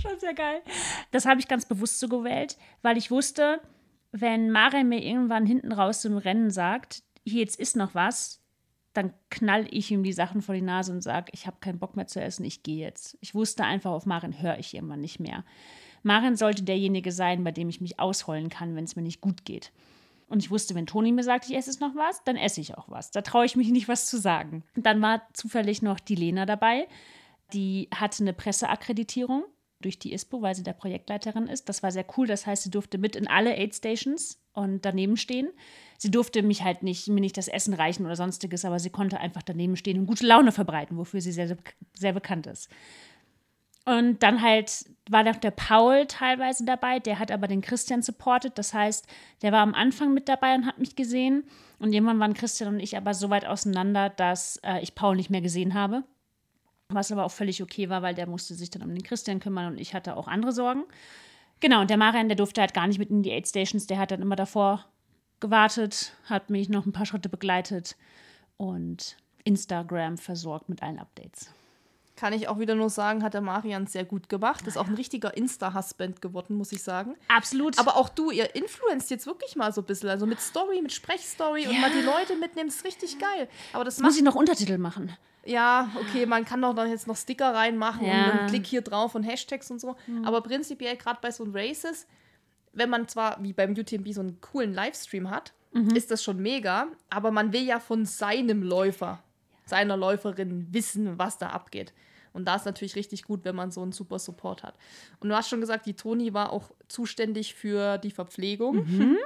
schon 0.00 0.18
sehr 0.20 0.34
geil. 0.34 0.62
Das 1.10 1.26
habe 1.26 1.40
ich 1.40 1.48
ganz 1.48 1.66
bewusst 1.66 1.98
so 1.98 2.08
gewählt, 2.08 2.56
weil 2.82 2.96
ich 2.96 3.10
wusste, 3.10 3.60
wenn 4.12 4.50
Maren 4.50 4.88
mir 4.88 5.02
irgendwann 5.02 5.46
hinten 5.46 5.72
raus 5.72 6.00
zum 6.00 6.16
Rennen 6.16 6.50
sagt, 6.50 7.02
hier 7.24 7.40
jetzt 7.40 7.58
ist 7.58 7.76
noch 7.76 7.94
was, 7.94 8.40
dann 8.94 9.12
knall 9.30 9.66
ich 9.70 9.90
ihm 9.90 10.02
die 10.02 10.12
Sachen 10.12 10.42
vor 10.42 10.54
die 10.54 10.62
Nase 10.62 10.92
und 10.92 11.02
sage, 11.02 11.30
ich 11.32 11.46
habe 11.46 11.58
keinen 11.60 11.78
Bock 11.78 11.96
mehr 11.96 12.06
zu 12.06 12.20
essen, 12.20 12.44
ich 12.44 12.62
gehe 12.62 12.84
jetzt. 12.84 13.16
Ich 13.20 13.34
wusste 13.34 13.64
einfach, 13.64 13.90
auf 13.90 14.06
Maren 14.06 14.40
höre 14.40 14.58
ich 14.58 14.74
immer 14.74 14.96
nicht 14.96 15.20
mehr. 15.20 15.44
Maren 16.02 16.36
sollte 16.36 16.62
derjenige 16.62 17.12
sein, 17.12 17.44
bei 17.44 17.52
dem 17.52 17.68
ich 17.68 17.80
mich 17.80 18.00
ausholen 18.00 18.48
kann, 18.48 18.76
wenn 18.76 18.84
es 18.84 18.96
mir 18.96 19.02
nicht 19.02 19.20
gut 19.20 19.44
geht. 19.44 19.72
Und 20.28 20.42
ich 20.42 20.50
wusste, 20.50 20.74
wenn 20.74 20.86
Toni 20.86 21.12
mir 21.12 21.22
sagt, 21.22 21.48
ich 21.48 21.56
esse 21.56 21.70
jetzt 21.70 21.80
noch 21.80 21.94
was, 21.94 22.22
dann 22.24 22.36
esse 22.36 22.60
ich 22.60 22.76
auch 22.76 22.88
was. 22.88 23.10
Da 23.10 23.22
traue 23.22 23.46
ich 23.46 23.56
mich 23.56 23.70
nicht, 23.70 23.88
was 23.88 24.06
zu 24.06 24.18
sagen. 24.18 24.62
Dann 24.76 25.00
war 25.00 25.22
zufällig 25.32 25.80
noch 25.80 26.00
die 26.00 26.14
Lena 26.14 26.44
dabei. 26.44 26.86
Die 27.54 27.88
hatte 27.94 28.22
eine 28.22 28.34
Presseakkreditierung 28.34 29.44
durch 29.80 29.98
die 29.98 30.12
ISPO, 30.12 30.42
weil 30.42 30.54
sie 30.54 30.64
der 30.64 30.72
Projektleiterin 30.72 31.46
ist. 31.46 31.68
Das 31.68 31.82
war 31.82 31.92
sehr 31.92 32.04
cool. 32.16 32.26
Das 32.26 32.46
heißt, 32.46 32.64
sie 32.64 32.70
durfte 32.70 32.98
mit 32.98 33.16
in 33.16 33.28
alle 33.28 33.56
Aid 33.56 33.74
Stations 33.74 34.42
und 34.52 34.84
daneben 34.84 35.16
stehen. 35.16 35.50
Sie 35.98 36.10
durfte 36.10 36.42
mich 36.42 36.62
halt 36.62 36.82
nicht, 36.82 37.08
mir 37.08 37.20
nicht 37.20 37.36
das 37.36 37.48
Essen 37.48 37.74
reichen 37.74 38.04
oder 38.04 38.16
sonstiges, 38.16 38.64
aber 38.64 38.80
sie 38.80 38.90
konnte 38.90 39.20
einfach 39.20 39.42
daneben 39.42 39.76
stehen 39.76 39.98
und 39.98 40.06
gute 40.06 40.26
Laune 40.26 40.52
verbreiten, 40.52 40.96
wofür 40.96 41.20
sie 41.20 41.32
sehr, 41.32 41.56
sehr 41.94 42.12
bekannt 42.12 42.46
ist. 42.46 42.68
Und 43.88 44.22
dann 44.22 44.42
halt 44.42 44.84
war 45.08 45.22
noch 45.22 45.36
der 45.36 45.50
Paul 45.50 46.04
teilweise 46.06 46.66
dabei, 46.66 46.98
der 46.98 47.18
hat 47.18 47.30
aber 47.30 47.48
den 47.48 47.62
Christian 47.62 48.02
supportet. 48.02 48.58
Das 48.58 48.74
heißt, 48.74 49.06
der 49.40 49.50
war 49.50 49.60
am 49.60 49.72
Anfang 49.72 50.12
mit 50.12 50.28
dabei 50.28 50.54
und 50.54 50.66
hat 50.66 50.78
mich 50.78 50.94
gesehen. 50.94 51.44
Und 51.78 51.94
irgendwann 51.94 52.18
waren 52.18 52.34
Christian 52.34 52.74
und 52.74 52.80
ich 52.80 52.98
aber 52.98 53.14
so 53.14 53.30
weit 53.30 53.46
auseinander, 53.46 54.10
dass 54.10 54.58
äh, 54.58 54.82
ich 54.82 54.94
Paul 54.94 55.16
nicht 55.16 55.30
mehr 55.30 55.40
gesehen 55.40 55.72
habe. 55.72 56.04
Was 56.90 57.10
aber 57.10 57.24
auch 57.24 57.30
völlig 57.30 57.62
okay 57.62 57.88
war, 57.88 58.02
weil 58.02 58.14
der 58.14 58.26
musste 58.26 58.54
sich 58.54 58.68
dann 58.68 58.82
um 58.82 58.90
den 58.90 59.02
Christian 59.02 59.40
kümmern 59.40 59.72
und 59.72 59.78
ich 59.78 59.94
hatte 59.94 60.18
auch 60.18 60.28
andere 60.28 60.52
Sorgen. 60.52 60.84
Genau, 61.60 61.80
und 61.80 61.88
der 61.88 61.96
Marian, 61.96 62.28
der 62.28 62.36
durfte 62.36 62.60
halt 62.60 62.74
gar 62.74 62.86
nicht 62.86 62.98
mit 62.98 63.08
in 63.08 63.22
die 63.22 63.30
Aid 63.30 63.48
Stations, 63.48 63.86
der 63.86 63.98
hat 63.98 64.10
dann 64.10 64.20
immer 64.20 64.36
davor 64.36 64.84
gewartet, 65.40 66.12
hat 66.24 66.50
mich 66.50 66.68
noch 66.68 66.84
ein 66.84 66.92
paar 66.92 67.06
Schritte 67.06 67.30
begleitet 67.30 67.96
und 68.58 69.16
Instagram 69.44 70.18
versorgt 70.18 70.68
mit 70.68 70.82
allen 70.82 70.98
Updates. 70.98 71.50
Kann 72.18 72.32
ich 72.32 72.48
auch 72.48 72.58
wieder 72.58 72.74
nur 72.74 72.90
sagen, 72.90 73.22
hat 73.22 73.34
der 73.34 73.40
Marian 73.40 73.86
sehr 73.86 74.04
gut 74.04 74.28
gemacht. 74.28 74.66
Ist 74.66 74.76
auch 74.76 74.88
ein 74.88 74.94
richtiger 74.94 75.36
Insta-Husband 75.36 76.20
geworden, 76.20 76.56
muss 76.56 76.72
ich 76.72 76.82
sagen. 76.82 77.14
Absolut. 77.28 77.78
Aber 77.78 77.96
auch 77.96 78.08
du, 78.08 78.32
ihr 78.32 78.56
influenzt 78.56 79.10
jetzt 79.10 79.26
wirklich 79.26 79.54
mal 79.54 79.72
so 79.72 79.82
ein 79.82 79.84
bisschen. 79.84 80.08
Also 80.08 80.26
mit 80.26 80.40
Story, 80.40 80.82
mit 80.82 80.92
Sprechstory 80.92 81.62
ja. 81.62 81.70
und 81.70 81.80
mal 81.80 81.92
die 81.92 82.04
Leute 82.04 82.34
mitnehmen, 82.36 82.68
ist 82.70 82.84
richtig 82.84 83.18
geil. 83.18 83.48
Aber 83.72 83.84
das 83.84 84.00
muss 84.00 84.16
ich 84.16 84.22
noch 84.22 84.34
Untertitel 84.34 84.78
machen 84.78 85.16
ja, 85.48 85.90
okay, 85.98 86.26
man 86.26 86.44
kann 86.44 86.60
doch 86.60 86.76
jetzt 86.84 87.06
noch 87.06 87.16
Sticker 87.16 87.54
reinmachen 87.54 88.06
ja. 88.06 88.12
und 88.12 88.30
einen 88.38 88.48
Klick 88.48 88.66
hier 88.66 88.82
drauf 88.82 89.14
und 89.14 89.22
Hashtags 89.22 89.70
und 89.70 89.80
so. 89.80 89.96
Mhm. 90.06 90.24
Aber 90.24 90.42
prinzipiell, 90.42 90.96
gerade 90.96 91.18
bei 91.22 91.30
so 91.30 91.46
Races, 91.50 92.06
wenn 92.72 92.90
man 92.90 93.08
zwar 93.08 93.42
wie 93.42 93.54
beim 93.54 93.72
UTMB 93.72 94.12
so 94.12 94.20
einen 94.20 94.40
coolen 94.40 94.74
Livestream 94.74 95.30
hat, 95.30 95.54
mhm. 95.72 95.96
ist 95.96 96.10
das 96.10 96.22
schon 96.22 96.38
mega, 96.38 96.88
aber 97.08 97.30
man 97.30 97.52
will 97.52 97.62
ja 97.62 97.80
von 97.80 98.04
seinem 98.04 98.62
Läufer, 98.62 99.22
seiner 99.64 99.96
Läuferin 99.96 100.68
wissen, 100.70 101.18
was 101.18 101.38
da 101.38 101.48
abgeht. 101.48 101.94
Und 102.32 102.44
da 102.46 102.56
ist 102.56 102.66
natürlich 102.66 102.96
richtig 102.96 103.24
gut, 103.24 103.44
wenn 103.44 103.56
man 103.56 103.70
so 103.70 103.82
einen 103.82 103.92
super 103.92 104.18
Support 104.18 104.62
hat. 104.62 104.74
Und 105.20 105.28
du 105.28 105.36
hast 105.36 105.48
schon 105.48 105.60
gesagt, 105.60 105.86
die 105.86 105.94
Toni 105.94 106.34
war 106.34 106.52
auch 106.52 106.70
zuständig 106.88 107.54
für 107.54 107.98
die 107.98 108.10
Verpflegung. 108.10 108.76
Mhm. 108.76 109.18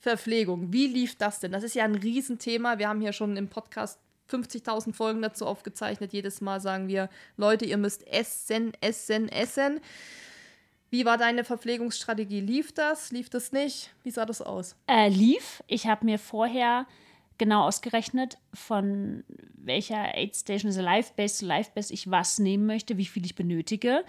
Verpflegung, 0.00 0.72
wie 0.72 0.86
lief 0.86 1.16
das 1.16 1.40
denn? 1.40 1.52
Das 1.52 1.64
ist 1.64 1.74
ja 1.74 1.84
ein 1.84 1.94
Riesenthema. 1.94 2.78
Wir 2.78 2.88
haben 2.88 3.00
hier 3.00 3.12
schon 3.12 3.36
im 3.36 3.48
Podcast 3.48 3.98
50.000 4.30 4.94
Folgen 4.94 5.22
dazu 5.22 5.46
aufgezeichnet. 5.46 6.12
Jedes 6.12 6.40
Mal 6.40 6.60
sagen 6.60 6.88
wir, 6.88 7.08
Leute, 7.36 7.64
ihr 7.64 7.78
müsst 7.78 8.06
essen, 8.06 8.72
essen, 8.80 9.28
essen. 9.28 9.80
Wie 10.90 11.04
war 11.04 11.18
deine 11.18 11.44
Verpflegungsstrategie? 11.44 12.40
Lief 12.40 12.72
das? 12.72 13.10
Lief 13.10 13.28
das 13.28 13.52
nicht? 13.52 13.90
Wie 14.04 14.10
sah 14.10 14.24
das 14.24 14.40
aus? 14.40 14.76
Äh, 14.86 15.08
lief. 15.08 15.62
Ich 15.66 15.86
habe 15.86 16.04
mir 16.04 16.18
vorher 16.18 16.86
genau 17.38 17.66
ausgerechnet, 17.66 18.38
von 18.52 19.24
welcher 19.54 20.14
Aid 20.16 20.36
Station, 20.36 20.68
also 20.68 20.82
Live-Base 20.82 21.36
zu 21.36 21.46
Live-Base 21.46 21.92
ich 21.92 22.10
was 22.10 22.38
nehmen 22.38 22.66
möchte, 22.66 22.96
wie 22.96 23.06
viel 23.06 23.24
ich 23.24 23.34
benötige. 23.34 24.04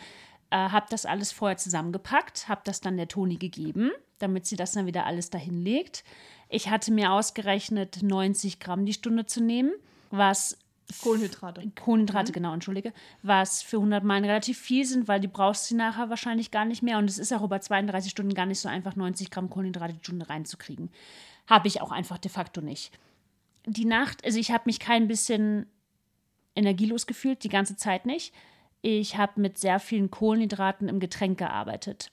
Äh, 0.52 0.58
habe 0.58 0.88
das 0.90 1.06
alles 1.06 1.32
vorher 1.32 1.58
zusammengepackt, 1.58 2.50
habe 2.50 2.62
das 2.64 2.82
dann 2.82 2.98
der 2.98 3.08
Toni 3.08 3.38
gegeben, 3.38 3.92
damit 4.18 4.46
sie 4.46 4.56
das 4.56 4.72
dann 4.72 4.86
wieder 4.88 5.06
alles 5.06 5.30
dahin 5.30 5.62
legt. 5.64 6.04
Ich 6.50 6.70
hatte 6.70 6.92
mir 6.92 7.12
ausgerechnet, 7.12 8.02
90 8.02 8.60
Gramm 8.60 8.86
die 8.86 8.94
Stunde 8.94 9.26
zu 9.26 9.42
nehmen 9.42 9.72
was 10.12 10.58
Kohlenhydrate. 11.04 11.72
Kohlenhydrate, 11.80 12.32
mhm. 12.32 12.34
genau, 12.34 12.54
entschuldige. 12.54 12.94
Was 13.22 13.62
für 13.62 13.78
100 13.78 14.04
Meilen 14.04 14.26
relativ 14.26 14.58
viel 14.58 14.86
sind, 14.86 15.08
weil 15.08 15.20
die 15.20 15.28
brauchst 15.28 15.70
du 15.70 15.76
nachher 15.76 16.10
wahrscheinlich 16.10 16.50
gar 16.52 16.66
nicht 16.66 16.82
mehr. 16.82 16.98
Und 16.98 17.10
es 17.10 17.20
ist 17.20 17.32
auch 17.32 17.44
über 17.44 17.62
32 17.62 18.12
Stunden 18.12 18.34
gar 18.34 18.48
nicht 18.48 18.60
so 18.60 18.70
einfach, 18.70 18.96
90 18.96 19.30
Gramm 19.30 19.50
Kohlenhydrate 19.50 19.94
die 19.94 20.00
Stunde 20.00 20.30
reinzukriegen. 20.30 20.90
Habe 21.48 21.68
ich 21.68 21.82
auch 21.82 21.92
einfach 21.92 22.18
de 22.18 22.32
facto 22.32 22.62
nicht. 22.62 22.92
Die 23.72 23.86
Nacht, 23.86 24.26
also 24.26 24.40
ich 24.40 24.52
habe 24.52 24.64
mich 24.66 24.80
kein 24.80 25.08
bisschen 25.08 25.68
energielos 26.56 27.06
gefühlt, 27.06 27.44
die 27.44 27.50
ganze 27.50 27.78
Zeit 27.78 28.08
nicht. 28.08 28.34
Ich 28.82 29.16
habe 29.16 29.40
mit 29.40 29.60
sehr 29.60 29.80
vielen 29.80 30.10
Kohlenhydraten 30.10 30.90
im 30.90 31.00
Getränk 31.00 31.38
gearbeitet. 31.38 32.12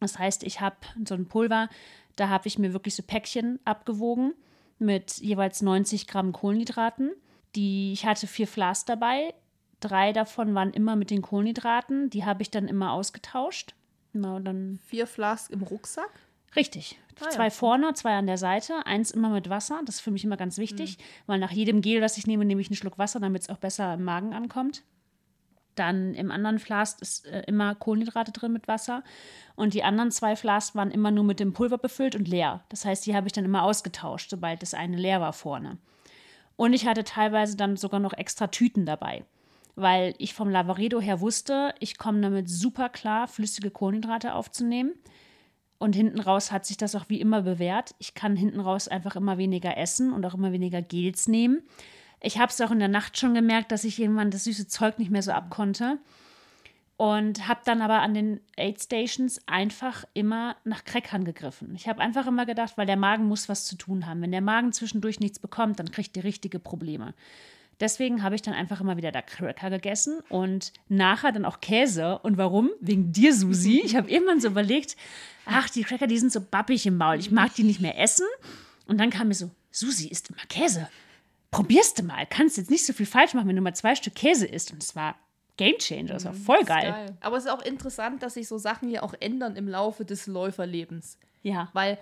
Das 0.00 0.18
heißt, 0.18 0.42
ich 0.42 0.60
habe 0.60 0.76
so 1.06 1.14
ein 1.14 1.28
Pulver, 1.28 1.70
da 2.16 2.28
habe 2.28 2.46
ich 2.46 2.58
mir 2.58 2.74
wirklich 2.74 2.94
so 2.94 3.02
Päckchen 3.02 3.58
abgewogen 3.64 4.34
mit 4.78 5.16
jeweils 5.18 5.62
90 5.62 6.06
Gramm 6.06 6.32
Kohlenhydraten. 6.32 7.12
Die, 7.54 7.94
ich 7.94 8.04
hatte 8.04 8.26
vier 8.26 8.46
Flas 8.46 8.84
dabei. 8.84 9.32
Drei 9.80 10.12
davon 10.12 10.54
waren 10.54 10.72
immer 10.72 10.96
mit 10.96 11.10
den 11.10 11.22
Kohlenhydraten. 11.22 12.10
Die 12.10 12.26
habe 12.26 12.42
ich 12.42 12.50
dann 12.50 12.68
immer 12.68 12.92
ausgetauscht. 12.92 13.74
Immer 14.12 14.40
dann 14.40 14.78
vier 14.84 15.06
Flas 15.06 15.48
im 15.48 15.62
Rucksack? 15.62 16.10
Richtig. 16.56 16.98
Ah, 17.20 17.30
zwei 17.30 17.44
ja. 17.44 17.50
vorne, 17.50 17.94
zwei 17.94 18.14
an 18.14 18.26
der 18.26 18.38
Seite. 18.38 18.84
Eins 18.86 19.10
immer 19.10 19.30
mit 19.30 19.48
Wasser. 19.48 19.80
Das 19.84 19.96
ist 19.96 20.00
für 20.00 20.10
mich 20.10 20.24
immer 20.24 20.36
ganz 20.36 20.58
wichtig, 20.58 20.98
mhm. 20.98 21.02
weil 21.26 21.38
nach 21.38 21.52
jedem 21.52 21.80
Gel, 21.80 22.00
das 22.00 22.18
ich 22.18 22.26
nehme, 22.26 22.44
nehme 22.44 22.60
ich 22.60 22.68
einen 22.68 22.76
Schluck 22.76 22.98
Wasser, 22.98 23.20
damit 23.20 23.42
es 23.42 23.48
auch 23.48 23.58
besser 23.58 23.94
im 23.94 24.04
Magen 24.04 24.32
ankommt. 24.34 24.82
Dann 25.74 26.14
im 26.14 26.30
anderen 26.30 26.58
Flask 26.58 27.00
ist 27.00 27.26
äh, 27.26 27.44
immer 27.46 27.74
Kohlenhydrate 27.74 28.32
drin 28.32 28.52
mit 28.52 28.68
Wasser. 28.68 29.02
Und 29.54 29.74
die 29.74 29.84
anderen 29.84 30.10
zwei 30.10 30.36
Flasks 30.36 30.74
waren 30.74 30.90
immer 30.90 31.10
nur 31.10 31.24
mit 31.24 31.40
dem 31.40 31.52
Pulver 31.54 31.78
befüllt 31.78 32.14
und 32.14 32.28
leer. 32.28 32.64
Das 32.68 32.84
heißt, 32.84 33.06
die 33.06 33.14
habe 33.14 33.26
ich 33.26 33.32
dann 33.32 33.44
immer 33.44 33.62
ausgetauscht, 33.62 34.30
sobald 34.30 34.60
das 34.62 34.74
eine 34.74 34.96
leer 34.96 35.20
war 35.20 35.32
vorne. 35.32 35.78
Und 36.56 36.74
ich 36.74 36.86
hatte 36.86 37.04
teilweise 37.04 37.56
dann 37.56 37.76
sogar 37.76 38.00
noch 38.00 38.12
extra 38.12 38.48
Tüten 38.48 38.84
dabei, 38.84 39.24
weil 39.74 40.14
ich 40.18 40.34
vom 40.34 40.50
Lavaredo 40.50 41.00
her 41.00 41.20
wusste, 41.20 41.74
ich 41.80 41.96
komme 41.96 42.20
damit 42.20 42.50
super 42.50 42.90
klar, 42.90 43.26
flüssige 43.26 43.70
Kohlenhydrate 43.70 44.34
aufzunehmen. 44.34 44.92
Und 45.82 45.96
hinten 45.96 46.20
raus 46.20 46.52
hat 46.52 46.64
sich 46.64 46.76
das 46.76 46.94
auch 46.94 47.06
wie 47.08 47.20
immer 47.20 47.42
bewährt. 47.42 47.96
Ich 47.98 48.14
kann 48.14 48.36
hinten 48.36 48.60
raus 48.60 48.86
einfach 48.86 49.16
immer 49.16 49.36
weniger 49.36 49.76
essen 49.76 50.12
und 50.12 50.24
auch 50.24 50.34
immer 50.34 50.52
weniger 50.52 50.80
Gels 50.80 51.26
nehmen. 51.26 51.60
Ich 52.20 52.38
habe 52.38 52.52
es 52.52 52.60
auch 52.60 52.70
in 52.70 52.78
der 52.78 52.86
Nacht 52.86 53.18
schon 53.18 53.34
gemerkt, 53.34 53.72
dass 53.72 53.82
ich 53.82 53.98
irgendwann 53.98 54.30
das 54.30 54.44
süße 54.44 54.68
Zeug 54.68 55.00
nicht 55.00 55.10
mehr 55.10 55.24
so 55.24 55.32
abkonnte. 55.32 55.98
Und 56.96 57.48
habe 57.48 57.62
dann 57.64 57.82
aber 57.82 58.00
an 58.00 58.14
den 58.14 58.40
Aid 58.56 58.80
Stations 58.80 59.40
einfach 59.48 60.04
immer 60.14 60.54
nach 60.62 60.84
Crackern 60.84 61.24
gegriffen. 61.24 61.74
Ich 61.74 61.88
habe 61.88 62.00
einfach 62.00 62.28
immer 62.28 62.46
gedacht, 62.46 62.74
weil 62.78 62.86
der 62.86 62.96
Magen 62.96 63.24
muss 63.24 63.48
was 63.48 63.64
zu 63.64 63.74
tun 63.74 64.06
haben. 64.06 64.22
Wenn 64.22 64.30
der 64.30 64.40
Magen 64.40 64.70
zwischendurch 64.70 65.18
nichts 65.18 65.40
bekommt, 65.40 65.80
dann 65.80 65.90
kriegt 65.90 66.16
er 66.16 66.22
richtige 66.22 66.60
Probleme. 66.60 67.12
Deswegen 67.82 68.22
habe 68.22 68.34
ich 68.34 68.40
dann 68.40 68.54
einfach 68.54 68.80
immer 68.80 68.96
wieder 68.96 69.12
da 69.12 69.20
Cracker 69.20 69.68
gegessen 69.68 70.20
und 70.30 70.72
nachher 70.88 71.32
dann 71.32 71.44
auch 71.44 71.60
Käse. 71.60 72.18
Und 72.20 72.38
warum? 72.38 72.70
Wegen 72.80 73.12
dir, 73.12 73.34
Susi. 73.34 73.82
Ich 73.84 73.94
habe 73.94 74.10
irgendwann 74.10 74.40
so 74.40 74.48
überlegt, 74.48 74.96
ach, 75.44 75.68
die 75.68 75.82
Cracker, 75.82 76.06
die 76.06 76.18
sind 76.18 76.32
so 76.32 76.40
bappig 76.40 76.86
im 76.86 76.96
Maul. 76.96 77.18
Ich 77.18 77.30
mag 77.30 77.54
die 77.54 77.64
nicht 77.64 77.80
mehr 77.80 77.98
essen. 77.98 78.26
Und 78.86 78.98
dann 78.98 79.10
kam 79.10 79.28
mir 79.28 79.34
so, 79.34 79.50
Susi 79.70 80.08
isst 80.08 80.30
immer 80.30 80.46
Käse 80.48 80.88
probierst 81.52 81.98
du 82.00 82.02
mal. 82.02 82.26
Kannst 82.26 82.56
jetzt 82.56 82.70
nicht 82.70 82.84
so 82.84 82.92
viel 82.92 83.06
falsch 83.06 83.34
machen, 83.34 83.46
wenn 83.46 83.54
du 83.54 83.62
mal 83.62 83.74
zwei 83.74 83.94
Stück 83.94 84.16
Käse 84.16 84.46
isst. 84.46 84.72
Und 84.72 84.82
es 84.82 84.96
war 84.96 85.14
Game 85.56 85.76
Changer, 85.78 86.14
das 86.14 86.24
war 86.24 86.32
mhm, 86.32 86.38
voll 86.38 86.64
geil. 86.64 86.90
geil. 86.90 87.16
Aber 87.20 87.36
es 87.36 87.44
ist 87.44 87.50
auch 87.50 87.62
interessant, 87.62 88.22
dass 88.22 88.34
sich 88.34 88.48
so 88.48 88.58
Sachen 88.58 88.88
hier 88.88 89.04
auch 89.04 89.14
ändern 89.20 89.54
im 89.54 89.68
Laufe 89.68 90.04
des 90.04 90.26
Läuferlebens. 90.26 91.18
Ja. 91.42 91.68
Weil 91.74 91.98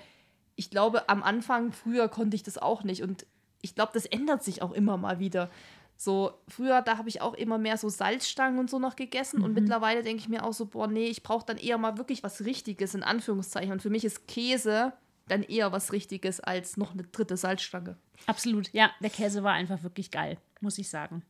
ich 0.57 0.71
glaube, 0.71 1.09
am 1.09 1.23
Anfang, 1.23 1.73
früher 1.73 2.09
konnte 2.09 2.37
ich 2.37 2.43
das 2.43 2.57
auch 2.57 2.85
nicht. 2.85 3.03
Und 3.03 3.27
ich 3.63 3.75
glaube, 3.75 3.93
das 3.95 4.07
ändert 4.07 4.43
sich 4.43 4.63
auch 4.63 4.73
immer 4.73 4.97
mal 4.97 5.19
wieder. 5.19 5.51
So, 5.97 6.33
früher, 6.49 6.81
da 6.81 6.97
habe 6.97 7.11
ich 7.11 7.21
auch 7.21 7.35
immer 7.35 7.59
mehr 7.59 7.77
so 7.77 7.91
Salzstangen 7.91 8.59
und 8.59 8.71
so 8.71 8.79
noch 8.79 8.97
gegessen. 8.97 9.43
Und 9.43 9.53
mittlerweile 9.53 10.03
denke 10.03 10.23
ich 10.23 10.31
mir 10.31 10.45
auch 10.45 10.55
so, 10.55 10.65
boah, 10.65 10.87
nee, 10.87 11.09
ich 11.09 11.23
brauche 11.23 11.45
dann 11.45 11.59
eher 11.59 11.77
mal 11.77 11.99
wirklich 11.99 12.23
was 12.23 12.45
Richtiges, 12.45 12.95
in 12.95 13.03
Anführungszeichen. 13.03 13.71
Und 13.71 13.83
für 13.83 13.91
mich 13.91 14.07
ist 14.07 14.27
Käse 14.27 14.95
dann 15.29 15.43
eher 15.43 15.73
was 15.73 15.93
Richtiges 15.93 16.41
als 16.41 16.79
noch 16.79 16.93
eine 16.93 17.03
dritte 17.03 17.37
Salzstange. 17.37 17.99
Absolut, 18.27 18.73
ja. 18.73 18.91
Der 19.03 19.11
Käse 19.11 19.43
war 19.43 19.53
einfach 19.53 19.83
wirklich 19.83 20.11
geil, 20.11 20.39
muss 20.61 20.79
ich 20.79 20.89
sagen. 20.89 21.23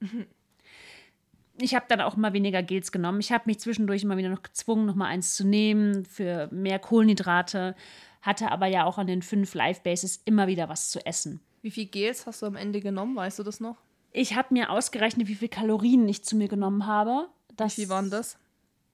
Ich 1.59 1.75
habe 1.75 1.87
dann 1.89 2.01
auch 2.01 2.17
immer 2.17 2.33
weniger 2.33 2.63
Gels 2.63 2.93
genommen. 2.93 3.21
Ich 3.21 3.33
habe 3.33 3.45
mich 3.47 3.59
zwischendurch 3.59 4.05
immer 4.05 4.17
wieder 4.17 4.31
noch 4.31 4.43
gezwungen, 4.43 4.87
noch 4.87 4.95
mal 4.95 5.07
eins 5.07 5.35
zu 5.35 5.45
nehmen 5.45 6.05
für 6.05 6.49
mehr 6.53 6.79
Kohlenhydrate. 6.79 7.75
Hatte 8.23 8.51
aber 8.51 8.67
ja 8.67 8.85
auch 8.85 8.99
an 8.99 9.07
den 9.07 9.21
fünf 9.21 9.53
Live-Bases 9.55 10.23
immer 10.25 10.47
wieder 10.47 10.69
was 10.69 10.91
zu 10.91 11.05
essen. 11.05 11.41
Wie 11.63 11.71
viel 11.71 11.87
Gels 11.87 12.27
hast 12.27 12.43
du 12.43 12.47
am 12.47 12.57
Ende 12.57 12.81
genommen? 12.81 13.17
Weißt 13.17 13.39
du 13.39 13.43
das 13.43 13.61
noch? 13.61 13.77
Ich 14.13 14.35
habe 14.35 14.55
mir 14.55 14.71
ausgerechnet, 14.71 15.29
wie 15.29 15.35
viel 15.35 15.49
Kalorien 15.49 16.09
ich 16.09 16.25
zu 16.25 16.37
mir 16.37 16.49
genommen 16.49 16.87
habe. 16.87 17.29
Das, 17.57 17.77
Wie 17.77 17.83
viel 17.83 17.91
waren 17.91 18.11
das? 18.11 18.39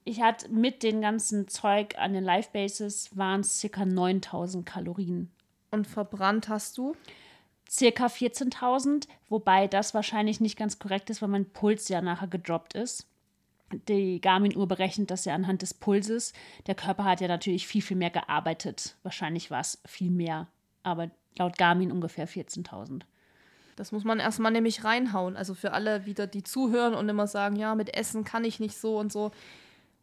Ich 0.05 0.21
hatte 0.21 0.49
mit 0.51 0.83
dem 0.83 1.01
ganzen 1.01 1.49
Zeug 1.49 1.99
an 1.99 2.13
den 2.13 2.23
Live-Bases 2.23 3.17
waren 3.17 3.41
es 3.41 3.59
circa 3.59 3.85
9000 3.85 4.65
Kalorien. 4.65 5.31
Und 5.71 5.87
verbrannt 5.87 6.49
hast 6.49 6.79
du? 6.79 6.95
Circa 7.69 8.07
14.000, 8.07 9.09
wobei 9.29 9.67
das 9.67 9.95
wahrscheinlich 9.95 10.41
nicht 10.41 10.57
ganz 10.57 10.79
korrekt 10.79 11.11
ist, 11.11 11.23
weil 11.23 11.29
mein 11.29 11.51
Puls 11.51 11.89
ja 11.89 12.01
nachher 12.01 12.29
gedroppt 12.29 12.75
ist. 12.75 13.09
Die 13.89 14.21
Garmin-Uhr 14.21 14.69
berechnet 14.69 15.11
das 15.11 15.25
ja 15.25 15.35
anhand 15.35 15.63
des 15.63 15.75
Pulses. 15.75 16.33
Der 16.69 16.77
Körper 16.77 17.03
hat 17.03 17.21
ja 17.21 17.27
natürlich 17.27 17.67
viel, 17.67 17.83
viel 17.83 17.97
mehr 17.97 18.11
gearbeitet. 18.11 18.95
Wahrscheinlich 19.03 19.51
war 19.51 19.61
es 19.61 19.83
viel 19.85 20.11
mehr, 20.11 20.47
aber 20.85 21.11
laut 21.39 21.59
Garmin 21.59 21.93
ungefähr 21.93 22.29
14.000. 22.29 23.03
Das 23.77 23.93
muss 23.93 24.05
man 24.05 24.19
erstmal 24.19 24.53
nämlich 24.53 24.85
reinhauen. 24.85 25.37
Also 25.37 25.55
für 25.55 25.73
alle 25.73 26.07
wieder, 26.07 26.27
die 26.27 26.43
zuhören 26.43 26.95
und 26.95 27.09
immer 27.09 27.27
sagen, 27.27 27.57
ja, 27.57 27.75
mit 27.75 27.95
Essen 27.95 28.25
kann 28.25 28.45
ich 28.45 28.59
nicht 28.59 28.77
so 28.77 28.99
und 28.99 29.13
so. 29.13 29.33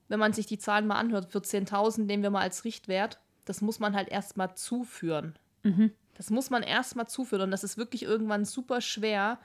Wenn 0.10 0.20
man 0.20 0.34
sich 0.34 0.46
die 0.46 0.60
Zahlen 0.60 0.86
mal 0.86 1.00
anhört, 1.00 1.34
14.000 1.34 2.04
nehmen 2.04 2.22
wir 2.22 2.30
mal 2.30 2.42
als 2.42 2.66
Richtwert. 2.66 3.20
Das 3.46 3.62
muss 3.62 3.80
man 3.80 3.96
halt 3.96 4.10
erstmal 4.10 4.56
zuführen. 4.56 5.36
Das 6.16 6.30
muss 6.30 6.52
man 6.52 6.62
erstmal 6.62 7.08
zuführen. 7.08 7.42
Und 7.44 7.52
das 7.52 7.64
ist 7.64 7.78
wirklich 7.78 8.04
irgendwann 8.04 8.46
super 8.46 8.80
schwer 8.80 9.40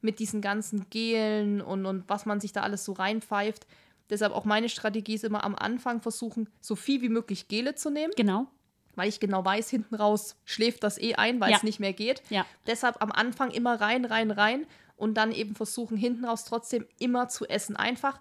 mit 0.00 0.20
diesen 0.20 0.40
ganzen 0.40 0.88
Gelen 0.90 1.60
und, 1.60 1.86
und 1.86 2.08
was 2.08 2.24
man 2.24 2.40
sich 2.40 2.52
da 2.52 2.62
alles 2.62 2.84
so 2.84 2.92
reinpfeift. 2.92 3.66
Deshalb 4.10 4.32
auch 4.32 4.44
meine 4.44 4.68
Strategie 4.68 5.14
ist 5.14 5.24
immer 5.24 5.42
am 5.42 5.54
Anfang 5.54 6.00
versuchen, 6.00 6.48
so 6.60 6.76
viel 6.76 7.02
wie 7.02 7.08
möglich 7.08 7.48
Gele 7.48 7.74
zu 7.74 7.90
nehmen 7.90 8.12
Genau. 8.16 8.46
Weil 8.94 9.08
ich 9.08 9.20
genau 9.20 9.44
weiß, 9.44 9.68
hinten 9.70 9.94
raus 9.94 10.36
schläft 10.44 10.82
das 10.84 10.98
eh 10.98 11.14
ein, 11.14 11.40
weil 11.40 11.50
Ja. 11.50 11.56
es 11.56 11.62
nicht 11.62 11.80
mehr 11.80 11.92
geht. 11.92 12.22
Ja. 12.30 12.44
Deshalb 12.66 13.00
am 13.02 13.12
Anfang 13.12 13.50
immer 13.50 13.80
rein, 13.80 14.04
rein, 14.04 14.30
rein 14.30 14.66
und 14.96 15.14
dann 15.14 15.32
eben 15.32 15.54
versuchen, 15.54 15.96
hinten 15.96 16.24
raus 16.24 16.44
trotzdem 16.44 16.86
immer 16.98 17.28
zu 17.28 17.46
essen. 17.48 17.76
Einfach 17.76 18.20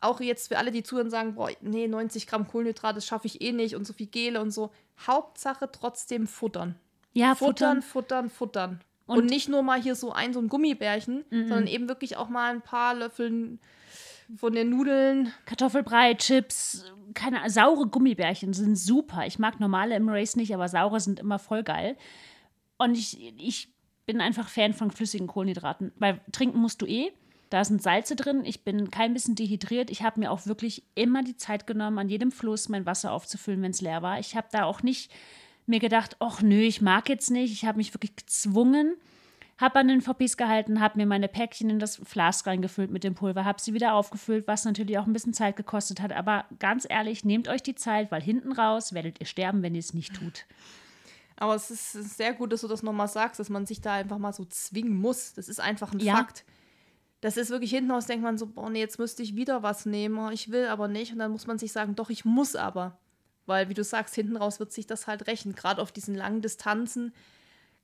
auch 0.00 0.20
jetzt 0.20 0.48
für 0.48 0.58
alle, 0.58 0.72
die 0.72 0.82
zuhören, 0.82 1.10
sagen, 1.10 1.34
boah, 1.36 1.50
nee, 1.60 1.86
90 1.86 2.26
Gramm 2.26 2.48
Kohlenhydrate, 2.48 2.96
das 2.96 3.06
schaffe 3.06 3.26
ich 3.28 3.40
eh 3.40 3.52
nicht 3.52 3.76
und 3.76 3.86
so 3.86 3.92
viel 3.92 4.06
Gele 4.08 4.40
und 4.40 4.50
so. 4.50 4.72
Hauptsache 5.06 5.70
trotzdem 5.70 6.26
futtern. 6.26 6.74
Ja, 7.12 7.34
Futtern, 7.34 7.82
futtern. 7.82 7.82
futtern, 7.82 8.30
futtern. 8.30 8.80
Und, 9.06 9.18
Und- 9.18 9.26
nicht 9.26 9.48
nur 9.48 9.62
mal 9.62 9.80
hier 9.80 9.94
so 9.94 10.12
ein, 10.12 10.32
so 10.32 10.40
ein 10.40 10.48
Gummibärchen, 10.48 11.24
sondern 11.30 11.66
eben 11.66 11.88
wirklich 11.88 12.16
auch 12.16 12.28
mal 12.28 12.50
ein 12.52 12.62
paar 12.62 12.94
Löffeln 12.94 13.60
von 14.36 14.52
den 14.52 14.70
Nudeln. 14.70 15.32
Kartoffelbrei, 15.46 16.14
Chips, 16.14 16.84
keine 17.14 17.48
saure 17.50 17.86
Gummibärchen 17.86 18.52
sind 18.52 18.76
super. 18.76 19.26
Ich 19.26 19.38
mag 19.38 19.60
normale 19.60 19.96
im 19.96 20.08
Race 20.08 20.36
nicht, 20.36 20.54
aber 20.54 20.68
saure 20.68 21.00
sind 21.00 21.20
immer 21.20 21.38
voll 21.38 21.62
geil. 21.62 21.96
Und 22.78 22.96
ich, 22.96 23.34
ich 23.38 23.68
bin 24.06 24.20
einfach 24.20 24.48
Fan 24.48 24.72
von 24.72 24.90
flüssigen 24.90 25.26
Kohlenhydraten, 25.26 25.92
weil 25.96 26.20
trinken 26.32 26.58
musst 26.58 26.82
du 26.82 26.86
eh. 26.86 27.12
Da 27.50 27.64
sind 27.64 27.82
Salze 27.82 28.16
drin. 28.16 28.44
Ich 28.44 28.64
bin 28.64 28.90
kein 28.90 29.12
bisschen 29.12 29.34
dehydriert. 29.34 29.90
Ich 29.90 30.02
habe 30.02 30.20
mir 30.20 30.30
auch 30.30 30.46
wirklich 30.46 30.84
immer 30.94 31.22
die 31.22 31.36
Zeit 31.36 31.66
genommen, 31.66 31.98
an 31.98 32.08
jedem 32.08 32.32
Fluss 32.32 32.70
mein 32.70 32.86
Wasser 32.86 33.12
aufzufüllen, 33.12 33.60
wenn 33.60 33.72
es 33.72 33.82
leer 33.82 34.00
war. 34.00 34.18
Ich 34.18 34.34
habe 34.36 34.48
da 34.50 34.64
auch 34.64 34.82
nicht 34.82 35.12
mir 35.66 35.78
gedacht, 35.78 36.16
ach 36.18 36.40
nö, 36.40 36.60
ich 36.60 36.80
mag 36.80 37.10
jetzt 37.10 37.30
nicht. 37.30 37.52
Ich 37.52 37.66
habe 37.66 37.76
mich 37.76 37.92
wirklich 37.92 38.16
gezwungen, 38.16 38.96
habe 39.58 39.78
an 39.78 39.88
den 39.88 40.00
VPs 40.00 40.36
gehalten, 40.36 40.80
habe 40.80 40.98
mir 40.98 41.06
meine 41.06 41.28
Päckchen 41.28 41.70
in 41.70 41.78
das 41.78 41.96
Flask 41.96 42.46
reingefüllt 42.46 42.90
mit 42.90 43.04
dem 43.04 43.14
Pulver, 43.14 43.44
habe 43.44 43.60
sie 43.60 43.74
wieder 43.74 43.94
aufgefüllt, 43.94 44.46
was 44.46 44.64
natürlich 44.64 44.98
auch 44.98 45.06
ein 45.06 45.12
bisschen 45.12 45.34
Zeit 45.34 45.56
gekostet 45.56 46.00
hat. 46.00 46.12
Aber 46.12 46.46
ganz 46.58 46.86
ehrlich, 46.88 47.24
nehmt 47.24 47.48
euch 47.48 47.62
die 47.62 47.74
Zeit, 47.74 48.10
weil 48.10 48.22
hinten 48.22 48.52
raus 48.52 48.92
werdet 48.92 49.20
ihr 49.20 49.26
sterben, 49.26 49.62
wenn 49.62 49.74
ihr 49.74 49.80
es 49.80 49.94
nicht 49.94 50.14
tut. 50.14 50.46
Aber 51.36 51.54
es 51.54 51.70
ist 51.70 51.92
sehr 52.16 52.34
gut, 52.34 52.52
dass 52.52 52.60
du 52.60 52.68
das 52.68 52.82
nochmal 52.82 53.08
sagst, 53.08 53.40
dass 53.40 53.48
man 53.50 53.66
sich 53.66 53.80
da 53.80 53.94
einfach 53.94 54.18
mal 54.18 54.32
so 54.32 54.44
zwingen 54.44 54.96
muss. 54.96 55.34
Das 55.34 55.48
ist 55.48 55.60
einfach 55.60 55.92
ein 55.92 56.00
Ja. 56.00 56.16
Fakt. 56.16 56.44
Das 57.20 57.36
ist 57.36 57.50
wirklich 57.50 57.70
hinten 57.70 57.92
raus, 57.92 58.06
denkt 58.06 58.24
man 58.24 58.36
so, 58.36 58.46
boah, 58.46 58.68
nee, 58.68 58.80
jetzt 58.80 58.98
müsste 58.98 59.22
ich 59.22 59.36
wieder 59.36 59.62
was 59.62 59.86
nehmen. 59.86 60.18
Oh, 60.18 60.30
Ich 60.30 60.50
will 60.50 60.66
aber 60.66 60.88
nicht. 60.88 61.12
Und 61.12 61.20
dann 61.20 61.30
muss 61.30 61.46
man 61.46 61.58
sich 61.58 61.70
sagen, 61.70 61.94
doch, 61.94 62.10
ich 62.10 62.24
muss 62.24 62.56
aber. 62.56 62.98
Weil, 63.46 63.68
wie 63.68 63.74
du 63.74 63.84
sagst, 63.84 64.14
hinten 64.14 64.36
raus 64.36 64.58
wird 64.60 64.72
sich 64.72 64.86
das 64.86 65.06
halt 65.06 65.26
rächen. 65.28 65.54
Gerade 65.54 65.82
auf 65.82 65.92
diesen 65.92 66.14
langen 66.14 66.42
Distanzen 66.42 67.12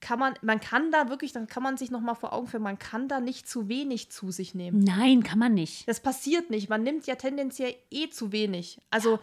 kann 0.01 0.19
man, 0.19 0.35
man 0.43 0.61
kann 0.61 0.91
da 0.91 1.09
wirklich, 1.09 1.33
dann 1.33 1.47
kann 1.47 1.63
man 1.63 1.77
sich 1.77 1.91
nochmal 1.91 2.15
vor 2.15 2.33
Augen 2.33 2.47
führen, 2.47 2.63
man 2.63 2.79
kann 2.79 3.09
da 3.09 3.21
nicht 3.21 3.49
zu 3.49 3.69
wenig 3.69 4.11
zu 4.11 4.31
sich 4.31 4.55
nehmen. 4.55 4.81
Nein, 4.81 5.23
kann 5.23 5.39
man 5.39 5.55
nicht. 5.55 5.89
Das 5.89 6.01
passiert 6.01 6.51
nicht. 6.51 6.69
Man 6.69 6.83
nimmt 6.83 7.07
ja 7.07 7.17
tendenziell 7.17 7.75
eh 7.91 8.09
zu 8.09 8.33
wenig. 8.33 8.79
Also 8.91 9.19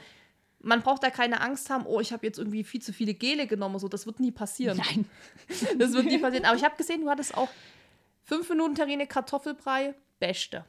man 0.59 0.81
braucht 0.81 1.03
da 1.03 1.09
keine 1.11 1.41
Angst 1.41 1.69
haben, 1.69 1.85
oh, 1.85 1.99
ich 1.99 2.11
habe 2.11 2.25
jetzt 2.25 2.39
irgendwie 2.39 2.63
viel 2.63 2.81
zu 2.81 2.91
viele 2.91 3.13
Gele 3.13 3.47
genommen. 3.47 3.79
So, 3.79 3.87
das 3.87 4.05
wird 4.05 4.19
nie 4.19 4.31
passieren. 4.31 4.77
Nein. 4.77 5.05
Das 5.77 5.93
wird 5.93 6.05
nie 6.05 6.17
passieren. 6.17 6.45
Aber 6.45 6.57
ich 6.57 6.63
habe 6.63 6.75
gesehen, 6.75 7.01
du 7.01 7.09
hattest 7.09 7.37
auch 7.37 7.49
fünf 8.23 8.49
Minuten 8.49 8.75
Terrine 8.75 9.07
Kartoffelbrei. 9.07 9.93
Beste. 10.19 10.65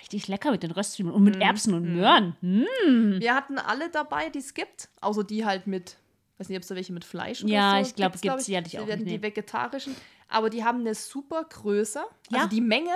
Richtig 0.00 0.28
lecker 0.28 0.50
mit 0.50 0.62
den 0.62 0.70
Röstzwiebeln 0.70 1.14
und 1.14 1.24
mit 1.24 1.36
Erbsen 1.36 1.74
und 1.74 1.94
Möhren. 1.94 2.36
Hm. 2.40 3.16
Wir 3.18 3.34
hatten 3.34 3.58
alle 3.58 3.88
dabei, 3.90 4.28
die 4.30 4.38
es 4.38 4.54
gibt. 4.54 4.88
Außer 5.00 5.24
die 5.24 5.44
halt 5.44 5.66
mit, 5.66 5.96
weiß 6.38 6.48
nicht, 6.48 6.56
ob 6.56 6.62
es 6.62 6.68
da 6.68 6.74
welche 6.74 6.92
mit 6.92 7.04
Fleisch 7.04 7.42
oder 7.44 7.52
Ja, 7.52 7.70
so 7.82 7.88
ich 7.88 7.94
glaub, 7.94 8.12
gibt's, 8.12 8.22
gibt's, 8.22 8.44
die 8.46 8.56
hatte 8.56 8.66
ich 8.66 8.72
Die 8.72 8.78
auch 8.80 8.86
werden 8.86 9.06
Die 9.06 9.22
vegetarischen. 9.22 9.94
Aber 10.28 10.50
die 10.50 10.64
haben 10.64 10.80
eine 10.80 10.94
super 10.94 11.44
Größe. 11.44 12.00
Also 12.00 12.36
Ja. 12.36 12.46
die 12.48 12.60
Menge 12.60 12.94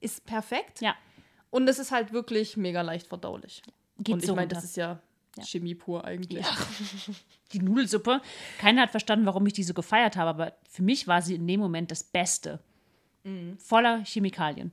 ist 0.00 0.24
perfekt. 0.26 0.80
Ja, 0.80 0.94
Und 1.50 1.68
es 1.68 1.78
ist 1.78 1.90
halt 1.90 2.12
wirklich 2.12 2.56
mega 2.56 2.82
leicht 2.82 3.06
verdaulich. 3.08 3.62
geht 3.98 4.14
Und 4.14 4.20
ich 4.22 4.26
so 4.26 4.34
meine, 4.36 4.48
das 4.48 4.64
ist 4.64 4.76
ja, 4.76 5.00
Chemie 5.44 5.74
pur 5.74 6.04
eigentlich. 6.04 6.44
die 7.52 7.60
Nudelsuppe. 7.60 8.20
Keiner 8.58 8.82
hat 8.82 8.90
verstanden, 8.90 9.26
warum 9.26 9.46
ich 9.46 9.52
die 9.54 9.62
so 9.64 9.74
gefeiert 9.74 10.16
habe, 10.16 10.30
aber 10.30 10.52
für 10.68 10.82
mich 10.82 11.06
war 11.08 11.22
sie 11.22 11.34
in 11.36 11.46
dem 11.46 11.60
Moment 11.60 11.90
das 11.90 12.02
Beste. 12.04 12.60
Voller 13.58 14.02
Chemikalien. 14.04 14.70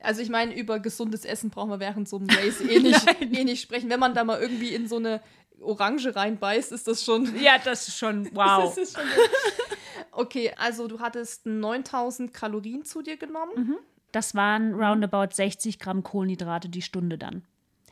Also 0.00 0.20
ich 0.20 0.28
meine, 0.28 0.54
über 0.54 0.80
gesundes 0.80 1.24
Essen 1.24 1.48
brauchen 1.50 1.70
wir 1.70 1.80
während 1.80 2.08
so 2.08 2.18
einem 2.18 2.28
Race 2.28 2.60
eh 2.60 2.78
nicht, 2.80 3.06
eh 3.20 3.44
nicht 3.44 3.62
sprechen. 3.62 3.88
Wenn 3.88 4.00
man 4.00 4.14
da 4.14 4.24
mal 4.24 4.40
irgendwie 4.40 4.74
in 4.74 4.86
so 4.88 4.96
eine 4.96 5.22
Orange 5.60 6.14
reinbeißt, 6.14 6.72
ist 6.72 6.86
das 6.86 7.04
schon... 7.04 7.38
Ja, 7.40 7.58
das 7.58 7.88
ist 7.88 7.98
schon 7.98 8.28
wow. 8.34 8.64
Das 8.64 8.78
ist 8.78 8.96
schon 8.96 9.06
okay, 10.12 10.52
also 10.56 10.88
du 10.88 11.00
hattest 11.00 11.46
9000 11.46 12.32
Kalorien 12.32 12.84
zu 12.84 13.02
dir 13.02 13.16
genommen. 13.16 13.76
Das 14.12 14.34
waren 14.34 14.74
roundabout 14.74 15.34
60 15.34 15.78
Gramm 15.78 16.02
Kohlenhydrate 16.02 16.68
die 16.68 16.82
Stunde 16.82 17.18
dann. 17.18 17.44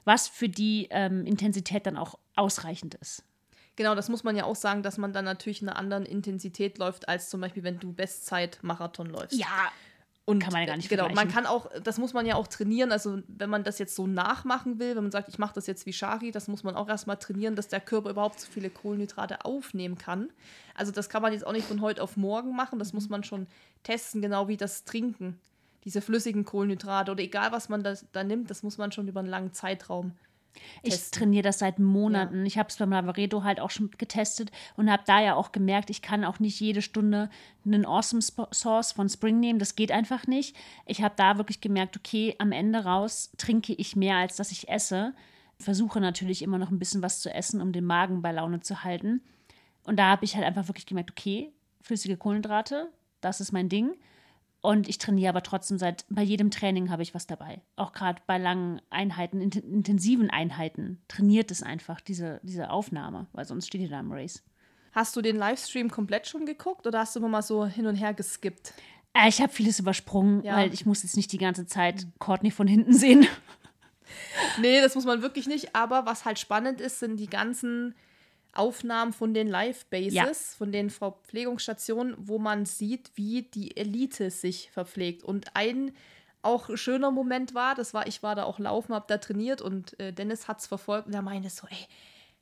Was 0.04 0.28
für 0.28 0.48
die 0.48 0.88
ähm, 0.90 1.24
Intensität 1.26 1.86
dann 1.86 1.96
auch 1.96 2.18
ausreichend 2.36 2.94
ist. 2.96 3.24
Genau, 3.76 3.94
das 3.94 4.08
muss 4.08 4.22
man 4.22 4.36
ja 4.36 4.44
auch 4.44 4.54
sagen, 4.54 4.82
dass 4.82 4.98
man 4.98 5.12
dann 5.12 5.24
natürlich 5.24 5.60
in 5.60 5.68
einer 5.68 5.78
anderen 5.78 6.06
Intensität 6.06 6.78
läuft, 6.78 7.08
als 7.08 7.28
zum 7.28 7.40
Beispiel, 7.40 7.64
wenn 7.64 7.80
du 7.80 7.92
Bestzeit-Marathon 7.92 9.08
läufst. 9.08 9.38
Ja, 9.38 9.72
Und 10.26 10.38
Kann 10.38 10.52
man 10.52 10.62
ja 10.62 10.66
gar 10.68 10.76
nicht 10.76 10.88
Genau, 10.88 11.10
man 11.10 11.28
kann 11.28 11.44
auch, 11.44 11.70
das 11.82 11.98
muss 11.98 12.14
man 12.14 12.24
ja 12.24 12.36
auch 12.36 12.46
trainieren. 12.46 12.92
Also, 12.92 13.20
wenn 13.28 13.50
man 13.50 13.62
das 13.62 13.78
jetzt 13.78 13.94
so 13.94 14.06
nachmachen 14.06 14.78
will, 14.78 14.96
wenn 14.96 15.02
man 15.02 15.10
sagt, 15.12 15.28
ich 15.28 15.38
mache 15.38 15.54
das 15.54 15.66
jetzt 15.66 15.84
wie 15.84 15.92
Shari, 15.92 16.30
das 16.30 16.48
muss 16.48 16.62
man 16.62 16.76
auch 16.76 16.88
erstmal 16.88 17.18
trainieren, 17.18 17.56
dass 17.56 17.68
der 17.68 17.80
Körper 17.80 18.08
überhaupt 18.08 18.40
so 18.40 18.50
viele 18.50 18.70
Kohlenhydrate 18.70 19.44
aufnehmen 19.44 19.98
kann. 19.98 20.30
Also, 20.74 20.92
das 20.92 21.10
kann 21.10 21.20
man 21.20 21.34
jetzt 21.34 21.46
auch 21.46 21.52
nicht 21.52 21.66
von 21.66 21.82
heute 21.82 22.02
auf 22.02 22.16
morgen 22.16 22.56
machen. 22.56 22.78
Das 22.78 22.94
muss 22.94 23.10
man 23.10 23.22
schon 23.22 23.46
testen, 23.82 24.22
genau 24.22 24.48
wie 24.48 24.56
das 24.56 24.84
Trinken. 24.84 25.38
Diese 25.84 26.00
flüssigen 26.00 26.46
Kohlenhydrate 26.46 27.12
oder 27.12 27.22
egal, 27.22 27.52
was 27.52 27.68
man 27.68 27.82
da, 27.82 27.94
da 28.12 28.24
nimmt, 28.24 28.50
das 28.50 28.62
muss 28.62 28.78
man 28.78 28.92
schon 28.92 29.06
über 29.08 29.20
einen 29.20 29.28
langen 29.28 29.52
Zeitraum 29.52 30.12
Ich 30.82 30.90
testen. 30.90 31.18
trainiere 31.18 31.42
das 31.42 31.58
seit 31.58 31.78
Monaten. 31.78 32.44
Ich 32.46 32.58
habe 32.58 32.68
es 32.68 32.76
beim 32.76 32.90
Lavaredo 32.90 33.42
halt 33.42 33.60
auch 33.60 33.70
schon 33.70 33.90
getestet 33.98 34.50
und 34.76 34.90
habe 34.90 35.02
da 35.06 35.20
ja 35.20 35.34
auch 35.34 35.52
gemerkt, 35.52 35.90
ich 35.90 36.02
kann 36.02 36.24
auch 36.24 36.38
nicht 36.38 36.60
jede 36.60 36.82
Stunde 36.82 37.30
einen 37.64 37.86
Awesome 37.86 38.22
Sauce 38.22 38.92
von 38.92 39.08
Spring 39.08 39.40
nehmen. 39.40 39.58
Das 39.58 39.76
geht 39.76 39.92
einfach 39.92 40.26
nicht. 40.26 40.56
Ich 40.86 41.02
habe 41.02 41.14
da 41.16 41.38
wirklich 41.38 41.60
gemerkt, 41.60 41.96
okay, 41.96 42.34
am 42.38 42.52
Ende 42.52 42.84
raus 42.84 43.32
trinke 43.36 43.72
ich 43.72 43.96
mehr, 43.96 44.16
als 44.16 44.36
dass 44.36 44.52
ich 44.52 44.68
esse. 44.68 45.14
Versuche 45.58 46.00
natürlich 46.00 46.42
immer 46.42 46.58
noch 46.58 46.70
ein 46.70 46.78
bisschen 46.78 47.02
was 47.02 47.20
zu 47.20 47.32
essen, 47.32 47.60
um 47.60 47.72
den 47.72 47.84
Magen 47.84 48.22
bei 48.22 48.32
Laune 48.32 48.60
zu 48.60 48.84
halten. 48.84 49.22
Und 49.84 49.98
da 49.98 50.10
habe 50.10 50.24
ich 50.24 50.34
halt 50.34 50.44
einfach 50.44 50.68
wirklich 50.68 50.86
gemerkt, 50.86 51.10
okay, 51.10 51.52
flüssige 51.80 52.16
Kohlenhydrate, 52.16 52.88
das 53.20 53.40
ist 53.40 53.52
mein 53.52 53.68
Ding. 53.68 53.94
Und 54.64 54.88
ich 54.88 54.96
trainiere 54.96 55.28
aber 55.28 55.42
trotzdem 55.42 55.76
seit, 55.76 56.06
bei 56.08 56.22
jedem 56.22 56.50
Training 56.50 56.88
habe 56.88 57.02
ich 57.02 57.14
was 57.14 57.26
dabei. 57.26 57.60
Auch 57.76 57.92
gerade 57.92 58.22
bei 58.26 58.38
langen 58.38 58.80
Einheiten, 58.88 59.42
int 59.42 59.56
intensiven 59.56 60.30
Einheiten, 60.30 61.02
trainiert 61.06 61.50
es 61.50 61.62
einfach, 61.62 62.00
diese, 62.00 62.40
diese 62.42 62.70
Aufnahme, 62.70 63.26
weil 63.34 63.44
sonst 63.44 63.66
steht 63.66 63.82
ihr 63.82 63.90
da 63.90 64.00
im 64.00 64.10
Race. 64.10 64.42
Hast 64.92 65.14
du 65.16 65.20
den 65.20 65.36
Livestream 65.36 65.90
komplett 65.90 66.26
schon 66.26 66.46
geguckt 66.46 66.86
oder 66.86 67.00
hast 67.00 67.14
du 67.14 67.20
immer 67.20 67.28
mal 67.28 67.42
so 67.42 67.66
hin 67.66 67.86
und 67.86 67.96
her 67.96 68.14
geskippt? 68.14 68.72
Äh, 69.12 69.28
ich 69.28 69.42
habe 69.42 69.52
vieles 69.52 69.78
übersprungen, 69.80 70.42
Ja. 70.42 70.56
weil 70.56 70.72
ich 70.72 70.86
muss 70.86 71.02
jetzt 71.02 71.18
nicht 71.18 71.30
die 71.32 71.36
ganze 71.38 71.66
Zeit 71.66 72.06
Courtney 72.18 72.50
von 72.50 72.66
hinten 72.66 72.94
sehen. 72.94 73.26
Nee, 74.62 74.80
das 74.80 74.94
muss 74.94 75.04
man 75.04 75.20
wirklich 75.20 75.46
nicht. 75.46 75.76
Aber 75.76 76.06
was 76.06 76.24
halt 76.24 76.38
spannend 76.38 76.80
ist, 76.80 77.00
sind 77.00 77.18
die 77.18 77.28
ganzen 77.28 77.94
Aufnahmen 78.56 79.12
von 79.12 79.34
den 79.34 79.48
Live-Bases, 79.48 80.14
Ja. 80.14 80.26
von 80.56 80.72
den 80.72 80.90
Verpflegungsstationen, 80.90 82.14
wo 82.18 82.38
man 82.38 82.66
sieht, 82.66 83.10
wie 83.14 83.42
die 83.42 83.76
Elite 83.76 84.30
sich 84.30 84.70
verpflegt. 84.70 85.22
Und 85.22 85.54
ein 85.54 85.92
auch 86.42 86.76
schöner 86.76 87.10
Moment 87.10 87.54
war, 87.54 87.74
das 87.74 87.94
war, 87.94 88.06
ich 88.06 88.22
war 88.22 88.34
da 88.34 88.44
auch 88.44 88.58
laufen, 88.58 88.94
hab 88.94 89.08
da 89.08 89.18
trainiert 89.18 89.62
und 89.62 89.98
äh, 89.98 90.12
Dennis 90.12 90.46
hat's 90.46 90.66
verfolgt 90.66 91.06
und 91.06 91.14
er 91.14 91.22
meinte 91.22 91.48
so, 91.48 91.66
ey, 91.68 91.86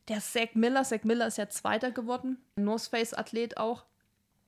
der 0.08 0.20
Zach 0.20 0.54
Miller, 0.54 0.82
Zach 0.82 1.04
Miller 1.04 1.28
ist 1.28 1.38
ja 1.38 1.48
Zweiter 1.48 1.92
geworden, 1.92 2.38
North 2.56 2.82
Face 2.88 3.14
Athlet 3.14 3.56
auch, 3.58 3.84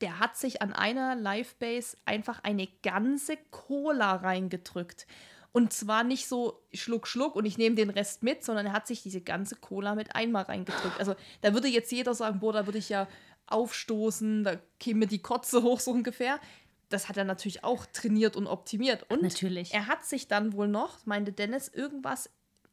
der 0.01 0.19
hat 0.19 0.36
sich 0.36 0.61
an 0.61 0.73
einer 0.73 1.15
Live-Base 1.15 1.97
einfach 2.05 2.41
eine 2.43 2.66
ganze 2.82 3.36
Cola 3.53 4.16
reingedrückt. 4.16 5.07
Und 5.56 5.72
zwar 5.72 6.02
nicht 6.02 6.26
so 6.26 6.64
Schluck, 6.72 7.06
Schluck 7.06 7.36
und 7.36 7.44
ich 7.44 7.59
nehme 7.59 7.76
den 7.76 7.89
Rest 7.89 8.24
mit, 8.24 8.43
sondern 8.43 8.66
er 8.66 8.72
hat 8.72 8.89
sich 8.89 9.05
diese 9.05 9.20
ganze 9.20 9.55
Cola 9.55 9.94
mit 9.94 10.16
einmal 10.16 10.43
reingedrückt. 10.43 10.98
Also 10.98 11.14
da 11.43 11.55
würde 11.55 11.68
jetzt 11.68 11.93
jeder 11.93 12.12
sagen, 12.12 12.40
boah, 12.40 12.52
da 12.52 12.66
würde 12.66 12.78
ich 12.78 12.89
ja 12.89 13.06
aufstoßen, 13.47 14.43
da 14.43 14.56
käme 14.81 15.06
die 15.06 15.20
Kotze 15.20 15.62
hoch, 15.62 15.78
so 15.78 15.93
ungefähr. 15.93 16.40
Das 16.89 17.09
hat 17.09 17.18
er 17.18 17.22
natürlich 17.22 17.62
auch 17.62 17.86
trainiert 17.86 18.35
und 18.35 18.48
optimiert. 18.48 19.09
Und 19.09 19.22
Natürlich. 19.22 19.72
er 19.72 19.86
hat 19.86 20.05
sich 20.05 20.26
dann 20.26 20.55
wohl 20.55 20.66
noch, 20.66 21.06
meinte 21.06 21.31
Dennis, 21.31 21.68
irgendwas 21.68 22.31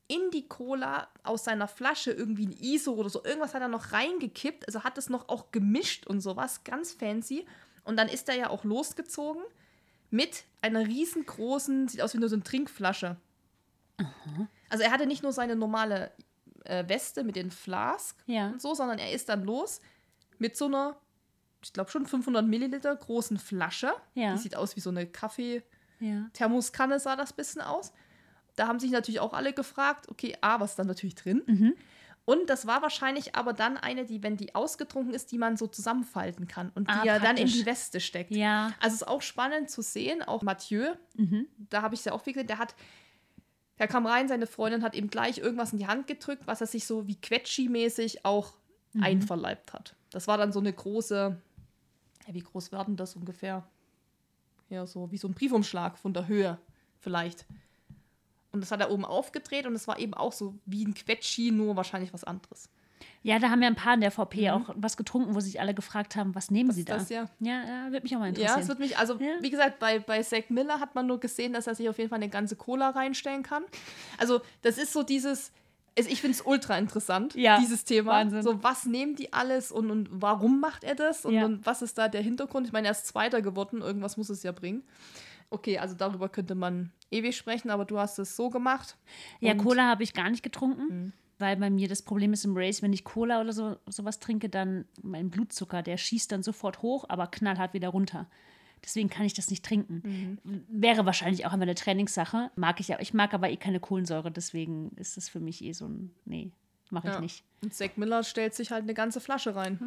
in 0.07 0.31
die 0.31 0.47
Cola 0.47 1.07
aus 1.21 1.43
seiner 1.43 1.67
Flasche, 1.67 2.11
irgendwie 2.11 2.47
ein 2.47 2.57
ISO 2.59 2.93
oder 2.93 3.11
so, 3.11 3.23
irgendwas 3.23 3.53
hat 3.53 3.61
er 3.61 3.67
noch 3.67 3.91
reingekippt, 3.91 4.65
also 4.65 4.83
hat 4.83 4.97
es 4.97 5.07
noch 5.07 5.29
auch 5.29 5.51
gemischt 5.51 6.07
und 6.07 6.19
sowas, 6.21 6.63
ganz 6.63 6.93
fancy. 6.93 7.45
Und 7.83 7.97
dann 7.97 8.09
ist 8.09 8.27
er 8.27 8.35
ja 8.35 8.49
auch 8.49 8.63
losgezogen 8.63 9.43
mit 10.11 10.43
einer 10.61 10.85
riesengroßen, 10.85 11.87
sieht 11.87 12.01
aus 12.01 12.13
wie 12.13 12.19
nur 12.19 12.29
so 12.29 12.35
eine 12.35 12.43
Trinkflasche. 12.43 13.17
Also 14.69 14.83
er 14.83 14.91
hatte 14.91 15.05
nicht 15.05 15.23
nur 15.23 15.31
seine 15.31 15.55
normale 15.55 16.11
äh, 16.65 16.87
Weste 16.87 17.23
mit 17.23 17.35
den 17.35 17.51
Flask 17.51 18.17
Ja. 18.25 18.47
und 18.49 18.61
so, 18.61 18.73
sondern 18.73 18.97
er 18.99 19.11
ist 19.11 19.29
dann 19.29 19.43
los 19.43 19.81
mit 20.39 20.57
so 20.57 20.65
einer, 20.65 20.95
ich 21.63 21.71
glaube 21.73 21.91
schon 21.91 22.05
500 22.07 22.45
Milliliter 22.45 22.95
großen 22.95 23.37
Flasche. 23.37 23.91
Ja. 24.15 24.33
Die 24.33 24.39
sieht 24.39 24.55
aus 24.55 24.75
wie 24.75 24.79
so 24.81 24.89
eine 24.89 25.05
Kaffee- 25.07 25.63
Ja. 25.99 26.29
Thermoskanne 26.33 26.99
sah 26.99 27.15
das 27.15 27.33
bisschen 27.33 27.61
aus. 27.61 27.93
Da 28.55 28.67
haben 28.67 28.79
sich 28.79 28.91
natürlich 28.91 29.19
auch 29.19 29.33
alle 29.33 29.53
gefragt, 29.53 30.09
okay, 30.09 30.35
A, 30.41 30.59
was 30.59 30.71
ist 30.71 30.79
dann 30.79 30.87
natürlich 30.87 31.15
drin? 31.15 31.43
Mhm. 31.45 31.73
Und 32.25 32.49
das 32.49 32.67
war 32.67 32.81
wahrscheinlich 32.81 33.35
aber 33.35 33.51
dann 33.53 33.77
eine, 33.77 34.05
die, 34.05 34.21
wenn 34.23 34.37
die 34.37 34.53
ausgetrunken 34.53 35.13
ist, 35.13 35.31
die 35.31 35.37
man 35.37 35.57
so 35.57 35.67
zusammenfalten 35.67 36.47
kann 36.47 36.69
und 36.75 36.87
die 36.87 36.93
Ah, 36.93 37.03
ja 37.03 37.19
dann 37.19 37.35
in 37.35 37.47
die 37.47 37.65
Weste 37.65 37.99
steckt. 37.99 38.31
Ja. 38.35 38.67
Also 38.79 38.95
es 38.95 39.01
ist 39.01 39.07
auch 39.07 39.21
spannend 39.21 39.69
zu 39.71 39.81
sehen, 39.81 40.21
auch 40.21 40.41
Mathieu, 40.43 40.93
Mhm. 41.15 41.47
da 41.57 41.81
habe 41.81 41.95
ich 41.95 42.01
es 42.01 42.05
ja 42.05 42.11
auch 42.13 42.21
viel 42.21 42.33
gesehen, 42.33 42.47
der 42.47 42.59
hat, 42.59 42.75
der 43.79 43.87
kam 43.87 44.05
rein, 44.05 44.27
seine 44.27 44.45
Freundin 44.45 44.83
hat 44.83 44.95
ihm 44.95 45.09
gleich 45.09 45.39
irgendwas 45.39 45.73
in 45.73 45.79
die 45.79 45.87
Hand 45.87 46.05
gedrückt, 46.05 46.43
was 46.45 46.61
er 46.61 46.67
sich 46.67 46.85
so 46.85 47.07
wie 47.07 47.15
Quetschi-mäßig 47.15 48.19
auch 48.23 48.53
Mhm. 48.93 49.03
einverleibt 49.03 49.73
hat. 49.73 49.95
Das 50.11 50.27
war 50.27 50.37
dann 50.37 50.51
so 50.51 50.59
eine 50.59 50.71
große, 50.73 51.41
ja, 52.27 52.33
wie 52.33 52.41
groß 52.41 52.71
war 52.71 52.85
denn 52.85 52.97
das 52.97 53.15
ungefähr? 53.15 53.67
Ja, 54.69 54.85
so 54.85 55.11
wie 55.11 55.17
so 55.17 55.27
ein 55.27 55.33
Briefumschlag 55.33 55.97
von 55.97 56.13
der 56.13 56.27
Höhe 56.27 56.59
vielleicht. 56.99 57.45
Und 58.51 58.61
das 58.61 58.71
hat 58.71 58.79
er 58.81 58.91
oben 58.91 59.05
aufgedreht 59.05 59.65
und 59.65 59.73
es 59.75 59.87
war 59.87 59.97
eben 59.99 60.13
auch 60.13 60.33
so 60.33 60.55
wie 60.65 60.83
ein 60.85 60.93
Quetschi, 60.93 61.51
nur 61.51 61.75
wahrscheinlich 61.75 62.13
was 62.13 62.23
anderes. 62.23 62.69
Ja, 63.23 63.39
da 63.39 63.49
haben 63.49 63.61
ja 63.61 63.67
ein 63.67 63.75
paar 63.75 63.93
in 63.93 64.01
der 64.01 64.11
VP 64.11 64.49
auch 64.51 64.69
was 64.75 64.97
getrunken, 64.97 65.35
wo 65.35 65.39
sich 65.39 65.59
alle 65.61 65.73
gefragt 65.73 66.15
haben, 66.15 66.33
was 66.35 66.51
nehmen 66.51 66.71
sie 66.71 66.81
ist 66.81 66.89
da? 66.89 66.95
Mhm. 66.95 66.99
das, 66.99 67.09
ja? 67.09 67.25
ja, 67.39 67.63
ja 67.63 67.91
würde 67.91 68.03
mich 68.03 68.15
auch 68.15 68.19
mal 68.19 68.25
Ja, 68.25 68.29
interessieren. 68.29 68.59
es 68.61 68.67
wird 68.67 68.79
mich, 68.79 68.97
also 68.97 69.13
Ja. 69.19 69.35
wie 69.41 69.49
gesagt, 69.49 69.79
bei, 69.79 69.99
bei 69.99 70.21
Zach 70.23 70.49
Miller 70.49 70.79
hat 70.79 70.95
man 70.95 71.07
nur 71.07 71.19
gesehen, 71.19 71.53
dass 71.53 71.67
er 71.67 71.75
sich 71.75 71.87
auf 71.87 71.97
jeden 71.97 72.09
Fall 72.09 72.17
eine 72.17 72.29
ganze 72.29 72.55
Cola 72.55 72.89
reinstellen 72.89 73.43
kann. 73.43 73.63
Also, 74.17 74.41
das 74.63 74.77
ist 74.77 74.91
so 74.91 75.03
dieses, 75.03 75.51
es, 75.95 76.07
ich 76.07 76.19
finde 76.21 76.35
es 76.35 76.41
ultra 76.41 76.77
interessant, 76.77 77.35
Ja, 77.35 77.59
dieses 77.59 77.85
Thema. 77.85 78.11
Wahnsinn. 78.13 78.41
So, 78.43 78.63
was 78.63 78.85
nehmen 78.85 79.15
die 79.15 79.33
alles 79.33 79.71
und, 79.71 79.91
und 79.91 80.09
warum 80.11 80.59
macht 80.59 80.83
er 80.83 80.95
das? 80.95 81.23
Und, 81.25 81.33
Ja. 81.33 81.45
und 81.45 81.65
was 81.65 81.81
ist 81.81 81.97
da 81.97 82.07
der 82.07 82.21
Hintergrund? 82.21 82.67
Ich 82.67 82.73
meine, 82.73 82.87
er 82.87 82.91
ist 82.91 83.07
Zweiter 83.07 83.41
geworden, 83.41 83.81
irgendwas 83.81 84.17
muss 84.17 84.29
es 84.29 84.41
ja 84.43 84.51
bringen. 84.51 84.83
Okay, 85.51 85.77
also 85.77 85.95
darüber 85.95 86.29
könnte 86.29 86.55
man 86.55 86.91
ewig 87.11 87.35
sprechen, 87.37 87.69
aber 87.69 87.85
du 87.85 87.99
hast 87.99 88.17
es 88.19 88.35
so 88.35 88.49
gemacht. 88.49 88.97
Ja, 89.41 89.53
Mhm. 89.53 89.57
Cola 89.59 89.87
habe 89.87 90.01
ich 90.03 90.13
gar 90.13 90.29
nicht 90.29 90.41
getrunken, 90.43 91.13
weil 91.39 91.57
bei 91.57 91.69
mir 91.69 91.87
das 91.89 92.01
Problem 92.01 92.31
ist 92.33 92.45
im 92.45 92.55
Race, 92.57 92.81
wenn 92.81 92.93
ich 92.93 93.03
Cola 93.03 93.41
oder 93.41 93.51
so 93.51 93.75
sowas 93.85 94.19
trinke, 94.19 94.47
dann 94.49 94.85
mein 95.03 95.29
Blutzucker, 95.29 95.81
der 95.83 95.97
schießt 95.97 96.31
dann 96.31 96.41
sofort 96.41 96.81
hoch, 96.81 97.05
aber 97.09 97.27
knallhart 97.27 97.73
wieder 97.73 97.89
runter. 97.89 98.27
Deswegen 98.83 99.09
kann 99.09 99.25
ich 99.25 99.33
das 99.35 99.49
nicht 99.51 99.63
trinken. 99.63 100.39
Mhm. 100.43 100.65
Wäre 100.69 101.05
wahrscheinlich 101.05 101.45
auch 101.45 101.53
immer 101.53 101.63
eine 101.63 101.75
Trainingssache. 101.75 102.49
Mag 102.55 102.79
ich 102.79 102.87
ja. 102.87 102.99
Ich 102.99 103.13
mag 103.13 103.33
aber 103.33 103.49
eh 103.51 103.57
keine 103.57 103.79
Kohlensäure, 103.79 104.31
deswegen 104.31 104.91
ist 104.95 105.17
das 105.17 105.29
für 105.29 105.39
mich 105.39 105.63
eh 105.63 105.73
so 105.73 105.85
ein. 105.85 106.11
Nee, 106.25 106.51
mache 106.89 107.09
ich 107.09 107.13
Ja. 107.13 107.19
nicht. 107.19 107.43
Und 107.61 107.75
Zach 107.75 107.89
Miller 107.97 108.23
stellt 108.23 108.55
sich 108.55 108.71
halt 108.71 108.83
eine 108.83 108.93
ganze 108.95 109.19
Flasche 109.21 109.55
rein. 109.55 109.79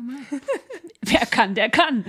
Wer 1.01 1.27
kann, 1.27 1.55
der 1.57 1.71
kann. 1.71 2.05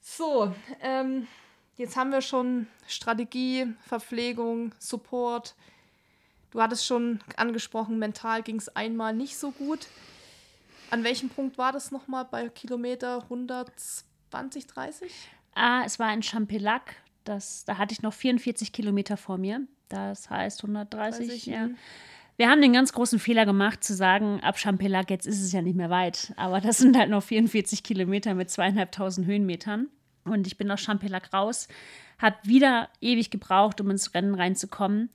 So, 0.00 0.52
ähm, 0.80 1.26
jetzt 1.76 1.96
haben 1.96 2.10
wir 2.10 2.20
schon 2.20 2.66
Strategie, 2.86 3.66
Verpflegung, 3.80 4.72
Support. 4.78 5.54
Du 6.50 6.60
hattest 6.62 6.86
schon 6.86 7.20
angesprochen, 7.36 7.98
mental 7.98 8.42
ging 8.42 8.56
es 8.56 8.74
einmal 8.76 9.12
nicht 9.12 9.36
so 9.36 9.50
gut. 9.50 9.88
An 10.90 11.02
welchem 11.02 11.28
Punkt 11.28 11.58
war 11.58 11.72
das 11.72 11.90
nochmal 11.90 12.24
bei 12.24 12.48
Kilometer 12.48 13.22
120, 13.24 14.66
30? 14.66 15.12
Ah, 15.54 15.82
es 15.84 15.98
war 15.98 16.12
in 16.12 16.22
Champelac. 16.22 16.96
Das, 17.24 17.64
da 17.64 17.78
hatte 17.78 17.92
ich 17.92 18.02
noch 18.02 18.12
44 18.12 18.72
Kilometer 18.72 19.16
vor 19.16 19.38
mir. 19.38 19.62
Das 19.88 20.30
heißt 20.30 20.62
130. 20.62 21.26
30, 21.28 21.46
ja. 21.46 21.66
mhm. 21.66 21.76
Wir 22.36 22.50
haben 22.50 22.60
den 22.60 22.72
ganz 22.72 22.92
großen 22.92 23.20
Fehler 23.20 23.46
gemacht, 23.46 23.84
zu 23.84 23.94
sagen, 23.94 24.40
ab 24.40 24.58
Champelac, 24.58 25.08
jetzt 25.10 25.26
ist 25.26 25.40
es 25.40 25.52
ja 25.52 25.62
nicht 25.62 25.76
mehr 25.76 25.90
weit. 25.90 26.32
Aber 26.36 26.60
das 26.60 26.78
sind 26.78 26.96
halt 26.96 27.10
noch 27.10 27.22
44 27.22 27.82
Kilometer 27.82 28.34
mit 28.34 28.50
zweieinhalbtausend 28.50 29.26
Höhenmetern. 29.26 29.88
Und 30.24 30.46
ich 30.46 30.56
bin 30.56 30.70
aus 30.70 30.80
Champelac 30.80 31.32
raus, 31.32 31.68
habe 32.18 32.36
wieder 32.44 32.88
ewig 33.00 33.30
gebraucht, 33.30 33.80
um 33.80 33.90
ins 33.90 34.14
Rennen 34.14 34.34
reinzukommen. 34.34 35.10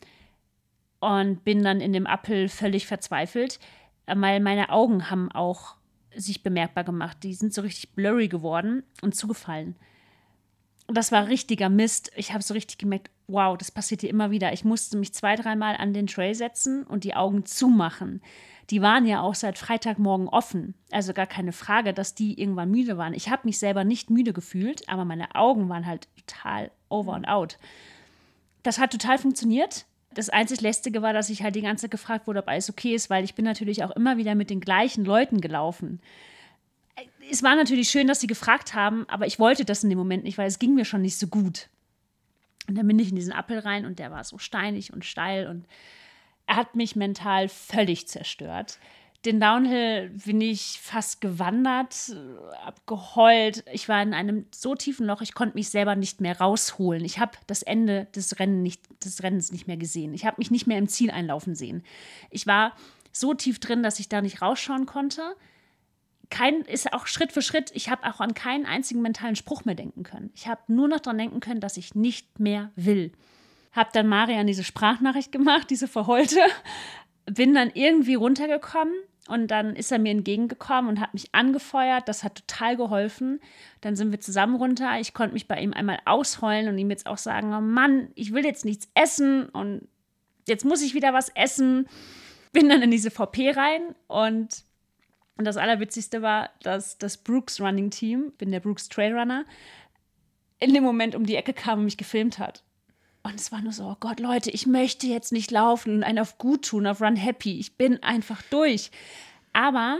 Und 0.99 1.44
bin 1.45 1.64
dann 1.64 1.80
in 1.80 1.94
dem 1.94 2.06
Appel 2.06 2.49
völlig 2.49 2.86
verzweifelt, 2.86 3.60
weil 4.06 4.41
meine 4.41 4.69
Augen 4.69 5.10
haben 5.10 5.31
auch 5.31 5.76
sich 6.14 6.44
bemerkbar 6.44 6.84
gemacht. 6.84 7.23
Die 7.23 7.34
sind 7.34 7.53
so 7.53 7.61
richtig 7.61 7.95
blurry 7.95 8.27
geworden 8.27 8.84
und 9.02 9.15
zugefallen. 9.15 9.76
Und 10.88 10.98
das 10.98 11.11
war 11.11 11.27
richtiger 11.27 11.69
Mist. 11.69 12.11
Ich 12.15 12.34
habe 12.34 12.44
so 12.44 12.53
richtig 12.53 12.80
gemerkt, 12.80 13.11
wow, 13.27 13.56
das 13.56 13.72
passiert 13.72 14.02
hier 14.02 14.10
immer 14.10 14.31
wieder. 14.31 14.52
Ich 14.53 14.65
musste 14.65 14.98
mich 14.98 15.14
zwei, 15.14 15.36
dreimal 15.36 15.76
an 15.76 15.94
den 15.94 16.07
Tray 16.07 16.34
setzen 16.34 16.84
und 16.84 17.03
die 17.03 17.15
Augen 17.15 17.45
zumachen. 17.45 18.22
Die 18.70 18.82
waren 18.82 19.06
ja 19.06 19.22
auch 19.22 19.36
seit 19.36 19.58
Freitagmorgen 19.58 20.28
offen. 20.28 20.76
Also 20.91 21.14
gar 21.14 21.28
keine 21.28 21.52
Frage, 21.52 21.94
dass 21.94 22.16
die 22.16 22.40
irgendwann 22.40 22.70
müde 22.70 22.98
waren. 22.98 23.14
Ich 23.14 23.30
habe 23.30 23.41
mich 23.46 23.58
selber 23.58 23.84
nicht 23.84 24.10
müde 24.10 24.34
gefühlt, 24.34 24.88
aber 24.88 25.06
meine 25.06 25.36
Augen 25.36 25.70
waren 25.70 25.86
halt 25.86 26.08
total 26.28 26.72
over 26.90 27.14
and 27.14 27.28
out. 27.28 27.58
Das 28.64 28.78
hat 28.78 28.91
total 28.91 29.18
funktioniert. 29.18 29.86
Das 30.14 30.30
einzig 30.30 30.62
Lästige 30.62 31.02
war, 31.02 31.14
dass 31.14 31.30
ich 31.30 31.44
halt 31.44 31.56
die 31.56 31.62
ganze 31.62 31.84
Zeit 31.84 31.91
gefragt 31.91 32.28
wurde, 32.28 32.40
ob 32.40 32.48
alles 32.48 32.70
okay 32.70 32.94
ist, 32.94 33.10
weil 33.10 33.24
ich 33.24 33.36
bin 33.36 33.46
natürlich 33.46 33.84
auch 33.84 33.91
immer 33.91 34.18
wieder 34.18 34.36
mit 34.36 34.50
den 34.50 34.60
gleichen 34.60 35.06
Leuten 35.06 35.41
gelaufen 35.41 36.02
es 37.30 37.44
war 37.44 37.56
natürlich 37.56 37.90
schön, 37.90 38.08
dass 38.08 38.20
sie 38.20 38.28
gefragt 38.28 38.74
haben, 38.74 39.08
aber 39.08 39.28
ich 39.28 39.40
wollte 39.40 39.66
das 39.66 39.84
in 39.84 39.90
dem 39.90 40.00
Moment 40.00 40.24
nicht, 40.24 40.38
weil 40.38 40.48
es 40.48 40.60
ging 40.60 40.74
mir 40.74 40.86
schon 40.86 41.02
nicht 41.02 41.18
so 41.18 41.28
gut. 41.28 41.70
Und 42.68 42.76
dann 42.76 42.88
bin 42.88 43.00
ich 43.00 43.10
in 43.10 43.16
diesen 43.16 43.34
Appel 43.34 43.60
rein 43.60 43.86
und 43.86 44.00
der 44.00 44.12
war 44.12 44.24
so 44.24 44.38
steinig 44.38 44.94
und 44.94 45.06
steil 45.06 45.48
und 45.48 45.66
er 46.50 46.56
hat 46.56 46.76
mich 46.76 46.96
mental 46.96 47.48
völlig 47.48 48.08
zerstört. 48.08 48.80
Den 49.24 49.40
Downhill 49.40 50.10
bin 50.26 50.42
ich 50.42 50.80
fast 50.82 51.22
gewandert, 51.22 52.16
hab 52.66 52.88
geheult. 52.88 53.64
Ich 53.72 53.88
war 53.88 54.02
in 54.02 54.14
einem 54.14 54.46
so 54.52 54.74
tiefen 54.74 55.06
Loch, 55.06 55.22
ich 55.22 55.34
konnte 55.36 55.56
mich 55.56 55.70
selber 55.70 55.96
nicht 55.96 56.22
mehr 56.22 56.40
rausholen. 56.40 57.06
Ich 57.06 57.20
habe 57.20 57.34
das 57.46 57.62
Ende 57.62 58.08
des, 58.16 58.40
Rennen 58.40 58.64
nicht, 58.64 58.82
des 59.06 59.22
Rennens 59.22 59.52
nicht 59.52 59.68
mehr 59.68 59.78
gesehen. 59.78 60.14
Ich 60.14 60.26
habe 60.26 60.38
mich 60.40 60.50
nicht 60.50 60.66
mehr 60.66 60.80
im 60.80 60.88
Ziel 60.88 61.12
einlaufen 61.12 61.54
sehen. 61.54 61.84
Ich 62.32 62.48
war 62.48 62.74
so 63.12 63.34
tief 63.36 63.60
drin, 63.60 63.84
dass 63.84 64.00
ich 64.00 64.10
da 64.10 64.22
nicht 64.22 64.42
rausschauen 64.42 64.88
konnte 64.88 65.36
kein, 66.30 66.62
ist 66.62 66.94
auch 66.94 67.08
Schritt 67.08 67.32
für 67.32 67.42
Schritt, 67.42 67.72
ich 67.74 67.90
habe 67.90 68.06
auch 68.08 68.20
an 68.20 68.36
keinen 68.36 68.68
einzigen 68.68 69.02
mentalen 69.02 69.36
Spruch 69.36 69.66
mehr 69.66 69.74
denken 69.74 70.04
können. 70.04 70.32
Ich 70.36 70.48
habe 70.48 70.62
nur 70.68 70.88
noch 70.88 71.00
daran 71.00 71.18
denken 71.18 71.40
können, 71.40 71.60
dass 71.60 71.76
ich 71.76 71.96
nicht 71.96 72.40
mehr 72.40 72.72
will. 72.76 73.12
Habe 73.80 73.91
dann 73.93 74.07
Marian 74.07 74.45
diese 74.45 74.65
Sprachnachricht 74.65 75.31
gemacht, 75.31 75.69
diese 75.69 75.88
verheulte, 75.88 76.41
bin 77.26 77.53
dann 77.53 77.72
irgendwie 77.73 78.15
runtergekommen 78.15 78.93
und 79.30 79.47
dann 79.47 79.77
ist 79.77 79.89
er 79.89 79.99
mir 79.99 80.11
entgegengekommen 80.11 80.89
und 80.89 80.99
hat 80.99 81.14
mich 81.14 81.34
angefeuert. 81.34 82.10
Das 82.10 82.26
hat 82.26 82.35
total 82.35 82.76
geholfen. 82.76 83.39
Dann 83.80 83.95
sind 83.95 84.11
wir 84.11 84.19
zusammen 84.19 84.56
runter. 84.56 84.99
Ich 84.99 85.14
konnte 85.14 85.34
mich 85.34 85.47
bei 85.47 85.61
ihm 85.61 85.72
einmal 85.72 85.99
ausheulen 86.03 86.68
und 86.68 86.77
ihm 86.77 86.89
jetzt 86.89 87.07
auch 87.07 87.18
sagen: 87.18 87.53
oh 87.53 87.61
Mann, 87.61 88.10
ich 88.15 88.34
will 88.34 88.43
jetzt 88.43 88.65
nichts 88.65 88.89
essen 88.95 89.47
und 89.47 89.88
jetzt 90.45 90.65
muss 90.65 90.81
ich 90.81 90.93
wieder 90.93 91.14
was 91.14 91.30
essen. 91.30 91.88
Bin 92.51 92.68
dann 92.68 92.81
in 92.81 92.91
diese 92.91 93.11
VP 93.11 93.51
rein 93.51 93.95
und 94.07 94.65
und 95.38 95.45
das 95.45 95.56
Allerwitzigste 95.56 96.22
war, 96.22 96.49
dass 96.64 96.97
das 96.97 97.15
Brooks 97.15 97.61
Running 97.61 97.91
Team, 97.91 98.34
bin 98.38 98.51
der 98.51 98.60
Brooks 98.60 98.89
Trailrunner, 98.89 99.45
in 100.60 100.73
dem 100.73 100.84
Moment 100.84 101.15
um 101.15 101.26
die 101.26 101.38
Ecke 101.38 101.53
kam 101.53 101.80
und 101.80 101.85
mich 101.85 101.95
gefilmt 101.95 102.39
hat. 102.39 102.65
Und 103.30 103.39
es 103.39 103.51
war 103.51 103.61
nur 103.61 103.73
so, 103.73 103.84
oh 103.85 103.97
Gott, 103.99 104.19
Leute, 104.19 104.49
ich 104.49 104.65
möchte 104.65 105.06
jetzt 105.06 105.31
nicht 105.31 105.51
laufen 105.51 105.93
und 105.93 106.03
einen 106.03 106.19
auf 106.19 106.39
gut 106.39 106.65
tun, 106.65 106.88
auf 106.88 106.99
Run 106.99 107.15
Happy. 107.15 107.60
Ich 107.60 107.77
bin 107.77 108.01
einfach 108.01 108.41
durch. 108.49 108.89
Aber 109.53 109.99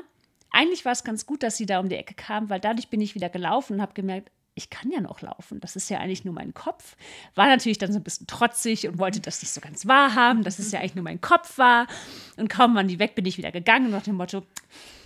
eigentlich 0.52 0.84
war 0.84 0.94
es 0.94 1.04
ganz 1.04 1.28
gut, 1.28 1.44
dass 1.44 1.56
sie 1.56 1.68
da 1.68 1.80
um 1.80 1.90
die 1.90 1.96
Ecke 1.96 2.16
kam, 2.16 2.50
weil 2.50 2.60
dadurch 2.60 2.90
bin 2.90 3.02
ich 3.02 3.14
wieder 3.14 3.30
gelaufen 3.30 3.76
und 3.76 3.82
habe 3.82 3.94
gemerkt, 3.94 4.32
ich 4.56 4.72
kann 4.72 4.92
ja 4.92 5.00
noch 5.00 5.22
laufen. 5.22 5.60
Das 5.60 5.76
ist 5.76 5.90
ja 5.90 6.00
eigentlich 6.00 6.26
nur 6.26 6.34
mein 6.34 6.56
Kopf. 6.56 6.98
War 7.36 7.46
natürlich 7.46 7.78
dann 7.78 7.94
so 7.94 8.00
ein 8.00 8.04
bisschen 8.04 8.28
trotzig 8.28 8.88
und 8.88 8.98
wollte 8.98 9.20
das 9.20 9.42
nicht 9.42 9.54
so 9.54 9.62
ganz 9.62 9.86
wahrhaben, 9.86 10.44
dass 10.44 10.58
es 10.58 10.72
ja 10.72 10.80
eigentlich 10.80 10.96
nur 10.96 11.04
mein 11.04 11.22
Kopf 11.22 11.58
war. 11.60 11.88
Und 12.36 12.50
kaum 12.50 12.74
waren 12.76 12.88
die 12.88 13.00
weg, 13.00 13.16
bin 13.16 13.26
ich 13.26 13.38
wieder 13.38 13.52
gegangen 13.52 13.92
nach 13.92 14.04
dem 14.04 14.16
Motto, 14.16 14.44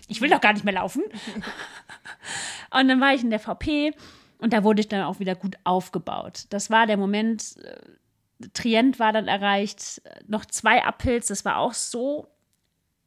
ich 0.07 0.21
will 0.21 0.29
doch 0.29 0.41
gar 0.41 0.53
nicht 0.53 0.63
mehr 0.63 0.73
laufen. 0.73 1.03
und 2.71 2.87
dann 2.87 3.01
war 3.01 3.13
ich 3.13 3.21
in 3.21 3.29
der 3.29 3.39
VP 3.39 3.93
und 4.39 4.53
da 4.53 4.63
wurde 4.63 4.81
ich 4.81 4.87
dann 4.87 5.03
auch 5.03 5.19
wieder 5.19 5.35
gut 5.35 5.57
aufgebaut. 5.63 6.45
Das 6.49 6.69
war 6.69 6.87
der 6.87 6.97
Moment, 6.97 7.57
äh, 7.63 7.75
Trient 8.53 8.99
war 8.99 9.13
dann 9.13 9.27
erreicht, 9.27 10.01
noch 10.27 10.45
zwei 10.45 10.87
Uphills, 10.87 11.27
das 11.27 11.45
war 11.45 11.57
auch 11.57 11.73
so, 11.73 12.27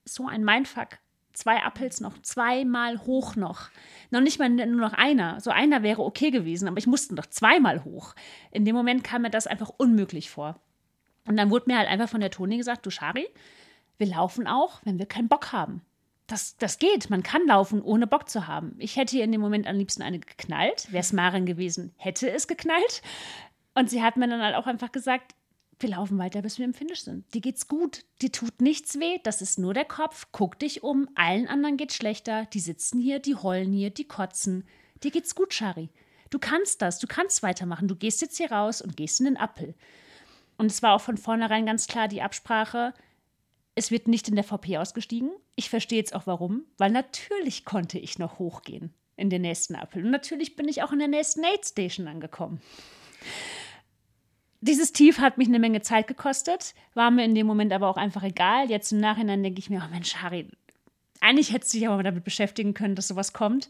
so 0.05 0.27
ein 0.27 0.45
Mindfuck 0.45 0.99
zwei 1.37 1.65
Uphills 1.67 2.01
noch 2.01 2.21
zweimal 2.23 2.99
hoch 3.05 3.37
noch. 3.37 3.69
Noch 4.11 4.21
nicht 4.21 4.39
mal 4.39 4.49
nur 4.49 4.67
noch 4.67 4.95
einer. 4.95 5.41
So 5.41 5.51
einer 5.51 5.83
wäre 5.83 6.03
okay 6.03 6.31
gewesen, 6.31 6.67
aber 6.67 6.79
ich 6.79 6.87
musste 6.87 7.15
noch 7.15 7.27
zweimal 7.27 7.85
hoch. 7.85 8.15
In 8.51 8.65
dem 8.65 8.75
Moment 8.75 9.05
kam 9.05 9.23
mir 9.23 9.31
das 9.31 9.47
einfach 9.47 9.71
unmöglich 9.77 10.31
vor. 10.31 10.59
Und 11.27 11.37
dann 11.37 11.51
wurde 11.51 11.67
mir 11.69 11.79
halt 11.79 11.89
einfach 11.89 12.09
von 12.09 12.21
der 12.21 12.31
Toni 12.31 12.57
gesagt, 12.57 12.87
du 12.87 12.91
Shari, 12.91 13.29
wir 13.99 14.07
laufen 14.07 14.47
auch, 14.47 14.81
wenn 14.85 14.99
wir 14.99 15.07
keinen 15.07 15.29
Bock 15.29 15.53
haben. 15.53 15.83
Das, 16.27 16.57
das 16.57 16.79
geht. 16.79 17.09
Man 17.09 17.23
kann 17.23 17.47
laufen, 17.47 17.83
ohne 17.83 18.07
Bock 18.07 18.29
zu 18.29 18.47
haben. 18.47 18.75
Ich 18.79 18.97
hätte 18.97 19.17
ihr 19.17 19.25
in 19.25 19.33
dem 19.33 19.41
Moment 19.41 19.67
am 19.67 19.77
liebsten 19.77 20.03
eine 20.03 20.19
geknallt. 20.19 20.91
Wäre 20.91 21.01
es 21.01 21.13
Maren 21.13 21.47
gewesen, 21.47 21.95
hätte 21.97 22.31
es 22.31 22.49
geknallt. 22.49 23.03
Und 23.77 23.91
sie 23.91 24.03
hat 24.03 24.17
mir 24.17 24.27
dann 24.27 24.43
halt 24.43 24.57
auch 24.57 24.67
einfach 24.67 24.91
gesagt, 24.91 25.35
wir 25.81 25.91
laufen 25.91 26.17
weiter, 26.17 26.41
bis 26.41 26.59
wir 26.59 26.65
im 26.65 26.73
Finish 26.73 27.03
sind. 27.03 27.33
Dir 27.35 27.43
geht's 27.43 27.69
gut, 27.69 28.07
dir 28.23 28.33
tut 28.33 28.63
nichts 28.63 28.99
weh, 28.99 29.19
das 29.23 29.43
ist 29.43 29.59
nur 29.59 29.75
der 29.75 29.85
Kopf. 29.85 30.29
Guck 30.33 30.59
dich 30.59 30.83
um, 30.83 31.11
allen 31.15 31.47
anderen 31.47 31.77
geht's 31.77 31.95
schlechter. 31.95 32.47
Die 32.47 32.61
sitzen 32.61 32.99
hier, 32.99 33.19
die 33.19 33.35
heulen 33.35 33.75
hier, 33.75 33.91
die 33.91 34.09
kotzen. 34.09 34.65
Dir 35.05 35.11
geht's 35.11 35.35
gut, 35.35 35.53
Shari. 35.53 35.91
Du 36.31 36.39
kannst 36.39 36.81
das, 36.81 36.99
du 36.99 37.07
kannst 37.07 37.43
weitermachen. 37.43 37.87
Du 37.87 37.97
gehst 37.97 38.23
jetzt 38.23 38.39
hier 38.39 38.51
raus 38.51 38.81
und 38.81 38.97
gehst 38.97 39.21
in 39.21 39.27
den 39.27 39.37
Appel. 39.37 39.75
Und 40.57 40.71
es 40.71 40.83
war 40.83 40.95
auch 40.95 41.03
von 41.03 41.19
vornherein 41.19 41.67
ganz 41.67 41.87
klar 41.87 42.09
die 42.09 42.23
Absprache, 42.23 42.95
es 43.75 43.91
wird 43.91 44.09
nicht 44.09 44.27
in 44.27 44.37
der 44.37 44.45
VP 44.45 44.79
ausgestiegen. 44.79 45.31
Ich 45.55 45.69
verstehe 45.69 45.99
jetzt 45.99 46.15
auch 46.15 46.27
warum, 46.27 46.65
weil 46.79 46.91
natürlich 46.91 47.67
konnte 47.67 47.99
ich 47.99 48.19
noch 48.19 48.39
hochgehen 48.39 48.95
in 49.19 49.29
den 49.29 49.43
nächsten 49.43 49.75
Appel. 49.75 50.03
Und 50.03 50.13
natürlich 50.13 50.57
bin 50.57 50.67
ich 50.67 50.83
auch 50.83 50.93
in 50.93 50.99
der 50.99 51.09
nächsten 51.09 51.45
Aid 51.45 51.67
Station 51.67 52.09
angekommen 52.09 52.63
dieses 54.67 54.93
Tief 54.93 55.19
hat 55.19 55.39
mich 55.39 55.49
eine 55.49 55.59
Menge 55.59 55.81
Zeit 55.81 56.07
gekostet, 56.07 56.75
war 56.95 57.11
mir 57.11 57.25
in 57.25 57.35
dem 57.35 57.47
Moment 57.47 57.73
aber 57.73 57.89
auch 57.89 57.97
einfach 57.97 58.23
egal. 58.23 58.71
Jetzt 58.71 58.93
im 58.93 59.01
Nachhinein 59.01 59.43
denke 59.43 59.59
ich 59.59 59.71
mir, 59.71 59.83
oh 59.85 59.91
Mensch, 59.91 60.17
Harry, 60.17 60.49
eigentlich 61.21 61.53
hättest 61.53 61.75
du 61.75 61.79
dich 61.79 61.89
aber 61.89 62.03
damit 62.03 62.25
beschäftigen 62.25 62.75
können, 62.75 62.95
dass 62.95 63.09
sowas 63.09 63.33
kommt. 63.33 63.69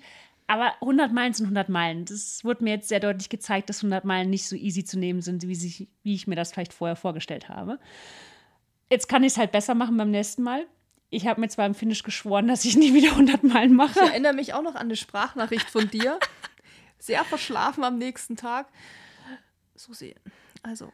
Aber 0.49 0.75
100 0.81 1.13
Meilen 1.13 1.33
sind 1.33 1.47
100 1.47 1.69
Meilen. 1.69 2.05
Das 2.05 2.45
wurde 2.45 2.63
mir 2.63 2.75
jetzt 2.75 2.89
sehr 2.89 3.01
deutlich 3.01 3.29
gezeigt, 3.29 3.69
dass 3.69 3.79
100 3.79 4.05
Meilen 4.05 4.31
nicht 4.31 4.49
so 4.49 4.55
easy 4.55 4.85
zu 4.85 4.99
nehmen 4.99 5.21
sind, 5.21 5.47
wie, 5.49 5.55
sich, 5.55 5.89
wie 6.03 6.15
ich 6.15 6.27
mir 6.27 6.37
das 6.37 6.53
vielleicht 6.53 6.73
vorher 6.73 6.97
vorgestellt 6.97 7.49
habe. 7.49 7.79
Jetzt 8.91 9.09
kann 9.09 9.25
ich 9.25 9.33
es 9.33 9.39
halt 9.39 9.51
besser 9.51 9.75
machen 9.75 9.97
beim 9.97 10.11
nächsten 10.11 10.43
Mal. 10.43 10.67
Ich 11.11 11.27
habe 11.27 11.41
mir 11.41 11.49
zwar 11.49 11.67
im 11.67 11.75
Finish 11.75 12.03
geschworen, 12.05 12.47
dass 12.47 12.65
ich 12.65 12.77
nie 12.77 12.95
wieder 12.95 13.11
100 13.11 13.43
Meilen 13.43 13.75
mache. 13.75 13.99
Ich 13.99 14.11
erinnere 14.11 14.35
mich 14.35 14.55
auch 14.55 14.63
noch 14.63 14.75
an 14.75 14.83
eine 14.83 14.97
Sprachnachricht 14.97 15.69
von 15.69 15.89
dir. 15.91 16.19
Sehr 16.99 17.25
verschlafen 17.25 17.83
am 17.83 17.99
nächsten 17.99 18.37
Tag. 18.37 18.69
So 19.75 19.93
sehen. 19.93 20.19
Also, 20.67 20.93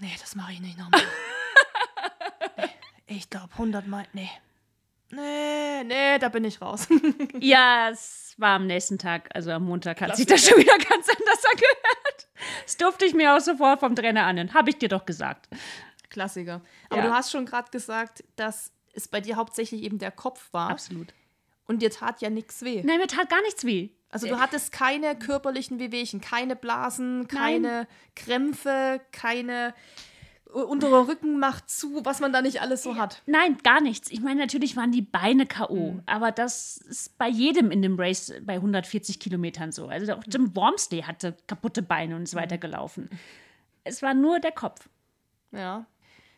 nee, 0.00 0.12
das 0.20 0.34
mache 0.34 0.52
ich 0.52 0.60
nicht 0.60 0.76
nochmal. 0.76 1.00
nee, 3.08 3.16
ich 3.16 3.30
glaube 3.30 3.52
100 3.52 3.86
Mal, 3.86 4.04
nee. 4.12 4.28
Nee, 5.12 5.84
nee, 5.84 6.18
da 6.18 6.28
bin 6.28 6.44
ich 6.44 6.60
raus. 6.60 6.88
ja, 7.38 7.90
es 7.90 8.34
war 8.36 8.56
am 8.56 8.66
nächsten 8.66 8.98
Tag, 8.98 9.28
also 9.32 9.52
am 9.52 9.64
Montag, 9.64 10.00
hat 10.00 10.16
sich 10.16 10.26
das 10.26 10.44
schon 10.44 10.58
wieder 10.58 10.76
ganz 10.76 11.08
anders 11.08 11.44
angehört. 11.44 12.28
Das 12.64 12.76
durfte 12.76 13.04
ich 13.04 13.14
mir 13.14 13.36
auch 13.36 13.40
sofort 13.40 13.78
vom 13.78 13.94
Trainer 13.94 14.24
anhören. 14.24 14.52
Habe 14.54 14.70
ich 14.70 14.78
dir 14.78 14.88
doch 14.88 15.06
gesagt. 15.06 15.48
Klassiker. 16.10 16.62
Aber 16.90 17.02
ja. 17.02 17.06
du 17.06 17.14
hast 17.14 17.30
schon 17.30 17.46
gerade 17.46 17.70
gesagt, 17.70 18.24
dass 18.34 18.72
es 18.92 19.06
bei 19.06 19.20
dir 19.20 19.36
hauptsächlich 19.36 19.82
eben 19.82 19.98
der 19.98 20.10
Kopf 20.10 20.52
war. 20.52 20.70
Absolut. 20.70 21.14
Und 21.68 21.80
dir 21.80 21.92
tat 21.92 22.20
ja 22.22 22.30
nichts 22.30 22.62
weh. 22.62 22.82
Nein, 22.84 22.98
mir 22.98 23.06
tat 23.06 23.28
gar 23.28 23.42
nichts 23.42 23.64
weh. 23.64 23.90
Also 24.10 24.28
du 24.28 24.38
hattest 24.38 24.72
keine 24.72 25.16
körperlichen 25.16 25.78
Wehwehchen, 25.78 26.20
keine 26.20 26.56
Blasen, 26.56 27.28
keine 27.28 27.60
Nein. 27.60 27.86
Krämpfe, 28.14 29.00
keine 29.12 29.74
äh, 30.54 30.60
unterer 30.60 31.08
Rücken 31.08 31.38
macht 31.38 31.68
zu, 31.68 32.04
was 32.04 32.20
man 32.20 32.32
da 32.32 32.40
nicht 32.40 32.60
alles 32.60 32.82
so 32.82 32.96
hat. 32.96 33.22
Nein, 33.26 33.58
gar 33.62 33.80
nichts. 33.80 34.10
Ich 34.10 34.20
meine, 34.20 34.40
natürlich 34.40 34.76
waren 34.76 34.92
die 34.92 35.02
Beine 35.02 35.44
K.O., 35.46 35.92
mhm. 35.92 36.02
aber 36.06 36.30
das 36.32 36.78
ist 36.78 37.18
bei 37.18 37.28
jedem 37.28 37.70
in 37.70 37.82
dem 37.82 37.98
Race 37.98 38.32
bei 38.42 38.54
140 38.54 39.18
Kilometern 39.18 39.72
so. 39.72 39.88
Also 39.88 40.14
auch 40.14 40.22
Jim 40.26 40.54
Wormsley 40.54 41.02
hatte 41.02 41.36
kaputte 41.46 41.82
Beine 41.82 42.16
und 42.16 42.22
ist 42.22 42.34
mhm. 42.34 42.40
weitergelaufen. 42.40 43.10
Es 43.84 44.02
war 44.02 44.14
nur 44.14 44.40
der 44.40 44.52
Kopf. 44.52 44.88
Ja 45.52 45.86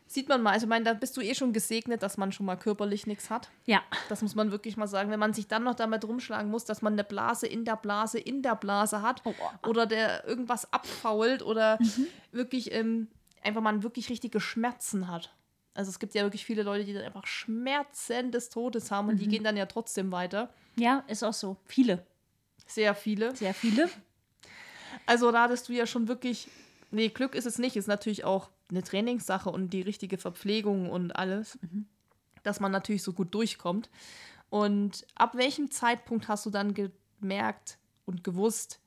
sieht 0.09 0.27
man 0.27 0.41
mal, 0.41 0.53
also 0.53 0.65
ich 0.65 0.69
meine, 0.69 0.85
da 0.85 0.93
bist 0.93 1.15
du 1.17 1.21
eh 1.21 1.35
schon 1.35 1.53
gesegnet, 1.53 2.01
dass 2.01 2.17
man 2.17 2.31
schon 2.31 2.47
mal 2.47 2.55
körperlich 2.55 3.05
nichts 3.05 3.29
hat. 3.29 3.49
Ja. 3.65 3.83
Das 4.09 4.23
muss 4.23 4.33
man 4.33 4.51
wirklich 4.51 4.75
mal 4.75 4.87
sagen. 4.87 5.11
Wenn 5.11 5.19
man 5.19 5.33
sich 5.33 5.47
dann 5.47 5.63
noch 5.63 5.75
damit 5.75 6.03
rumschlagen 6.03 6.49
muss, 6.49 6.65
dass 6.65 6.81
man 6.81 6.93
eine 6.93 7.03
Blase 7.03 7.45
in 7.45 7.63
der 7.63 7.75
Blase 7.75 8.17
in 8.17 8.41
der 8.41 8.55
Blase 8.55 9.03
hat 9.03 9.21
oh, 9.23 9.35
oh. 9.39 9.69
oder 9.69 9.85
der 9.85 10.27
irgendwas 10.27 10.73
abfault 10.73 11.43
oder 11.43 11.77
mhm. 11.79 12.07
wirklich 12.31 12.71
ähm, 12.71 13.07
einfach 13.43 13.61
man 13.61 13.83
wirklich 13.83 14.09
richtige 14.09 14.39
Schmerzen 14.41 15.07
hat. 15.07 15.31
Also 15.75 15.89
es 15.89 15.99
gibt 15.99 16.15
ja 16.15 16.23
wirklich 16.23 16.43
viele 16.43 16.63
Leute, 16.63 16.85
die 16.85 16.93
dann 16.93 17.03
einfach 17.03 17.27
Schmerzen 17.27 18.31
des 18.31 18.49
Todes 18.49 18.89
haben 18.89 19.09
und 19.09 19.15
mhm. 19.15 19.19
die 19.19 19.27
gehen 19.27 19.43
dann 19.43 19.57
ja 19.57 19.67
trotzdem 19.67 20.11
weiter. 20.11 20.51
Ja, 20.75 21.03
ist 21.07 21.23
auch 21.23 21.33
so. 21.33 21.57
Viele. 21.65 22.03
Sehr 22.65 22.95
viele. 22.95 23.35
Sehr 23.35 23.53
viele. 23.53 23.87
Also 25.05 25.31
da 25.31 25.43
hattest 25.43 25.69
du 25.69 25.73
ja 25.73 25.85
schon 25.85 26.07
wirklich, 26.07 26.47
nee, 26.89 27.09
Glück 27.09 27.35
ist 27.35 27.45
es 27.45 27.59
nicht, 27.59 27.75
ist 27.75 27.87
natürlich 27.87 28.23
auch 28.23 28.49
eine 28.69 28.83
Trainingssache 28.83 29.49
und 29.49 29.71
die 29.71 29.81
richtige 29.81 30.17
Verpflegung 30.17 30.89
und 30.89 31.11
alles, 31.11 31.57
mhm. 31.61 31.85
dass 32.43 32.59
man 32.59 32.71
natürlich 32.71 33.03
so 33.03 33.13
gut 33.13 33.33
durchkommt. 33.33 33.89
Und 34.49 35.05
ab 35.15 35.35
welchem 35.35 35.71
Zeitpunkt 35.71 36.27
hast 36.27 36.45
du 36.45 36.49
dann 36.49 36.73
gemerkt 36.73 37.77
und 38.05 38.23
gewusst, 38.23 38.79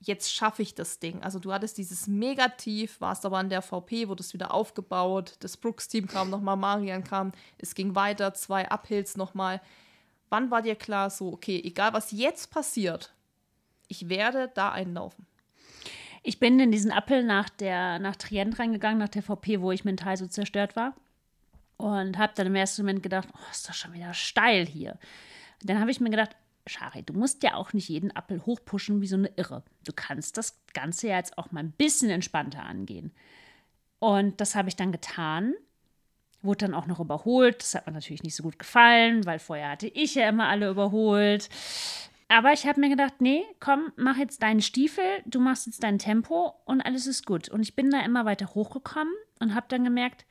jetzt 0.00 0.32
schaffe 0.32 0.62
ich 0.62 0.74
das 0.74 0.98
Ding? 0.98 1.22
Also 1.22 1.38
du 1.38 1.52
hattest 1.52 1.78
dieses 1.78 2.06
Negativ, 2.06 3.00
warst 3.00 3.24
aber 3.26 3.38
an 3.38 3.50
der 3.50 3.62
VP, 3.62 4.08
wurdest 4.08 4.34
wieder 4.34 4.52
aufgebaut, 4.52 5.36
das 5.40 5.56
Brooks-Team 5.56 6.06
kam 6.06 6.30
nochmal, 6.30 6.56
Marian 6.56 7.04
kam, 7.04 7.32
es 7.58 7.74
ging 7.74 7.94
weiter, 7.94 8.34
zwei 8.34 8.68
Uphills 8.70 9.16
nochmal. 9.16 9.60
Wann 10.30 10.50
war 10.50 10.62
dir 10.62 10.76
klar 10.76 11.10
so, 11.10 11.32
okay, 11.32 11.60
egal 11.62 11.92
was 11.92 12.12
jetzt 12.12 12.50
passiert, 12.50 13.12
ich 13.88 14.08
werde 14.08 14.50
da 14.54 14.72
einlaufen? 14.72 15.26
Ich 16.22 16.38
bin 16.38 16.60
in 16.60 16.70
diesen 16.70 16.90
Appel 16.90 17.24
nach, 17.24 17.48
der, 17.48 17.98
nach 17.98 18.16
Trient 18.16 18.58
reingegangen, 18.58 18.98
nach 18.98 19.08
der 19.08 19.22
VP, 19.22 19.60
wo 19.60 19.72
ich 19.72 19.84
mental 19.84 20.16
so 20.16 20.26
zerstört 20.26 20.76
war. 20.76 20.94
Und 21.76 22.18
habe 22.18 22.34
dann 22.36 22.46
im 22.46 22.54
ersten 22.54 22.82
Moment 22.82 23.02
gedacht, 23.02 23.28
oh, 23.32 23.50
ist 23.50 23.68
das 23.68 23.76
schon 23.76 23.94
wieder 23.94 24.12
steil 24.12 24.66
hier. 24.66 24.98
Und 25.60 25.70
dann 25.70 25.80
habe 25.80 25.90
ich 25.90 26.00
mir 26.00 26.10
gedacht, 26.10 26.36
Shari, 26.66 27.02
du 27.02 27.14
musst 27.14 27.42
ja 27.42 27.54
auch 27.54 27.72
nicht 27.72 27.88
jeden 27.88 28.10
Appel 28.10 28.44
hochpushen 28.44 29.00
wie 29.00 29.06
so 29.06 29.16
eine 29.16 29.30
Irre. 29.36 29.62
Du 29.84 29.92
kannst 29.94 30.36
das 30.36 30.60
Ganze 30.74 31.08
ja 31.08 31.16
jetzt 31.16 31.38
auch 31.38 31.52
mal 31.52 31.60
ein 31.60 31.72
bisschen 31.72 32.10
entspannter 32.10 32.62
angehen. 32.62 33.12
Und 33.98 34.40
das 34.40 34.54
habe 34.54 34.68
ich 34.68 34.76
dann 34.76 34.92
getan. 34.92 35.54
Wurde 36.42 36.66
dann 36.66 36.74
auch 36.74 36.86
noch 36.86 37.00
überholt. 37.00 37.60
Das 37.60 37.74
hat 37.74 37.86
mir 37.86 37.92
natürlich 37.92 38.22
nicht 38.22 38.34
so 38.34 38.42
gut 38.42 38.58
gefallen, 38.58 39.24
weil 39.26 39.38
vorher 39.38 39.70
hatte 39.70 39.88
ich 39.88 40.14
ja 40.14 40.28
immer 40.28 40.48
alle 40.48 40.70
überholt. 40.70 41.48
Aber 42.30 42.52
ich 42.52 42.64
habe 42.64 42.78
mir 42.78 42.88
gedacht, 42.88 43.14
nee, 43.18 43.42
komm, 43.58 43.92
mach 43.96 44.16
jetzt 44.16 44.44
deinen 44.44 44.62
Stiefel, 44.62 45.02
du 45.26 45.40
machst 45.40 45.66
jetzt 45.66 45.82
dein 45.82 45.98
Tempo 45.98 46.54
und 46.64 46.80
alles 46.80 47.08
ist 47.08 47.26
gut. 47.26 47.48
Und 47.48 47.62
ich 47.62 47.74
bin 47.74 47.90
da 47.90 48.02
immer 48.02 48.24
weiter 48.24 48.54
hochgekommen 48.54 49.12
und 49.40 49.52
habe 49.52 49.66
dann 49.68 49.82
gemerkt, 49.82 50.26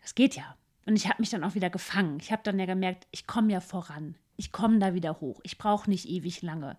das 0.00 0.14
geht 0.14 0.34
ja. 0.34 0.56
Und 0.86 0.96
ich 0.96 1.08
habe 1.08 1.20
mich 1.20 1.28
dann 1.28 1.44
auch 1.44 1.54
wieder 1.54 1.68
gefangen. 1.68 2.16
Ich 2.22 2.32
habe 2.32 2.40
dann 2.42 2.58
ja 2.58 2.64
gemerkt, 2.64 3.06
ich 3.10 3.26
komme 3.26 3.52
ja 3.52 3.60
voran. 3.60 4.14
Ich 4.38 4.50
komme 4.50 4.78
da 4.78 4.94
wieder 4.94 5.20
hoch. 5.20 5.40
Ich 5.42 5.58
brauche 5.58 5.90
nicht 5.90 6.08
ewig 6.08 6.40
lange. 6.40 6.78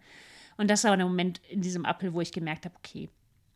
Und 0.57 0.71
das 0.71 0.85
war 0.85 0.97
der 0.97 1.05
Moment 1.05 1.39
in 1.49 1.61
diesem 1.61 1.85
Appel, 1.85 2.15
wo 2.15 2.21
ich 2.21 2.31
gemerkt 2.31 2.65
habe, 2.65 2.75
okay, 2.77 3.09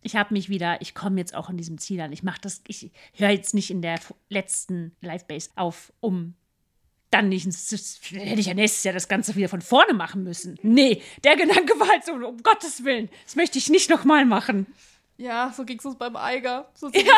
ich 0.03 0.15
habe 0.15 0.36
mich 0.36 0.49
wieder, 0.49 0.82
ich 0.82 0.94
komme 0.94 1.18
jetzt 1.18 1.34
auch 1.34 1.49
in 1.49 1.57
diesem 1.57 1.80
Ziel 1.80 1.99
an. 2.02 2.11
Ich 2.11 2.22
mache 2.22 2.41
das, 2.41 2.61
ich 2.68 2.91
höre 3.14 3.32
jetzt 3.32 3.56
nicht 3.56 3.72
in 3.72 3.82
der 3.82 3.99
letzten 4.30 4.95
Live-Base 5.02 5.49
auf, 5.56 5.91
um 5.99 6.36
dann 7.12 7.30
nicht, 7.30 7.46
hätte 7.46 8.40
ich 8.40 8.46
ja 8.46 8.54
nächstes 8.54 8.84
Jahr 8.84 8.94
das 8.94 9.08
Ganze 9.08 9.36
wieder 9.36 9.50
von 9.50 9.62
vorne 9.62 9.94
machen 9.94 10.24
müssen. 10.24 10.58
Nee, 10.64 11.02
der 11.24 11.36
Gedanke 11.36 11.80
war 11.80 11.90
halt 11.90 12.06
so, 12.06 12.14
um 12.14 12.42
Gottes 12.42 12.84
Willen, 12.84 13.10
das 13.26 13.36
möchte 13.36 13.58
ich 13.58 13.70
nicht 13.70 13.90
nochmal 13.90 14.26
machen. 14.26 14.66
Ja, 15.18 15.54
so 15.56 15.66
ging 15.66 15.78
es 15.78 15.86
uns 15.86 15.98
beim 15.98 16.16
Eiger. 16.16 16.72
So 16.74 16.90
ja. 16.90 17.14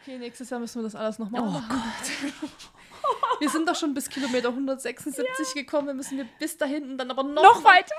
Okay, 0.00 0.18
nächstes 0.18 0.50
Jahr 0.50 0.58
müssen 0.58 0.80
wir 0.80 0.82
das 0.82 0.96
alles 0.96 1.18
nochmal 1.20 1.42
oh 1.42 1.50
machen. 1.50 1.68
Gott. 1.68 2.42
Wir 3.40 3.48
sind 3.48 3.68
doch 3.68 3.74
schon 3.74 3.94
bis 3.94 4.08
Kilometer 4.08 4.48
176 4.48 5.26
ja. 5.26 5.62
gekommen, 5.62 5.88
wir 5.88 5.94
müssen 5.94 6.16
wir 6.18 6.24
bis 6.38 6.56
da 6.56 6.66
hinten 6.66 6.96
dann 6.96 7.10
aber 7.10 7.24
noch, 7.24 7.42
noch 7.42 7.64
weiter. 7.64 7.94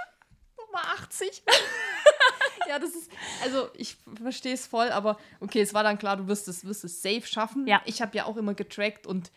Nochmal 0.58 0.84
80. 0.96 1.44
ja, 2.70 2.80
das 2.80 2.92
ist, 2.92 3.12
also 3.44 3.68
ich 3.76 3.98
verstehe 4.22 4.54
es 4.54 4.66
voll, 4.66 4.90
aber 4.90 5.18
okay, 5.42 5.60
es 5.60 5.74
war 5.74 5.84
dann 5.84 5.98
klar, 5.98 6.16
du 6.16 6.28
wirst 6.28 6.48
es, 6.48 6.64
wirst 6.66 6.86
es 6.86 7.02
safe 7.02 7.28
schaffen. 7.28 7.68
Ja. 7.68 7.82
Ich 7.84 8.02
habe 8.02 8.16
ja 8.16 8.26
auch 8.26 8.38
immer 8.38 8.54
getrackt 8.54 9.06
und 9.06 9.32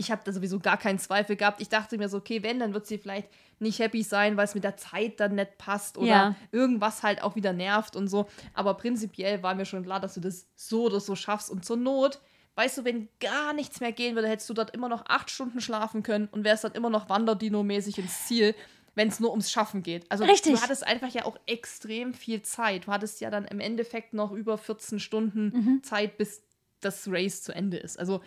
ich 0.00 0.10
habe 0.10 0.22
da 0.24 0.32
sowieso 0.32 0.58
gar 0.58 0.76
keinen 0.78 0.98
Zweifel 0.98 1.36
gehabt. 1.36 1.60
Ich 1.60 1.68
dachte 1.68 1.96
mir 1.98 2.08
so, 2.08 2.16
okay, 2.18 2.42
wenn, 2.42 2.58
dann 2.58 2.74
wird 2.74 2.86
sie 2.86 2.98
vielleicht 2.98 3.28
nicht 3.58 3.78
happy 3.78 4.02
sein, 4.02 4.36
weil 4.36 4.46
es 4.46 4.54
mit 4.54 4.64
der 4.64 4.76
Zeit 4.76 5.20
dann 5.20 5.34
nicht 5.36 5.58
passt 5.58 5.98
oder 5.98 6.06
Ja. 6.08 6.34
irgendwas 6.50 7.02
halt 7.02 7.22
auch 7.22 7.36
wieder 7.36 7.52
nervt 7.52 7.94
und 7.94 8.08
so. 8.08 8.26
Aber 8.54 8.74
prinzipiell 8.74 9.42
war 9.42 9.54
mir 9.54 9.66
schon 9.66 9.84
klar, 9.84 10.00
dass 10.00 10.14
du 10.14 10.20
das 10.20 10.48
so 10.56 10.84
oder 10.86 10.98
so 11.00 11.14
schaffst 11.14 11.50
und 11.50 11.64
zur 11.64 11.76
Not. 11.76 12.20
Weißt 12.56 12.78
du, 12.78 12.84
wenn 12.84 13.08
gar 13.20 13.52
nichts 13.52 13.80
mehr 13.80 13.92
gehen 13.92 14.14
würde, 14.16 14.28
hättest 14.28 14.50
du 14.50 14.54
dort 14.54 14.70
immer 14.74 14.88
noch 14.88 15.04
acht 15.06 15.30
Stunden 15.30 15.60
schlafen 15.60 16.02
können 16.02 16.28
und 16.32 16.44
wärst 16.44 16.64
dann 16.64 16.72
immer 16.72 16.90
noch 16.90 17.08
Wanderdino-mäßig 17.08 17.98
ins 17.98 18.26
Ziel, 18.26 18.54
wenn 18.94 19.08
es 19.08 19.20
nur 19.20 19.30
ums 19.30 19.50
Schaffen 19.50 19.82
geht. 19.82 20.10
Also 20.10 20.24
Richtig. 20.24 20.54
du 20.54 20.60
hattest 20.60 20.84
einfach 20.86 21.08
ja 21.10 21.24
auch 21.26 21.38
extrem 21.46 22.12
viel 22.12 22.42
Zeit. 22.42 22.86
Du 22.86 22.92
hattest 22.92 23.20
ja 23.20 23.30
dann 23.30 23.44
im 23.44 23.60
Endeffekt 23.60 24.14
noch 24.14 24.32
über 24.32 24.58
14 24.58 24.98
Stunden 24.98 25.52
Mhm. 25.54 25.82
Zeit, 25.82 26.18
bis 26.18 26.42
das 26.80 27.06
Race 27.08 27.42
zu 27.42 27.52
Ende 27.54 27.76
ist. 27.76 27.98
Also 27.98 28.20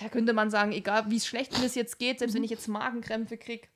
da 0.00 0.08
könnte 0.08 0.32
man 0.32 0.50
sagen, 0.50 0.72
egal 0.72 1.10
wie 1.10 1.20
schlecht 1.20 1.58
mir 1.58 1.66
es 1.66 1.74
jetzt 1.74 1.98
geht, 1.98 2.18
selbst 2.18 2.32
Mhm. 2.32 2.38
wenn 2.38 2.44
ich 2.44 2.50
jetzt 2.50 2.68
Magenkrämpfe 2.68 3.36
kriege, 3.36 3.68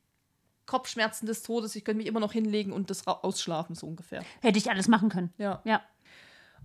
Kopfschmerzen 0.66 1.26
des 1.26 1.42
Todes, 1.42 1.76
ich 1.76 1.84
könnte 1.84 1.98
mich 1.98 2.06
immer 2.06 2.20
noch 2.20 2.32
hinlegen 2.32 2.72
und 2.72 2.88
das 2.88 3.06
ausschlafen, 3.06 3.74
so 3.76 3.86
ungefähr. 3.86 4.24
Hätte 4.40 4.58
ich 4.58 4.70
alles 4.70 4.88
machen 4.88 5.10
können. 5.10 5.32
Ja. 5.36 5.60
Ja. 5.64 5.82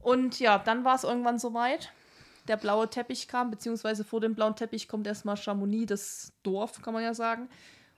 Und 0.02 0.40
ja, 0.40 0.57
dann 0.57 0.86
war 0.86 0.95
es 0.95 1.03
irgendwann 1.03 1.38
soweit. 1.38 1.91
Der 2.48 2.56
blaue 2.56 2.90
Teppich 2.90 3.27
kam, 3.27 3.52
beziehungsweise 3.52 4.03
vor 4.06 4.22
dem 4.22 4.34
blauen 4.34 4.56
Teppich 4.56 4.88
kommt 4.88 5.06
erstmal 5.06 5.36
Chamonix, 5.36 5.88
das 5.88 6.34
Dorf, 6.44 6.81
kann 6.81 6.94
man 6.94 7.03
ja 7.03 7.14
sagen, 7.14 7.49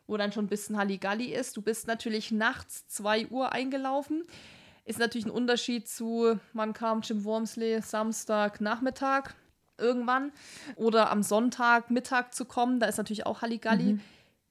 wo 0.07 0.17
dann 0.17 0.31
schon 0.31 0.45
ein 0.45 0.49
bisschen 0.49 0.77
Halligalli 0.77 1.33
ist. 1.33 1.55
Du 1.55 1.61
bist 1.61 1.87
natürlich 1.87 2.31
nachts 2.31 2.87
2 2.87 3.27
Uhr 3.27 3.51
eingelaufen. 3.53 4.23
Ist 4.83 4.97
natürlich 4.97 5.27
ein 5.27 5.31
Unterschied 5.31 5.87
zu, 5.87 6.39
man 6.53 6.73
kam 6.73 7.01
Jim 7.01 7.23
Wormsley 7.23 7.81
Samstag 7.83 8.59
Nachmittag 8.59 9.35
irgendwann 9.81 10.31
oder 10.75 11.11
am 11.11 11.23
Sonntag 11.23 11.89
Mittag 11.91 12.33
zu 12.33 12.45
kommen. 12.45 12.79
Da 12.79 12.85
ist 12.87 12.97
natürlich 12.97 13.25
auch 13.25 13.41
Halligalli. 13.41 13.99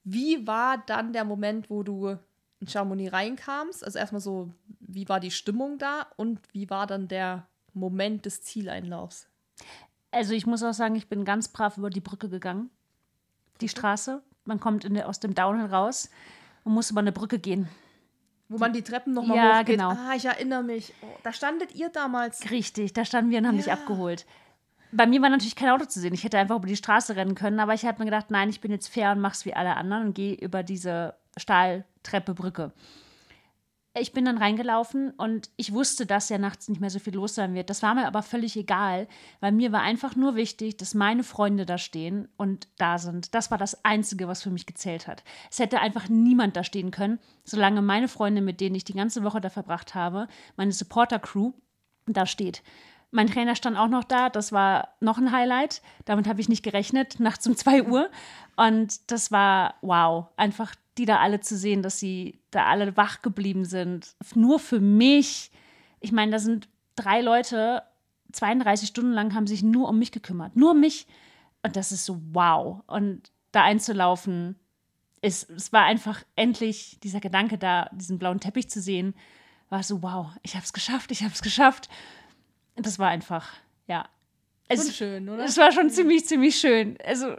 Wie 0.03 0.45
war 0.45 0.77
dann 0.85 1.13
der 1.13 1.23
Moment, 1.25 1.69
wo 1.69 1.83
du 1.83 2.17
in 2.59 2.67
Chamonix 2.67 3.11
reinkamst? 3.13 3.83
Also 3.83 3.97
erstmal 3.97 4.21
so, 4.21 4.49
wie 4.79 5.07
war 5.09 5.19
die 5.19 5.31
Stimmung 5.31 5.77
da 5.77 6.05
und 6.17 6.39
wie 6.51 6.69
war 6.69 6.85
dann 6.87 7.07
der 7.07 7.47
Moment 7.73 8.25
des 8.25 8.41
Zieleinlaufs? 8.43 9.27
Also 10.11 10.33
ich 10.33 10.45
muss 10.45 10.61
auch 10.63 10.73
sagen, 10.73 10.95
ich 10.95 11.07
bin 11.07 11.23
ganz 11.23 11.47
brav 11.47 11.77
über 11.77 11.89
die 11.89 12.01
Brücke 12.01 12.27
gegangen. 12.29 12.69
Die 13.61 13.69
Straße. 13.69 14.21
Man 14.43 14.59
kommt 14.59 14.83
in 14.85 14.95
der, 14.95 15.07
aus 15.07 15.19
dem 15.19 15.35
Downhill 15.35 15.67
raus 15.67 16.09
und 16.63 16.73
muss 16.73 16.89
über 16.91 16.99
eine 16.99 17.11
Brücke 17.11 17.37
gehen. 17.39 17.67
Wo 18.49 18.57
man 18.57 18.73
die 18.73 18.81
Treppen 18.81 19.13
nochmal 19.13 19.37
Ja, 19.37 19.53
hochgeht. 19.59 19.67
genau. 19.77 19.91
Ah, 19.91 20.13
ich 20.15 20.25
erinnere 20.25 20.63
mich. 20.63 20.93
Oh, 21.01 21.07
da 21.23 21.31
standet 21.31 21.73
ihr 21.75 21.87
damals. 21.89 22.49
Richtig, 22.51 22.91
da 22.91 23.05
standen 23.05 23.31
wir 23.31 23.37
und 23.37 23.47
haben 23.47 23.55
dich 23.57 23.67
Ja. 23.67 23.75
abgeholt. 23.75 24.25
Bei 24.91 25.07
mir 25.07 25.21
war 25.21 25.29
natürlich 25.29 25.55
kein 25.55 25.69
Auto 25.69 25.85
zu 25.85 25.99
sehen. 25.99 26.13
Ich 26.13 26.23
hätte 26.23 26.37
einfach 26.37 26.57
über 26.57 26.67
die 26.67 26.75
Straße 26.75 27.15
rennen 27.15 27.35
können, 27.35 27.59
aber 27.59 27.73
ich 27.73 27.85
habe 27.85 27.99
mir 27.99 28.05
gedacht, 28.05 28.29
nein, 28.29 28.49
ich 28.49 28.61
bin 28.61 28.71
jetzt 28.71 28.87
fair 28.87 29.11
und 29.11 29.21
mach's 29.21 29.45
wie 29.45 29.53
alle 29.53 29.77
anderen 29.77 30.07
und 30.07 30.13
gehe 30.13 30.35
über 30.35 30.63
diese 30.63 31.15
Stahltreppe 31.37 32.33
Brücke. 32.33 32.73
Ich 33.93 34.13
bin 34.13 34.23
dann 34.23 34.37
reingelaufen 34.37 35.11
und 35.11 35.49
ich 35.57 35.73
wusste, 35.73 36.05
dass 36.05 36.29
ja 36.29 36.37
nachts 36.37 36.69
nicht 36.69 36.79
mehr 36.79 36.89
so 36.89 36.99
viel 36.99 37.13
los 37.15 37.35
sein 37.35 37.53
wird. 37.53 37.69
Das 37.69 37.83
war 37.83 37.93
mir 37.93 38.07
aber 38.07 38.23
völlig 38.23 38.55
egal, 38.55 39.05
weil 39.41 39.51
mir 39.51 39.73
war 39.73 39.81
einfach 39.81 40.15
nur 40.15 40.35
wichtig, 40.35 40.77
dass 40.77 40.93
meine 40.93 41.25
Freunde 41.25 41.65
da 41.65 41.77
stehen 41.77 42.29
und 42.37 42.69
da 42.77 42.99
sind. 42.99 43.35
Das 43.35 43.51
war 43.51 43.57
das 43.57 43.83
Einzige, 43.83 44.29
was 44.29 44.43
für 44.43 44.49
mich 44.49 44.65
gezählt 44.65 45.07
hat. 45.07 45.25
Es 45.51 45.59
hätte 45.59 45.81
einfach 45.81 46.07
niemand 46.07 46.55
da 46.55 46.63
stehen 46.63 46.91
können, 46.91 47.19
solange 47.43 47.81
meine 47.81 48.07
Freunde, 48.07 48.41
mit 48.41 48.61
denen 48.61 48.75
ich 48.75 48.85
die 48.85 48.93
ganze 48.93 49.23
Woche 49.23 49.41
da 49.41 49.49
verbracht 49.49 49.93
habe, 49.93 50.29
meine 50.55 50.71
Supporter-Crew, 50.71 51.51
da 52.05 52.25
steht. 52.25 52.63
Mein 53.11 53.27
Trainer 53.27 53.55
stand 53.55 53.77
auch 53.77 53.89
noch 53.89 54.05
da, 54.05 54.29
das 54.29 54.51
war 54.51 54.95
noch 55.01 55.17
ein 55.17 55.31
Highlight. 55.31 55.81
Damit 56.05 56.27
habe 56.27 56.39
ich 56.39 56.49
nicht 56.49 56.63
gerechnet, 56.63 57.19
nachts 57.19 57.45
um 57.45 57.55
2 57.55 57.83
Uhr. 57.83 58.09
Und 58.55 59.11
das 59.11 59.31
war 59.31 59.75
wow, 59.81 60.27
einfach 60.37 60.73
die 60.97 61.05
da 61.05 61.19
alle 61.19 61.39
zu 61.39 61.57
sehen, 61.57 61.83
dass 61.83 61.99
sie 61.99 62.41
da 62.51 62.65
alle 62.65 62.97
wach 62.97 63.21
geblieben 63.21 63.65
sind. 63.65 64.15
Nur 64.35 64.59
für 64.59 64.79
mich. 64.79 65.51
Ich 65.99 66.11
meine, 66.11 66.31
da 66.31 66.39
sind 66.39 66.67
drei 66.95 67.21
Leute, 67.21 67.83
32 68.31 68.89
Stunden 68.89 69.11
lang 69.11 69.33
haben 69.33 69.47
sich 69.47 69.63
nur 69.63 69.89
um 69.89 69.99
mich 69.99 70.11
gekümmert. 70.11 70.55
Nur 70.55 70.71
um 70.71 70.79
mich. 70.79 71.07
Und 71.63 71.75
das 71.75 71.91
ist 71.91 72.05
so 72.05 72.21
wow. 72.31 72.81
Und 72.87 73.31
da 73.51 73.63
einzulaufen, 73.63 74.55
ist, 75.21 75.49
es 75.49 75.71
war 75.71 75.83
einfach 75.83 76.23
endlich 76.35 76.99
dieser 77.03 77.19
Gedanke 77.19 77.57
da, 77.57 77.89
diesen 77.93 78.17
blauen 78.17 78.39
Teppich 78.39 78.69
zu 78.69 78.81
sehen, 78.81 79.13
war 79.69 79.83
so 79.83 80.01
wow, 80.01 80.27
ich 80.41 80.55
habe 80.55 80.65
es 80.65 80.73
geschafft, 80.73 81.11
ich 81.11 81.23
habe 81.23 81.33
es 81.33 81.41
geschafft. 81.41 81.89
Und 82.81 82.87
das 82.87 82.97
war 82.97 83.09
einfach, 83.09 83.47
ja. 83.85 84.09
Es, 84.67 84.97
schön, 84.97 85.29
oder? 85.29 85.43
es 85.43 85.55
war 85.57 85.71
schon 85.71 85.91
ziemlich, 85.91 86.25
ziemlich 86.25 86.55
schön. 86.55 86.97
Also, 87.03 87.35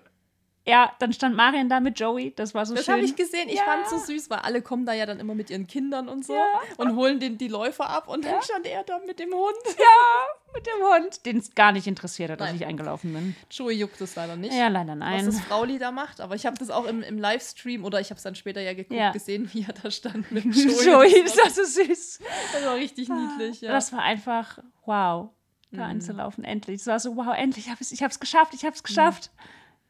ja, 0.66 0.92
dann 1.00 1.12
stand 1.12 1.34
Marian 1.36 1.68
da 1.68 1.80
mit 1.80 1.98
Joey, 1.98 2.32
das 2.36 2.54
war 2.54 2.64
so 2.66 2.74
Das 2.74 2.84
schön. 2.84 2.94
habe 2.94 3.04
ich 3.04 3.16
gesehen. 3.16 3.48
Ich 3.48 3.56
Ja. 3.56 3.64
fand 3.64 3.84
es 3.84 3.90
so 3.90 3.98
süß, 3.98 4.30
weil 4.30 4.38
alle 4.40 4.62
kommen 4.62 4.86
da 4.86 4.92
ja 4.92 5.06
dann 5.06 5.18
immer 5.18 5.34
mit 5.34 5.50
ihren 5.50 5.66
Kindern 5.66 6.08
und 6.08 6.24
so 6.24 6.34
Ja. 6.34 6.44
und 6.76 6.94
holen 6.94 7.18
den, 7.18 7.36
die 7.38 7.48
Läufer 7.48 7.88
ab 7.90 8.06
und 8.08 8.24
dann 8.24 8.40
stand 8.42 8.66
er 8.66 8.84
da 8.84 9.00
mit 9.06 9.18
dem 9.18 9.32
Hund. 9.32 9.56
Ja, 9.78 10.54
mit 10.54 10.66
dem 10.66 10.82
Hund, 11.04 11.26
den 11.26 11.38
es 11.38 11.54
gar 11.54 11.72
nicht 11.72 11.86
interessiert 11.86 12.30
hat, 12.30 12.40
dass 12.40 12.48
Nein. 12.48 12.56
ich 12.56 12.66
eingelaufen 12.66 13.12
bin. 13.12 13.34
Joey 13.50 13.74
juckt 13.74 14.00
es 14.02 14.14
leider 14.14 14.36
nicht. 14.36 14.54
Ja, 14.54 14.68
leider 14.68 14.92
was 14.92 14.98
nein. 14.98 15.26
das 15.26 15.40
Frauli 15.40 15.78
da 15.78 15.90
macht, 15.90 16.20
aber 16.20 16.34
ich 16.36 16.46
habe 16.46 16.56
das 16.58 16.70
auch 16.70 16.84
im, 16.84 17.02
im 17.02 17.18
Livestream 17.18 17.84
oder 17.84 18.00
ich 18.00 18.10
habe 18.10 18.18
es 18.18 18.22
dann 18.22 18.34
später 18.34 18.60
ja 18.60 18.74
geguckt, 18.74 18.98
Ja. 19.00 19.10
gesehen, 19.12 19.48
wie 19.52 19.64
er 19.66 19.72
da 19.72 19.90
stand 19.90 20.30
mit 20.30 20.44
Joey. 20.54 20.84
Joey, 20.86 21.22
das, 21.24 21.32
das 21.34 21.38
war, 21.38 21.44
war 21.44 21.50
so 21.50 21.64
süß. 21.64 22.18
das 22.52 22.64
war 22.66 22.74
richtig 22.76 23.08
niedlich, 23.08 23.62
ja. 23.62 23.72
Das 23.72 23.92
war 23.92 24.00
einfach 24.02 24.58
wow, 24.86 25.30
Mhm. 25.70 25.76
da 25.78 25.86
einzulaufen, 25.86 26.44
endlich. 26.44 26.82
Es 26.82 26.86
war 26.86 27.00
so, 27.00 27.16
wow, 27.16 27.34
endlich, 27.34 27.66
ich 27.66 28.02
habe 28.02 28.10
es 28.12 28.20
geschafft, 28.20 28.52
ich 28.54 28.64
habe 28.66 28.76
es 28.76 28.82
geschafft. 28.82 29.30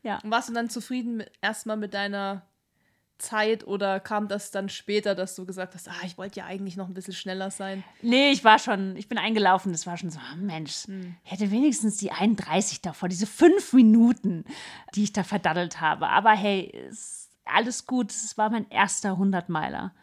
Ja. 0.03 0.19
Und 0.23 0.31
warst 0.31 0.49
du 0.49 0.53
dann 0.53 0.69
zufrieden 0.71 1.19
mit, 1.19 1.31
erstmal 1.41 1.77
mit 1.77 1.95
deiner 1.95 2.43
Zeit 3.19 3.65
oder 3.67 4.01
kam 4.01 4.27
das 4.27 4.51
dann 4.51 4.69
später, 4.69 5.15
dass 5.15 5.37
du 5.37 5.47
gesagt 5.47 5.75
hast, 5.75 5.89
ah, 5.89 5.95
ich 6.05 6.19
wollte 6.19 6.41
ja 6.41 6.47
eigentlich 6.47 6.77
noch 6.77 6.89
ein 6.89 6.95
bisschen 6.95 7.15
schneller 7.15 7.53
sein? 7.53 7.85
Nee, 8.03 8.31
ich 8.33 8.43
war 8.43 8.59
schon, 8.59 8.97
ich 8.97 9.09
bin 9.09 9.17
eingelaufen, 9.17 9.71
das 9.71 9.87
war 9.87 9.97
schon 9.97 10.11
so, 10.11 10.19
ah, 10.19 10.35
Mensch, 10.37 10.87
Hm. 10.89 11.15
ich 11.25 11.31
hätte 11.31 11.51
wenigstens 11.53 11.99
die 11.99 12.11
31 12.11 12.81
davor, 12.83 13.09
diese 13.09 13.27
fünf 13.27 13.73
Minuten, 13.73 14.45
die 14.97 15.05
ich 15.05 15.13
da 15.13 15.23
verdaddelt 15.23 15.81
habe. 15.81 16.09
Aber 16.09 16.33
hey, 16.33 16.63
ist 16.89 17.31
alles 17.45 17.87
gut, 17.87 18.11
es 18.11 18.37
war 18.37 18.51
mein 18.51 18.69
erster 18.71 19.13
100-Meiler. 19.13 19.95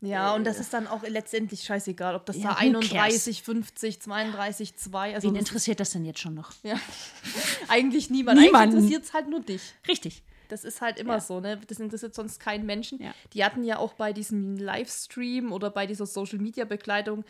Ja, 0.00 0.34
und 0.34 0.44
das 0.44 0.60
ist 0.60 0.72
dann 0.72 0.86
auch 0.86 1.02
letztendlich 1.02 1.62
scheißegal, 1.64 2.14
ob 2.14 2.24
das 2.26 2.36
Ja, 2.36 2.42
da 2.50 2.50
who 2.54 2.58
31, 2.78 3.42
50, 3.42 4.00
32, 4.00 4.76
2, 4.76 5.14
also 5.14 5.28
Wen 5.28 5.34
interessiert 5.36 5.80
das 5.80 5.90
denn 5.90 6.04
jetzt 6.04 6.20
schon 6.20 6.34
noch? 6.34 6.52
Ja. 6.62 6.78
Eigentlich 7.68 8.08
niemand. 8.08 8.38
Eigentlich 8.38 8.54
interessiert 8.62 9.04
es 9.04 9.12
halt 9.12 9.28
nur 9.28 9.40
dich. 9.40 9.74
Richtig. 9.88 10.22
Das 10.48 10.64
ist 10.64 10.80
halt 10.80 10.98
immer 10.98 11.14
Ja. 11.14 11.20
so, 11.20 11.40
ne? 11.40 11.60
Das 11.66 11.80
interessiert 11.80 12.14
sonst 12.14 12.38
keinen 12.40 12.64
Menschen. 12.64 13.02
Ja. 13.02 13.12
Die 13.34 13.44
hatten 13.44 13.64
ja 13.64 13.78
auch 13.78 13.94
bei 13.94 14.12
diesem 14.12 14.56
Livestream 14.56 15.52
oder 15.52 15.68
bei 15.70 15.86
dieser 15.86 16.06
Social 16.06 16.38
Media 16.38 16.64
Begleitung 16.64 17.24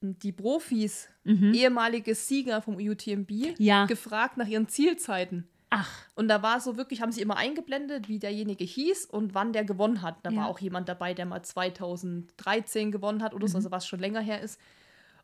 die 0.00 0.32
Profis, 0.32 1.08
ehemalige 1.24 2.14
Sieger 2.14 2.60
vom 2.60 2.76
UTMB, 2.76 3.30
Mhm. 3.58 3.86
Gefragt 3.86 4.36
nach 4.36 4.46
ihren 4.46 4.68
Zielzeiten. 4.68 5.48
Ach, 5.76 5.90
Und 6.14 6.28
da 6.28 6.42
war 6.42 6.60
so 6.60 6.76
wirklich, 6.76 7.00
haben 7.02 7.10
sie 7.10 7.20
immer 7.20 7.36
eingeblendet, 7.36 8.08
wie 8.08 8.18
derjenige 8.20 8.62
hieß 8.64 9.06
und 9.06 9.34
wann 9.34 9.52
der 9.52 9.64
gewonnen 9.64 10.02
hat. 10.02 10.16
Da 10.22 10.30
Ja. 10.30 10.36
war 10.42 10.46
auch 10.46 10.60
jemand 10.60 10.88
dabei, 10.88 11.14
der 11.14 11.26
mal 11.26 11.42
2013 11.42 12.92
gewonnen 12.92 13.22
hat 13.22 13.34
oder 13.34 13.46
Mhm. 13.46 13.50
so, 13.50 13.58
also 13.58 13.70
was 13.72 13.86
schon 13.86 13.98
länger 14.00 14.20
her 14.20 14.40
ist. 14.40 14.60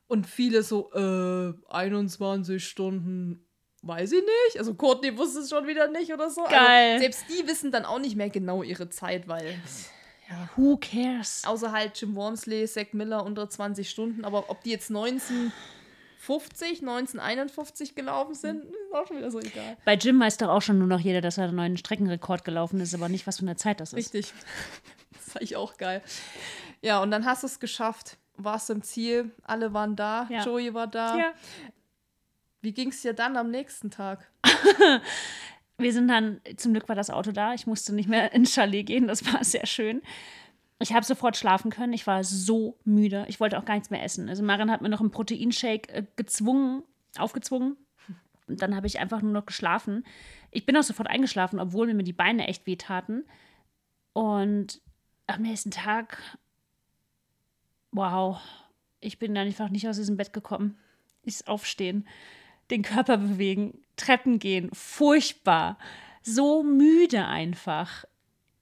Und 0.09 0.27
viele 0.27 0.65
so, 0.65 0.91
äh, 0.93 1.55
21 1.69 2.67
Stunden, 2.67 3.47
weiß 3.83 4.11
ich 4.13 4.23
nicht. 4.25 4.59
Also 4.59 4.75
Courtney 4.75 5.17
wusste 5.17 5.39
es 5.41 5.51
schon 5.51 5.69
wieder 5.69 5.87
nicht 5.89 6.13
oder 6.13 6.29
so. 6.31 6.43
Geil. 6.45 6.95
Also 6.95 6.99
selbst 7.05 7.25
die 7.29 7.47
wissen 7.47 7.71
dann 7.71 7.85
auch 7.85 8.01
nicht 8.01 8.17
mehr 8.17 8.29
genau 8.31 8.65
ihre 8.65 8.91
Zeit, 8.91 9.29
weil 9.29 9.55
who 10.57 10.77
cares? 10.79 11.43
außer 11.47 11.71
halt 11.71 12.01
Jim 12.01 12.17
Wormsley, 12.17 12.67
Zach 12.67 12.93
Miller 12.93 13.25
unter 13.25 13.49
20 13.49 13.89
Stunden, 13.89 14.25
aber 14.25 14.51
ob 14.51 14.65
die 14.65 14.71
jetzt 14.71 14.91
1950, 16.21 16.81
1951 16.83 17.95
gelaufen 17.95 18.35
sind, 18.35 18.65
ist 18.65 18.95
auch 18.95 19.07
schon 19.07 19.17
wieder 19.17 19.31
so 19.31 19.41
egal. 19.41 19.77
Bei 19.85 19.95
Jim 19.95 20.21
weiß 20.21 20.37
doch 20.37 20.49
auch 20.49 20.61
schon 20.63 20.79
nur 20.79 20.87
noch 20.87 21.01
jeder, 21.01 21.21
dass 21.21 21.39
er 21.39 21.45
einen 21.45 21.57
neuen 21.57 21.77
Streckenrekord 21.77 22.45
gelaufen 22.45 22.79
ist, 22.81 22.95
aber 22.95 23.09
nicht, 23.09 23.27
was 23.27 23.39
für 23.39 23.43
eine 23.43 23.57
Zeit 23.57 23.81
das 23.81 23.93
ist. 23.93 23.97
Richtig. 24.15 24.33
Das 25.13 25.35
fand 25.35 25.45
ich 25.45 25.55
auch 25.57 25.77
geil. 25.77 26.03
Ja, 26.83 27.01
und 27.03 27.11
dann 27.13 27.25
hast 27.25 27.43
du 27.45 27.47
es 27.47 27.61
geschafft. 27.61 28.17
Warst 28.37 28.69
im 28.71 28.83
Ziel, 28.83 29.31
alle 29.45 29.73
waren 29.75 29.95
da, 29.95 30.27
Ja. 30.29 30.45
Joey 30.45 30.75
war 30.75 30.87
da. 30.89 31.17
Ja. 31.17 31.33
Wie 32.63 32.73
ging 32.73 32.89
es 32.89 33.03
dir 33.03 33.13
dann 33.13 33.37
am 33.37 33.51
nächsten 33.51 33.91
Tag? 33.91 34.29
Wir 35.79 35.93
sind 35.93 36.09
dann, 36.09 36.41
zum 36.57 36.73
Glück 36.73 36.89
war 36.89 36.97
das 36.97 37.11
Auto 37.11 37.33
da, 37.33 37.55
ich 37.55 37.67
musste 37.67 37.95
nicht 37.95 38.09
mehr 38.09 38.33
ins 38.33 38.55
Chalet 38.55 38.87
gehen, 38.87 39.07
das 39.09 39.25
war 39.33 39.45
sehr 39.45 39.67
schön. 39.67 40.03
Ich 40.83 40.95
habe 40.95 41.05
sofort 41.05 41.37
schlafen 41.37 41.71
können, 41.71 41.93
ich 41.93 42.07
war 42.07 42.25
so 42.25 42.79
müde, 42.85 43.27
ich 43.29 43.39
wollte 43.39 43.59
auch 43.59 43.67
gar 43.67 43.75
nichts 43.75 43.91
mehr 43.91 44.03
essen. 44.03 44.29
Also 44.31 44.43
Marin 44.43 44.71
hat 44.71 44.81
mir 44.81 44.89
noch 44.89 45.01
einen 45.01 45.11
Proteinshake 45.11 45.93
äh, 45.93 46.07
gezwungen, 46.17 46.83
aufgezwungen. 47.19 47.77
Und 48.49 48.63
dann 48.63 48.75
habe 48.75 48.87
ich 48.87 48.99
einfach 48.99 49.23
nur 49.23 49.31
noch 49.31 49.47
geschlafen. 49.47 50.05
Ich 50.51 50.67
bin 50.67 50.77
auch 50.77 50.83
sofort 50.83 51.09
eingeschlafen, 51.09 51.61
obwohl 51.61 51.93
mir 51.93 52.03
die 52.03 52.13
Beine 52.13 52.49
echt 52.49 52.67
wehtaten. 52.67 53.25
Und 54.13 54.81
am 55.27 55.43
nächsten 55.43 55.71
Tag, 55.71 56.19
wow, 57.93 58.41
Ich 59.01 59.19
bin 59.19 59.37
einfach 59.37 59.71
nicht 59.71 59.89
aus 59.89 59.97
diesem 59.97 60.17
Bett 60.17 60.33
gekommen. 60.33 60.77
Ich 61.25 61.49
aufstehen, 61.49 62.07
den 62.71 62.83
Körper 62.83 63.17
bewegen, 63.19 63.83
Treppen 63.97 64.39
gehen, 64.39 64.71
furchtbar. 64.73 65.79
So 66.23 66.63
müde 66.63 67.27
einfach. 67.27 68.05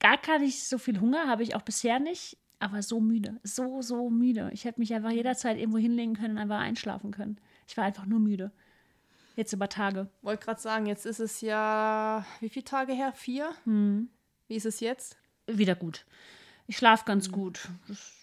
Gar 0.01 0.19
gar 0.19 0.39
nicht 0.39 0.65
so 0.65 0.79
viel 0.79 1.01
Hunger 1.01 1.27
habe 1.27 1.43
ich 1.43 1.55
auch 1.55 1.62
bisher 1.62 1.99
nicht, 1.99 2.39
aber 2.61 2.83
so 2.83 3.01
müde, 3.01 3.41
so, 3.43 3.83
so 3.83 4.11
müde. 4.11 4.51
Ich 4.53 4.65
hätte 4.65 4.81
mich 4.81 4.95
einfach 4.95 5.11
jederzeit 5.11 5.59
irgendwo 5.59 5.79
hinlegen 5.79 6.15
können 6.15 6.37
und 6.37 6.39
einfach 6.39 6.61
einschlafen 6.61 7.11
können. 7.11 7.41
Ich 7.66 7.77
war 7.77 7.85
einfach 7.85 8.07
nur 8.07 8.20
müde. 8.20 8.53
Jetzt 9.37 9.53
über 9.53 9.69
Tage. 9.69 10.09
Wollte 10.23 10.45
gerade 10.45 10.61
sagen, 10.61 10.87
jetzt 10.87 11.07
ist 11.07 11.20
es 11.20 11.41
ja, 11.41 12.27
wie 12.41 12.49
viele 12.49 12.65
Tage 12.65 12.93
her? 12.93 13.12
Vier? 13.12 13.53
Hm. 13.65 14.09
Wie 14.49 14.57
ist 14.57 14.66
es 14.66 14.81
jetzt? 14.81 15.16
Wieder 15.47 15.77
gut. 15.77 16.07
Ich 16.66 16.77
schlafe 16.77 17.05
ganz 17.05 17.31
gut. 17.31 17.69
Das 17.87 18.15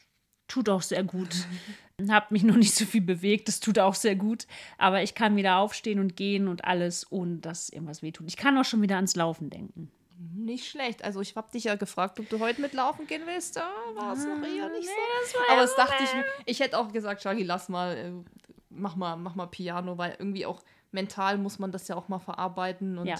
tut 0.48 0.70
auch 0.70 0.82
sehr 0.82 1.04
gut. 1.04 1.48
Hab 2.10 2.32
mich 2.32 2.44
noch 2.44 2.58
nicht 2.58 2.76
so 2.76 2.86
viel 2.86 3.02
bewegt, 3.02 3.48
das 3.48 3.62
tut 3.62 3.80
auch 3.80 3.96
sehr 3.96 4.18
gut. 4.18 4.46
Aber 4.78 5.04
ich 5.04 5.16
kann 5.16 5.38
wieder 5.38 5.58
aufstehen 5.58 6.00
und 6.00 6.18
gehen 6.18 6.50
und 6.50 6.66
alles, 6.66 7.10
ohne 7.10 7.38
dass 7.38 7.70
irgendwas 7.70 8.02
wehtut. 8.02 8.28
Ich 8.28 8.36
kann 8.36 8.58
auch 8.58 8.66
schon 8.66 8.82
wieder 8.82 8.98
ans 8.98 9.16
Laufen 9.16 9.50
denken. 9.50 9.90
Nicht 10.18 10.68
schlecht. 10.70 11.04
Also 11.04 11.22
ich 11.22 11.36
habe 11.36 11.52
dich 11.52 11.64
ja 11.66 11.76
gefragt, 11.76 12.20
ob 12.20 12.30
du 12.30 12.40
heute 12.40 12.62
mit 12.62 12.74
laufen 12.74 13.06
gehen 13.08 13.24
willst. 13.26 13.56
Da 13.58 13.68
war 13.96 14.14
es 14.14 14.26
noch 14.26 14.42
eher 14.48 14.70
nicht 14.70 14.88
Nee, 14.88 14.92
das 15.22 15.32
so. 15.32 15.38
war 15.40 15.50
Aber 15.52 15.62
das 15.62 15.76
dachte 15.76 16.04
ich 16.04 16.14
mir. 16.14 16.26
Ich 16.46 16.60
hätte 16.60 16.78
auch 16.78 16.92
gesagt, 16.92 17.22
Shagi, 17.22 17.44
lass 17.44 17.70
mal, 17.70 17.96
äh, 17.98 18.12
mach 18.70 18.96
mal, 18.96 19.16
mach 19.18 19.36
mal 19.36 19.48
Piano, 19.48 19.98
weil 19.98 20.16
irgendwie 20.20 20.46
auch 20.46 20.64
mental 20.92 21.38
muss 21.38 21.60
man 21.60 21.72
das 21.72 21.88
ja 21.88 21.96
auch 21.96 22.08
mal 22.08 22.20
verarbeiten 22.20 22.98
und 22.98 23.08
Ja. 23.08 23.16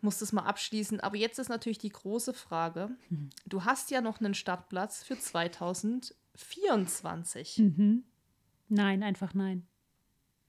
muss 0.00 0.18
das 0.18 0.32
mal 0.32 0.44
abschließen. 0.44 1.00
Aber 1.00 1.16
jetzt 1.16 1.38
ist 1.40 1.48
natürlich 1.48 1.78
die 1.78 1.88
große 1.90 2.34
Frage. 2.34 2.90
Mhm. 3.08 3.30
Du 3.46 3.64
hast 3.64 3.90
ja 3.90 4.00
noch 4.00 4.20
einen 4.20 4.34
Startplatz 4.34 5.02
für 5.02 5.18
2024. 5.18 7.62
Nein, 8.68 9.02
einfach 9.02 9.34
nein. 9.34 9.66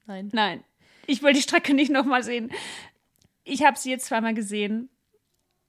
Nein. 0.05 0.29
Nein. 0.34 0.63
Ich 1.05 1.21
will 1.23 1.34
die 1.34 1.41
Strecke 1.41 1.73
nicht 1.73 1.91
nochmal 1.91 2.23
sehen. 2.23 2.51
Ich 3.43 3.63
habe 3.63 3.77
sie 3.77 3.89
jetzt 3.91 4.05
zweimal 4.07 4.34
gesehen 4.34 4.89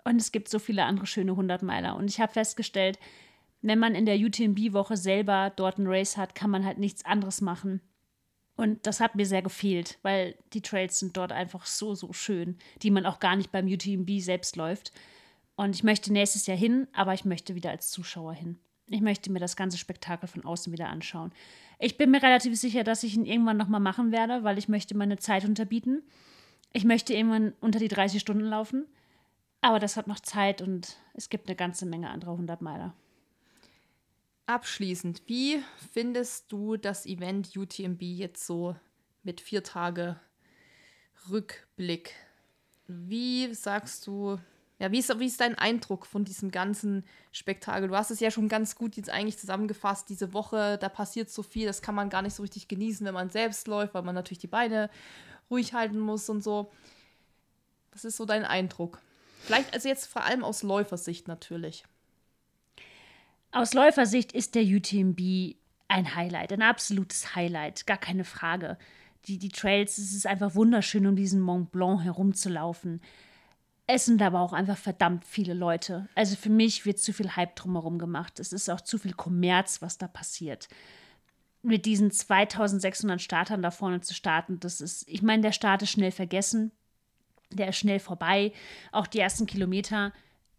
und 0.09 0.21
es 0.21 0.33
gibt 0.33 0.49
so 0.49 0.59
viele 0.59 0.85
andere 0.85 1.07
schöne 1.07 1.33
100-Meiler. 1.33 1.95
Und 1.95 2.09
ich 2.09 2.19
habe 2.19 2.33
festgestellt, 2.33 2.99
wenn 3.61 3.79
man 3.79 3.95
in 3.95 4.07
der 4.07 4.17
UTMB-Woche 4.17 4.97
selber 4.97 5.53
dort 5.55 5.79
ein 5.79 5.87
Race 5.87 6.17
hat, 6.17 6.35
kann 6.35 6.51
man 6.51 6.65
halt 6.65 6.79
nichts 6.79 7.05
anderes 7.05 7.43
machen. 7.43 7.83
Und 8.57 8.87
das 8.87 9.01
hat 9.01 9.17
mir 9.17 9.27
sehr 9.27 9.43
gefehlt, 9.43 9.99
weil 10.03 10.37
die 10.55 10.63
Trails 10.63 10.99
sind 10.99 11.17
dort 11.17 11.31
einfach 11.31 11.67
so, 11.67 11.95
so 11.95 12.13
schön, 12.15 12.57
die 12.83 12.91
man 12.91 13.05
auch 13.05 13.21
gar 13.21 13.37
nicht 13.37 13.53
beim 13.53 13.67
UTMB 13.67 14.09
selbst 14.21 14.57
läuft. 14.57 14.93
Und 15.57 15.75
ich 15.75 15.85
möchte 15.85 16.11
nächstes 16.11 16.47
Jahr 16.47 16.57
hin, 16.57 16.89
aber 16.95 17.13
ich 17.13 17.27
möchte 17.27 17.55
wieder 17.55 17.71
als 17.71 17.91
Zuschauer 17.91 18.33
hin. 18.33 18.59
Ich 18.87 19.03
möchte 19.03 19.31
mir 19.31 19.41
das 19.41 19.57
ganze 19.57 19.77
Spektakel 19.77 20.27
von 20.27 20.45
außen 20.45 20.73
wieder 20.73 20.89
anschauen. 20.89 21.33
Ich 21.79 21.99
bin 21.99 22.11
mir 22.11 22.23
relativ 22.23 22.59
sicher, 22.59 22.83
dass 22.83 23.03
ich 23.03 23.15
ihn 23.15 23.27
irgendwann 23.27 23.59
nochmal 23.59 23.81
machen 23.81 24.11
werde, 24.11 24.43
weil 24.43 24.57
ich 24.57 24.69
möchte 24.69 24.97
meine 24.97 25.19
Zeit 25.19 25.45
unterbieten. 25.45 26.03
Ich 26.73 26.85
möchte 26.85 27.13
irgendwann 27.13 27.53
unter 27.61 27.79
die 27.79 27.89
30 27.89 28.21
Stunden 28.21 28.45
laufen. 28.45 28.87
Aber 29.61 29.79
das 29.79 29.97
hat 29.97 30.07
noch 30.07 30.21
Zeit 30.21 30.63
und 30.63 30.97
es 31.15 31.29
gibt 31.29 31.49
eine 31.49 31.57
ganze 31.57 31.85
Menge 31.85 32.11
anderer 32.11 32.33
100 32.33 32.63
Meiler. 32.63 32.95
Abschließend, 34.47 35.23
wie 35.27 35.63
findest 35.93 36.51
du 36.53 36.77
das 36.77 37.05
Event 37.07 37.55
UTMB 37.57 38.01
jetzt 38.01 38.47
so 38.47 38.77
mit 39.23 39.41
vier 39.41 39.63
Tage 39.63 40.19
Rückblick? 41.29 42.15
Wie 42.87 43.53
sagst 43.53 44.07
du, 44.07 44.39
ja, 44.79 44.91
wie 44.93 45.01
ist, 45.01 45.19
wie 45.19 45.27
ist 45.27 45.41
dein 45.41 45.59
Eindruck 45.59 46.07
von 46.07 46.25
diesem 46.25 46.51
ganzen 46.51 47.05
Spektakel? 47.33 47.89
Du 47.89 47.97
hast 47.97 48.11
es 48.11 48.21
ja 48.21 48.31
schon 48.31 48.49
ganz 48.49 48.77
gut 48.77 48.97
jetzt 48.97 49.11
eigentlich 49.11 49.39
zusammengefasst. 49.39 50.09
Diese 50.09 50.33
Woche, 50.33 50.79
da 50.79 50.89
passiert 50.89 51.29
so 51.29 51.43
viel, 51.43 51.67
das 51.67 51.83
kann 51.83 51.97
man 51.97 52.09
gar 52.09 52.23
nicht 52.23 52.35
so 52.35 52.43
richtig 52.43 52.69
genießen, 52.69 53.05
wenn 53.05 53.15
man 53.15 53.29
selbst 53.29 53.67
läuft, 53.67 53.93
weil 53.93 54.03
man 54.03 54.15
natürlich 54.15 54.39
die 54.39 54.47
Beine 54.47 54.89
ruhig 55.51 55.75
halten 55.75 55.99
muss 55.99 56.29
und 56.31 56.43
so. 56.43 56.71
Was 57.91 58.05
ist 58.05 58.17
so 58.17 58.25
dein 58.25 58.45
Eindruck? 58.45 59.03
Vielleicht, 59.41 59.73
also 59.75 59.89
jetzt 59.89 60.07
vor 60.07 60.25
allem 60.25 60.45
aus 60.45 60.63
Läufersicht 60.63 61.29
natürlich. 61.29 61.85
Aus 63.51 63.73
Läufersicht 63.73 64.33
ist 64.33 64.55
der 64.55 64.65
UTMB 64.65 65.57
ein 65.89 66.15
Highlight, 66.15 66.53
ein 66.53 66.63
absolutes 66.63 67.35
Highlight, 67.35 67.87
gar 67.87 67.97
keine 67.97 68.25
Frage. 68.25 68.77
Die, 69.25 69.39
die 69.39 69.49
Trails, 69.49 69.99
es 69.99 70.13
ist 70.13 70.27
einfach 70.27 70.55
wunderschön, 70.55 71.07
um 71.07 71.17
diesen 71.17 71.41
Mont 71.41 71.73
Blanc 71.73 72.03
herumzulaufen. 72.03 73.01
Es 73.87 74.05
sind 74.05 74.21
aber 74.21 74.41
auch 74.41 74.53
einfach 74.53 74.77
verdammt 74.77 75.25
viele 75.25 75.55
Leute. 75.55 76.09
Also 76.15 76.37
für 76.37 76.51
mich 76.51 76.85
wird 76.85 76.99
zu 76.99 77.15
viel 77.15 77.37
Hype 77.37 77.57
drumherum 77.57 77.99
gemacht. 77.99 78.39
Es 78.39 78.53
ist 78.53 78.69
auch 78.69 78.83
zu 78.83 78.99
viel 78.99 79.15
Kommerz, 79.15 79.81
was 79.81 79.97
da 79.97 80.07
passiert. 80.07 80.69
Mit 81.63 81.87
diesen 81.87 82.11
2600 82.11 83.21
Startern 83.21 83.63
da 83.63 83.71
vorne 83.71 84.03
zu 84.03 84.13
starten, 84.15 84.61
das 84.61 84.83
ist, 84.83 85.09
ich 85.09 85.23
meine, 85.23 85.43
der 85.43 85.53
Start 85.53 85.83
ist 85.83 85.91
schnell 85.91 86.11
vergessen. 86.11 86.71
Der 87.51 87.69
ist 87.69 87.77
schnell 87.77 87.99
vorbei. 87.99 88.53
Auch 88.93 89.07
die 89.07 89.21
ersten 89.21 89.47
Kilometer 89.47 90.13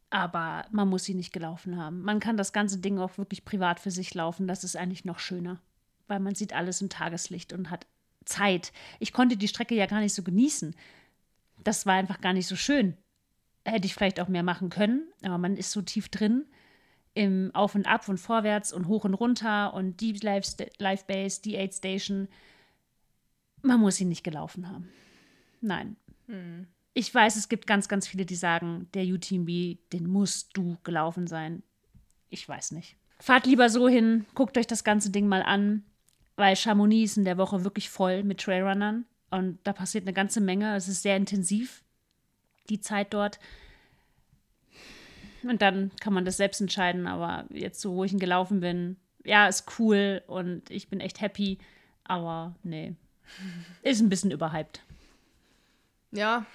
aber 0.09 0.65
man 0.71 0.87
muss 0.87 1.03
sie 1.03 1.13
nicht 1.13 1.33
gelaufen 1.33 1.77
haben. 1.77 2.01
Man 2.01 2.19
kann 2.19 2.37
das 2.37 2.53
ganze 2.53 2.79
Ding 2.79 2.97
auch 2.97 3.17
wirklich 3.17 3.45
privat 3.45 3.79
für 3.79 3.91
sich 3.91 4.13
laufen. 4.13 4.47
Das 4.47 4.63
ist 4.63 4.75
eigentlich 4.75 5.05
noch 5.05 5.19
schöner, 5.19 5.61
weil 6.07 6.19
man 6.19 6.35
sieht 6.35 6.53
alles 6.53 6.81
im 6.81 6.89
Tageslicht 6.89 7.53
und 7.53 7.69
hat 7.69 7.85
Zeit. 8.25 8.71
Ich 8.99 9.13
konnte 9.13 9.37
die 9.37 9.47
Strecke 9.47 9.75
ja 9.75 9.85
gar 9.85 9.99
nicht 9.99 10.13
so 10.13 10.23
genießen. 10.23 10.75
Das 11.63 11.85
war 11.85 11.95
einfach 11.95 12.21
gar 12.21 12.33
nicht 12.33 12.47
so 12.47 12.55
schön. 12.55 12.97
Hätte 13.65 13.85
ich 13.85 13.93
vielleicht 13.93 14.19
auch 14.19 14.27
mehr 14.27 14.43
machen 14.43 14.69
können, 14.69 15.07
aber 15.21 15.37
man 15.37 15.57
ist 15.57 15.71
so 15.71 15.81
tief 15.81 16.09
drin 16.09 16.45
im 17.13 17.51
Auf 17.53 17.75
und 17.75 17.87
Ab 17.87 18.07
und 18.07 18.17
vorwärts 18.17 18.71
und 18.71 18.87
hoch 18.87 19.03
und 19.03 19.13
runter 19.13 19.73
und 19.73 19.99
Deep 19.99 20.23
Life, 20.23 20.55
Life 20.77 21.03
Base, 21.07 21.41
die 21.41 21.55
Aid 21.55 21.73
Station. 21.73 22.27
Man 23.61 23.79
muss 23.79 23.97
sie 23.97 24.05
nicht 24.05 24.23
gelaufen 24.23 24.69
haben. 24.69 24.89
Nein. 25.61 25.97
Ich 26.93 27.13
weiß, 27.13 27.35
es 27.35 27.49
gibt 27.49 27.67
ganz, 27.67 27.87
ganz 27.87 28.07
viele, 28.07 28.25
die 28.25 28.35
sagen, 28.35 28.87
der 28.93 29.05
UTMB, 29.05 29.77
den 29.93 30.07
musst 30.07 30.57
du 30.57 30.77
gelaufen 30.83 31.27
sein. 31.27 31.63
Ich 32.29 32.47
weiß 32.47 32.71
nicht. 32.71 32.95
Fahrt 33.19 33.45
lieber 33.45 33.69
so 33.69 33.87
hin, 33.87 34.25
guckt 34.33 34.57
euch 34.57 34.67
das 34.67 34.83
ganze 34.83 35.09
Ding 35.09 35.27
mal 35.27 35.41
an, 35.43 35.83
weil 36.35 36.55
Chamonix 36.55 37.11
ist 37.11 37.17
in 37.17 37.25
der 37.25 37.37
Woche 37.37 37.63
wirklich 37.63 37.89
voll 37.89 38.23
mit 38.23 38.39
Trailrunnern 38.39 39.05
und 39.29 39.59
da 39.65 39.73
passiert 39.73 40.05
eine 40.05 40.13
ganze 40.13 40.41
Menge. 40.41 40.75
Es 40.75 40.87
ist 40.87 41.03
sehr 41.03 41.17
intensiv, 41.17 41.83
die 42.69 42.79
Zeit 42.79 43.13
dort. 43.13 43.39
Und 45.43 45.61
dann 45.61 45.91
kann 45.99 46.13
man 46.13 46.25
das 46.25 46.37
selbst 46.37 46.61
entscheiden, 46.61 47.07
aber 47.07 47.45
jetzt 47.49 47.81
so, 47.81 47.95
wo 47.95 48.03
ich 48.03 48.13
ihn 48.13 48.19
gelaufen 48.19 48.59
bin, 48.61 48.97
ja, 49.25 49.47
ist 49.47 49.79
cool 49.79 50.21
und 50.27 50.69
ich 50.69 50.89
bin 50.89 50.99
echt 50.99 51.21
happy, 51.21 51.59
aber 52.03 52.55
nee, 52.63 52.95
ist 53.83 54.01
ein 54.01 54.09
bisschen 54.09 54.31
überhyped. 54.31 54.81
Ja, 56.11 56.45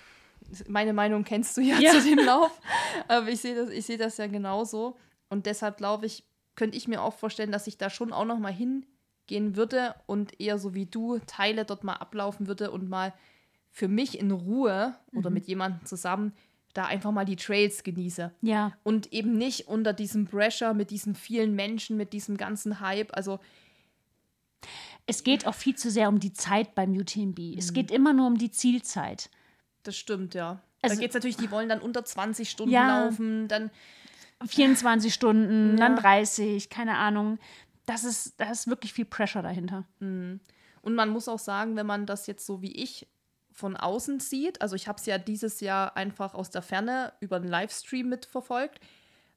meine 0.68 0.92
Meinung 0.92 1.24
kennst 1.24 1.56
du 1.56 1.60
ja, 1.60 1.78
Ja. 1.78 1.92
zu 1.92 2.02
dem 2.02 2.18
Lauf. 2.24 2.60
Aber 3.08 3.28
ich 3.28 3.40
sehe 3.40 3.54
das, 3.54 3.70
ich 3.70 3.86
sehe 3.86 3.98
das 3.98 4.16
ja 4.16 4.26
genauso. 4.26 4.96
Und 5.28 5.46
deshalb 5.46 5.76
glaube 5.78 6.06
ich, 6.06 6.24
könnte 6.54 6.76
ich 6.76 6.86
mir 6.88 7.02
auch 7.02 7.14
vorstellen, 7.14 7.50
dass 7.52 7.66
ich 7.66 7.78
da 7.78 7.90
schon 7.90 8.12
auch 8.12 8.24
noch 8.24 8.38
mal 8.38 8.52
hingehen 8.52 9.56
würde 9.56 9.94
und 10.06 10.40
eher 10.40 10.58
so 10.58 10.74
wie 10.74 10.86
du 10.86 11.18
Teile 11.26 11.64
dort 11.64 11.82
mal 11.84 11.94
ablaufen 11.94 12.46
würde 12.46 12.70
und 12.70 12.88
mal 12.88 13.12
für 13.70 13.88
mich 13.88 14.18
in 14.20 14.30
Ruhe 14.30 14.94
oder 15.16 15.30
mit 15.30 15.46
jemandem 15.46 15.84
zusammen 15.84 16.32
da 16.74 16.84
einfach 16.86 17.10
mal 17.12 17.24
die 17.24 17.36
Trails 17.36 17.82
genieße. 17.84 18.32
Ja, 18.40 18.72
Und 18.82 19.12
eben 19.12 19.36
nicht 19.38 19.68
unter 19.68 19.92
diesem 19.92 20.26
Pressure, 20.26 20.74
mit 20.74 20.90
diesen 20.90 21.14
vielen 21.14 21.54
Menschen, 21.54 21.96
mit 21.96 22.12
diesem 22.12 22.36
ganzen 22.36 22.80
Hype. 22.80 23.16
Also 23.16 23.38
es 25.06 25.22
geht 25.22 25.46
auch 25.46 25.54
viel 25.54 25.74
zu 25.76 25.90
sehr 25.90 26.08
um 26.08 26.18
die 26.18 26.32
Zeit 26.32 26.74
beim 26.74 26.92
UTMB. 26.92 27.38
Es 27.58 27.72
geht 27.72 27.90
immer 27.90 28.12
nur 28.12 28.26
um 28.26 28.38
die 28.38 28.50
Zielzeit. 28.50 29.30
Das 29.84 29.96
stimmt, 29.96 30.34
ja. 30.34 30.60
Also- 30.82 30.96
da 30.96 31.00
geht 31.00 31.10
es 31.10 31.14
natürlich, 31.14 31.36
die 31.36 31.50
wollen 31.50 31.68
dann 31.68 31.80
unter 31.80 32.04
20 32.04 32.50
Stunden 32.50 32.72
Ja. 32.72 33.04
laufen, 33.04 33.48
dann 33.48 33.70
24 34.46 35.12
Stunden, 35.14 35.76
dann 35.76 35.94
Ja. 35.96 36.00
30, 36.02 36.68
keine 36.68 36.96
Ahnung. 36.98 37.38
Das 37.86 38.04
ist, 38.04 38.38
da 38.40 38.50
ist 38.50 38.66
wirklich 38.66 38.92
viel 38.92 39.04
Pressure 39.04 39.42
dahinter. 39.42 39.84
Und 40.00 40.40
man 40.94 41.08
muss 41.08 41.28
auch 41.28 41.38
sagen, 41.38 41.76
wenn 41.76 41.86
man 41.86 42.06
das 42.06 42.26
jetzt 42.26 42.44
so 42.46 42.60
wie 42.62 42.72
ich 42.72 43.06
von 43.52 43.76
außen 43.76 44.20
sieht, 44.20 44.60
also 44.62 44.74
ich 44.74 44.88
habe 44.88 44.98
es 44.98 45.06
ja 45.06 45.16
dieses 45.18 45.60
Jahr 45.60 45.96
einfach 45.96 46.34
aus 46.34 46.50
der 46.50 46.62
Ferne 46.62 47.12
über 47.20 47.38
den 47.38 47.48
Livestream 47.48 48.08
mitverfolgt, 48.08 48.80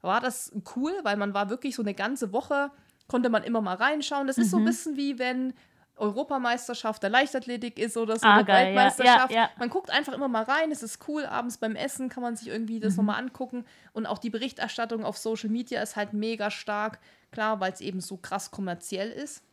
war 0.02 0.22
das 0.22 0.52
cool, 0.76 0.92
weil 1.04 1.18
man 1.18 1.34
war 1.34 1.50
wirklich 1.50 1.76
so 1.76 1.82
eine 1.82 1.94
ganze 1.94 2.32
Woche, 2.34 2.72
konnte 3.08 3.30
man 3.30 3.44
immer 3.44 3.62
mal 3.62 3.76
reinschauen. 3.76 4.28
Das 4.28 4.38
ist 4.38 4.48
Mhm. 4.48 4.52
so 4.52 4.58
ein 4.58 4.66
bisschen 4.66 4.98
wie 4.98 5.20
wenn 5.20 5.54
Europameisterschaft 5.98 7.02
der 7.04 7.10
Leichtathletik 7.10 7.80
ist 7.80 7.98
oder 7.98 8.18
so 8.18 8.26
Ah, 8.28 8.36
eine 8.36 8.46
geil, 8.46 8.58
ja, 8.58 8.66
Weltmeisterschaft. 8.68 9.32
ja, 9.34 9.42
ja. 9.44 9.50
Man 9.58 9.70
guckt 9.70 9.90
einfach 9.90 10.14
immer 10.14 10.28
mal 10.28 10.44
rein, 10.44 10.72
es 10.72 10.84
ist 10.84 11.08
cool, 11.08 11.26
abends 11.26 11.58
beim 11.58 11.76
Essen 11.76 12.10
kann 12.10 12.24
man 12.24 12.36
sich 12.36 12.48
irgendwie 12.48 12.78
Mhm. 12.78 12.82
das 12.82 12.96
nochmal 12.98 13.20
angucken 13.20 13.66
und 13.94 14.06
auch 14.06 14.18
die 14.18 14.30
Berichterstattung 14.30 15.04
auf 15.06 15.18
Social 15.18 15.50
Media 15.50 15.82
ist 15.82 15.96
halt 15.96 16.14
mega 16.14 16.52
stark, 16.52 17.00
klar, 17.32 17.60
weil 17.60 17.72
es 17.74 17.82
eben 17.82 18.02
so 18.02 18.18
krass 18.18 18.52
kommerziell 18.52 19.10
ist 19.12 19.44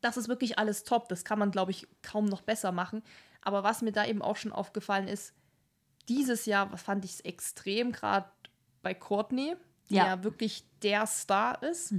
das 0.00 0.18
ist 0.18 0.28
wirklich 0.28 0.58
alles 0.58 0.84
top. 0.84 1.08
Das 1.08 1.24
kann 1.24 1.38
man, 1.38 1.50
glaube 1.50 1.70
ich, 1.70 1.88
kaum 2.02 2.26
noch 2.26 2.42
besser 2.42 2.72
machen. 2.72 3.02
Aber 3.40 3.62
was 3.62 3.80
mir 3.80 3.90
da 3.90 4.04
eben 4.04 4.20
auch 4.20 4.36
schon 4.36 4.52
aufgefallen 4.52 5.08
ist, 5.08 5.32
dieses 6.10 6.44
Jahr 6.44 6.76
fand 6.76 7.06
ich 7.06 7.12
es 7.12 7.20
extrem, 7.20 7.90
gerade 7.90 8.28
bei 8.82 8.92
Courtney, 8.92 9.56
die 9.88 9.94
Ja. 9.94 10.06
ja. 10.08 10.22
wirklich 10.22 10.62
der 10.82 11.06
Star 11.06 11.62
ist. 11.62 11.94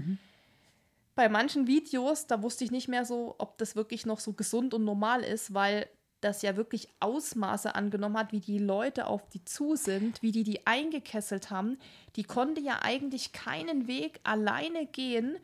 Bei 1.16 1.30
manchen 1.30 1.66
Videos, 1.68 2.28
da 2.28 2.42
wusste 2.42 2.64
ich 2.66 2.72
nicht 2.72 2.88
mehr 2.88 3.06
so, 3.06 3.36
ob 3.38 3.58
das 3.58 3.76
wirklich 3.76 4.06
noch 4.06 4.20
so 4.20 4.34
gesund 4.34 4.74
und 4.74 4.84
normal 4.84 5.24
ist, 5.24 5.54
weil 5.54 5.90
das 6.22 6.42
ja 6.42 6.58
wirklich 6.58 6.90
Ausmaße 7.00 7.76
angenommen 7.76 8.18
hat, 8.18 8.32
wie 8.32 8.40
die 8.40 8.58
Leute 8.58 9.08
auf 9.08 9.28
die 9.30 9.46
zu 9.46 9.76
sind, 9.76 10.22
wie 10.22 10.32
die 10.32 10.44
die 10.44 10.66
eingekesselt 10.66 11.52
haben. 11.52 11.78
Die 12.16 12.24
konnte 12.24 12.62
ja 12.62 12.80
eigentlich 12.82 13.32
keinen 13.32 13.88
Weg 13.88 14.20
alleine 14.24 14.88
gehen. 14.88 15.38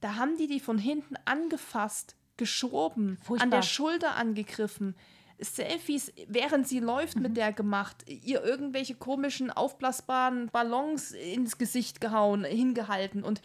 Da 0.00 0.16
haben 0.16 0.36
die 0.36 0.46
die 0.46 0.60
von 0.60 0.78
hinten 0.78 1.16
angefasst, 1.24 2.16
geschoben, 2.36 3.18
Furchtbar. 3.22 3.44
an 3.44 3.50
der 3.50 3.62
Schulter 3.62 4.14
angegriffen. 4.16 4.94
Selfies, 5.38 6.12
während 6.28 6.66
sie 6.66 6.80
läuft, 6.80 7.18
mit 7.18 7.36
der 7.36 7.52
gemacht, 7.52 8.04
ihr 8.06 8.42
irgendwelche 8.42 8.94
komischen 8.94 9.50
aufblasbaren 9.50 10.48
Ballons 10.48 11.12
ins 11.12 11.58
Gesicht 11.58 12.00
gehauen, 12.00 12.44
hingehalten 12.44 13.22
und 13.22 13.42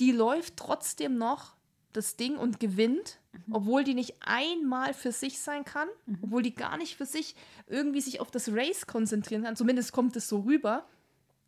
die 0.00 0.12
läuft 0.12 0.56
trotzdem 0.56 1.16
noch 1.18 1.54
das 1.92 2.16
Ding 2.16 2.36
und 2.36 2.60
gewinnt, 2.60 3.18
obwohl 3.50 3.82
die 3.82 3.94
nicht 3.94 4.14
einmal 4.20 4.94
für 4.94 5.10
sich 5.10 5.40
sein 5.40 5.64
kann, 5.64 5.88
obwohl 6.22 6.42
die 6.42 6.54
gar 6.54 6.76
nicht 6.76 6.96
für 6.96 7.06
sich 7.06 7.34
irgendwie 7.66 8.00
sich 8.00 8.20
auf 8.20 8.30
das 8.30 8.50
Race 8.52 8.86
konzentrieren 8.86 9.42
kann. 9.44 9.56
Zumindest 9.56 9.92
kommt 9.92 10.14
es 10.16 10.28
so 10.28 10.40
rüber. 10.40 10.84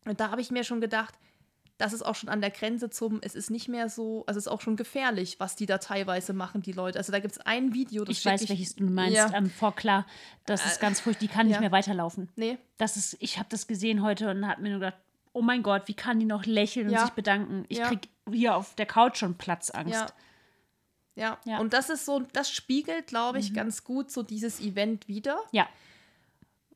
Und 0.07 0.19
da 0.19 0.31
habe 0.31 0.41
ich 0.41 0.51
mir 0.51 0.65
schon 0.65 0.81
gedacht, 0.81 1.15
das 1.77 1.93
ist 1.93 2.03
auch 2.03 2.15
schon 2.15 2.29
an 2.29 2.41
der 2.41 2.51
Grenze 2.51 2.91
zum, 2.91 3.21
es 3.23 3.35
ist 3.35 3.51
nicht 3.51 3.69
mehr 3.69 3.89
so, 3.89 4.25
also 4.27 4.39
es 4.39 4.47
ist 4.47 4.53
auch 4.53 4.61
schon 4.61 4.77
gefährlich, 4.77 5.41
was 5.41 5.57
die 5.57 5.67
da 5.67 5.79
teilweise 5.79 6.33
machen, 6.33 6.63
die 6.63 6.73
Leute. 6.73 6.99
Also 6.99 7.11
da 7.13 7.21
gibt 7.21 7.33
es 7.33 7.39
ein 7.39 7.73
Video, 7.75 8.05
das 8.05 8.19
Ich 8.19 8.25
weiß, 8.27 8.41
schick 8.41 8.51
welches 8.51 8.75
du 8.77 8.85
meinst. 8.85 9.17
Ja. 9.17 9.29
Äh, 9.31 9.37
Ähm, 9.39 9.51
vor 9.51 9.75
klar, 9.75 10.07
das 10.47 10.65
ist 10.67 10.81
ganz 10.81 11.01
furchtbar. 11.01 11.21
Die 11.21 11.29
kann 11.29 11.47
nicht 11.47 11.55
ja. 11.55 11.61
mehr 11.61 11.73
weiterlaufen. 11.73 12.29
Nee, 12.37 12.59
Das 12.79 12.97
ist, 12.97 13.17
ich 13.21 13.39
habe 13.39 13.49
das 13.51 13.67
gesehen 13.67 14.03
heute 14.03 14.31
und 14.31 14.47
habe 14.47 14.61
mir 14.63 14.71
nur 14.71 14.81
gedacht, 14.81 14.99
oh 15.33 15.43
mein 15.43 15.63
Gott, 15.63 15.83
wie 15.87 15.95
kann 15.95 16.19
die 16.19 16.27
noch 16.27 16.45
lächeln 16.45 16.89
und 16.89 16.93
Ja. 16.93 17.05
sich 17.07 17.15
bedanken? 17.15 17.65
Ich 17.69 17.79
Ja. 17.79 17.89
krieg 17.89 18.09
hier 18.33 18.57
auf 18.57 18.75
der 18.75 18.87
Couch 18.87 19.19
schon 19.19 19.37
Platzangst. 19.37 19.95
Ja. 19.95 20.07
Ja. 21.17 21.39
Ja. 21.45 21.57
Mhm. 21.57 21.61
und 21.61 21.73
das 21.73 21.91
ist 21.91 22.07
so, 22.07 22.21
das 22.33 22.51
spiegelt, 22.51 23.09
glaube 23.09 23.39
ich, 23.39 23.53
ganz 23.53 23.85
gut 23.85 24.11
so 24.11 24.23
dieses 24.23 24.61
Event 24.61 25.09
wieder. 25.09 25.41
ja. 25.53 25.69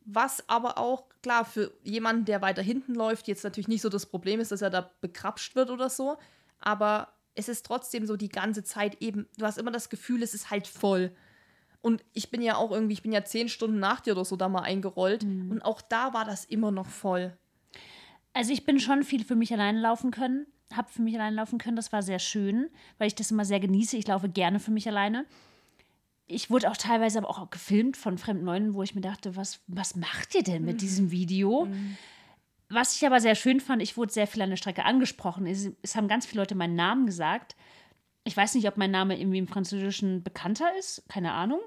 Was 0.07 0.47
aber 0.51 0.77
auch, 0.77 1.09
klar, 1.23 1.47
für 1.47 1.73
jemanden, 1.83 2.27
der 2.27 2.43
weiter 2.43 2.61
hinten 2.61 2.95
läuft, 2.95 3.27
jetzt 3.27 3.43
natürlich 3.43 3.69
nicht 3.69 3.81
so 3.81 3.89
das 3.89 4.05
Problem 4.05 4.39
ist, 4.39 4.53
dass 4.53 4.61
er 4.61 4.69
da 4.69 4.91
bekrapscht 5.01 5.57
wird 5.57 5.71
oder 5.71 5.89
so. 5.89 6.19
Aber 6.59 7.09
es 7.35 7.49
ist 7.49 7.65
trotzdem 7.65 8.05
so 8.05 8.17
die 8.17 8.29
ganze 8.29 8.63
Zeit 8.65 9.01
eben, 9.01 9.27
du 9.39 9.47
hast 9.47 9.57
immer 9.57 9.71
das 9.71 9.89
Gefühl, 9.89 10.23
es 10.23 10.35
ist 10.35 10.51
halt 10.51 10.67
voll. 10.67 11.11
Und 11.81 12.05
ich 12.13 12.31
bin 12.31 12.43
ja 12.43 12.57
auch 12.57 12.71
irgendwie, 12.71 12.93
ich 12.93 13.03
bin 13.03 13.13
ja 13.13 13.25
zehn 13.25 13.49
Stunden 13.49 13.79
nach 13.79 14.01
dir 14.01 14.13
oder 14.13 14.27
so 14.27 14.37
da 14.37 14.49
mal 14.51 14.61
eingerollt. 14.61 15.25
Mhm. 15.25 15.51
Und 15.51 15.63
auch 15.63 15.81
da 15.81 16.13
war 16.13 16.27
das 16.27 16.45
immer 16.45 16.71
noch 16.71 16.89
voll. 16.89 17.37
Also 18.35 18.53
ich 18.53 18.67
bin 18.67 18.81
schon 18.81 19.05
viel 19.05 19.25
für 19.25 19.37
mich 19.37 19.55
allein 19.55 19.77
laufen 19.77 20.11
können, 20.11 20.47
habe 20.73 20.91
für 20.91 21.03
mich 21.03 21.15
allein 21.15 21.35
laufen 21.35 21.59
können. 21.59 21.77
Das 21.77 21.93
war 21.93 22.03
sehr 22.03 22.19
schön, 22.19 22.69
weil 22.99 23.07
ich 23.07 23.15
das 23.15 23.31
immer 23.31 23.45
sehr 23.45 23.61
genieße. 23.61 23.97
Ich 23.97 24.07
laufe 24.07 24.29
gerne 24.29 24.61
für 24.61 24.71
mich 24.71 24.89
alleine. 24.89 25.27
Ich 26.27 26.51
wurde 26.51 26.71
auch 26.71 26.77
teilweise 26.77 27.19
aber 27.19 27.29
auch 27.29 27.51
gefilmt 27.51 27.97
von 27.97 28.17
fremden 28.17 28.47
Leuten, 28.47 28.75
wo 28.75 28.83
ich 28.83 28.95
mir 28.95 29.03
dachte, 29.03 29.37
was, 29.37 29.61
was 29.67 29.95
macht 29.95 30.35
ihr 30.35 30.43
denn 30.43 30.65
mit 30.65 30.81
diesem 30.81 31.11
Video? 31.11 31.69
Was 32.71 32.97
ich 32.97 33.07
aber 33.07 33.21
sehr 33.21 33.35
schön 33.35 33.61
fand, 33.61 33.83
ich 33.83 33.97
wurde 33.97 34.13
sehr 34.13 34.27
viel 34.27 34.41
an 34.41 34.51
der 34.51 34.57
Strecke 34.57 34.85
angesprochen. 34.85 35.47
Es, 35.47 35.69
es 35.83 35.97
haben 35.97 36.09
ganz 36.09 36.25
viele 36.25 36.41
Leute 36.41 36.55
meinen 36.55 36.77
Namen 36.77 37.05
gesagt. 37.05 37.57
Ich 38.25 38.35
weiß 38.35 38.55
nicht, 38.55 38.67
ob 38.67 38.79
mein 38.79 38.91
Name 38.91 39.21
irgendwie 39.21 39.37
im 39.39 39.47
Französischen 39.49 40.23
bekannter 40.23 40.75
ist, 40.79 41.07
keine 41.11 41.33
Ahnung. 41.33 41.61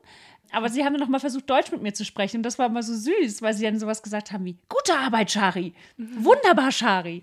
Aber 0.52 0.70
sie 0.70 0.84
haben 0.84 0.94
dann 0.94 1.02
nochmal 1.02 1.20
versucht, 1.20 1.50
Deutsch 1.50 1.72
mit 1.72 1.84
mir 1.84 1.94
zu 1.94 2.04
sprechen. 2.04 2.38
Und 2.38 2.44
das 2.44 2.58
war 2.58 2.66
immer 2.66 2.82
so 2.82 2.96
süß, 2.96 3.44
weil 3.44 3.54
sie 3.54 3.64
dann 3.64 3.80
sowas 3.80 4.02
gesagt 4.02 4.32
haben 4.32 4.46
wie: 4.46 4.58
Gute 4.70 4.98
Arbeit, 4.98 5.32
Shari. 5.32 5.74
Wunderbar, 5.98 6.72
Shari. 6.72 7.22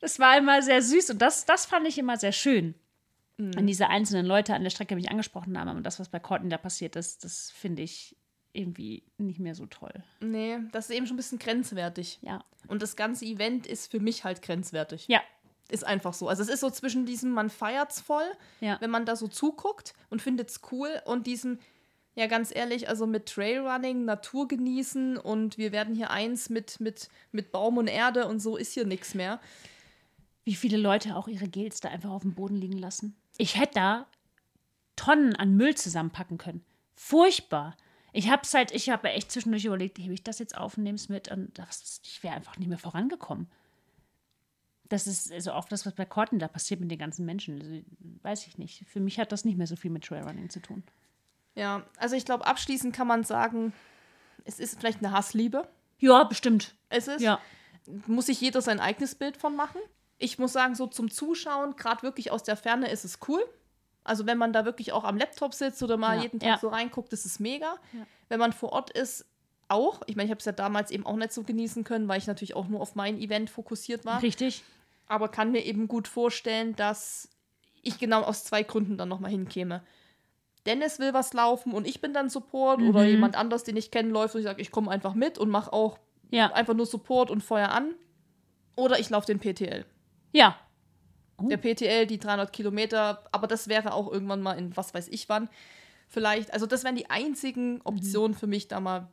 Das 0.00 0.18
war 0.18 0.36
immer 0.38 0.62
sehr 0.62 0.82
süß 0.82 1.10
und 1.10 1.22
das, 1.22 1.44
das 1.44 1.66
fand 1.66 1.86
ich 1.86 1.98
immer 1.98 2.16
sehr 2.16 2.32
schön. 2.32 2.74
Wenn 3.42 3.66
diese 3.66 3.88
einzelnen 3.88 4.26
Leute 4.26 4.52
an 4.54 4.64
der 4.64 4.68
Strecke 4.70 4.94
mich 4.94 5.10
angesprochen 5.10 5.58
haben 5.58 5.70
und 5.70 5.82
das, 5.82 5.98
was 5.98 6.10
bei 6.10 6.18
Courtney 6.18 6.50
da 6.50 6.58
passiert 6.58 6.94
ist, 6.94 7.24
das 7.24 7.50
finde 7.50 7.80
ich 7.82 8.14
irgendwie 8.52 9.02
nicht 9.16 9.40
mehr 9.40 9.54
so 9.54 9.64
toll. 9.64 9.92
Nee, 10.20 10.58
das 10.72 10.90
ist 10.90 10.96
eben 10.96 11.06
schon 11.06 11.14
ein 11.14 11.16
bisschen 11.16 11.38
grenzwertig. 11.38 12.18
Ja. 12.20 12.44
Und 12.68 12.82
das 12.82 12.96
ganze 12.96 13.24
Event 13.24 13.66
ist 13.66 13.90
für 13.90 13.98
mich 14.00 14.24
halt 14.24 14.42
grenzwertig. 14.42 15.06
Ja. 15.08 15.22
Ist 15.70 15.86
einfach 15.86 16.12
so. 16.12 16.28
Also 16.28 16.42
es 16.42 16.50
ist 16.50 16.60
so 16.60 16.68
zwischen 16.68 17.06
diesem, 17.06 17.30
man 17.30 17.48
feiert's 17.48 18.00
voll, 18.02 18.30
Ja. 18.60 18.76
wenn 18.80 18.90
man 18.90 19.06
da 19.06 19.16
so 19.16 19.26
zuguckt 19.26 19.94
und 20.10 20.20
findet's 20.20 20.60
cool 20.70 20.90
und 21.06 21.26
diesem, 21.26 21.58
ja 22.16 22.26
ganz 22.26 22.54
ehrlich, 22.54 22.90
also 22.90 23.06
mit 23.06 23.24
Trailrunning, 23.26 24.04
Natur 24.04 24.48
genießen 24.48 25.16
und 25.16 25.56
wir 25.56 25.72
werden 25.72 25.94
hier 25.94 26.10
eins 26.10 26.50
mit, 26.50 26.78
mit, 26.80 27.08
mit 27.32 27.52
Baum 27.52 27.78
und 27.78 27.86
Erde 27.86 28.26
und 28.26 28.40
so 28.40 28.58
ist 28.58 28.74
hier 28.74 28.84
nichts 28.84 29.14
mehr. 29.14 29.40
Wie 30.44 30.54
viele 30.54 30.76
Leute 30.76 31.16
auch 31.16 31.28
ihre 31.28 31.48
Gels 31.48 31.80
da 31.80 31.88
einfach 31.88 32.10
auf 32.10 32.22
dem 32.22 32.34
Boden 32.34 32.56
liegen 32.56 32.78
lassen. 32.78 33.16
Ich 33.36 33.58
hätte 33.58 33.74
da 33.74 34.06
Tonnen 34.96 35.36
an 35.36 35.56
Müll 35.56 35.74
zusammenpacken 35.74 36.38
können. 36.38 36.64
Furchtbar. 36.94 37.76
Ich 38.12 38.30
habe 38.30 38.42
es 38.42 38.52
halt, 38.52 38.72
ich 38.72 38.90
habe 38.90 39.10
echt 39.10 39.30
zwischendurch 39.30 39.64
überlegt, 39.64 39.98
hebe 39.98 40.12
ich 40.12 40.24
das 40.24 40.38
jetzt 40.38 40.56
auf 40.56 40.76
und 40.76 40.82
nehme 40.82 40.96
es 40.96 41.08
mit 41.08 41.30
und 41.30 41.58
das, 41.58 42.00
ich 42.04 42.22
wäre 42.22 42.34
einfach 42.34 42.58
nicht 42.58 42.68
mehr 42.68 42.78
vorangekommen. 42.78 43.48
Das 44.88 45.06
ist 45.06 45.32
also 45.32 45.52
auch 45.52 45.66
das, 45.66 45.86
was 45.86 45.94
bei 45.94 46.04
Corten 46.04 46.40
da 46.40 46.48
passiert 46.48 46.80
mit 46.80 46.90
den 46.90 46.98
ganzen 46.98 47.24
Menschen. 47.24 47.60
Also, 47.60 47.80
weiß 48.22 48.46
ich 48.48 48.58
nicht. 48.58 48.84
Für 48.88 48.98
mich 48.98 49.20
hat 49.20 49.30
das 49.30 49.44
nicht 49.44 49.56
mehr 49.56 49.68
so 49.68 49.76
viel 49.76 49.90
mit 49.90 50.04
Trailrunning 50.04 50.50
zu 50.50 50.60
tun. 50.60 50.82
Ja, 51.54 51.86
also 51.96 52.16
ich 52.16 52.24
glaube, 52.24 52.46
abschließend 52.46 52.94
kann 52.94 53.06
man 53.06 53.22
sagen, 53.22 53.72
es 54.44 54.58
ist 54.58 54.80
vielleicht 54.80 54.98
eine 54.98 55.12
Hassliebe. 55.12 55.68
Ja, 55.98 56.24
bestimmt. 56.24 56.74
Es 56.88 57.06
ist. 57.06 57.20
Ja. 57.20 57.40
muss 58.06 58.26
sich 58.26 58.40
jeder 58.40 58.62
sein 58.62 58.80
eigenes 58.80 59.14
Bild 59.14 59.36
von 59.36 59.54
machen. 59.54 59.80
Ich 60.22 60.38
muss 60.38 60.52
sagen, 60.52 60.74
so 60.76 60.86
zum 60.86 61.10
Zuschauen, 61.10 61.74
gerade 61.76 62.02
wirklich 62.04 62.30
aus 62.30 62.42
der 62.44 62.56
Ferne, 62.56 62.90
ist 62.90 63.04
es 63.04 63.18
cool. 63.26 63.42
Also 64.04 64.26
wenn 64.26 64.38
man 64.38 64.52
da 64.52 64.64
wirklich 64.64 64.92
auch 64.92 65.04
am 65.04 65.16
Laptop 65.16 65.54
sitzt 65.54 65.82
oder 65.82 65.96
mal 65.96 66.16
Ja, 66.18 66.22
jeden 66.22 66.38
Tag 66.40 66.48
ja. 66.48 66.58
so 66.58 66.68
reinguckt, 66.68 67.12
ist 67.12 67.24
es 67.26 67.40
mega. 67.40 67.74
Ja. 67.92 68.06
Wenn 68.28 68.38
man 68.38 68.52
vor 68.52 68.72
Ort 68.72 68.90
ist, 68.90 69.24
auch. 69.68 70.02
Ich 70.06 70.16
meine, 70.16 70.26
ich 70.26 70.30
habe 70.30 70.40
es 70.40 70.44
ja 70.44 70.52
damals 70.52 70.90
eben 70.90 71.06
auch 71.06 71.16
nicht 71.16 71.32
so 71.32 71.42
genießen 71.42 71.84
können, 71.84 72.06
weil 72.08 72.18
ich 72.18 72.26
natürlich 72.26 72.54
auch 72.56 72.68
nur 72.68 72.80
auf 72.80 72.94
mein 72.96 73.18
Event 73.18 73.50
fokussiert 73.50 74.04
war. 74.04 74.20
Richtig. 74.22 74.62
Aber 75.06 75.28
kann 75.28 75.52
mir 75.52 75.64
eben 75.64 75.88
gut 75.88 76.06
vorstellen, 76.08 76.74
dass 76.76 77.28
ich 77.82 77.98
genau 77.98 78.22
aus 78.22 78.44
zwei 78.44 78.62
Gründen 78.62 78.98
dann 78.98 79.08
nochmal 79.08 79.30
hinkäme. 79.30 79.82
Dennis 80.66 80.98
will 80.98 81.14
was 81.14 81.32
laufen 81.32 81.72
und 81.72 81.86
ich 81.86 82.00
bin 82.02 82.12
dann 82.12 82.28
Support 82.28 82.82
oder 82.82 83.02
Mhm. 83.04 83.08
jemand 83.08 83.36
anders, 83.36 83.64
den 83.64 83.76
ich 83.76 83.90
kenne, 83.90 84.10
läuft 84.10 84.34
und 84.34 84.40
ich 84.42 84.46
sage, 84.46 84.60
ich 84.60 84.70
komme 84.70 84.90
einfach 84.90 85.14
mit 85.14 85.38
und 85.38 85.48
mache 85.48 85.72
auch 85.72 85.98
einfach 86.32 86.74
nur 86.74 86.84
Support 86.86 87.30
und 87.30 87.42
Feuer 87.42 87.70
an. 87.70 87.94
Oder 88.76 88.98
ich 88.98 89.08
laufe 89.10 89.26
den 89.26 89.38
PTL. 89.40 89.84
Ja. 90.32 90.56
Der 91.40 91.56
PTL, 91.56 92.06
die 92.06 92.18
300 92.18 92.52
Kilometer, 92.52 93.24
aber 93.32 93.46
das 93.46 93.68
wäre 93.68 93.94
auch 93.94 94.12
irgendwann 94.12 94.42
mal 94.42 94.58
in 94.58 94.76
was 94.76 94.92
weiß 94.92 95.08
ich 95.08 95.28
wann. 95.28 95.48
Vielleicht, 96.06 96.52
also 96.52 96.66
das 96.66 96.84
wären 96.84 96.96
die 96.96 97.08
einzigen 97.08 97.80
Optionen 97.82 98.34
für 98.36 98.46
mich, 98.46 98.68
da 98.68 98.80
mal 98.80 99.08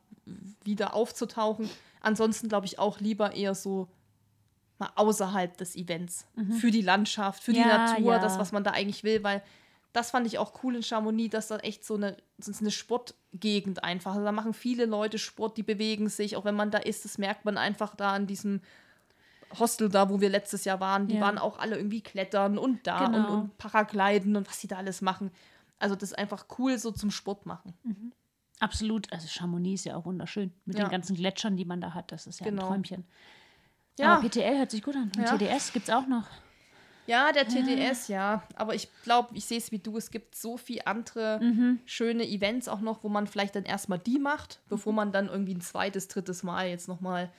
wieder 0.62 0.94
aufzutauchen. 0.94 1.70
Ansonsten 2.00 2.48
glaube 2.48 2.66
ich 2.66 2.78
auch 2.78 3.00
lieber 3.00 3.34
eher 3.34 3.54
so 3.54 3.88
mal 4.78 4.90
außerhalb 4.94 5.56
des 5.56 5.74
Events. 5.74 6.26
Für 6.60 6.70
die 6.70 6.82
Landschaft, 6.82 7.42
für 7.42 7.52
die 7.52 7.60
Ja, 7.60 7.86
Natur, 7.94 8.12
ja. 8.12 8.18
das, 8.18 8.38
was 8.38 8.52
man 8.52 8.62
da 8.62 8.72
eigentlich 8.72 9.04
will, 9.04 9.22
weil 9.24 9.42
das 9.92 10.10
fand 10.10 10.26
ich 10.26 10.38
auch 10.38 10.62
cool 10.62 10.76
in 10.76 10.82
Chamonix, 10.82 11.32
dass 11.32 11.48
da 11.48 11.58
echt 11.58 11.84
so 11.84 11.94
eine, 11.94 12.16
so 12.36 12.52
eine 12.60 12.70
Sportgegend 12.70 13.82
einfach. 13.82 14.12
Also 14.12 14.24
da 14.24 14.32
machen 14.32 14.52
viele 14.52 14.84
Leute 14.84 15.18
Sport, 15.18 15.56
die 15.56 15.62
bewegen 15.62 16.08
sich, 16.08 16.36
auch 16.36 16.44
wenn 16.44 16.54
man 16.54 16.70
da 16.70 16.78
ist, 16.78 17.04
das 17.04 17.16
merkt 17.18 17.44
man 17.44 17.56
einfach 17.56 17.96
da 17.96 18.12
an 18.12 18.26
diesem 18.26 18.60
Hostel 19.58 19.88
da, 19.88 20.10
wo 20.10 20.20
wir 20.20 20.28
letztes 20.28 20.64
Jahr 20.64 20.80
waren, 20.80 21.06
die 21.08 21.14
Ja. 21.16 21.20
waren 21.22 21.38
auch 21.38 21.58
alle 21.58 21.76
irgendwie 21.76 22.00
klettern 22.02 22.58
und 22.58 22.86
da 22.86 23.06
und, 23.06 23.12
Genau. 23.12 23.34
und 23.34 23.58
Paragliden 23.58 24.36
und 24.36 24.48
was 24.48 24.60
sie 24.60 24.66
da 24.68 24.76
alles 24.76 25.00
machen. 25.00 25.30
Also 25.78 25.94
das 25.94 26.10
ist 26.10 26.18
einfach 26.18 26.46
cool 26.58 26.76
so 26.78 26.90
zum 26.90 27.10
Sport 27.10 27.46
machen. 27.46 27.72
Absolut. 28.60 29.12
Also 29.12 29.28
Chamonix 29.28 29.82
ist 29.82 29.84
ja 29.84 29.96
auch 29.96 30.04
wunderschön. 30.04 30.52
Mit 30.64 30.78
Ja. 30.78 30.84
den 30.86 30.90
ganzen 30.90 31.14
Gletschern, 31.16 31.56
die 31.56 31.64
man 31.64 31.80
da 31.80 31.94
hat. 31.94 32.10
Das 32.12 32.26
ist 32.26 32.40
ja 32.40 32.46
Genau. 32.46 32.64
ein 32.64 32.68
Träumchen. 32.82 33.04
Ja, 33.98 34.14
Aber 34.14 34.22
PTL 34.28 34.58
hört 34.58 34.70
sich 34.70 34.82
gut 34.82 34.96
an. 34.96 35.10
Und 35.16 35.22
Ja. 35.22 35.36
TDS 35.36 35.72
gibt 35.72 35.88
es 35.88 35.94
auch 35.94 36.06
noch. 36.06 36.24
ja 37.06 37.32
der 37.32 37.48
TDS, 37.48 38.08
ja. 38.08 38.42
Aber 38.54 38.74
ich 38.74 38.88
glaube, 39.02 39.30
ich 39.34 39.44
sehe 39.46 39.56
es 39.58 39.72
wie 39.72 39.78
du, 39.78 39.96
es 39.96 40.10
gibt 40.10 40.34
so 40.34 40.56
viele 40.58 40.86
andere 40.86 41.40
Mhm. 41.42 41.80
schöne 41.86 42.28
Events 42.28 42.68
auch 42.68 42.80
noch, 42.80 43.02
wo 43.02 43.08
man 43.08 43.26
vielleicht 43.26 43.56
dann 43.56 43.64
erstmal 43.64 43.98
die 43.98 44.18
macht, 44.18 44.60
bevor 44.68 44.92
man 44.92 45.10
dann 45.10 45.28
irgendwie 45.28 45.54
ein 45.54 45.60
zweites, 45.62 46.08
drittes 46.08 46.42
Mal 46.42 46.68
jetzt 46.68 46.86
nochmal 46.86 47.30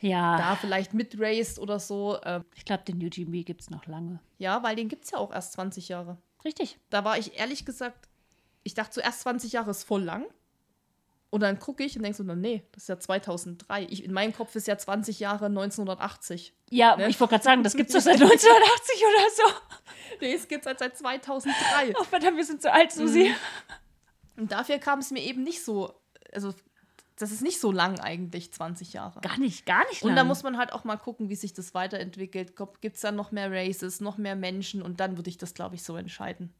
Ja. 0.00 0.36
da 0.36 0.56
vielleicht 0.56 0.94
mitraced 0.94 1.58
oder 1.58 1.78
so. 1.80 2.18
Ähm, 2.24 2.44
Ich 2.54 2.64
glaube, 2.64 2.84
den 2.84 2.96
UGB 3.04 3.44
gibt 3.44 3.62
es 3.62 3.70
noch 3.70 3.86
lange. 3.86 4.20
ja, 4.38 4.62
weil 4.62 4.76
den 4.76 4.88
gibt 4.88 5.04
es 5.04 5.10
ja 5.12 5.18
auch 5.18 5.32
erst 5.32 5.52
20 5.54 5.88
Jahre. 5.88 6.18
Richtig. 6.44 6.78
Da 6.90 7.04
war 7.04 7.18
ich 7.18 7.36
ehrlich 7.38 7.64
gesagt, 7.64 8.08
ich 8.62 8.74
dachte 8.74 8.92
zuerst 8.92 9.20
20 9.20 9.52
Jahre 9.52 9.70
ist 9.70 9.84
voll 9.84 10.02
lang. 10.02 10.26
Und 11.30 11.40
dann 11.40 11.58
gucke 11.58 11.82
ich 11.82 11.96
und 11.96 12.02
denke 12.04 12.16
so, 12.16 12.22
nee, 12.22 12.62
das 12.72 12.84
ist 12.84 12.88
ja 12.88 12.98
2003. 13.00 13.82
Ich, 13.90 14.04
in 14.04 14.12
meinem 14.12 14.32
Kopf 14.32 14.54
ist 14.54 14.68
ja 14.68 14.78
20 14.78 15.18
Jahre 15.18 15.46
1980. 15.46 16.54
Ja, 16.70 16.96
Ne? 16.96 17.08
ich 17.08 17.18
wollte 17.20 17.32
gerade 17.32 17.44
sagen, 17.44 17.62
das 17.64 17.74
gibt 17.76 17.90
es 17.90 17.94
doch 17.94 18.00
seit 18.02 18.14
1980 18.20 19.02
oder 19.02 19.30
so. 19.34 19.42
Nee, 20.20 20.34
es 20.34 20.46
gibt 20.48 20.64
halt 20.64 20.78
seit 20.78 20.96
2003. 20.96 21.94
Oh, 22.00 22.04
verdammt, 22.04 22.36
wir 22.38 22.44
sind 22.44 22.62
so 22.62 22.68
alt, 22.70 22.90
Susi. 22.92 23.34
Und 24.36 24.50
dafür 24.52 24.78
kam 24.78 25.00
es 25.00 25.10
mir 25.10 25.20
eben 25.22 25.42
nicht 25.42 25.62
so, 25.62 25.92
also 26.32 26.54
das 27.16 27.32
ist 27.32 27.42
nicht 27.42 27.60
so 27.60 27.72
lang 27.72 27.98
eigentlich, 27.98 28.52
20 28.52 28.92
Jahre. 28.92 29.20
Gar 29.20 29.38
nicht, 29.38 29.64
gar 29.64 29.86
nicht 29.88 30.02
lang. 30.02 30.10
Und 30.10 30.16
da 30.16 30.24
muss 30.24 30.42
man 30.42 30.58
halt 30.58 30.72
auch 30.72 30.84
mal 30.84 30.96
gucken, 30.96 31.28
wie 31.28 31.34
sich 31.34 31.54
das 31.54 31.74
weiterentwickelt. 31.74 32.54
Gibt 32.80 32.96
es 32.96 33.02
dann 33.02 33.16
noch 33.16 33.32
mehr 33.32 33.50
Races, 33.50 34.00
noch 34.00 34.18
mehr 34.18 34.36
Menschen 34.36 34.82
und 34.82 35.00
dann 35.00 35.16
würde 35.16 35.30
ich 35.30 35.38
das, 35.38 35.54
glaube 35.54 35.74
ich, 35.74 35.82
so 35.82 35.96
entscheiden. 35.96 36.52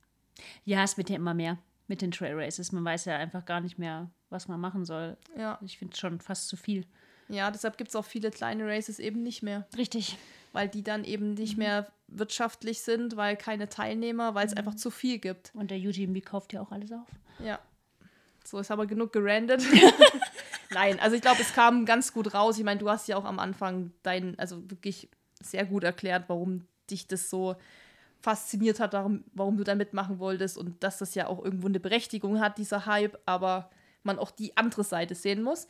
Ja, 0.64 0.82
es 0.82 0.96
wird 0.96 1.10
ja 1.10 1.16
immer 1.16 1.34
mehr 1.34 1.58
mit 1.88 2.02
den 2.02 2.10
Trail 2.10 2.34
Races. 2.34 2.72
Man 2.72 2.84
weiß 2.84 3.04
ja 3.04 3.16
einfach 3.16 3.44
gar 3.44 3.60
nicht 3.60 3.78
mehr, 3.78 4.10
was 4.30 4.48
man 4.48 4.60
machen 4.60 4.84
soll. 4.84 5.16
Ja. 5.36 5.58
Ich 5.62 5.78
finde 5.78 5.92
es 5.92 6.00
schon 6.00 6.20
fast 6.20 6.48
zu 6.48 6.56
viel. 6.56 6.86
Ja, 7.28 7.50
deshalb 7.50 7.76
gibt 7.76 7.90
es 7.90 7.96
auch 7.96 8.04
viele 8.04 8.30
kleine 8.30 8.66
Races 8.66 8.98
eben 8.98 9.22
nicht 9.22 9.42
mehr. 9.42 9.66
Richtig. 9.76 10.16
Weil 10.52 10.68
die 10.68 10.82
dann 10.82 11.04
eben 11.04 11.34
nicht 11.34 11.58
mehr 11.58 11.86
wirtschaftlich 12.08 12.82
sind, 12.82 13.16
weil 13.16 13.36
keine 13.36 13.68
Teilnehmer, 13.68 14.34
weil 14.34 14.46
es 14.46 14.54
einfach 14.54 14.74
zu 14.74 14.90
viel 14.90 15.18
gibt. 15.18 15.50
Und 15.54 15.70
der 15.70 15.78
UTMB 15.78 16.24
kauft 16.24 16.52
ja 16.52 16.60
auch 16.60 16.70
alles 16.70 16.92
auf. 16.92 17.08
Ja. 17.40 17.58
So, 18.44 18.58
ist 18.58 18.70
aber 18.70 18.86
genug 18.86 19.12
gerandet. 19.12 19.62
Nein, 20.70 20.98
also 21.00 21.16
ich 21.16 21.22
glaube, 21.22 21.40
es 21.40 21.52
kam 21.52 21.84
ganz 21.84 22.12
gut 22.12 22.34
raus. 22.34 22.58
Ich 22.58 22.64
meine, 22.64 22.80
du 22.80 22.88
hast 22.88 23.08
ja 23.08 23.16
auch 23.16 23.24
am 23.24 23.38
Anfang 23.38 23.92
dein, 24.02 24.38
also 24.38 24.68
wirklich 24.70 25.08
sehr 25.40 25.64
gut 25.64 25.84
erklärt, 25.84 26.24
warum 26.28 26.66
dich 26.90 27.06
das 27.06 27.30
so 27.30 27.56
fasziniert 28.20 28.80
hat, 28.80 28.92
warum, 28.92 29.24
warum 29.34 29.56
du 29.56 29.64
da 29.64 29.74
mitmachen 29.74 30.18
wolltest 30.18 30.58
und 30.58 30.82
dass 30.82 30.98
das 30.98 31.14
ja 31.14 31.26
auch 31.26 31.44
irgendwo 31.44 31.68
eine 31.68 31.80
Berechtigung 31.80 32.40
hat, 32.40 32.58
dieser 32.58 32.86
Hype, 32.86 33.18
aber 33.26 33.70
man 34.02 34.18
auch 34.18 34.30
die 34.30 34.56
andere 34.56 34.84
Seite 34.84 35.14
sehen 35.14 35.42
muss. 35.42 35.66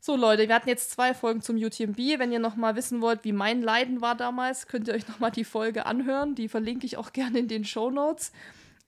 So 0.00 0.16
Leute, 0.16 0.48
wir 0.48 0.54
hatten 0.54 0.68
jetzt 0.68 0.90
zwei 0.90 1.14
Folgen 1.14 1.40
zum 1.40 1.56
UTMB. 1.56 1.98
Wenn 2.18 2.30
ihr 2.30 2.38
noch 2.38 2.56
mal 2.56 2.76
wissen 2.76 3.00
wollt, 3.00 3.24
wie 3.24 3.32
mein 3.32 3.62
Leiden 3.62 4.02
war 4.02 4.14
damals, 4.14 4.66
könnt 4.66 4.88
ihr 4.88 4.94
euch 4.94 5.08
noch 5.08 5.18
mal 5.18 5.30
die 5.30 5.44
Folge 5.44 5.86
anhören. 5.86 6.34
Die 6.34 6.48
verlinke 6.48 6.84
ich 6.84 6.98
auch 6.98 7.12
gerne 7.12 7.38
in 7.38 7.48
den 7.48 7.64
Show 7.64 7.90
Notes. 7.90 8.32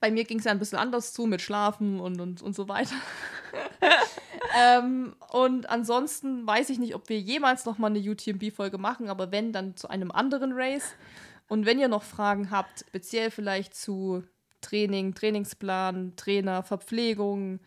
Bei 0.06 0.12
mir 0.12 0.22
ging 0.22 0.38
es 0.38 0.44
ja 0.44 0.52
ein 0.52 0.60
bisschen 0.60 0.78
anders 0.78 1.12
zu 1.12 1.26
mit 1.26 1.42
Schlafen 1.42 1.98
und, 1.98 2.20
und, 2.20 2.40
und 2.40 2.54
so 2.54 2.68
weiter. 2.68 2.94
ähm, 4.56 5.16
und 5.32 5.68
ansonsten 5.68 6.46
weiß 6.46 6.70
ich 6.70 6.78
nicht, 6.78 6.94
ob 6.94 7.08
wir 7.08 7.18
jemals 7.18 7.64
noch 7.64 7.78
mal 7.78 7.88
eine 7.88 7.98
UTMB-Folge 7.98 8.78
machen, 8.78 9.08
aber 9.08 9.32
wenn, 9.32 9.52
dann 9.52 9.76
zu 9.76 9.88
einem 9.88 10.12
anderen 10.12 10.52
Race. 10.52 10.94
Und 11.48 11.66
wenn 11.66 11.80
ihr 11.80 11.88
noch 11.88 12.04
Fragen 12.04 12.52
habt, 12.52 12.84
speziell 12.88 13.32
vielleicht 13.32 13.74
zu 13.74 14.22
Training, 14.60 15.12
Trainingsplan, 15.12 16.14
Trainer, 16.14 16.62
Verpflegung, 16.62 17.58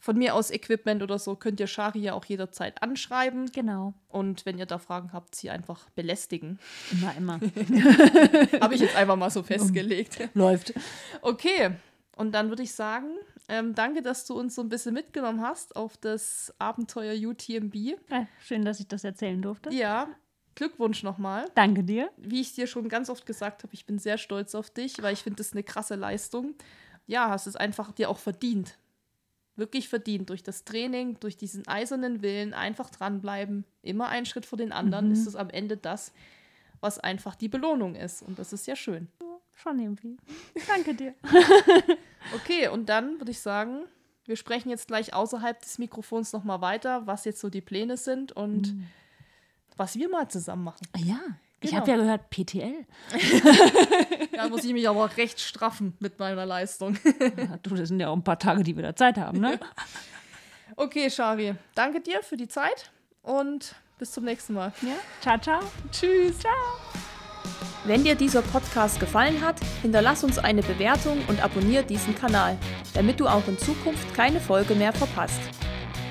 von 0.00 0.16
mir 0.16 0.34
aus 0.34 0.50
Equipment 0.50 1.02
oder 1.02 1.18
so, 1.18 1.36
könnt 1.36 1.60
ihr 1.60 1.66
Shari 1.66 2.00
ja 2.00 2.14
auch 2.14 2.24
jederzeit 2.24 2.82
anschreiben. 2.82 3.52
Genau. 3.52 3.94
Und 4.08 4.46
wenn 4.46 4.58
ihr 4.58 4.66
da 4.66 4.78
Fragen 4.78 5.12
habt, 5.12 5.34
sie 5.34 5.50
einfach 5.50 5.88
belästigen. 5.90 6.58
Immer, 6.90 7.14
immer. 7.16 7.34
Habe 8.60 8.74
ich 8.74 8.80
jetzt 8.80 8.96
einfach 8.96 9.16
mal 9.16 9.30
so 9.30 9.42
festgelegt. 9.42 10.30
Läuft. 10.34 10.72
Okay. 11.22 11.72
Und 12.16 12.32
dann 12.32 12.48
würde 12.48 12.62
ich 12.62 12.74
sagen, 12.74 13.08
ähm, 13.48 13.74
danke, 13.74 14.02
dass 14.02 14.26
du 14.26 14.38
uns 14.38 14.54
so 14.54 14.62
ein 14.62 14.68
bisschen 14.68 14.94
mitgenommen 14.94 15.42
hast 15.42 15.76
auf 15.76 15.96
das 15.96 16.52
Abenteuer 16.58 17.14
UTMB. 17.14 17.74
Ja, 18.10 18.26
schön, 18.42 18.64
dass 18.64 18.80
ich 18.80 18.88
das 18.88 19.04
erzählen 19.04 19.40
durfte. 19.40 19.72
Ja, 19.72 20.08
Glückwunsch 20.54 21.02
nochmal. 21.02 21.46
Danke 21.54 21.82
dir. 21.84 22.10
Wie 22.16 22.40
ich 22.40 22.54
dir 22.54 22.66
schon 22.66 22.88
ganz 22.88 23.08
oft 23.08 23.24
gesagt 23.24 23.62
habe, 23.62 23.72
ich 23.72 23.86
bin 23.86 23.98
sehr 23.98 24.18
stolz 24.18 24.54
auf 24.54 24.70
dich, 24.70 25.02
weil 25.02 25.12
ich 25.12 25.22
finde, 25.22 25.38
das 25.38 25.52
eine 25.52 25.62
krasse 25.62 25.94
Leistung. 25.94 26.54
Ja, 27.06 27.30
hast 27.30 27.46
es 27.46 27.56
einfach 27.56 27.92
dir 27.92 28.10
auch 28.10 28.18
verdient. 28.18 28.78
Wirklich 29.60 29.88
verdient. 29.88 30.28
Durch 30.30 30.42
das 30.42 30.64
Training, 30.64 31.18
durch 31.20 31.36
diesen 31.36 31.68
eisernen 31.68 32.22
Willen, 32.22 32.52
einfach 32.54 32.90
dranbleiben, 32.90 33.64
immer 33.82 34.08
einen 34.08 34.26
Schritt 34.26 34.44
vor 34.46 34.58
den 34.58 34.72
anderen, 34.72 35.06
Mhm. 35.06 35.12
ist 35.12 35.26
es 35.26 35.36
am 35.36 35.50
Ende 35.50 35.76
das, 35.76 36.12
was 36.80 36.98
einfach 36.98 37.36
die 37.36 37.48
Belohnung 37.48 37.94
ist. 37.94 38.22
Und 38.22 38.38
das 38.40 38.52
ist 38.52 38.66
ja 38.66 38.74
schön. 38.74 39.06
Schon 39.54 39.78
irgendwie. 39.78 40.16
Danke 40.66 40.94
dir. 40.94 41.14
Okay, 42.34 42.68
und 42.68 42.88
dann 42.90 43.18
würde 43.18 43.30
ich 43.30 43.40
sagen, 43.40 43.84
wir 44.26 44.36
sprechen 44.36 44.68
jetzt 44.68 44.86
gleich 44.88 45.14
außerhalb 45.14 45.58
des 45.60 45.78
Mikrofons 45.78 46.32
nochmal 46.34 46.60
weiter, 46.60 47.06
was 47.06 47.24
jetzt 47.24 47.40
so 47.40 47.48
die 47.48 47.62
Pläne 47.62 47.96
sind 47.96 48.32
und 48.32 48.74
was 49.78 49.96
wir 49.96 50.08
mal 50.10 50.28
zusammen 50.28 50.64
machen. 50.64 50.86
Ja. 50.98 51.18
Ich 51.62 51.70
Genau. 51.70 51.82
habe 51.82 51.90
ja 51.90 51.96
gehört, 51.98 52.30
PTL. 52.30 52.86
Da 54.36 54.48
muss 54.48 54.64
ich 54.64 54.72
mich 54.72 54.88
aber 54.88 55.14
recht 55.18 55.38
straffen 55.40 55.94
mit 56.00 56.18
meiner 56.18 56.46
Leistung. 56.46 56.96
Ja, 57.04 57.58
du, 57.62 57.74
das 57.74 57.88
sind 57.88 58.00
ja 58.00 58.08
auch 58.08 58.16
ein 58.16 58.24
paar 58.24 58.38
Tage, 58.38 58.62
die 58.62 58.74
wir 58.74 58.82
da 58.82 58.96
Zeit 58.96 59.18
haben, 59.18 59.38
ne? 59.40 59.58
Okay, 60.76 61.10
Shari, 61.10 61.54
danke 61.74 62.00
dir 62.00 62.22
für 62.22 62.36
die 62.38 62.48
Zeit 62.48 62.90
und 63.22 63.74
bis 63.98 64.12
zum 64.12 64.24
nächsten 64.24 64.54
Mal. 64.54 64.72
Ja. 64.80 64.94
Ciao, 65.20 65.36
ciao. 65.38 65.60
Tschüss. 65.92 66.38
Ciao. 66.38 66.52
Wenn 67.84 68.04
dir 68.04 68.14
dieser 68.14 68.40
Podcast 68.40 68.98
gefallen 69.00 69.44
hat, 69.44 69.56
hinterlass 69.82 70.24
uns 70.24 70.38
eine 70.38 70.62
Bewertung 70.62 71.18
und 71.28 71.42
abonniere 71.42 71.84
diesen 71.84 72.14
Kanal, 72.14 72.56
damit 72.94 73.20
du 73.20 73.26
auch 73.26 73.46
in 73.48 73.58
Zukunft 73.58 74.14
keine 74.14 74.40
Folge 74.40 74.74
mehr 74.74 74.92
verpasst. 74.94 75.40